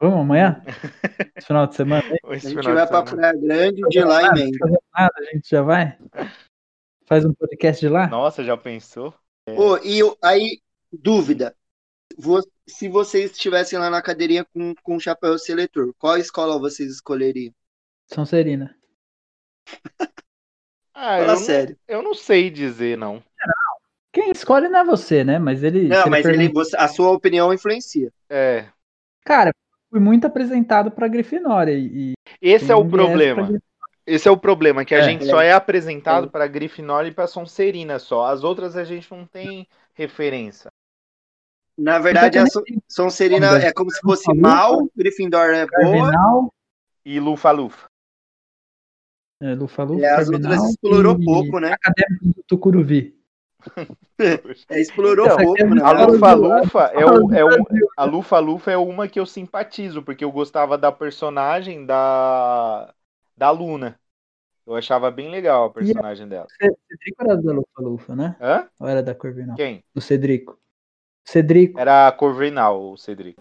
Vamos 0.00 0.20
amanhã? 0.20 0.62
Esse 1.36 1.46
final 1.46 1.66
de 1.66 1.74
semana? 1.74 2.02
Esse 2.30 2.46
A 2.48 2.50
gente 2.50 2.62
vai 2.62 2.86
pra. 2.86 3.02
Praia 3.02 3.32
Grande 3.36 3.80
de 3.88 4.00
lá 4.02 4.20
fazer 4.28 4.50
nada, 4.94 5.14
a 5.18 5.24
gente 5.24 5.48
já 5.48 5.62
vai? 5.62 5.98
Faz 7.06 7.24
um 7.24 7.32
podcast 7.32 7.80
de 7.80 7.88
lá? 7.88 8.06
Nossa, 8.08 8.44
já 8.44 8.56
pensou? 8.56 9.14
Ô, 9.48 9.78
e 9.78 9.98
eu- 10.00 10.16
aí, 10.22 10.60
dúvida. 10.92 11.54
Se 12.68 12.88
vocês 12.88 13.30
estivessem 13.32 13.78
lá 13.78 13.88
na 13.90 14.02
cadeirinha 14.02 14.44
com, 14.44 14.74
com 14.82 14.98
chapéu 15.00 15.38
seletor, 15.38 15.94
qual 15.98 16.16
escola 16.18 16.58
vocês 16.58 16.90
escolheriam? 16.90 17.54
São 18.06 18.24
Serina. 18.26 18.76
Ah, 20.98 21.18
eu 21.18 21.26
Fala 21.26 21.36
não, 21.38 21.44
sério. 21.44 21.78
eu 21.86 22.02
não 22.02 22.14
sei 22.14 22.48
dizer, 22.48 22.96
não. 22.96 23.22
Quem 24.10 24.30
escolhe 24.30 24.66
não 24.66 24.78
é 24.80 24.84
você, 24.84 25.22
né? 25.22 25.38
Mas 25.38 25.62
ele. 25.62 25.88
Não, 25.88 26.00
ele 26.00 26.08
mas 26.10 26.24
ele, 26.24 26.38
pergunta- 26.38 26.64
você- 26.64 26.74
a 26.78 26.88
sua 26.88 27.10
opinião 27.10 27.52
influencia. 27.52 28.10
É. 28.30 28.66
Cara, 29.22 29.52
fui 29.96 30.00
muito 30.00 30.26
apresentado 30.26 30.90
pra 30.90 31.08
Grifinória 31.08 31.72
e. 31.72 32.12
Esse 32.40 32.70
é 32.70 32.74
o 32.74 32.84
problema. 32.86 33.48
Esse 34.06 34.28
é 34.28 34.30
o 34.30 34.36
problema, 34.36 34.84
que 34.84 34.94
a 34.94 34.98
É. 34.98 35.02
gente 35.02 35.24
só 35.24 35.40
é 35.40 35.52
apresentado 35.52 36.30
pra 36.30 36.46
Grifinória 36.46 37.08
e 37.08 37.12
pra 37.14 37.26
Sonserina 37.26 37.98
só. 37.98 38.26
As 38.26 38.44
outras 38.44 38.76
a 38.76 38.84
gente 38.84 39.10
não 39.10 39.26
tem 39.26 39.66
referência. 39.94 40.68
Na 41.78 41.98
verdade, 41.98 42.38
a 42.38 42.44
Sonserina 42.88 43.58
é 43.58 43.72
como 43.72 43.90
se 43.90 44.00
fosse 44.00 44.28
Lufa, 44.28 44.40
mal, 44.40 44.88
Gryffindor 44.94 45.50
é 45.50 45.66
boa, 45.66 45.70
Carvinal, 45.70 46.54
E 47.04 47.18
Lufa-Lufa. 47.18 47.86
é, 49.42 49.54
Lufa 49.54 49.82
Lufa, 49.82 50.00
e 50.00 50.04
as 50.04 50.16
Carvinal 50.28 50.52
outras 50.52 50.70
explorou 50.70 51.18
e 51.20 51.24
pouco, 51.24 51.58
né? 51.58 51.72
Acadêmico 51.72 52.24
do 52.26 52.42
Tucuruvi. 52.46 53.15
É, 54.70 54.80
explorou 54.80 55.26
Então, 55.26 55.36
pouco, 55.36 55.60
é 55.60 55.64
né? 55.64 55.82
A 55.82 55.92
Lufa 56.06 56.34
Lufa 56.34 56.80
é, 56.94 57.04
o, 57.04 57.32
é 57.34 57.44
Brasil. 57.44 57.88
a 57.96 58.04
Lufa 58.04 58.38
Lufa 58.38 58.70
é 58.70 58.76
uma 58.76 59.06
que 59.06 59.20
eu 59.20 59.26
simpatizo, 59.26 60.02
porque 60.02 60.24
eu 60.24 60.32
gostava 60.32 60.78
da 60.78 60.90
personagem 60.90 61.84
da 61.84 62.94
da 63.36 63.50
Luna. 63.50 64.00
Eu 64.66 64.74
achava 64.74 65.10
bem 65.10 65.30
legal 65.30 65.66
a 65.66 65.70
personagem 65.70 66.26
dela. 66.26 66.46
Ce- 66.48 66.76
Cedrico 66.88 67.22
era 67.22 67.36
da 67.36 67.52
Lufa 67.52 67.80
Lufa, 67.80 68.16
né? 68.16 68.36
Hã? 68.40 68.66
Ou 68.80 68.88
era 68.88 69.02
da 69.02 69.14
Corvinal? 69.14 69.56
Quem? 69.56 69.84
Do 69.94 70.00
Cedrico. 70.00 70.58
Cedrico. 71.24 71.78
Era 71.78 72.08
a 72.08 72.12
Corvinal, 72.12 72.92
o 72.92 72.96
Cedric. 72.96 73.36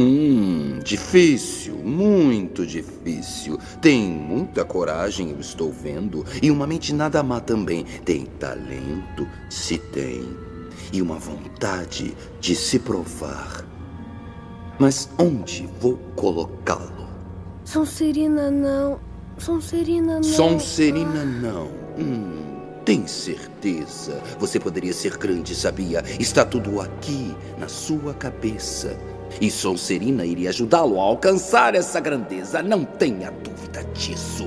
Hum, 0.00 0.78
difícil, 0.84 1.74
muito 1.74 2.64
difícil. 2.64 3.58
Tem 3.82 4.08
muita 4.08 4.64
coragem, 4.64 5.30
eu 5.30 5.40
estou 5.40 5.72
vendo. 5.72 6.24
E 6.40 6.52
uma 6.52 6.68
mente 6.68 6.94
nada 6.94 7.20
má 7.20 7.40
também. 7.40 7.84
Tem 8.04 8.24
talento, 8.38 9.26
se 9.50 9.76
tem. 9.76 10.22
E 10.92 11.02
uma 11.02 11.16
vontade 11.16 12.16
de 12.40 12.54
se 12.54 12.78
provar. 12.78 13.64
Mas 14.78 15.10
onde 15.18 15.68
vou 15.80 15.96
colocá-lo? 16.14 17.08
Sonserina 17.64 18.52
não. 18.52 19.00
Sonserina 19.36 20.14
não. 20.14 20.22
Sonserina 20.22 21.24
não. 21.24 21.66
Hum, 21.98 22.82
tem 22.84 23.04
certeza? 23.08 24.22
Você 24.38 24.60
poderia 24.60 24.92
ser 24.92 25.16
grande, 25.18 25.56
sabia? 25.56 26.04
Está 26.20 26.44
tudo 26.44 26.80
aqui, 26.80 27.34
na 27.58 27.66
sua 27.66 28.14
cabeça. 28.14 28.96
E 29.40 29.50
Sonserina 29.50 30.24
iria 30.24 30.48
ajudá-lo 30.50 31.00
a 31.00 31.04
alcançar 31.04 31.74
essa 31.74 32.00
grandeza. 32.00 32.62
Não 32.62 32.84
tenha 32.84 33.30
dúvida 33.30 33.84
disso. 33.94 34.46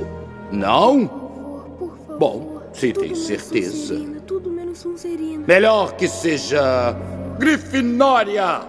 Não? 0.52 1.08
Por 1.08 1.18
favor, 1.18 1.70
por 1.78 1.98
favor. 1.98 2.18
Bom, 2.20 2.62
se 2.74 2.92
Tudo 2.94 3.06
tem 3.06 3.16
certeza. 3.16 3.72
Sonserina, 3.96 4.22
tudo 4.22 4.52
menos 4.52 4.78
Sonserina. 4.80 5.46
Melhor 5.48 5.96
que 5.96 6.08
seja 6.08 6.94
Grifinória. 7.40 8.62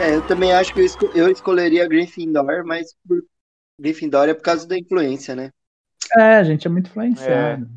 É, 0.00 0.16
eu 0.16 0.26
também 0.26 0.52
acho 0.52 0.72
que 0.72 0.80
eu, 0.80 0.84
esco- 0.84 1.10
eu 1.14 1.30
escolheria 1.30 1.86
Gryffindor, 1.86 2.64
mas 2.64 2.94
por 3.06 3.22
Gryffindor 3.78 4.28
é 4.28 4.34
por 4.34 4.42
causa 4.42 4.66
da 4.66 4.78
influência, 4.78 5.34
né? 5.36 5.50
É, 6.16 6.36
a 6.36 6.44
gente 6.44 6.66
é 6.66 6.70
muito 6.70 6.88
influenciado. 6.88 7.68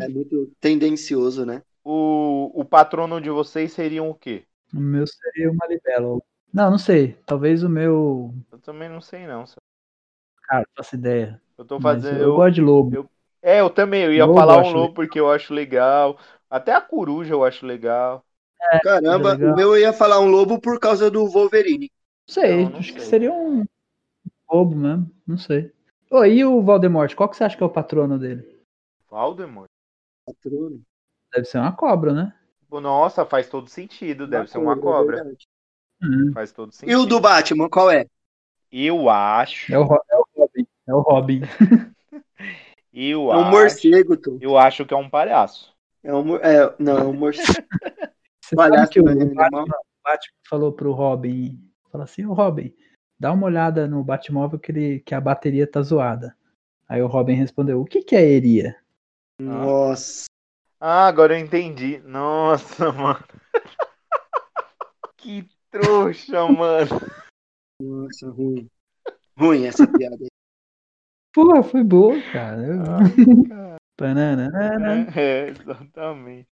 É 0.00 0.08
muito 0.08 0.50
tendencioso, 0.60 1.44
né? 1.44 1.62
O, 1.88 2.50
o 2.52 2.64
patrono 2.64 3.20
de 3.20 3.30
vocês 3.30 3.72
seriam 3.72 4.10
o 4.10 4.14
quê? 4.14 4.44
O 4.74 4.80
meu 4.80 5.06
seria 5.06 5.52
uma 5.52 5.66
libelo. 5.68 6.20
Não, 6.52 6.72
não 6.72 6.78
sei. 6.78 7.12
Talvez 7.24 7.62
o 7.62 7.68
meu. 7.68 8.34
Eu 8.50 8.58
também 8.58 8.88
não 8.88 9.00
sei 9.00 9.24
não. 9.24 9.44
Cara, 10.42 10.60
não 10.62 10.66
faço 10.76 10.96
ideia. 10.96 11.40
Eu 11.56 11.64
tô 11.64 11.80
fazendo. 11.80 12.20
eu, 12.22 12.34
gosto 12.34 12.54
de 12.56 12.60
lobo. 12.60 12.96
eu- 12.96 13.10
É, 13.40 13.60
eu 13.60 13.70
também. 13.70 14.02
Eu 14.02 14.12
ia 14.12 14.24
Lobo, 14.26 14.36
falar 14.40 14.58
um 14.62 14.72
lobo 14.72 14.94
porque 14.94 15.20
eu 15.20 15.30
acho 15.30 15.54
legal. 15.54 16.18
Até 16.50 16.74
a 16.74 16.80
coruja 16.80 17.32
eu 17.32 17.44
acho 17.44 17.64
legal. 17.64 18.24
Caramba, 18.82 19.34
legal. 19.34 19.52
o 19.52 19.56
meu 19.56 19.76
eu 19.76 19.78
ia 19.80 19.92
falar 19.92 20.18
um 20.18 20.26
lobo 20.28 20.60
por 20.60 20.80
causa 20.80 21.08
do 21.08 21.28
Wolverine. 21.28 21.88
Não 22.26 22.34
sei, 22.34 22.64
Não, 22.64 22.70
não 22.70 22.78
acho 22.80 22.92
que 22.92 23.00
sei. 23.00 23.08
seria 23.10 23.32
um 23.32 23.64
lobo 24.50 24.74
mesmo. 24.74 25.08
Não 25.24 25.38
sei. 25.38 25.70
Ô, 26.10 26.24
e 26.24 26.44
o 26.44 26.60
Voldemort? 26.62 27.14
Qual 27.14 27.28
que 27.28 27.36
você 27.36 27.44
acha 27.44 27.56
que 27.56 27.62
é 27.62 27.66
o 27.66 27.70
patrono 27.70 28.18
dele? 28.18 28.58
Voldemort. 29.08 29.68
Patrono. 30.26 30.82
Deve 31.36 31.46
ser 31.48 31.58
uma 31.58 31.72
cobra, 31.72 32.12
né? 32.14 32.32
Pô, 32.68 32.80
Nossa, 32.80 33.24
faz 33.26 33.48
todo 33.48 33.68
sentido. 33.68 34.26
Deve 34.26 34.48
ser 34.50 34.56
uma 34.58 34.72
é 34.72 34.76
cobra. 34.76 35.16
verdade. 35.16 35.46
Hum, 36.02 36.30
Faz 36.32 36.50
todo 36.50 36.72
sentido. 36.72 36.90
E 36.90 36.96
o 36.96 37.06
do 37.06 37.20
Batman, 37.20 37.68
qual 37.68 37.90
é? 37.90 38.06
Eu 38.72 39.08
acho. 39.10 39.72
é, 39.72 39.78
o, 39.78 39.82
é 39.84 40.16
o 40.16 40.26
Robin. 40.36 40.66
É 40.86 40.94
o 40.94 41.00
Robin. 41.00 41.40
Eu 42.92 43.30
É 43.30 43.36
um 43.36 43.40
acho. 43.42 43.50
morcego, 43.50 44.16
tu. 44.16 44.38
Eu 44.40 44.56
acho 44.56 44.86
que 44.86 44.94
é 44.94 44.96
um 44.96 45.10
palhaço. 45.10 45.74
É 46.02 46.14
um, 46.14 46.36
é, 46.36 46.74
não, 46.78 46.98
é 46.98 47.04
um 47.04 47.12
morcego. 47.12 47.46
Palhaço, 48.54 48.92
que 48.92 49.00
o 49.00 49.04
Batman, 49.04 49.24
o 49.26 49.34
Batman 49.34 49.66
falou 50.48 50.72
pro 50.72 50.92
Robin, 50.92 51.60
fala 51.90 52.04
assim, 52.04 52.24
ô 52.24 52.32
Robin, 52.32 52.72
dá 53.18 53.32
uma 53.32 53.46
olhada 53.46 53.86
no 53.86 54.02
Batmóvel 54.04 54.58
que, 54.58 54.70
ele, 54.72 55.00
que 55.00 55.14
a 55.14 55.20
bateria 55.20 55.66
tá 55.66 55.82
zoada. 55.82 56.34
Aí 56.88 57.02
o 57.02 57.06
Robin 57.08 57.34
respondeu, 57.34 57.80
o 57.80 57.84
que 57.84 58.02
que 58.02 58.14
é 58.16 58.22
eria? 58.24 58.76
Nossa. 59.38 60.24
Ah, 60.80 61.06
agora 61.06 61.38
eu 61.38 61.44
entendi. 61.44 61.98
Nossa, 62.04 62.90
mano. 62.92 63.24
que 65.16 65.46
trouxa, 65.70 66.46
mano. 66.48 66.90
Nossa, 67.80 68.30
ruim. 68.30 68.68
Ruim 69.38 69.66
essa 69.66 69.86
piada 69.86 70.16
aí. 70.20 70.28
Pô, 71.34 71.62
foi 71.62 71.82
boa, 71.84 72.14
cara. 72.32 72.62
Eu- 72.62 72.82
Ah, 72.82 72.98
cara. 73.48 73.76
Pananana. 73.96 75.06
É, 75.16 75.48
exatamente. 75.48 76.48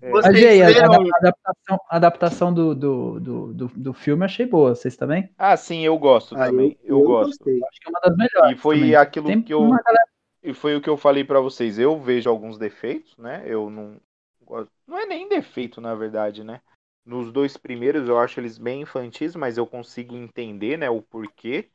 É. 0.00 0.10
Vocês 0.10 0.32
Mas 0.34 0.42
e 0.42 0.46
aí, 0.46 0.62
a, 0.62 0.68
adaptação, 0.68 1.78
a 1.90 1.96
adaptação 1.96 2.54
do, 2.54 2.74
do, 2.74 3.20
do, 3.20 3.54
do, 3.54 3.68
do 3.68 3.92
filme 3.92 4.22
eu 4.22 4.26
achei 4.26 4.46
boa, 4.46 4.74
vocês 4.74 4.96
também? 4.96 5.32
Ah, 5.36 5.56
sim, 5.56 5.84
eu 5.84 5.98
gosto 5.98 6.36
Ah, 6.36 6.46
também. 6.46 6.78
Eu, 6.84 7.00
gosto. 7.02 7.30
gostei. 7.30 7.58
Acho 7.64 7.80
que 7.80 7.88
é 7.88 7.90
uma 7.90 8.00
das 8.04 8.16
melhores. 8.16 8.56
E 8.58 8.60
foi 8.60 8.76
também. 8.78 8.94
aquilo 8.94 9.26
Tem 9.26 9.42
que 9.42 9.52
eu 9.52 9.60
uma 9.60 9.80
galera- 9.82 10.04
e 10.42 10.54
foi 10.54 10.76
o 10.76 10.80
que 10.80 10.88
eu 10.88 10.96
falei 10.96 11.24
pra 11.24 11.40
vocês. 11.40 11.78
Eu 11.78 12.00
vejo 12.00 12.28
alguns 12.28 12.58
defeitos, 12.58 13.16
né? 13.16 13.42
Eu 13.46 13.70
não 13.70 14.00
gosto- 14.42 14.72
não 14.86 14.98
é 14.98 15.06
nem 15.06 15.28
defeito, 15.28 15.80
na 15.80 15.94
verdade, 15.94 16.44
né? 16.44 16.60
Nos 17.04 17.32
dois 17.32 17.56
primeiros 17.56 18.08
eu 18.08 18.18
acho 18.18 18.38
eles 18.38 18.58
bem 18.58 18.82
infantis, 18.82 19.34
mas 19.34 19.56
eu 19.56 19.66
consigo 19.66 20.14
entender, 20.14 20.76
né, 20.76 20.90
o 20.90 21.00
porquê. 21.00 21.70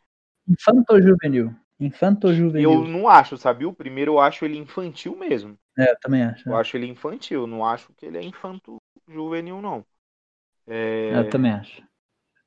Infanto-juvenil. 0.47 1.53
Infanto-juvenil. 1.79 2.71
Eu 2.71 2.83
não 2.87 3.07
acho, 3.07 3.37
sabe? 3.37 3.65
O 3.65 3.73
primeiro 3.73 4.13
eu 4.13 4.19
acho 4.19 4.45
ele 4.45 4.57
infantil 4.57 5.15
mesmo. 5.15 5.57
É, 5.77 5.91
eu 5.91 5.99
também 5.99 6.23
acho. 6.23 6.47
Eu 6.47 6.55
acho 6.55 6.77
ele 6.77 6.87
infantil, 6.87 7.47
não 7.47 7.65
acho 7.65 7.91
que 7.93 8.05
ele 8.05 8.17
é 8.17 8.23
infanto 8.23 8.77
juvenil, 9.07 9.61
não. 9.61 9.85
É, 10.67 11.17
Eu 11.17 11.29
também 11.29 11.51
acho. 11.51 11.81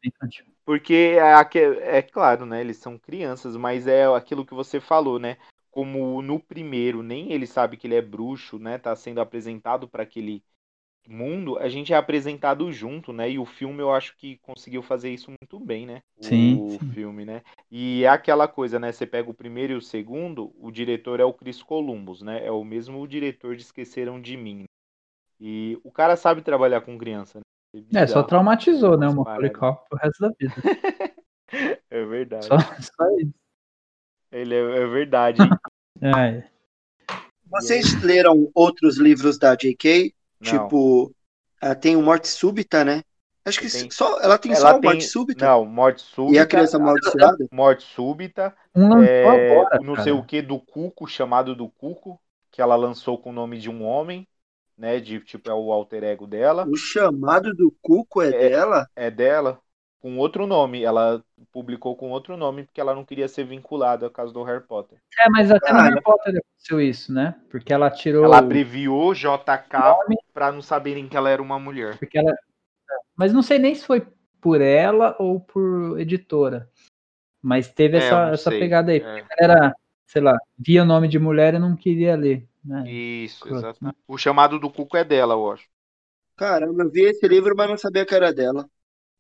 Infantil. 0.05 0.45
Porque 0.65 1.17
é, 1.19 1.99
é 1.99 2.03
claro, 2.03 2.47
né? 2.47 2.61
Eles 2.61 2.77
são 2.79 2.99
crianças, 2.99 3.57
mas 3.57 3.87
é 3.87 4.05
aquilo 4.07 4.45
que 4.45 4.55
você 4.55 4.81
falou, 4.81 5.19
né? 5.19 5.37
Como 5.77 6.23
no 6.23 6.41
primeiro 6.41 7.03
nem 7.03 7.33
ele 7.33 7.47
sabe 7.47 7.77
que 7.77 7.87
ele 7.87 7.97
é 7.97 8.01
bruxo, 8.01 8.59
né? 8.59 8.79
Tá 8.79 8.97
sendo 8.97 9.21
apresentado 9.21 9.87
para 9.87 10.05
aquele 10.05 10.43
mundo, 11.07 11.59
a 11.59 11.69
gente 11.69 11.93
é 11.93 11.97
apresentado 11.97 12.73
junto, 12.73 13.13
né? 13.13 13.31
E 13.31 13.39
o 13.39 13.45
filme 13.45 13.83
eu 13.83 13.93
acho 13.93 14.17
que 14.17 14.39
conseguiu 14.39 14.83
fazer 14.83 15.11
isso 15.13 15.31
muito 15.31 15.61
bem, 15.61 15.85
né? 15.85 16.01
Sim, 16.19 16.65
O 16.65 16.79
sim. 16.81 16.91
filme, 16.93 17.27
né? 17.27 17.43
E 17.71 18.05
é 18.05 18.09
aquela 18.09 18.49
coisa, 18.49 18.79
né? 18.79 18.91
Você 18.91 19.07
pega 19.07 19.31
o 19.31 19.35
primeiro 19.35 19.75
e 19.75 19.77
o 19.77 19.83
segundo, 19.83 20.51
o 20.59 20.71
diretor 20.71 21.21
é 21.21 21.25
o 21.27 21.33
Chris 21.35 21.63
Columbus, 21.63 22.23
né? 22.23 22.43
É 22.43 22.51
o 22.51 22.65
mesmo 22.65 23.07
diretor 23.07 23.55
de 23.55 23.61
Esqueceram 23.61 24.19
de 24.19 24.35
Mim. 24.35 24.65
E 25.39 25.79
o 25.85 25.91
cara 25.91 26.17
sabe 26.17 26.41
trabalhar 26.41 26.81
com 26.81 26.97
criança, 26.97 27.39
né? 27.39 27.83
É, 27.93 28.07
só 28.07 28.23
bizarro. 28.23 28.29
traumatizou, 28.29 28.97
né? 28.97 29.07
O 29.09 29.15
Macaulay. 29.17 29.51
Culkin 29.51 29.77
pro 29.91 29.99
resto 29.99 30.21
da 30.21 30.31
vida. 30.41 30.55
É 31.89 32.05
verdade. 32.05 32.47
Só, 32.47 32.59
só 32.59 33.11
isso. 33.19 33.46
Ele 34.31 34.55
é, 34.55 34.59
é 34.59 34.87
verdade. 34.87 35.41
É. 36.01 36.45
Vocês 37.49 38.03
leram 38.03 38.51
outros 38.55 38.99
livros 38.99 39.39
da 39.39 39.55
J.K.? 39.55 40.13
Não. 40.41 40.51
Tipo, 40.51 41.15
ah, 41.61 41.75
tem 41.75 41.97
o 41.97 42.03
Morte 42.03 42.29
Súbita, 42.29 42.85
né? 42.85 43.03
Acho 43.45 43.61
que 43.61 43.71
Tem. 43.71 43.89
só, 43.93 44.21
ela 44.21 44.37
tem 44.37 44.51
Ela 44.51 44.61
só 44.61 44.81
tem- 44.81 44.91
Morte 44.91 45.05
Súbita. 45.05 45.45
Não, 45.47 45.65
morte 45.65 46.03
súbita. 46.03 46.35
E 46.35 46.39
a 46.41 46.47
criança 46.47 46.77
amaldiçoada? 46.79 47.47
Morte 47.53 47.85
súbita. 47.85 48.57
Um 48.75 48.89
lançou 48.89 49.05
é, 49.05 49.51
agora, 49.53 49.79
não 49.85 49.95
cara. 49.95 50.03
sei 50.03 50.13
o 50.13 50.25
que 50.25 50.43
do 50.43 50.59
Cuco, 50.59 51.07
chamado 51.07 51.55
do 51.55 51.69
Cuco, 51.69 52.21
que 52.51 52.61
ela 52.61 52.75
lançou 52.75 53.17
com 53.17 53.31
o 53.31 53.33
nome 53.33 53.61
de 53.61 53.71
um 53.71 53.85
homem, 53.85 54.27
né? 54.77 54.99
De 54.99 55.21
tipo, 55.21 55.49
é 55.49 55.55
o 55.55 55.71
alter 55.73 56.03
ego 56.03 56.27
dela. 56.27 56.67
O 56.69 56.77
chamado 56.77 57.55
do 57.55 57.73
Cuco 57.81 58.21
é, 58.21 58.31
É. 58.31 58.49
dela? 58.51 58.89
É 58.97 59.11
dela, 59.13 59.61
com 60.01 60.19
outro 60.19 60.47
nome. 60.47 60.83
Ela 60.83 61.23
publicou 61.53 61.97
com 61.97 62.11
outro 62.11 62.37
nome 62.37 62.65
porque 62.65 62.81
ela 62.81 62.95
não 62.95 63.05
queria 63.05 63.29
ser 63.29 63.45
vinculada 63.45 64.07
ao 64.07 64.11
caso 64.11 64.33
do 64.33 64.43
Harry 64.43 64.65
Potter. 64.65 64.99
É, 65.19 65.29
mas 65.31 65.51
até 65.51 65.73
no 65.73 65.79
Cara. 65.79 65.89
Harry 65.91 66.03
Potter 66.03 66.37
aconteceu 66.39 66.81
isso, 66.81 67.13
né? 67.13 67.35
Porque 67.51 67.73
ela 67.73 67.91
tirou. 67.91 68.25
Ela 68.25 68.39
abreviou 68.39 69.15
JK 69.15 69.79
pra 70.33 70.53
não 70.53 70.63
saberem 70.63 71.09
que 71.09 71.17
ela 71.17 71.31
era 71.31 71.43
uma 71.43 71.59
mulher. 71.59 71.99
Porque 71.99 72.19
ela. 72.19 72.35
Mas 73.17 73.33
não 73.33 73.43
sei 73.43 73.59
nem 73.59 73.75
se 73.75 73.85
foi 73.85 74.07
por 74.41 74.61
ela 74.61 75.17
ou 75.19 75.41
por 75.41 75.99
editora. 75.99 76.71
Mas 77.43 77.69
teve 77.69 77.97
É, 77.97 78.01
essa, 78.01 78.29
essa 78.31 78.51
sei. 78.51 78.59
pegada 78.59 78.93
aí. 78.93 79.01
É. 79.01 79.25
Era, 79.39 79.75
sei 80.07 80.23
lá, 80.23 80.37
via 80.59 80.83
o 80.83 80.87
nome 80.87 81.09
de 81.09 81.19
mulher 81.19 81.55
e 81.55 81.59
não 81.59 81.77
queria 81.77 82.17
ler. 82.17 82.47
Né? 82.65 82.91
Isso, 82.91 83.37
Escroto, 83.45 83.67
exatamente. 83.67 83.99
O 84.09 84.19
chamado 84.19 84.59
do 84.59 84.71
Cuco 84.71 84.97
é 84.97 85.05
dela, 85.05 85.35
eu 85.35 85.53
acho. 85.53 85.69
Caramba, 86.37 86.83
eu 86.83 86.91
vi 86.91 87.03
esse 87.03 87.27
livro, 87.27 87.55
mas 87.57 87.69
não 87.71 87.79
sabia 87.79 88.05
que 88.05 88.15
era 88.15 88.33
dela. 88.33 88.69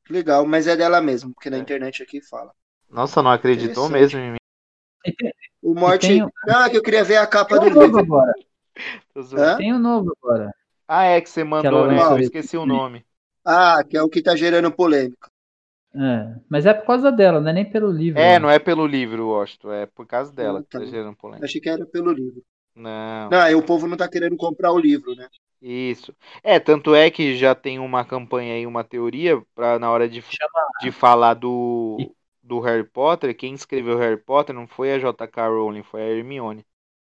Legal, 0.08 0.46
mas 0.46 0.66
é 0.66 0.76
dela 0.76 1.00
mesmo, 1.00 1.32
porque 1.34 1.50
na 1.50 1.56
É. 1.56 1.60
internet 1.60 2.02
aqui 2.02 2.20
fala. 2.20 2.52
Nossa, 2.90 3.22
não 3.22 3.30
acreditou 3.30 3.88
mesmo 3.88 4.18
em 4.18 4.30
mim. 4.32 4.36
O 5.62 5.74
Morte. 5.74 6.08
tem- 6.08 6.22
é 6.22 6.70
que 6.70 6.76
eu 6.76 6.82
queria 6.82 7.04
ver 7.04 7.16
a 7.16 7.26
capa 7.26 7.58
tem 7.58 7.68
do 7.68 7.74
um 7.76 7.80
novo 7.80 7.98
livro. 7.98 8.00
agora. 8.00 8.32
Tem 9.56 9.72
um 9.74 9.78
novo 9.78 10.12
agora. 10.22 10.50
Ah, 10.88 11.04
é 11.04 11.20
que 11.20 11.28
você 11.28 11.42
mandou, 11.44 11.84
ela 11.84 11.88
né? 11.88 12.00
Eu 12.12 12.18
esqueci 12.20 12.56
o 12.56 12.66
nome. 12.66 13.04
Ah, 13.44 13.82
que 13.88 13.96
é 13.96 14.02
o 14.02 14.08
que 14.08 14.22
tá 14.22 14.34
gerando 14.36 14.72
polêmica. 14.72 15.28
É, 15.94 16.34
mas 16.48 16.66
é 16.66 16.74
por 16.74 16.86
causa 16.86 17.10
dela, 17.10 17.40
não 17.40 17.48
é 17.48 17.52
nem 17.54 17.70
pelo 17.70 17.90
livro. 17.90 18.20
É, 18.20 18.34
né? 18.34 18.38
não 18.38 18.50
é 18.50 18.58
pelo 18.58 18.86
livro, 18.86 19.28
Washington, 19.28 19.72
é 19.72 19.86
por 19.86 20.06
causa 20.06 20.32
dela 20.32 20.60
Ah, 20.60 20.62
que 20.62 20.68
tá 20.70 20.78
tá. 20.80 20.86
gerando 20.86 21.16
polêmica. 21.16 21.46
Achei 21.46 21.60
que 21.60 21.68
era 21.70 21.86
pelo 21.86 22.12
livro. 22.12 22.42
Não. 22.74 23.30
Não, 23.30 23.40
aí 23.40 23.54
o 23.54 23.62
povo 23.64 23.86
não 23.86 23.96
tá 23.96 24.08
querendo 24.08 24.36
comprar 24.36 24.72
o 24.72 24.78
livro, 24.78 25.14
né? 25.14 25.28
Isso. 25.68 26.14
É, 26.44 26.60
tanto 26.60 26.94
é 26.94 27.10
que 27.10 27.34
já 27.34 27.52
tem 27.52 27.80
uma 27.80 28.04
campanha 28.04 28.54
aí, 28.54 28.64
uma 28.64 28.84
teoria, 28.84 29.42
pra 29.52 29.80
na 29.80 29.90
hora 29.90 30.08
de, 30.08 30.22
de 30.80 30.92
falar 30.92 31.34
do, 31.34 32.14
do 32.40 32.60
Harry 32.60 32.84
Potter, 32.84 33.36
quem 33.36 33.52
escreveu 33.52 33.98
Harry 33.98 34.16
Potter 34.16 34.54
não 34.54 34.68
foi 34.68 34.92
a 34.92 34.98
J.K. 35.00 35.48
Rowling, 35.48 35.82
foi 35.82 36.02
a 36.02 36.08
Hermione. 36.08 36.64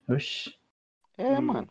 Oxi. 0.06 0.54
É, 1.16 1.38
Hum. 1.38 1.42
mano. 1.42 1.68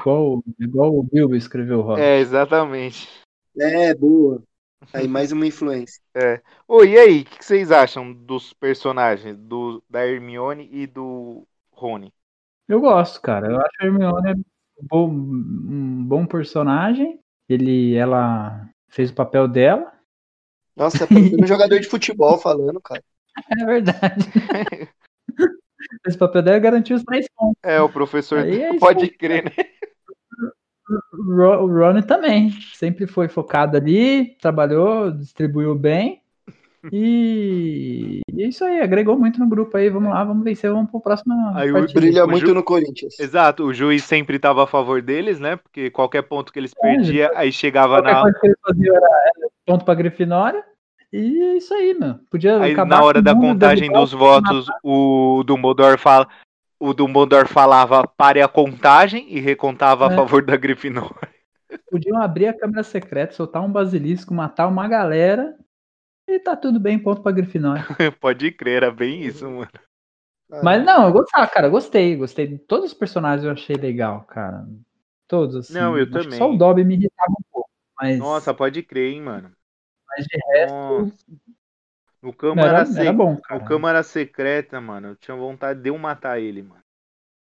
Igual, 0.00 0.42
igual 0.58 0.98
o 0.98 1.02
Bilbo 1.04 1.36
escreveu 1.36 1.78
o 1.78 1.82
Hobbit. 1.82 2.02
É, 2.02 2.18
exatamente. 2.18 3.08
É, 3.56 3.94
boa. 3.94 4.42
Aí 4.92 5.06
mais 5.06 5.30
uma 5.30 5.46
influência. 5.46 6.00
É. 6.16 6.42
Ô, 6.66 6.82
e 6.82 6.98
aí, 6.98 7.20
o 7.20 7.24
que, 7.24 7.38
que 7.38 7.44
vocês 7.44 7.70
acham 7.70 8.12
dos 8.12 8.52
personagens, 8.54 9.36
do, 9.36 9.82
da 9.88 10.04
Hermione 10.04 10.68
e 10.72 10.84
do 10.84 11.46
Rony? 11.70 12.12
Eu 12.66 12.80
gosto, 12.80 13.20
cara. 13.22 13.46
Eu 13.46 13.60
acho 13.60 13.76
a 13.80 13.84
Hermione 13.84 14.44
bom, 14.80 15.08
um 15.10 16.04
bom 16.04 16.26
personagem. 16.26 17.18
Ele, 17.48 17.94
ela 17.94 18.68
fez 18.88 19.10
o 19.10 19.14
papel 19.14 19.48
dela. 19.48 19.92
Nossa, 20.76 21.06
parecendo 21.06 21.42
um 21.44 21.46
jogador 21.46 21.80
de 21.80 21.88
futebol 21.88 22.38
falando, 22.38 22.80
cara. 22.80 23.02
É 23.50 23.64
verdade. 23.64 24.26
o 26.06 26.18
papel 26.18 26.42
dela 26.42 26.58
garantiu 26.58 26.96
os 26.96 27.04
três 27.04 27.26
pontos. 27.34 27.58
É, 27.62 27.80
o 27.80 27.88
professor 27.88 28.40
é 28.40 28.50
isso 28.70 28.78
pode 28.78 29.04
aí, 29.04 29.10
crer, 29.10 29.44
né? 29.44 29.50
O 31.12 31.34
Ro- 31.36 31.64
o 31.64 31.66
Ron 31.66 32.00
também. 32.02 32.50
Sempre 32.74 33.06
foi 33.06 33.28
focado 33.28 33.76
ali, 33.76 34.36
trabalhou, 34.36 35.10
distribuiu 35.10 35.74
bem. 35.74 36.22
E, 36.92 38.20
e 38.32 38.42
é 38.42 38.48
isso 38.48 38.64
aí, 38.64 38.80
agregou 38.80 39.18
muito 39.18 39.38
no 39.38 39.48
grupo 39.48 39.76
aí. 39.76 39.88
Vamos 39.88 40.10
lá, 40.10 40.22
vamos 40.24 40.44
vencer, 40.44 40.70
vamos 40.70 40.90
pro 40.90 41.00
próximo. 41.00 41.34
Aí 41.54 41.72
partida. 41.72 42.00
Brilha 42.00 42.24
O 42.24 42.28
muito 42.28 42.46
Ju- 42.46 42.54
no 42.54 42.62
Corinthians. 42.62 43.18
Exato, 43.18 43.64
o 43.64 43.74
juiz 43.74 44.04
sempre 44.04 44.36
estava 44.36 44.64
a 44.64 44.66
favor 44.66 45.02
deles, 45.02 45.40
né? 45.40 45.56
Porque 45.56 45.90
qualquer 45.90 46.22
ponto 46.22 46.52
que 46.52 46.58
eles 46.58 46.72
É, 46.78 46.80
perdiam, 46.80 47.30
aí 47.34 47.50
chegava 47.52 48.00
na, 48.00 48.22
coisa 48.22 48.38
que 48.40 48.46
ele 48.46 48.56
fazia 48.66 48.92
era, 48.92 49.06
era 49.36 49.48
ponto 49.66 49.84
pra 49.84 49.94
Grifinória. 49.94 50.62
E 51.12 51.42
é 51.42 51.56
isso 51.56 51.72
aí, 51.74 51.94
meu. 51.98 52.16
Podia 52.30 52.60
Aí 52.60 52.72
acabar 52.72 52.96
na 52.98 53.02
hora 53.04 53.22
da 53.22 53.34
contagem 53.34 53.90
dos 53.90 54.12
votos, 54.12 54.66
o 54.82 55.42
Dumbledore 55.46 55.96
fala, 55.98 56.28
o 56.78 56.92
Dumbledore 56.92 57.48
falava 57.48 58.06
pare 58.06 58.42
a 58.42 58.46
contagem 58.48 59.26
e 59.30 59.40
recontava 59.40 60.08
a 60.08 60.12
É. 60.12 60.16
favor 60.16 60.42
da 60.44 60.54
Grifinória. 60.56 61.28
Podiam 61.90 62.20
abrir 62.20 62.48
a 62.48 62.52
câmera 62.58 62.82
secreta, 62.82 63.34
soltar 63.34 63.62
um 63.64 63.72
basilisco, 63.72 64.32
matar 64.34 64.66
uma 64.68 64.86
galera. 64.86 65.54
E 66.28 66.38
tá 66.38 66.56
tudo 66.56 66.78
bem, 66.78 66.96
ponto 67.02 67.22
pra 67.22 67.32
Grifinória. 67.32 67.84
Pode 68.20 68.52
crer, 68.52 68.82
era 68.84 68.90
bem 68.90 69.22
isso, 69.24 69.48
mano. 69.50 69.70
Mas 70.60 70.84
não, 70.84 71.06
eu 71.06 71.12
gostava, 71.12 71.46
cara, 71.48 71.68
gostei, 71.68 72.16
gostei. 72.16 72.46
de 72.46 72.58
Todos 72.58 72.86
os 72.92 72.94
personagens 72.98 73.44
eu 73.44 73.52
achei 73.52 73.76
legal, 73.76 74.24
cara. 74.24 74.66
Todos, 75.28 75.56
assim. 75.56 75.84
Não, 75.84 75.96
eu 75.98 76.10
Acho 76.12 76.28
também. 76.28 76.36
Só 76.36 76.50
o 76.52 76.56
Dobby 76.58 76.84
me 76.84 76.94
irritava 76.96 77.30
um 77.32 77.42
pouco. 77.52 77.70
Mas, 78.00 78.24
Nossa, 78.24 78.52
pode 78.54 78.82
crer, 78.82 79.12
hein, 79.14 79.22
mano. 79.22 79.56
mas 80.06 80.26
de 80.26 80.38
resto, 80.52 80.94
Nossa. 80.94 81.26
No 82.22 82.32
Câmara, 82.32 82.68
era, 82.68 82.84
Se- 82.84 83.00
era 83.00 83.12
bom, 83.12 83.40
no. 83.50 83.60
Câmara 83.60 84.04
Secreta, 84.04 84.80
mano, 84.80 85.08
eu 85.08 85.16
tinha 85.16 85.36
vontade 85.36 85.82
de 85.82 85.88
eu 85.90 85.98
matar 85.98 86.40
ele, 86.40 86.62
mano. 86.62 86.84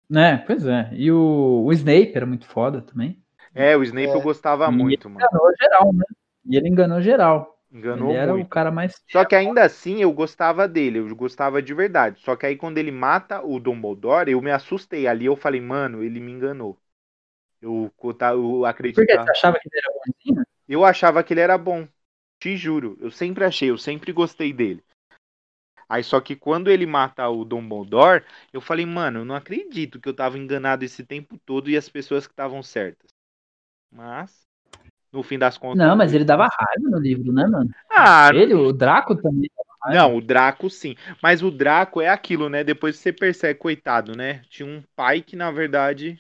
Né, 0.09 0.39
pois 0.39 0.67
é. 0.67 0.91
E 0.95 1.11
o, 1.13 1.65
o 1.65 1.73
Snape 1.73 2.13
era 2.15 2.27
muito 2.27 2.47
foda 2.47 2.83
também. 2.83 3.23
É, 3.55 3.77
o 3.77 3.83
Snape 3.85 4.15
É. 4.15 4.17
eu 4.17 4.21
gostava 4.21 4.71
E 4.71 4.73
muito, 4.73 5.09
ele 5.09 5.09
mano. 5.09 5.31
enganou 5.31 5.53
geral, 5.61 5.93
né? 5.95 6.05
E 6.47 6.57
ele 6.57 6.69
enganou 6.69 7.01
geral. 7.03 7.60
Enganou 7.73 8.11
ele 8.11 8.19
era 8.19 8.33
muito. 8.33 8.47
o 8.47 8.51
cara 8.51 8.71
mais. 8.71 9.01
Só 9.11 9.25
que 9.25 9.35
ainda 9.35 9.65
assim 9.65 10.03
eu 10.03 10.13
gostava 10.13 10.67
dele, 10.67 10.99
eu 10.99 11.17
gostava 11.17 11.63
de 11.63 11.73
verdade. 11.73 12.21
Só 12.21 12.35
que 12.37 12.47
aí 12.47 12.57
quando 12.57 12.79
ele 12.79 12.91
mata 12.91 13.41
o 13.43 13.61
Dumbledore, 13.61 14.31
eu 14.31 14.41
me 14.43 14.51
assustei. 14.51 15.07
Ali 15.07 15.27
eu 15.27 15.37
falei, 15.37 15.61
mano, 15.61 16.03
ele 16.03 16.21
me 16.21 16.33
enganou. 16.33 16.77
Eu, 17.61 17.93
eu 18.03 18.13
Por 18.13 18.63
que 18.63 18.67
acreditava. 18.67 19.25
você 19.25 19.31
achava 19.31 19.59
que 19.59 19.69
ele 19.69 19.79
era 19.79 19.93
bonzinho? 19.95 20.47
Eu 20.69 20.85
achava 20.85 21.23
que 21.23 21.35
ele 21.35 21.41
era 21.41 21.59
bom. 21.59 21.87
Te 22.39 22.57
juro. 22.57 22.97
Eu 23.01 23.11
sempre 23.11 23.45
achei, 23.45 23.71
eu 23.71 23.79
sempre 23.79 24.13
gostei 24.13 24.53
dele. 24.53 24.83
Aí 25.89 26.05
só 26.05 26.21
que 26.21 26.37
quando 26.37 26.71
ele 26.71 26.87
mata 26.87 27.29
o 27.29 27.45
Dumbledore, 27.45 28.25
eu 28.53 28.61
falei, 28.61 28.87
mano, 28.87 29.21
eu 29.21 29.25
não 29.25 29.35
acredito 29.35 30.01
que 30.01 30.09
eu 30.09 30.15
tava 30.15 30.39
enganado 30.39 30.85
esse 30.85 31.05
tempo 31.05 31.37
todo 31.45 31.69
e 31.69 31.77
as 31.77 31.89
pessoas 31.89 32.27
que 32.27 32.33
estavam 32.33 32.63
certas. 32.63 33.11
Mas, 33.91 34.47
no 35.13 35.23
fim 35.23 35.39
das 35.39 35.59
contas. 35.59 35.79
Não, 35.79 35.97
mas 35.97 36.13
ele 36.15 36.25
dava 36.25 36.45
raiva 36.49 36.91
no 36.91 36.99
livro, 36.99 37.33
né, 37.33 37.47
mano? 37.47 37.71
Ah, 37.91 38.31
Ele, 38.35 38.55
o 38.55 38.73
Draco 38.73 39.15
também. 39.17 39.49
Não, 39.87 40.17
o 40.17 40.21
Draco 40.21 40.69
sim. 40.69 40.95
Mas 41.23 41.43
o 41.43 41.51
Draco 41.51 42.01
é 42.01 42.09
aquilo, 42.09 42.49
né? 42.49 42.63
Depois 42.63 42.97
você 42.99 43.13
percebe, 43.13 43.59
coitado, 43.59 44.15
né? 44.17 44.43
Tinha 44.51 44.69
um 44.69 44.83
pai 44.95 45.23
que, 45.23 45.37
na 45.37 45.51
verdade, 45.51 46.19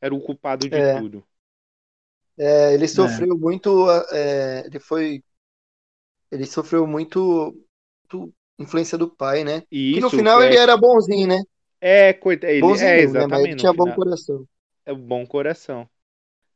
era 0.00 0.14
o 0.14 0.20
culpado 0.20 0.68
de 0.70 0.82
É. 0.82 0.94
tudo. 0.94 1.24
É, 2.38 2.72
ele 2.74 2.88
sofreu 2.88 3.36
muito. 3.38 3.86
é, 4.12 4.66
ele 4.66 4.80
foi. 4.80 5.22
Ele 6.30 6.46
sofreu 6.46 6.86
muito, 6.86 7.52
muito 8.12 8.34
influência 8.58 8.96
do 8.98 9.08
pai, 9.10 9.44
né? 9.44 9.62
E 9.70 9.84
que 9.92 10.00
no 10.00 10.10
final 10.10 10.42
é, 10.42 10.44
ele 10.44 10.56
era 10.56 10.76
bonzinho, 10.76 11.26
né? 11.28 11.42
É, 11.80 12.12
coitado. 12.12 12.52
Ele, 12.52 12.72
Bonzinho, 12.72 13.00
é, 13.00 13.00
né? 13.08 13.26
exatamente. 13.26 13.26
Mas 13.26 13.42
ele 13.44 13.56
tinha 13.56 13.72
bom 13.72 13.90
final. 13.90 13.92
coração. 13.92 14.46
É 14.86 14.92
um 14.92 15.00
bom 15.00 15.26
coração. 15.26 15.88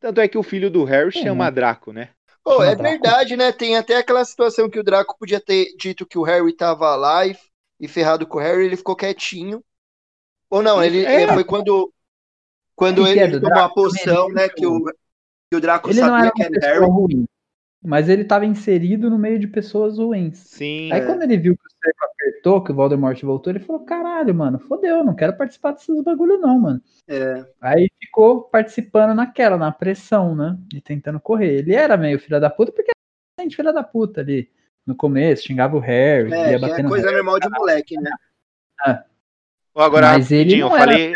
Tanto 0.04 0.20
é 0.20 0.28
que 0.28 0.36
o 0.36 0.42
filho 0.42 0.70
do 0.70 0.84
Harry 0.84 1.10
É, 1.14 1.20
chama 1.22 1.46
né? 1.46 1.50
Draco, 1.50 1.90
né? 1.90 2.10
Oh, 2.44 2.62
Chama 2.62 2.64
é 2.64 2.74
Draco. 2.74 2.92
verdade, 2.92 3.36
né? 3.36 3.52
Tem 3.52 3.76
até 3.76 3.96
aquela 3.96 4.24
situação 4.24 4.68
que 4.70 4.78
o 4.78 4.84
Draco 4.84 5.16
podia 5.18 5.40
ter 5.40 5.74
dito 5.78 6.06
que 6.06 6.18
o 6.18 6.22
Harry 6.22 6.54
tava 6.56 6.94
lá 6.96 7.26
e, 7.26 7.36
e 7.80 7.88
ferrado 7.88 8.26
com 8.26 8.38
o 8.38 8.40
Harry, 8.40 8.66
ele 8.66 8.76
ficou 8.76 8.96
quietinho. 8.96 9.64
Ou 10.50 10.62
não, 10.62 10.82
ele 10.82 11.06
É. 11.06 11.26
foi 11.28 11.44
quando 11.44 11.92
quando 12.76 13.06
ele, 13.06 13.20
é 13.20 13.40
tomou 13.40 13.62
a 13.62 13.68
Draco? 13.68 13.74
poção, 13.74 14.28
Ele- 14.28 14.34
né? 14.34 14.48
Que 14.48 14.66
o, 14.66 14.84
que 15.50 15.56
o 15.56 15.60
Draco 15.60 15.90
Ele 15.90 16.02
não 16.02 16.16
sabia 16.16 16.16
era 16.16 16.32
que 16.32 16.42
era 16.42 16.58
Harry. 16.66 16.86
ruim. 16.86 17.26
Mas 17.84 18.08
ele 18.08 18.24
tava 18.24 18.46
inserido 18.46 19.10
no 19.10 19.18
meio 19.18 19.38
de 19.38 19.46
pessoas 19.46 19.98
ruins. 19.98 20.38
Sim. 20.38 20.90
Aí 20.90 21.00
É. 21.00 21.04
quando 21.06 21.22
ele 21.22 21.36
viu 21.36 21.54
que 21.56 21.66
o 21.66 21.70
cerco 21.84 22.04
apertou, 22.04 22.64
que 22.64 22.72
o 22.72 22.74
Voldemort 22.74 23.20
voltou, 23.22 23.52
ele 23.52 23.60
falou: 23.60 23.84
caralho, 23.84 24.34
mano, 24.34 24.58
fodeu, 24.58 25.04
não 25.04 25.14
quero 25.14 25.36
participar 25.36 25.72
desses 25.72 26.02
bagulho, 26.02 26.38
não, 26.38 26.58
mano. 26.58 26.80
É, 27.06 27.44
Aí 27.60 27.90
ficou 28.00 28.42
participando 28.42 29.14
naquela, 29.14 29.58
na 29.58 29.70
pressão, 29.70 30.34
né? 30.34 30.56
E 30.72 30.80
tentando 30.80 31.20
correr. 31.20 31.58
Ele 31.58 31.74
era 31.74 31.96
meio 31.96 32.18
filho 32.18 32.40
da 32.40 32.48
puta, 32.48 32.72
porque 32.72 32.90
era 33.38 33.44
gente 33.44 33.54
filha 33.56 33.72
da 33.72 33.82
puta 33.82 34.22
ali. 34.22 34.50
No 34.86 34.94
começo, 34.94 35.44
xingava 35.46 35.76
o 35.76 35.80
Harry, 35.80 36.32
é, 36.32 36.52
ia 36.52 36.58
bater 36.58 36.80
é 36.80 36.82
no 36.82 36.88
coisa 36.90 37.06
Harry. 37.06 37.16
normal 37.16 37.40
de 37.40 37.48
moleque, 37.50 37.96
né? 38.00 38.10
Ó, 39.74 39.82
Agora, 39.82 40.12
Mas 40.12 40.30
ele 40.30 40.58
eu 40.58 40.68
não 40.68 40.76
era 40.76 40.86
falei, 40.86 41.12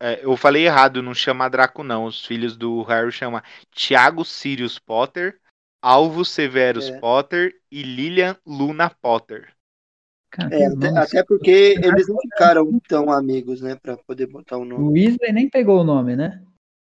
é, 0.00 0.24
eu 0.24 0.36
falei 0.36 0.66
errado, 0.66 1.02
não 1.02 1.14
chama 1.14 1.48
Draco, 1.48 1.82
não. 1.84 2.04
Os 2.06 2.24
filhos 2.24 2.56
do 2.56 2.82
Harry 2.84 3.12
chama 3.12 3.42
Tiago 3.72 4.24
Sirius 4.24 4.78
Potter, 4.78 5.38
Alvo 5.82 6.24
Severus 6.24 6.88
É. 6.88 6.98
Potter 6.98 7.54
e 7.70 7.82
Lilian 7.82 8.36
Luna 8.46 8.90
Potter. 8.90 9.48
Cara, 10.30 10.54
É, 10.54 10.66
até, 10.66 10.88
até 10.96 11.24
porque 11.24 11.76
eles 11.82 12.06
não 12.06 12.16
ficaram 12.20 12.80
tão 12.88 13.10
amigos, 13.10 13.60
né? 13.60 13.74
Pra 13.74 13.96
poder 13.96 14.26
botar 14.26 14.58
o 14.58 14.64
nome. 14.64 14.84
O 14.84 14.92
Weasley 14.92 15.32
nem 15.32 15.48
pegou 15.48 15.80
o 15.80 15.84
nome, 15.84 16.14
né? 16.14 16.42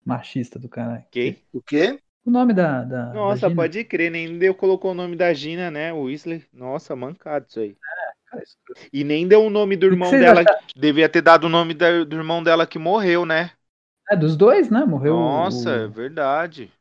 Machista 0.06 0.58
do 0.60 0.70
caralho. 0.70 1.04
Ok? 1.08 1.38
O 1.52 1.62
quê? 1.62 2.00
O 2.26 2.32
nome 2.32 2.54
da. 2.54 2.84
da 2.84 3.14
Nossa, 3.14 3.42
da 3.42 3.50
Gina. 3.50 3.62
pode 3.62 3.84
crer, 3.84 4.10
nem 4.12 4.38
deu 4.38 4.56
colocou 4.56 4.92
o 4.92 4.96
nome 4.96 5.16
da 5.16 5.34
Gina, 5.34 5.70
né? 5.70 5.92
O 5.92 6.04
Weasley. 6.04 6.46
Nossa, 6.54 6.96
mancado 6.96 7.46
isso 7.50 7.60
aí. 7.60 7.76
Cara, 8.30 8.44
isso- 8.44 8.58
E 8.94 9.04
nem 9.04 9.28
deu 9.28 9.44
o 9.44 9.50
nome 9.50 9.76
do 9.76 9.86
irmão 9.88 10.10
dela. 10.10 10.44
Devia 10.76 11.10
ter 11.10 11.22
dado 11.22 11.46
o 11.46 11.50
nome 11.50 11.74
da- 11.74 12.04
do 12.06 12.16
irmão 12.16 12.42
dela 12.42 12.66
que 12.66 12.80
morreu, 12.80 13.26
né? 13.26 13.52
É, 14.10 14.16
dos 14.16 14.38
dois, 14.38 14.70
né? 14.70 14.86
Morreu. 14.86 15.16
Nossa, 15.16 15.70
é 15.72 15.86
o, 15.86 15.92
verdade. 15.92 16.72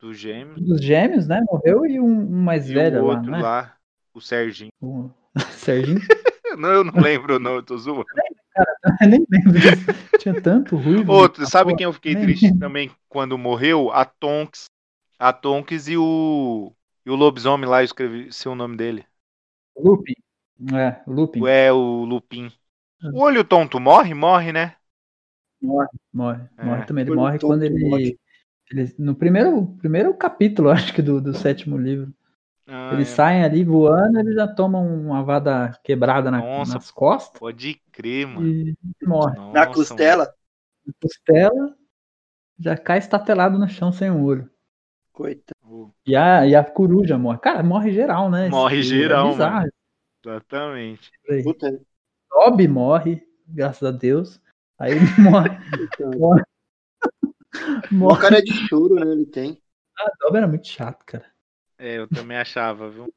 Do 0.00 0.14
gêmeo. 0.14 0.54
dos 0.56 0.80
gêmeos, 0.80 1.26
né? 1.26 1.40
Morreu 1.50 1.84
e 1.86 2.00
um, 2.00 2.06
um 2.06 2.42
mais 2.42 2.68
E 2.70 2.74
velho 2.74 3.02
o 3.02 3.06
lá, 3.06 3.14
outro 3.14 3.30
né? 3.30 3.38
lá, 3.38 3.76
o 4.14 4.20
Serginho. 4.20 4.70
O 4.80 5.10
Serginho. 5.50 6.00
Não, 6.56 6.70
eu 6.70 6.82
não 6.82 7.00
lembro, 7.00 7.38
não, 7.38 7.56
eu 7.56 7.62
tô 7.62 7.76
zoando. 7.76 8.06
Eu 9.00 9.08
nem 9.08 9.26
lembro 9.30 9.52
disso. 9.52 9.84
Tinha 10.18 10.40
tanto 10.40 10.76
ruivo. 10.76 11.12
Outro, 11.12 11.46
sabe 11.46 11.72
pô, 11.72 11.76
quem 11.76 11.84
eu 11.84 11.92
fiquei 11.92 12.14
nem 12.14 12.24
triste 12.24 12.58
também 12.58 12.90
quando 13.08 13.36
morreu? 13.36 13.92
A 13.92 14.04
Tonks. 14.04 14.64
A 15.18 15.32
Tonks 15.32 15.88
e 15.88 15.96
o. 15.96 16.72
E 17.04 17.10
o 17.10 17.14
lobisomem 17.14 17.68
lá, 17.68 17.82
eu 17.82 17.84
escrevi 17.84 18.32
se 18.32 18.48
o 18.48 18.54
nome 18.54 18.76
dele. 18.76 19.04
Lupin. 19.76 20.14
É, 20.74 21.00
Lupin. 21.06 21.46
É 21.46 21.72
o 21.72 22.04
Lupin. 22.04 22.50
Ah. 23.02 23.10
O 23.12 23.20
olho 23.20 23.44
tonto 23.44 23.78
morre? 23.78 24.14
Morre, 24.14 24.52
né? 24.52 24.74
Morre, 25.60 25.88
morre. 26.12 26.48
É. 26.56 26.64
Morre 26.64 26.84
também. 26.86 27.04
Ele 27.04 27.14
morre 27.14 27.38
quando 27.38 27.62
ele, 27.62 28.18
No 28.98 29.14
primeiro, 29.14 29.66
primeiro 29.78 30.12
capítulo, 30.14 30.70
acho 30.70 30.92
que, 30.94 31.00
do, 31.02 31.20
do 31.20 31.34
sétimo 31.34 31.76
livro. 31.78 32.12
Ah, 32.66 32.90
Eles 32.92 33.10
é. 33.10 33.14
saem 33.14 33.42
ali 33.44 33.64
voando, 33.64 34.18
eles 34.20 34.34
já 34.34 34.46
tomam 34.46 34.86
uma 34.86 35.22
vada 35.24 35.72
quebrada 35.82 36.30
na- 36.30 36.38
Nossa. 36.38 36.74
nas 36.74 36.90
costas 36.90 37.40
Pode 37.40 37.80
crer, 37.90 38.26
mano. 38.26 38.46
e 38.46 38.76
morre. 39.06 39.36
Na 39.38 39.64
Nossa, 39.64 39.70
costela? 39.70 40.34
Na 40.86 40.92
costela, 41.00 41.74
já 42.58 42.76
cai 42.76 42.98
estatelado 42.98 43.58
no 43.58 43.66
chão 43.68 43.90
sem 43.90 44.10
um 44.10 44.22
olho. 44.22 44.50
Coitado. 45.12 45.56
mano. 45.64 45.94
E 46.06 46.14
a, 46.14 46.46
e 46.46 46.54
a 46.54 46.62
coruja 46.62 47.16
morre. 47.16 47.38
Cara, 47.38 47.62
morre 47.62 47.90
geral, 47.90 48.30
né? 48.30 48.50
Morre 48.50 48.80
Esse- 48.80 48.88
geral, 48.90 49.32
é 49.32 49.36
mano. 49.36 49.70
Exatamente. 50.24 51.10
Puta. 51.44 51.80
Dobby 52.30 52.68
morre, 52.68 53.26
graças 53.46 53.82
a 53.82 53.90
Deus. 53.90 54.38
Aí 54.78 54.92
ele 54.92 55.00
morre. 55.18 55.48
morre. 56.18 56.42
Mó 57.90 58.16
cara 58.16 58.42
de 58.42 58.52
choro, 58.68 58.94
né? 58.96 59.10
Ele 59.12 59.26
tem. 59.26 59.60
Ah, 59.98 60.10
Dobby 60.20 60.36
era 60.38 60.46
muito 60.48 60.66
chato, 60.68 61.04
cara. 61.04 61.26
É, 61.78 61.98
eu 61.98 62.08
também 62.08 62.36
achava, 62.36 62.90
viu? 62.90 63.12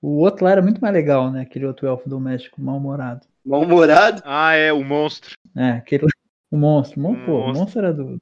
O 0.00 0.18
outro 0.18 0.44
lá 0.44 0.52
era 0.52 0.62
muito 0.62 0.80
mais 0.80 0.94
legal, 0.94 1.30
né? 1.30 1.42
Aquele 1.42 1.66
outro 1.66 1.86
elfo 1.86 2.08
doméstico 2.08 2.60
mal-humorado. 2.60 3.26
Mal-humorado? 3.44 4.22
Ah, 4.24 4.52
é, 4.54 4.72
o 4.72 4.84
monstro. 4.84 5.34
É, 5.56 5.70
aquele. 5.70 6.06
O 6.48 6.56
monstro. 6.56 7.00
Mon- 7.00 7.12
O 7.20 7.26
pô, 7.26 7.32
o 7.32 7.38
monstro. 7.46 7.60
monstro 7.60 7.78
era 7.80 7.92
do. 7.92 8.18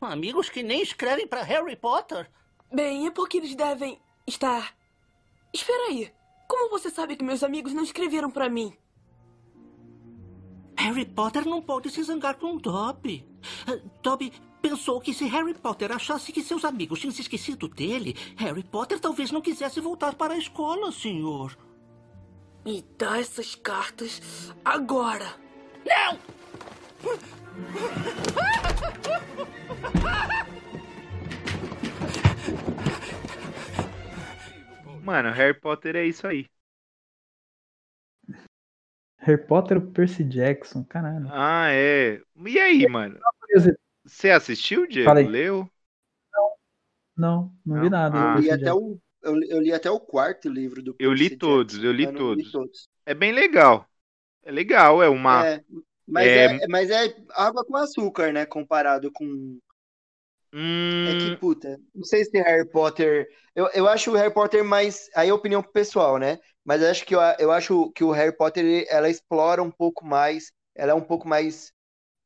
Amigos 0.00 0.48
que 0.48 0.62
nem 0.62 0.80
escrevem 0.82 1.26
pra 1.26 1.42
Harry 1.42 1.74
Potter. 1.76 2.30
Bem, 2.72 3.06
é 3.08 3.10
porque 3.10 3.38
eles 3.38 3.54
devem 3.56 4.00
estar. 4.26 4.72
Espera 5.52 5.88
aí. 5.88 6.12
Como 6.48 6.70
você 6.70 6.90
sabe 6.90 7.16
que 7.16 7.24
meus 7.24 7.42
amigos 7.42 7.72
não 7.74 7.82
escreveram 7.82 8.30
pra 8.30 8.48
mim? 8.48 8.72
Harry 10.78 11.04
Potter 11.04 11.44
não 11.44 11.60
pode 11.60 11.90
se 11.90 12.02
zangar 12.04 12.36
com 12.36 12.56
Dobby. 12.56 13.26
Ah, 13.28 13.31
Dobby 14.02 14.32
pensou 14.60 15.00
que 15.00 15.12
se 15.12 15.26
Harry 15.26 15.54
Potter 15.54 15.90
achasse 15.92 16.32
que 16.32 16.42
seus 16.42 16.64
amigos 16.64 17.00
tinham 17.00 17.12
se 17.12 17.22
esquecido 17.22 17.68
dele, 17.68 18.16
Harry 18.36 18.62
Potter 18.62 19.00
talvez 19.00 19.30
não 19.32 19.40
quisesse 19.40 19.80
voltar 19.80 20.14
para 20.14 20.34
a 20.34 20.38
escola, 20.38 20.92
senhor. 20.92 21.56
Me 22.64 22.84
dá 22.96 23.18
essas 23.18 23.56
cartas 23.56 24.54
agora. 24.64 25.34
Não! 25.84 26.18
Mano, 35.02 35.32
Harry 35.32 35.58
Potter 35.58 35.96
é 35.96 36.06
isso 36.06 36.26
aí. 36.26 36.46
Harry 39.22 39.38
Potter, 39.38 39.80
Percy 39.80 40.22
Jackson, 40.24 40.84
caralho. 40.84 41.32
Ah, 41.32 41.68
é. 41.70 42.20
E 42.46 42.58
aí, 42.60 42.86
mano? 42.86 43.20
Você 44.04 44.30
assistiu, 44.30 44.86
Diego? 44.86 45.02
Fala 45.04 45.20
aí. 45.20 45.28
Leu? 45.28 45.68
Não, 47.16 47.54
não, 47.64 47.78
vi 47.80 47.88
Não? 47.88 47.90
nada. 47.90 48.20
do 48.20 48.28
Ah. 48.28 48.34
Eu 48.36 48.40
Percy 48.42 48.48
li, 48.48 48.50
até 48.50 48.72
Jackson. 48.72 48.80
o, 48.80 48.98
eu, 49.22 49.34
li- 49.34 49.50
eu 49.50 49.60
li 49.60 49.72
até 49.72 49.90
o 49.90 50.00
quarto 50.00 50.48
livro 50.48 50.82
do 50.82 50.94
Eu 50.98 51.12
li 51.12 51.28
Percy 51.28 51.36
todos, 51.36 51.76
Jackson, 51.76 51.82
eu 51.82 51.92
li 51.92 52.06
mas 52.06 52.12
não 52.14 52.24
todos. 52.24 52.46
todos. 52.50 52.88
É 53.06 53.14
bem 53.14 53.32
legal. 53.32 53.88
É 54.44 54.50
legal, 54.52 55.02
é 55.02 55.08
uma. 55.08 55.50
É, 55.50 55.62
mas, 56.06 56.34
é- 56.36 56.48
é... 56.56 56.60
mas 56.68 56.90
é 56.90 57.14
água 57.34 57.64
com 57.64 57.76
açúcar, 57.76 58.32
né? 58.32 58.46
Comparado 58.46 59.10
com. 59.12 59.58
É 61.04 61.14
Hum, 61.14 61.14
que, 61.14 61.30
puta, 61.30 61.80
não 61.94 62.04
sei 62.04 62.24
se 62.24 62.40
Harry 62.40 62.68
Potter. 62.68 63.26
Eu, 63.54 63.68
eu 63.74 63.88
acho 63.88 64.10
o 64.10 64.14
Harry 64.14 64.32
Potter 64.32 64.64
mais. 64.64 65.08
Aí 65.16 65.28
é 65.28 65.34
opinião 65.34 65.62
pessoal, 65.62 66.18
né? 66.18 66.38
Mas 66.64 66.82
acho 66.82 67.04
que 67.04 67.14
eu, 67.14 67.20
eu 67.38 67.50
acho 67.52 67.90
que 67.92 68.04
o 68.04 68.10
Harry 68.12 68.36
Potter 68.36 68.86
ela 68.88 69.08
explora 69.10 69.62
um 69.62 69.70
pouco 69.70 70.04
mais. 70.04 70.52
Ela 70.74 70.92
é 70.92 70.94
um 70.94 71.00
pouco 71.02 71.28
mais. 71.28 71.72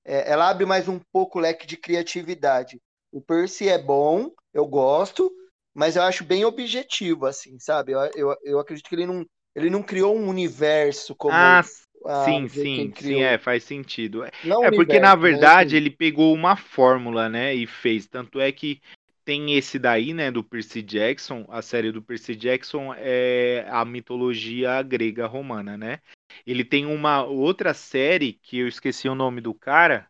é, 0.05 0.31
ela 0.31 0.49
abre 0.51 0.67
mais 0.67 0.89
um 0.89 1.01
pouco 1.13 1.39
o 1.39 1.43
leque 1.43 1.67
de 1.67 1.77
criatividade. 1.77 2.81
O 3.13 3.21
Percy 3.21 3.69
é 3.69 3.79
bom, 3.79 4.31
eu 4.53 4.67
gosto, 4.67 5.31
mas 5.75 5.97
eu 5.97 6.03
acho 6.03 6.25
bem 6.25 6.45
objetivo, 6.45 7.27
assim, 7.27 7.59
sabe? 7.59 7.93
Eu, 7.93 8.01
eu, 8.15 8.37
eu 8.45 8.59
acredito 8.59 8.89
que 8.89 8.95
ele 8.95 9.07
não, 9.07 9.25
ele 9.55 9.71
não 9.71 9.83
criou 9.83 10.17
um 10.17 10.29
universo 10.29 11.15
como. 11.15 11.35
ah, 11.35 11.61
a 12.07 12.25
sim, 12.25 12.49
sim, 12.49 12.93
sim, 12.99 13.23
é, 13.23 13.39
faz 13.39 13.65
sentido. 13.65 14.25
É, 14.25 14.31
Não 14.43 14.63
é 14.63 14.71
porque, 14.71 15.01
na 15.01 15.15
universo, 15.15 15.21
mas, 15.23 15.33
verdade, 15.33 15.77
assim, 15.77 15.77
ele 15.77 15.91
pegou 15.91 16.33
uma 16.35 16.57
fórmula, 16.57 17.29
né, 17.29 17.55
e 17.55 17.67
fez. 17.67 18.07
Tanto 18.07 18.41
é 18.41 18.53
que 18.53 18.81
tem 19.27 19.57
esse 19.59 19.79
daí, 19.79 20.15
né, 20.15 20.31
do 20.33 20.45
Percy 20.45 20.83
Jackson. 20.83 21.47
A 21.51 21.63
série 21.63 21.93
do 21.93 22.03
Percy 22.03 22.37
Jackson 22.37 22.95
é 22.97 23.67
a 23.71 23.85
mitologia 23.85 24.83
grega 24.83 25.27
romana, 25.29 25.77
né? 25.79 26.01
Ele 26.47 26.65
tem 26.65 26.87
uma 26.87 27.25
outra 27.25 27.75
série 27.75 28.35
que 28.35 28.59
eu 28.61 28.69
esqueci 28.69 29.09
o 29.09 29.17
nome 29.17 29.43
do 29.43 29.55
cara, 29.55 30.09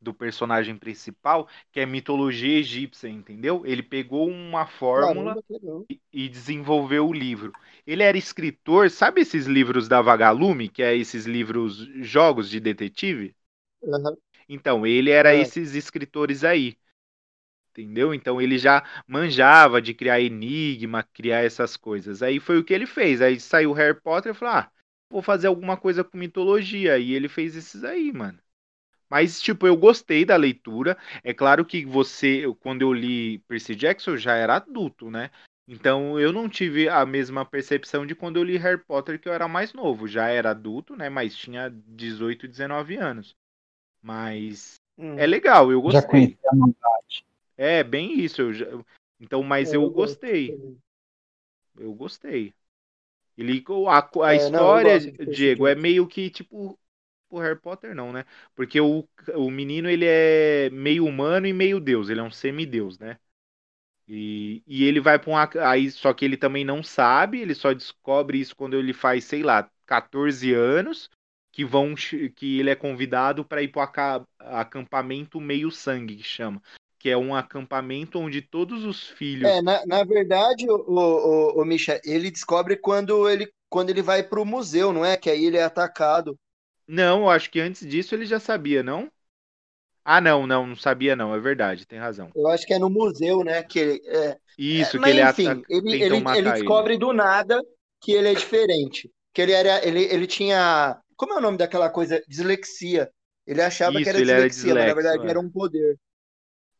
do 0.00 0.14
personagem 0.14 0.76
principal, 0.78 1.48
que 1.72 1.80
é 1.80 1.86
mitologia 1.86 2.58
egípcia, 2.58 3.08
entendeu? 3.08 3.64
Ele 3.66 3.82
pegou 3.82 4.28
uma 4.30 4.66
fórmula 4.66 5.32
Caramba, 5.34 5.42
e- 5.90 6.00
e 6.12 6.28
desenvolveu 6.28 7.08
o 7.08 7.12
livro. 7.14 7.52
Ele 7.86 8.02
era 8.04 8.18
escritor, 8.18 8.90
sabe 8.90 9.22
esses 9.22 9.46
livros 9.46 9.88
da 9.88 10.02
Vagalume, 10.02 10.68
que 10.68 10.82
é 10.82 10.96
esses 10.96 11.26
livros 11.26 11.78
jogos 12.02 12.50
de 12.50 12.60
detetive? 12.60 13.34
Aham. 13.82 14.16
Então, 14.48 14.86
ele 14.86 15.10
era 15.10 15.30
Ah. 15.30 15.34
esses 15.34 15.74
escritores 15.74 16.44
aí. 16.44 16.76
Entendeu? 17.72 18.12
Então 18.14 18.40
ele 18.40 18.58
já 18.58 18.84
manjava 19.06 19.80
de 19.80 19.94
criar 19.94 20.20
enigma, 20.20 21.02
criar 21.02 21.40
essas 21.44 21.76
coisas. 21.76 22.22
Aí 22.22 22.38
foi 22.40 22.58
o 22.58 22.64
que 22.64 22.72
ele 22.74 22.86
fez. 22.86 23.20
Aí 23.22 23.40
saiu 23.40 23.70
o 23.70 23.74
Harry 23.74 23.98
Potter 24.00 24.32
e 24.32 24.34
falou: 24.34 24.54
"Ah, 24.54 24.70
vou 25.10 25.22
fazer 25.22 25.46
alguma 25.48 25.76
coisa 25.76 26.04
com 26.04 26.18
mitologia". 26.18 26.98
E 26.98 27.12
ele 27.12 27.28
fez 27.28 27.56
esses 27.56 27.82
aí, 27.84 28.12
mano. 28.12 28.38
Mas, 29.10 29.40
tipo, 29.40 29.66
eu 29.66 29.76
gostei 29.76 30.24
da 30.24 30.36
leitura. 30.36 30.96
É 31.22 31.34
claro 31.34 31.64
que 31.64 31.84
você, 31.84 32.44
eu- 32.46 32.54
quando 32.54 32.82
eu 32.82 32.92
li 32.92 33.38
Percy 33.40 33.74
Jackson, 33.76 34.12
eu 34.12 34.18
já 34.18 34.34
era 34.34 34.56
adulto, 34.56 35.10
né? 35.10 35.30
Então 35.68 36.18
eu 36.18 36.32
não 36.32 36.48
tive 36.48 36.88
a 36.88 37.04
mesma 37.06 37.44
percepção 37.44 38.04
de 38.06 38.14
quando 38.14 38.36
eu 38.38 38.42
li 38.44 38.56
Harry 38.56 38.78
Potter, 38.82 39.20
que 39.20 39.28
eu 39.28 39.32
era 39.32 39.46
mais 39.48 39.72
novo. 39.72 40.08
Já 40.08 40.28
era 40.28 40.50
adulto, 40.50 40.96
né? 40.96 41.08
Mas 41.08 41.36
tinha 41.36 41.70
18, 41.70 42.48
19 42.48 42.96
anos. 42.96 43.34
Mas 44.02 44.76
Hum. 44.98 45.16
é 45.18 45.26
legal, 45.26 45.72
eu 45.72 45.80
Já 45.80 46.00
gostei. 46.00 46.10
conheci 46.10 46.38
a 46.48 46.54
maldade. 46.54 47.24
É, 47.62 47.82
bem 47.84 48.18
isso. 48.20 48.52
já- 48.52 48.66
Então, 49.20 49.42
mas 49.42 49.72
É, 49.72 49.76
eu 49.76 49.82
eu 49.84 49.90
gostei. 49.90 50.46
também. 50.46 50.78
Eu 51.76 51.94
gostei. 51.94 52.54
Ele, 53.36 53.64
a, 53.88 54.10
a 54.28 54.34
É, 54.34 54.50
não, 54.50 54.66
história, 54.74 54.80
Percy 54.80 55.10
Diego, 55.26 55.66
é 55.66 55.74
meio 55.74 56.06
que 56.06 56.30
tipo 56.30 56.78
o 57.30 57.40
Harry 57.40 57.58
Potter 57.60 57.94
não, 57.94 58.12
né? 58.12 58.24
Porque 58.54 58.80
o, 58.80 59.08
o 59.34 59.50
menino 59.50 59.88
ele 59.90 60.06
é 60.06 60.70
meio 60.70 61.06
humano 61.06 61.46
e 61.46 61.52
meio 61.52 61.80
deus, 61.80 62.08
ele 62.10 62.20
é 62.20 62.22
um 62.22 62.30
semideus, 62.30 62.98
né? 62.98 63.18
E, 64.08 64.62
e 64.66 64.84
ele 64.84 65.00
vai 65.00 65.18
para 65.18 65.30
um 65.30 65.36
aí 65.64 65.90
só 65.90 66.12
que 66.12 66.24
ele 66.24 66.36
também 66.36 66.64
não 66.64 66.82
sabe, 66.82 67.40
ele 67.40 67.54
só 67.54 67.72
descobre 67.72 68.38
isso 68.40 68.56
quando 68.56 68.76
ele 68.76 68.92
faz, 68.92 69.24
sei 69.24 69.42
lá, 69.42 69.70
14 69.86 70.52
anos, 70.54 71.10
que 71.52 71.64
vão 71.64 71.94
que 72.36 72.58
ele 72.60 72.70
é 72.70 72.76
convidado 72.76 73.44
para 73.44 73.62
ir 73.62 73.68
para 73.68 74.24
acampamento 74.40 75.40
meio 75.40 75.70
sangue 75.70 76.16
que 76.16 76.22
chama, 76.24 76.62
que 77.02 77.10
é 77.10 77.16
um 77.16 77.34
acampamento 77.34 78.20
onde 78.20 78.40
todos 78.40 78.84
os 78.84 79.08
filhos 79.08 79.50
É, 79.50 79.60
na, 79.60 79.84
na 79.84 80.04
verdade, 80.04 80.70
o, 80.70 80.76
o, 80.86 81.60
o, 81.60 81.64
Misha, 81.64 82.00
ele 82.04 82.30
descobre 82.30 82.76
quando 82.76 83.28
ele, 83.28 83.52
quando 83.68 83.90
ele 83.90 84.00
vai 84.00 84.22
pro 84.22 84.44
museu, 84.44 84.92
não 84.92 85.04
é? 85.04 85.16
Que 85.16 85.28
aí 85.28 85.46
ele 85.46 85.56
é 85.56 85.64
atacado. 85.64 86.38
Não, 86.86 87.22
eu 87.22 87.28
acho 87.30 87.50
que 87.50 87.58
antes 87.58 87.84
disso 87.84 88.14
ele 88.14 88.24
já 88.24 88.38
sabia, 88.38 88.84
não? 88.84 89.10
Ah, 90.04 90.20
não, 90.20 90.46
não, 90.46 90.64
não 90.64 90.76
sabia 90.76 91.16
não, 91.16 91.34
é 91.34 91.40
verdade, 91.40 91.84
tem 91.84 91.98
razão. 91.98 92.30
Eu 92.36 92.46
acho 92.46 92.64
que 92.64 92.72
é 92.72 92.78
no 92.78 92.88
museu, 92.88 93.42
né? 93.42 93.64
Que 93.64 93.80
ele, 93.80 94.02
é, 94.06 94.36
Isso, 94.56 94.90
é, 94.90 94.92
que 94.92 94.98
mas 94.98 95.10
ele 95.10 95.22
enfim, 95.24 95.46
ataca, 95.48 95.66
ele, 95.68 95.92
ele, 95.92 96.04
ele 96.04 96.38
ele. 96.38 96.52
descobre 96.52 96.96
do 96.96 97.12
nada 97.12 97.60
que 98.00 98.12
ele 98.12 98.28
é 98.28 98.34
diferente. 98.34 99.10
Que 99.34 99.42
ele 99.42 99.50
era, 99.50 99.84
ele, 99.84 100.04
ele 100.04 100.28
tinha, 100.28 100.96
como 101.16 101.32
é 101.32 101.38
o 101.38 101.40
nome 101.40 101.58
daquela 101.58 101.90
coisa? 101.90 102.22
Dislexia. 102.28 103.10
Ele 103.44 103.60
achava 103.60 103.94
que 103.94 104.02
Isso, 104.02 104.10
era 104.10 104.20
ele 104.20 104.30
era 104.30 104.48
dislexia, 104.48 104.74
mas 104.76 104.84
na 104.86 104.94
dislexo, 104.94 105.02
verdade 105.02 105.26
é. 105.26 105.30
era 105.30 105.40
um 105.40 105.50
poder. 105.50 105.98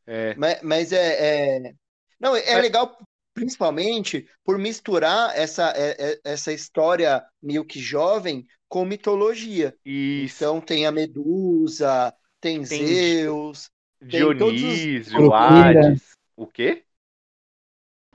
É, 0.06 0.34
Mas, 0.36 0.62
mas 0.62 0.92
é, 0.92 1.66
é- 1.68 1.74
Não, 2.20 2.36
é 2.36 2.54
Mas- 2.54 2.62
legal 2.62 2.96
principalmente 3.34 4.28
por 4.44 4.58
misturar 4.58 5.36
essa, 5.36 5.72
é- 5.76 6.12
é- 6.12 6.20
essa 6.24 6.52
história 6.52 7.24
meio 7.42 7.64
que 7.64 7.80
jovem 7.80 8.46
com 8.68 8.84
mitologia. 8.84 9.74
isso. 9.84 10.36
Então 10.36 10.60
tem 10.60 10.86
a 10.86 10.92
Medusa, 10.92 12.14
tem 12.40 12.62
Tem 12.62 12.86
Zeus, 12.86 13.70
tem 14.00 14.20
todos 14.36 14.62
os- 14.62 14.78
Dionísio. 15.08 15.32
Hades. 15.32 16.16
O 16.36 16.46
quê? 16.46 16.84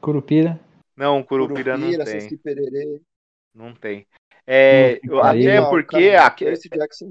Curupira. 0.02 0.60
Não, 0.96 1.24
Curupira 1.24 1.78
não 1.78 1.86
Curupira, 1.88 2.06
tem. 2.06 2.22
Saci 2.22 2.38
Pererê. 2.38 3.02
Não 3.54 3.74
tem. 3.74 4.08
É, 4.46 5.00
Não, 5.04 5.16
eu- 5.16 5.24
aí- 5.24 5.48
até 5.48 5.70
porque 5.70 6.12
cara, 6.12 6.58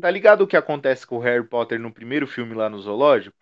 tá 0.01 0.11
ligado 0.11 0.43
o 0.43 0.47
que 0.47 0.57
acontece 0.57 1.07
com 1.07 1.17
o 1.17 1.21
Harry 1.21 1.47
Potter 1.47 1.79
no 1.79 1.93
primeiro 1.93 2.27
filme 2.27 2.55
lá 2.55 2.69
no 2.71 2.79
zoológico? 2.79 3.37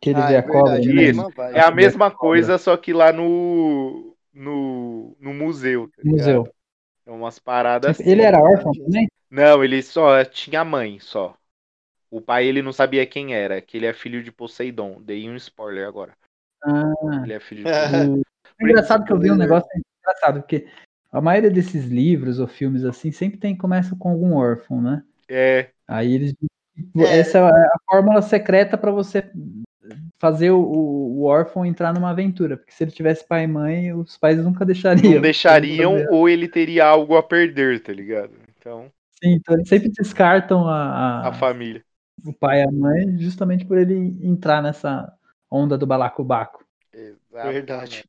Que 0.00 0.10
ele 0.10 0.20
Ah, 0.20 0.28
vê 0.28 0.34
é 0.34 0.38
a 0.38 0.42
cobra. 0.42 0.72
verdade, 0.72 0.90
é 0.90 0.94
né? 0.94 1.02
Isso. 1.10 1.30
É 1.54 1.60
a 1.60 1.70
mesma 1.70 2.06
a 2.06 2.10
coisa, 2.10 2.58
só 2.58 2.76
que 2.76 2.92
lá 2.92 3.12
no 3.12 4.14
no, 4.32 5.16
no 5.18 5.32
museu, 5.32 5.88
tá? 5.88 6.02
Museu. 6.04 6.48
É 7.06 7.10
umas 7.10 7.38
paradas 7.38 7.98
assim. 7.98 8.10
Ele 8.10 8.22
era 8.22 8.38
órfão 8.38 8.72
também? 8.72 9.08
Não, 9.30 9.64
ele 9.64 9.82
só 9.82 10.24
tinha 10.24 10.64
mãe, 10.64 10.98
só. 11.00 11.34
O 12.10 12.20
pai 12.20 12.46
ele 12.46 12.62
não 12.62 12.72
sabia 12.72 13.06
quem 13.06 13.34
era, 13.34 13.60
que 13.60 13.76
ele 13.76 13.86
é 13.86 13.92
filho 13.92 14.22
de 14.22 14.30
Poseidon. 14.30 15.00
Dei 15.00 15.28
um 15.28 15.36
spoiler 15.36 15.86
agora. 15.86 16.12
Ah, 16.62 16.92
Ele 17.24 17.32
é 17.32 17.40
filho 17.40 17.64
de 17.64 17.70
Poseidon. 17.70 18.20
o... 18.20 18.22
É 18.58 18.64
engraçado 18.64 19.04
que 19.04 19.12
eu 19.12 19.18
vi 19.18 19.30
um 19.30 19.36
negócio 19.36 19.68
engraçado, 20.00 20.40
porque 20.40 20.66
a 21.12 21.20
maioria 21.20 21.50
desses 21.50 21.84
livros 21.84 22.38
ou 22.38 22.46
filmes 22.46 22.84
assim 22.84 23.12
sempre 23.12 23.38
tem 23.38 23.54
começa 23.56 23.94
com 23.96 24.08
algum 24.08 24.34
órfão, 24.34 24.80
né? 24.80 25.02
É, 25.28 25.70
Aí 25.86 26.14
eles 26.14 26.32
tipo, 26.74 27.00
É. 27.02 27.18
essa 27.18 27.38
é 27.38 27.42
a 27.42 27.78
fórmula 27.86 28.22
secreta 28.22 28.78
para 28.78 28.90
você 28.90 29.30
fazer 30.26 30.50
o, 30.50 30.60
o, 30.60 31.24
órfão 31.24 31.64
entrar 31.64 31.94
numa 31.94 32.10
aventura, 32.10 32.56
porque 32.56 32.72
se 32.72 32.82
ele 32.82 32.90
tivesse 32.90 33.26
pai 33.26 33.44
e 33.44 33.46
mãe, 33.46 33.92
os 33.92 34.16
pais 34.16 34.38
nunca 34.38 34.64
deixariam. 34.64 35.14
não 35.14 35.20
deixariam 35.20 36.06
ou 36.10 36.28
ele 36.28 36.48
teria 36.48 36.86
algo 36.86 37.16
a 37.16 37.22
perder, 37.22 37.80
tá 37.80 37.92
ligado? 37.92 38.32
Então, 38.58 38.90
Sim, 39.22 39.34
então 39.34 39.54
eles 39.54 39.68
sempre 39.68 39.88
descartam 39.88 40.66
a, 40.66 41.28
A 41.28 41.32
família. 41.32 41.84
o 42.24 42.32
pai 42.32 42.60
e 42.60 42.64
a 42.64 42.72
mãe 42.72 43.16
justamente 43.18 43.64
por 43.64 43.78
ele 43.78 44.16
entrar 44.20 44.62
nessa 44.62 45.12
onda 45.50 45.78
do 45.78 45.86
balacobaco. 45.86 46.64
Exatamente. 46.92 47.52
Verdade. 47.52 48.04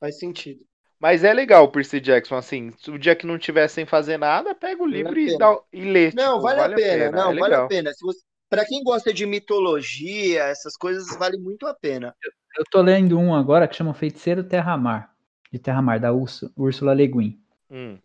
Faz 0.00 0.18
sentido. 0.18 0.64
Mas 0.98 1.22
é 1.22 1.32
legal 1.32 1.64
o 1.64 1.68
Percy 1.68 2.00
Jackson, 2.00 2.34
assim, 2.34 2.72
se 2.78 2.90
o 2.90 2.98
dia 2.98 3.14
que 3.14 3.26
não 3.26 3.38
tiver 3.38 3.68
sem 3.68 3.86
fazer 3.86 4.18
nada, 4.18 4.54
pega 4.54 4.82
o 4.82 4.86
Vale 4.86 4.96
livro 4.96 5.14
a 5.14 5.20
e, 5.20 5.26
pena. 5.26 5.38
dá, 5.38 5.60
e 5.72 5.80
lê. 5.82 6.10
Não, 6.12 6.32
tipo, 6.34 6.42
vale, 6.42 6.60
a 6.60 6.74
pena. 6.74 7.10
Não, 7.12 7.30
é 7.30 7.36
vale 7.36 7.54
a 7.54 7.66
pena. 7.66 7.92
Se 7.92 8.04
você... 8.04 8.20
Pra 8.48 8.64
quem 8.64 8.82
gosta 8.82 9.12
de 9.12 9.26
mitologia, 9.26 10.44
essas 10.44 10.76
coisas 10.76 11.16
vale 11.18 11.36
muito 11.36 11.66
a 11.66 11.74
pena. 11.74 12.14
Eu 12.56 12.64
tô 12.70 12.80
lendo 12.80 13.18
um 13.18 13.34
agora 13.34 13.68
que 13.68 13.76
chama 13.76 13.92
Feiticeiro 13.92 14.42
Terra-Mar, 14.42 15.14
de 15.52 15.58
Terra-Mar, 15.58 16.00
da 16.00 16.12
Úrsula, 16.12 16.94
Le 16.94 17.06
Guin. 17.06 17.40
Hum, 17.70 17.98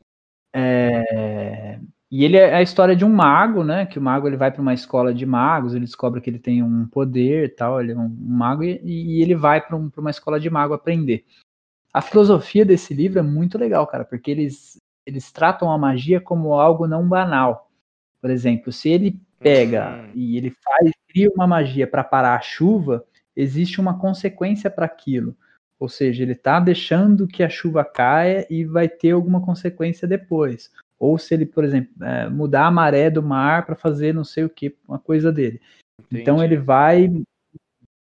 É, 0.53 1.79
E 2.11 2.23
ele 2.25 2.37
é 2.37 2.53
a 2.53 2.61
história 2.61 2.95
de 2.95 3.03
um 3.03 3.09
mago, 3.09 3.63
né? 3.63 3.85
Que 3.85 3.97
o 3.97 4.01
mago 4.01 4.27
ele 4.27 4.37
vai 4.37 4.51
para 4.51 4.61
uma 4.61 4.73
escola 4.73 5.13
de 5.13 5.25
magos, 5.25 5.73
ele 5.73 5.85
descobre 5.85 6.21
que 6.21 6.29
ele 6.29 6.39
tem 6.39 6.61
um 6.61 6.85
poder 6.87 7.45
e 7.45 7.49
tal, 7.49 7.81
ele 7.81 7.93
é 7.93 7.97
um 7.97 8.09
mago, 8.09 8.63
e, 8.63 8.79
e 8.83 9.21
ele 9.21 9.33
vai 9.35 9.61
para 9.65 9.75
um, 9.75 9.89
pra 9.89 10.01
uma 10.01 10.11
escola 10.11 10.39
de 10.39 10.49
mago 10.49 10.73
aprender. 10.73 11.25
A 11.93 12.01
filosofia 12.01 12.65
desse 12.65 12.93
livro 12.93 13.19
é 13.19 13.23
muito 13.23 13.57
legal, 13.57 13.87
cara, 13.87 14.03
porque 14.03 14.29
eles, 14.29 14.77
eles 15.05 15.31
tratam 15.31 15.71
a 15.71 15.77
magia 15.77 16.19
como 16.19 16.53
algo 16.53 16.85
não 16.85 17.07
banal. 17.07 17.71
Por 18.21 18.29
exemplo, 18.29 18.71
se 18.71 18.89
ele 18.89 19.19
pega 19.43 20.03
Hum. 20.03 20.11
e 20.15 20.37
ele 20.37 20.51
faz, 20.63 20.91
cria 21.07 21.29
uma 21.29 21.45
magia 21.45 21.85
para 21.85 22.03
parar 22.03 22.35
a 22.35 22.41
chuva, 22.41 23.05
existe 23.35 23.79
uma 23.79 23.99
consequência 23.99 24.69
para 24.69 24.85
aquilo. 24.85 25.35
Ou 25.79 25.89
seja, 25.89 26.23
ele 26.23 26.31
está 26.31 26.59
deixando 26.59 27.27
que 27.27 27.43
a 27.43 27.49
chuva 27.49 27.83
caia 27.83 28.47
e 28.49 28.63
vai 28.63 28.87
ter 28.87 29.11
alguma 29.11 29.41
consequência 29.41 30.07
depois. 30.07 30.71
Ou 30.97 31.17
se 31.17 31.33
ele, 31.33 31.45
por 31.45 31.63
exemplo, 31.63 31.91
é, 32.01 32.29
mudar 32.29 32.67
a 32.67 32.71
maré 32.71 33.09
do 33.09 33.21
mar 33.21 33.65
para 33.65 33.75
fazer 33.75 34.13
não 34.13 34.23
sei 34.23 34.45
o 34.45 34.49
que, 34.49 34.75
uma 34.87 34.97
coisa 34.97 35.31
dele. 35.31 35.59
Então 36.11 36.37
entendi. 36.37 36.53
ele 36.53 36.61
vai 36.61 37.09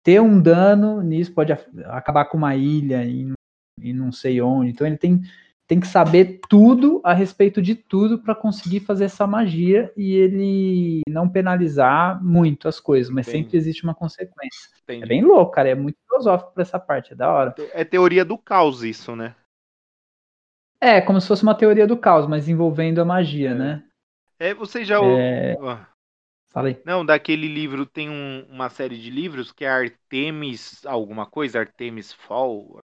ter 0.03 0.21
um 0.21 0.41
dano 0.41 1.01
nisso, 1.03 1.33
pode 1.33 1.53
acabar 1.87 2.27
com 2.27 2.37
uma 2.37 2.55
ilha 2.57 3.05
e, 3.05 3.33
e 3.81 3.93
não 3.93 4.13
sei 4.13 4.43
onde. 4.43 4.71
Então 4.71 4.87
ele 4.87 4.99
tem, 4.99 5.23
tem 5.67 5.81
que 5.81 5.87
saber 5.87 6.41
tudo 6.49 7.01
a 7.05 7.15
respeito 7.15 7.63
de 7.63 7.75
tudo 7.75 8.19
para 8.19 8.35
conseguir 8.35 8.81
fazer 8.81 9.05
essa 9.05 9.27
magia 9.27 9.93
e 9.97 10.15
ele 10.15 11.01
não 11.09 11.29
penalizar 11.29 12.23
muito 12.23 12.69
as 12.69 12.79
coisas, 12.79 13.11
mas 13.11 13.27
Entendi. 13.29 13.45
sempre 13.45 13.57
existe 13.59 13.85
uma 13.85 13.95
consequência. 13.95 14.69
Entendi. 14.83 15.05
É 15.05 15.07
bem 15.07 15.23
louco, 15.23 15.53
cara. 15.53 15.71
É 15.71 15.75
muito 15.75 15.97
filosófico 16.09 16.53
pra 16.53 16.63
essa 16.63 16.79
parte, 16.79 17.13
é 17.13 17.17
da 17.17 17.33
hora. 17.33 17.55
É 17.73 17.85
teoria 17.85 18.25
do 18.25 18.37
caos 18.37 18.83
isso, 18.83 19.17
né? 19.17 19.35
É, 20.81 21.01
como 21.01 21.21
se 21.21 21.29
fosse 21.29 21.43
uma 21.45 21.55
teoria 21.55 21.87
do 21.87 21.97
caos, 21.97 22.27
mas 22.27 22.49
envolvendo 22.49 23.01
a 23.01 23.05
magia, 23.05 23.51
É. 23.51 23.55
né? 23.55 23.85
É, 24.39 24.53
você 24.53 24.85
já. 24.85 24.99
É. 25.01 25.57
Ah, 25.63 25.87
Falei. 26.51 26.83
Não, 26.85 27.07
daquele 27.07 27.49
livro 27.49 27.87
tem 27.87 28.11
um- 28.11 28.45
uma 28.51 28.69
série 28.69 28.99
de 29.01 29.09
livros 29.09 29.51
que 29.53 29.65
é 29.65 29.71
Artemis 29.71 30.85
alguma 30.85 31.25
coisa, 31.25 31.61
Artemis 31.61 32.13
Fall. 32.13 32.79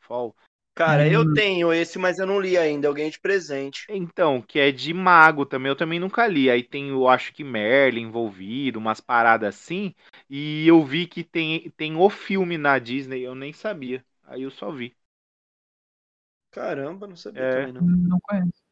Fall. 0.00 0.36
Cara, 0.74 1.08
eu 1.08 1.24
Hum. 1.24 1.32
tenho 1.32 1.72
esse, 1.72 1.98
mas 1.98 2.18
eu 2.18 2.26
não 2.26 2.38
li 2.38 2.58
ainda. 2.58 2.86
Alguém 2.88 3.08
de 3.10 3.18
presente. 3.18 3.88
Então, 3.88 4.40
que 4.40 4.58
é 4.58 4.72
de 4.72 4.92
mago 4.94 5.44
também, 5.44 5.68
eu 5.70 5.76
também 5.76 5.98
nunca 6.00 6.26
li. 6.26 6.50
Aí 6.50 6.62
tem, 6.62 6.88
eu 6.88 7.08
acho 7.08 7.32
que 7.32 7.44
Merlin 7.44 8.02
envolvido, 8.02 8.78
umas 8.78 9.00
paradas 9.00 9.54
assim. 9.56 9.94
E 10.30 10.66
eu 10.66 10.82
vi 10.84 11.06
que 11.06 11.22
tem, 11.24 11.70
tem 11.76 11.96
o 11.96 12.08
filme 12.10 12.56
na 12.58 12.78
Disney, 12.78 13.22
eu 13.22 13.34
nem 13.34 13.52
sabia. 13.52 14.04
Aí 14.24 14.42
eu 14.42 14.50
só 14.50 14.70
vi. 14.70 14.96
Caramba, 16.52 17.06
não 17.08 17.16
sabia 17.16 17.46
É. 17.46 17.48
também 17.48 17.72
não. 17.72 17.82
Não 17.82 18.18
conheço. 18.20 18.62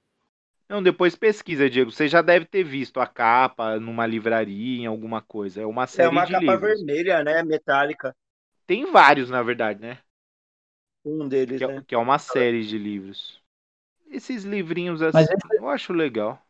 Não, 0.69 0.83
depois 0.83 1.15
pesquisa, 1.15 1.69
Diego. 1.69 1.91
Você 1.93 2.09
já 2.09 2.23
deve 2.23 2.47
ter 2.47 2.65
visto 2.65 2.99
a 3.01 3.07
capa 3.07 3.79
numa 3.79 4.07
livraria, 4.07 4.81
em 4.81 4.87
alguma 4.87 5.21
coisa. 5.21 5.61
É 5.61 5.67
uma 5.67 5.87
É 5.95 6.09
série 6.09 6.09
uma 6.09 6.27
de 6.27 6.35
capa 6.35 6.57
livros. 6.57 6.57
vermelha, 6.57 7.23
né? 7.23 7.45
Metálica. 7.45 8.13
Tem 8.67 8.91
vários, 8.91 9.29
na 9.29 9.43
verdade, 9.43 9.83
né? 9.83 9.99
Um 11.05 11.29
deles, 11.29 11.61
Que 11.61 11.65
é, 11.65 11.69
né? 11.69 11.85
que 11.87 11.95
é 11.95 11.99
uma 11.99 12.19
série 12.19 12.67
de 12.67 12.79
livros. 12.79 13.41
Esses 14.11 14.45
livrinhos 14.45 15.03
assim, 15.03 15.35
esse- 15.35 15.57
eu 15.59 15.69
acho 15.69 15.93
legal. 15.93 16.41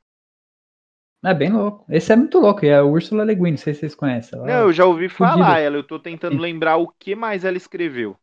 É 1.24 1.32
bem 1.35 1.51
louco. 1.51 1.86
Esse 1.89 2.12
é 2.12 2.16
muito 2.16 2.39
louco. 2.39 2.64
E 2.64 2.68
é 2.68 2.77
a 2.77 2.85
Úrsula 2.85 3.24
Le 3.24 3.35
Guin, 3.35 3.52
não 3.52 3.56
sei 3.59 3.72
se 3.74 3.81
vocês 3.81 3.94
conhecem. 3.94 4.39
Ela, 4.39 4.52
Não, 4.52 4.64
eu 4.68 4.72
já 4.72 4.85
ouvi 4.85 5.09
fudida. 5.09 5.55
falar 5.55 5.60
ela. 5.60 5.77
Eu 5.77 5.82
tô 5.86 5.98
tentando 5.98 6.39
lembrar 6.40 6.77
o 6.77 6.89
que 6.89 7.14
mais 7.14 7.43
ela 7.44 7.56
escreveu. 7.56 8.18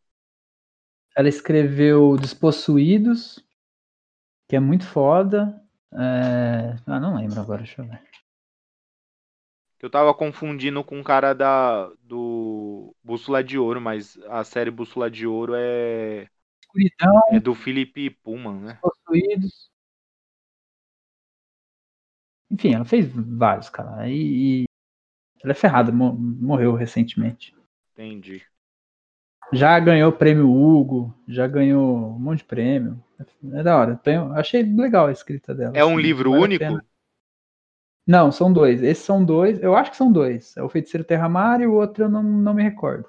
ela 1.17 1.27
escreveu 1.27 2.15
Despossuídos, 2.15 3.43
que 4.47 4.55
é 4.55 4.59
muito 4.59 4.85
foda. 4.85 5.61
É, 5.93 6.75
Ah, 6.85 6.99
não 6.99 7.15
lembro 7.15 7.39
agora, 7.39 7.63
deixa 7.63 7.81
eu 7.81 7.87
ver. 7.87 8.01
Eu 9.79 9.89
tava 9.89 10.13
confundindo 10.13 10.83
com 10.83 10.99
o 10.99 11.03
cara 11.03 11.33
da 11.33 11.87
do 12.01 12.56
Bússola 13.03 13.43
de 13.43 13.57
Ouro, 13.57 13.81
mas 13.81 14.17
a 14.29 14.43
série 14.43 14.71
Bússola 14.71 15.09
de 15.09 15.25
Ouro 15.27 15.53
é, 15.55 16.27
Escuridão, 16.61 17.21
é 17.29 17.39
do 17.39 17.53
Philip 17.55 18.09
Pullman, 18.23 18.59
né? 18.61 18.79
Enfim, 22.49 22.73
ela 22.73 22.85
fez 22.85 23.07
vários, 23.13 23.69
cara. 23.69 24.09
E, 24.09 24.63
e 24.63 24.65
ela 25.43 25.51
é 25.51 25.55
ferrada, 25.55 25.91
mo- 25.91 26.13
morreu 26.13 26.73
recentemente. 26.75 27.55
Entendi. 27.93 28.43
Já 29.53 29.79
ganhou 29.79 30.09
o 30.09 30.15
prêmio 30.15 30.51
Hugo, 30.51 31.13
já 31.27 31.47
ganhou 31.47 32.15
um 32.15 32.19
monte 32.19 32.39
de 32.39 32.45
prêmio. 32.45 33.01
É 33.53 33.63
da 33.63 33.77
hora. 33.77 33.99
Achei 34.35 34.61
legal 34.63 35.07
a 35.07 35.11
escrita 35.11 35.55
dela. 35.55 35.75
É 35.75 35.83
um 35.85 35.93
assim, 35.93 36.01
livro 36.01 36.31
vale 36.31 36.43
único? 36.43 36.81
Não, 38.07 38.31
são 38.31 38.51
dois. 38.53 38.81
Esses 38.81 39.03
são 39.03 39.23
dois. 39.23 39.61
Eu 39.61 39.75
acho 39.75 39.91
que 39.91 39.97
são 39.97 40.09
dois. 40.09 40.55
É 40.55 40.63
o 40.63 40.69
Feiticeiro 40.69 41.03
Terra-Mar 41.03 41.59
e 41.59 41.67
o 41.67 41.73
outro 41.73 42.05
eu 42.05 42.09
não, 42.09 42.23
não 42.23 42.53
me 42.53 42.63
recordo. 42.63 43.05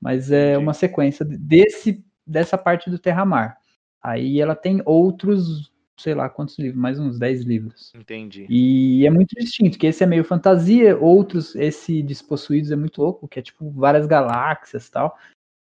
Mas 0.00 0.32
é 0.32 0.52
Entendi. 0.52 0.64
uma 0.64 0.72
sequência 0.72 1.24
desse 1.24 2.02
dessa 2.26 2.56
parte 2.56 2.88
do 2.88 2.98
Terra-Mar. 2.98 3.58
Aí 4.02 4.40
ela 4.40 4.54
tem 4.54 4.80
outros, 4.86 5.72
sei 5.98 6.14
lá 6.14 6.28
quantos 6.30 6.58
livros, 6.58 6.80
mais 6.80 6.98
uns 6.98 7.18
10 7.18 7.42
livros. 7.42 7.92
Entendi. 7.94 8.46
E 8.48 9.04
é 9.04 9.10
muito 9.10 9.34
distinto, 9.34 9.78
que 9.78 9.86
esse 9.86 10.02
é 10.02 10.06
meio 10.06 10.24
fantasia, 10.24 10.96
outros, 10.96 11.54
esse 11.56 12.02
Despossuídos 12.02 12.70
é 12.70 12.76
muito 12.76 13.02
louco, 13.02 13.28
que 13.28 13.40
é 13.40 13.42
tipo 13.42 13.68
várias 13.70 14.06
galáxias 14.06 14.86
e 14.86 14.90
tal. 14.90 15.18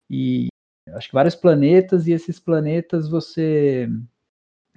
E 0.08 0.46
acho 0.90 1.08
que 1.08 1.14
vários 1.14 1.34
planetas, 1.34 2.06
e 2.06 2.12
esses 2.12 2.38
planetas 2.38 3.08
você 3.08 3.88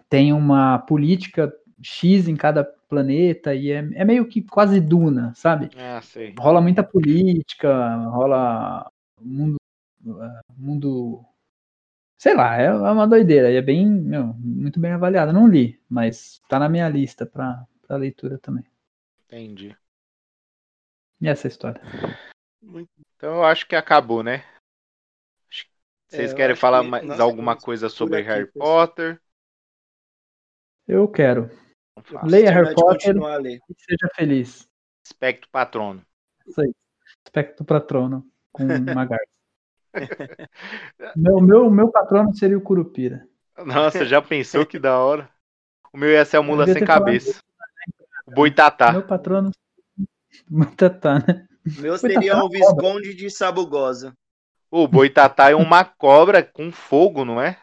tem 0.10 0.34
uma 0.34 0.80
política 0.80 1.54
X 1.82 2.28
em 2.28 2.36
cada 2.36 2.64
planeta, 2.64 3.54
e 3.54 3.72
é, 3.72 3.78
é 3.96 4.06
meio 4.06 4.28
que 4.28 4.42
quase 4.42 4.80
duna, 4.80 5.34
sabe? 5.36 5.70
Ah, 5.78 6.02
sei. 6.02 6.34
Rola 6.38 6.62
muita 6.62 6.84
política, 6.84 7.96
rola 8.10 8.90
mundo. 9.22 9.58
eh, 10.06 10.40
mundo 10.58 11.26
sei 12.18 12.34
lá, 12.34 12.56
é 12.58 12.74
uma 12.74 13.08
doideira, 13.08 13.52
e 13.52 13.56
é 13.56 13.62
bem, 13.62 13.86
meu, 13.88 14.34
muito 14.40 14.80
bem 14.80 14.92
avaliada. 14.92 15.32
Não 15.32 15.48
li, 15.48 15.80
mas 15.88 16.42
tá 16.50 16.58
na 16.58 16.68
minha 16.68 16.90
lista 16.90 17.26
pra, 17.26 17.64
pra 17.86 17.96
leitura 17.98 18.40
também. 18.40 18.66
Entendi. 19.26 19.76
E 21.22 21.28
essa 21.28 21.48
história? 21.48 21.82
Então 23.16 23.36
eu 23.36 23.44
acho 23.44 23.68
que 23.68 23.76
acabou, 23.76 24.24
né? 24.24 24.44
Que- 25.50 25.66
Vocês 26.08 26.32
É, 26.32 26.36
querem 26.36 26.56
falar 26.56 26.84
que 26.84 27.06
mais 27.06 27.20
alguma 27.20 27.56
coisa 27.56 27.90
sobre 27.90 28.20
aqui, 28.20 28.28
Harry. 28.28 28.48
Potter? 28.48 29.22
Eu 30.88 31.08
quero. 31.08 31.50
Leia 32.24 32.52
Harry 32.52 32.74
Potter 32.74 33.16
e 33.16 33.60
seja 33.78 34.10
feliz. 34.16 34.68
Espectro 35.04 35.50
Patrono. 35.52 36.02
Isso 36.46 36.62
aí. 36.62 36.74
Espectro 37.26 37.66
patrono 37.66 38.26
com 38.52 38.64
uma 38.94 39.06
garça. 39.06 39.26
meu, 41.16 41.40
meu, 41.42 41.70
meu 41.70 41.90
patrono 41.90 42.34
seria 42.36 42.58
o 42.58 42.62
Curupira. 42.62 43.28
Nossa, 43.66 44.06
já 44.06 44.22
pensou 44.22 44.66
que 44.66 44.78
da 44.78 44.98
hora? 45.00 45.30
O 45.94 45.98
meu 45.98 46.10
ia 46.10 46.24
ser 46.26 46.38
a 46.38 46.42
mula 46.42 46.66
sem 46.66 46.76
ter 46.76 46.86
falado 46.86 47.06
cabeça. 47.06 47.40
O 48.26 48.32
boitatá. 48.32 48.92
Meu 48.92 49.04
patrono. 49.04 49.52
Muitatá, 50.50 51.16
né? 51.16 51.48
O 51.78 51.82
meu 51.82 51.98
seria 51.98 52.38
o 52.38 52.42
cobra. 52.42 52.60
Visconde 52.60 53.14
de 53.16 53.30
Sabugosa. 53.30 54.14
O 54.70 54.88
boitatá 54.88 55.50
é 55.50 55.56
uma 55.56 55.84
cobra 55.84 56.44
com 56.44 56.72
fogo, 56.72 57.26
não 57.26 57.42
é? 57.42 57.58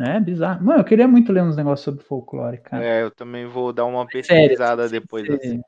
É 0.00 0.18
bizarro. 0.18 0.64
Mano, 0.64 0.80
eu 0.80 0.84
queria 0.84 1.06
muito 1.06 1.32
ler 1.32 1.42
uns 1.42 1.56
negócios 1.56 1.84
sobre 1.84 2.02
folclore, 2.02 2.58
cara. 2.58 2.84
É, 2.84 3.02
eu 3.02 3.10
também 3.10 3.46
vou 3.46 3.72
dar 3.72 3.84
uma 3.84 4.06
Sério, 4.10 4.48
pesquisada 4.48 4.88
sem 4.88 5.00
depois. 5.00 5.28
assim. 5.28 5.60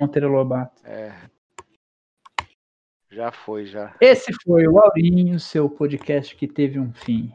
Monteiro 0.00 0.28
Lobato. 0.28 0.82
É. 0.84 1.12
Já 3.10 3.30
foi, 3.30 3.66
já. 3.66 3.94
Esse 4.00 4.32
foi 4.44 4.66
o 4.66 4.78
Aurinho, 4.78 5.38
seu 5.38 5.68
podcast 5.68 6.34
que 6.36 6.48
teve 6.48 6.78
um 6.78 6.92
fim. 6.92 7.32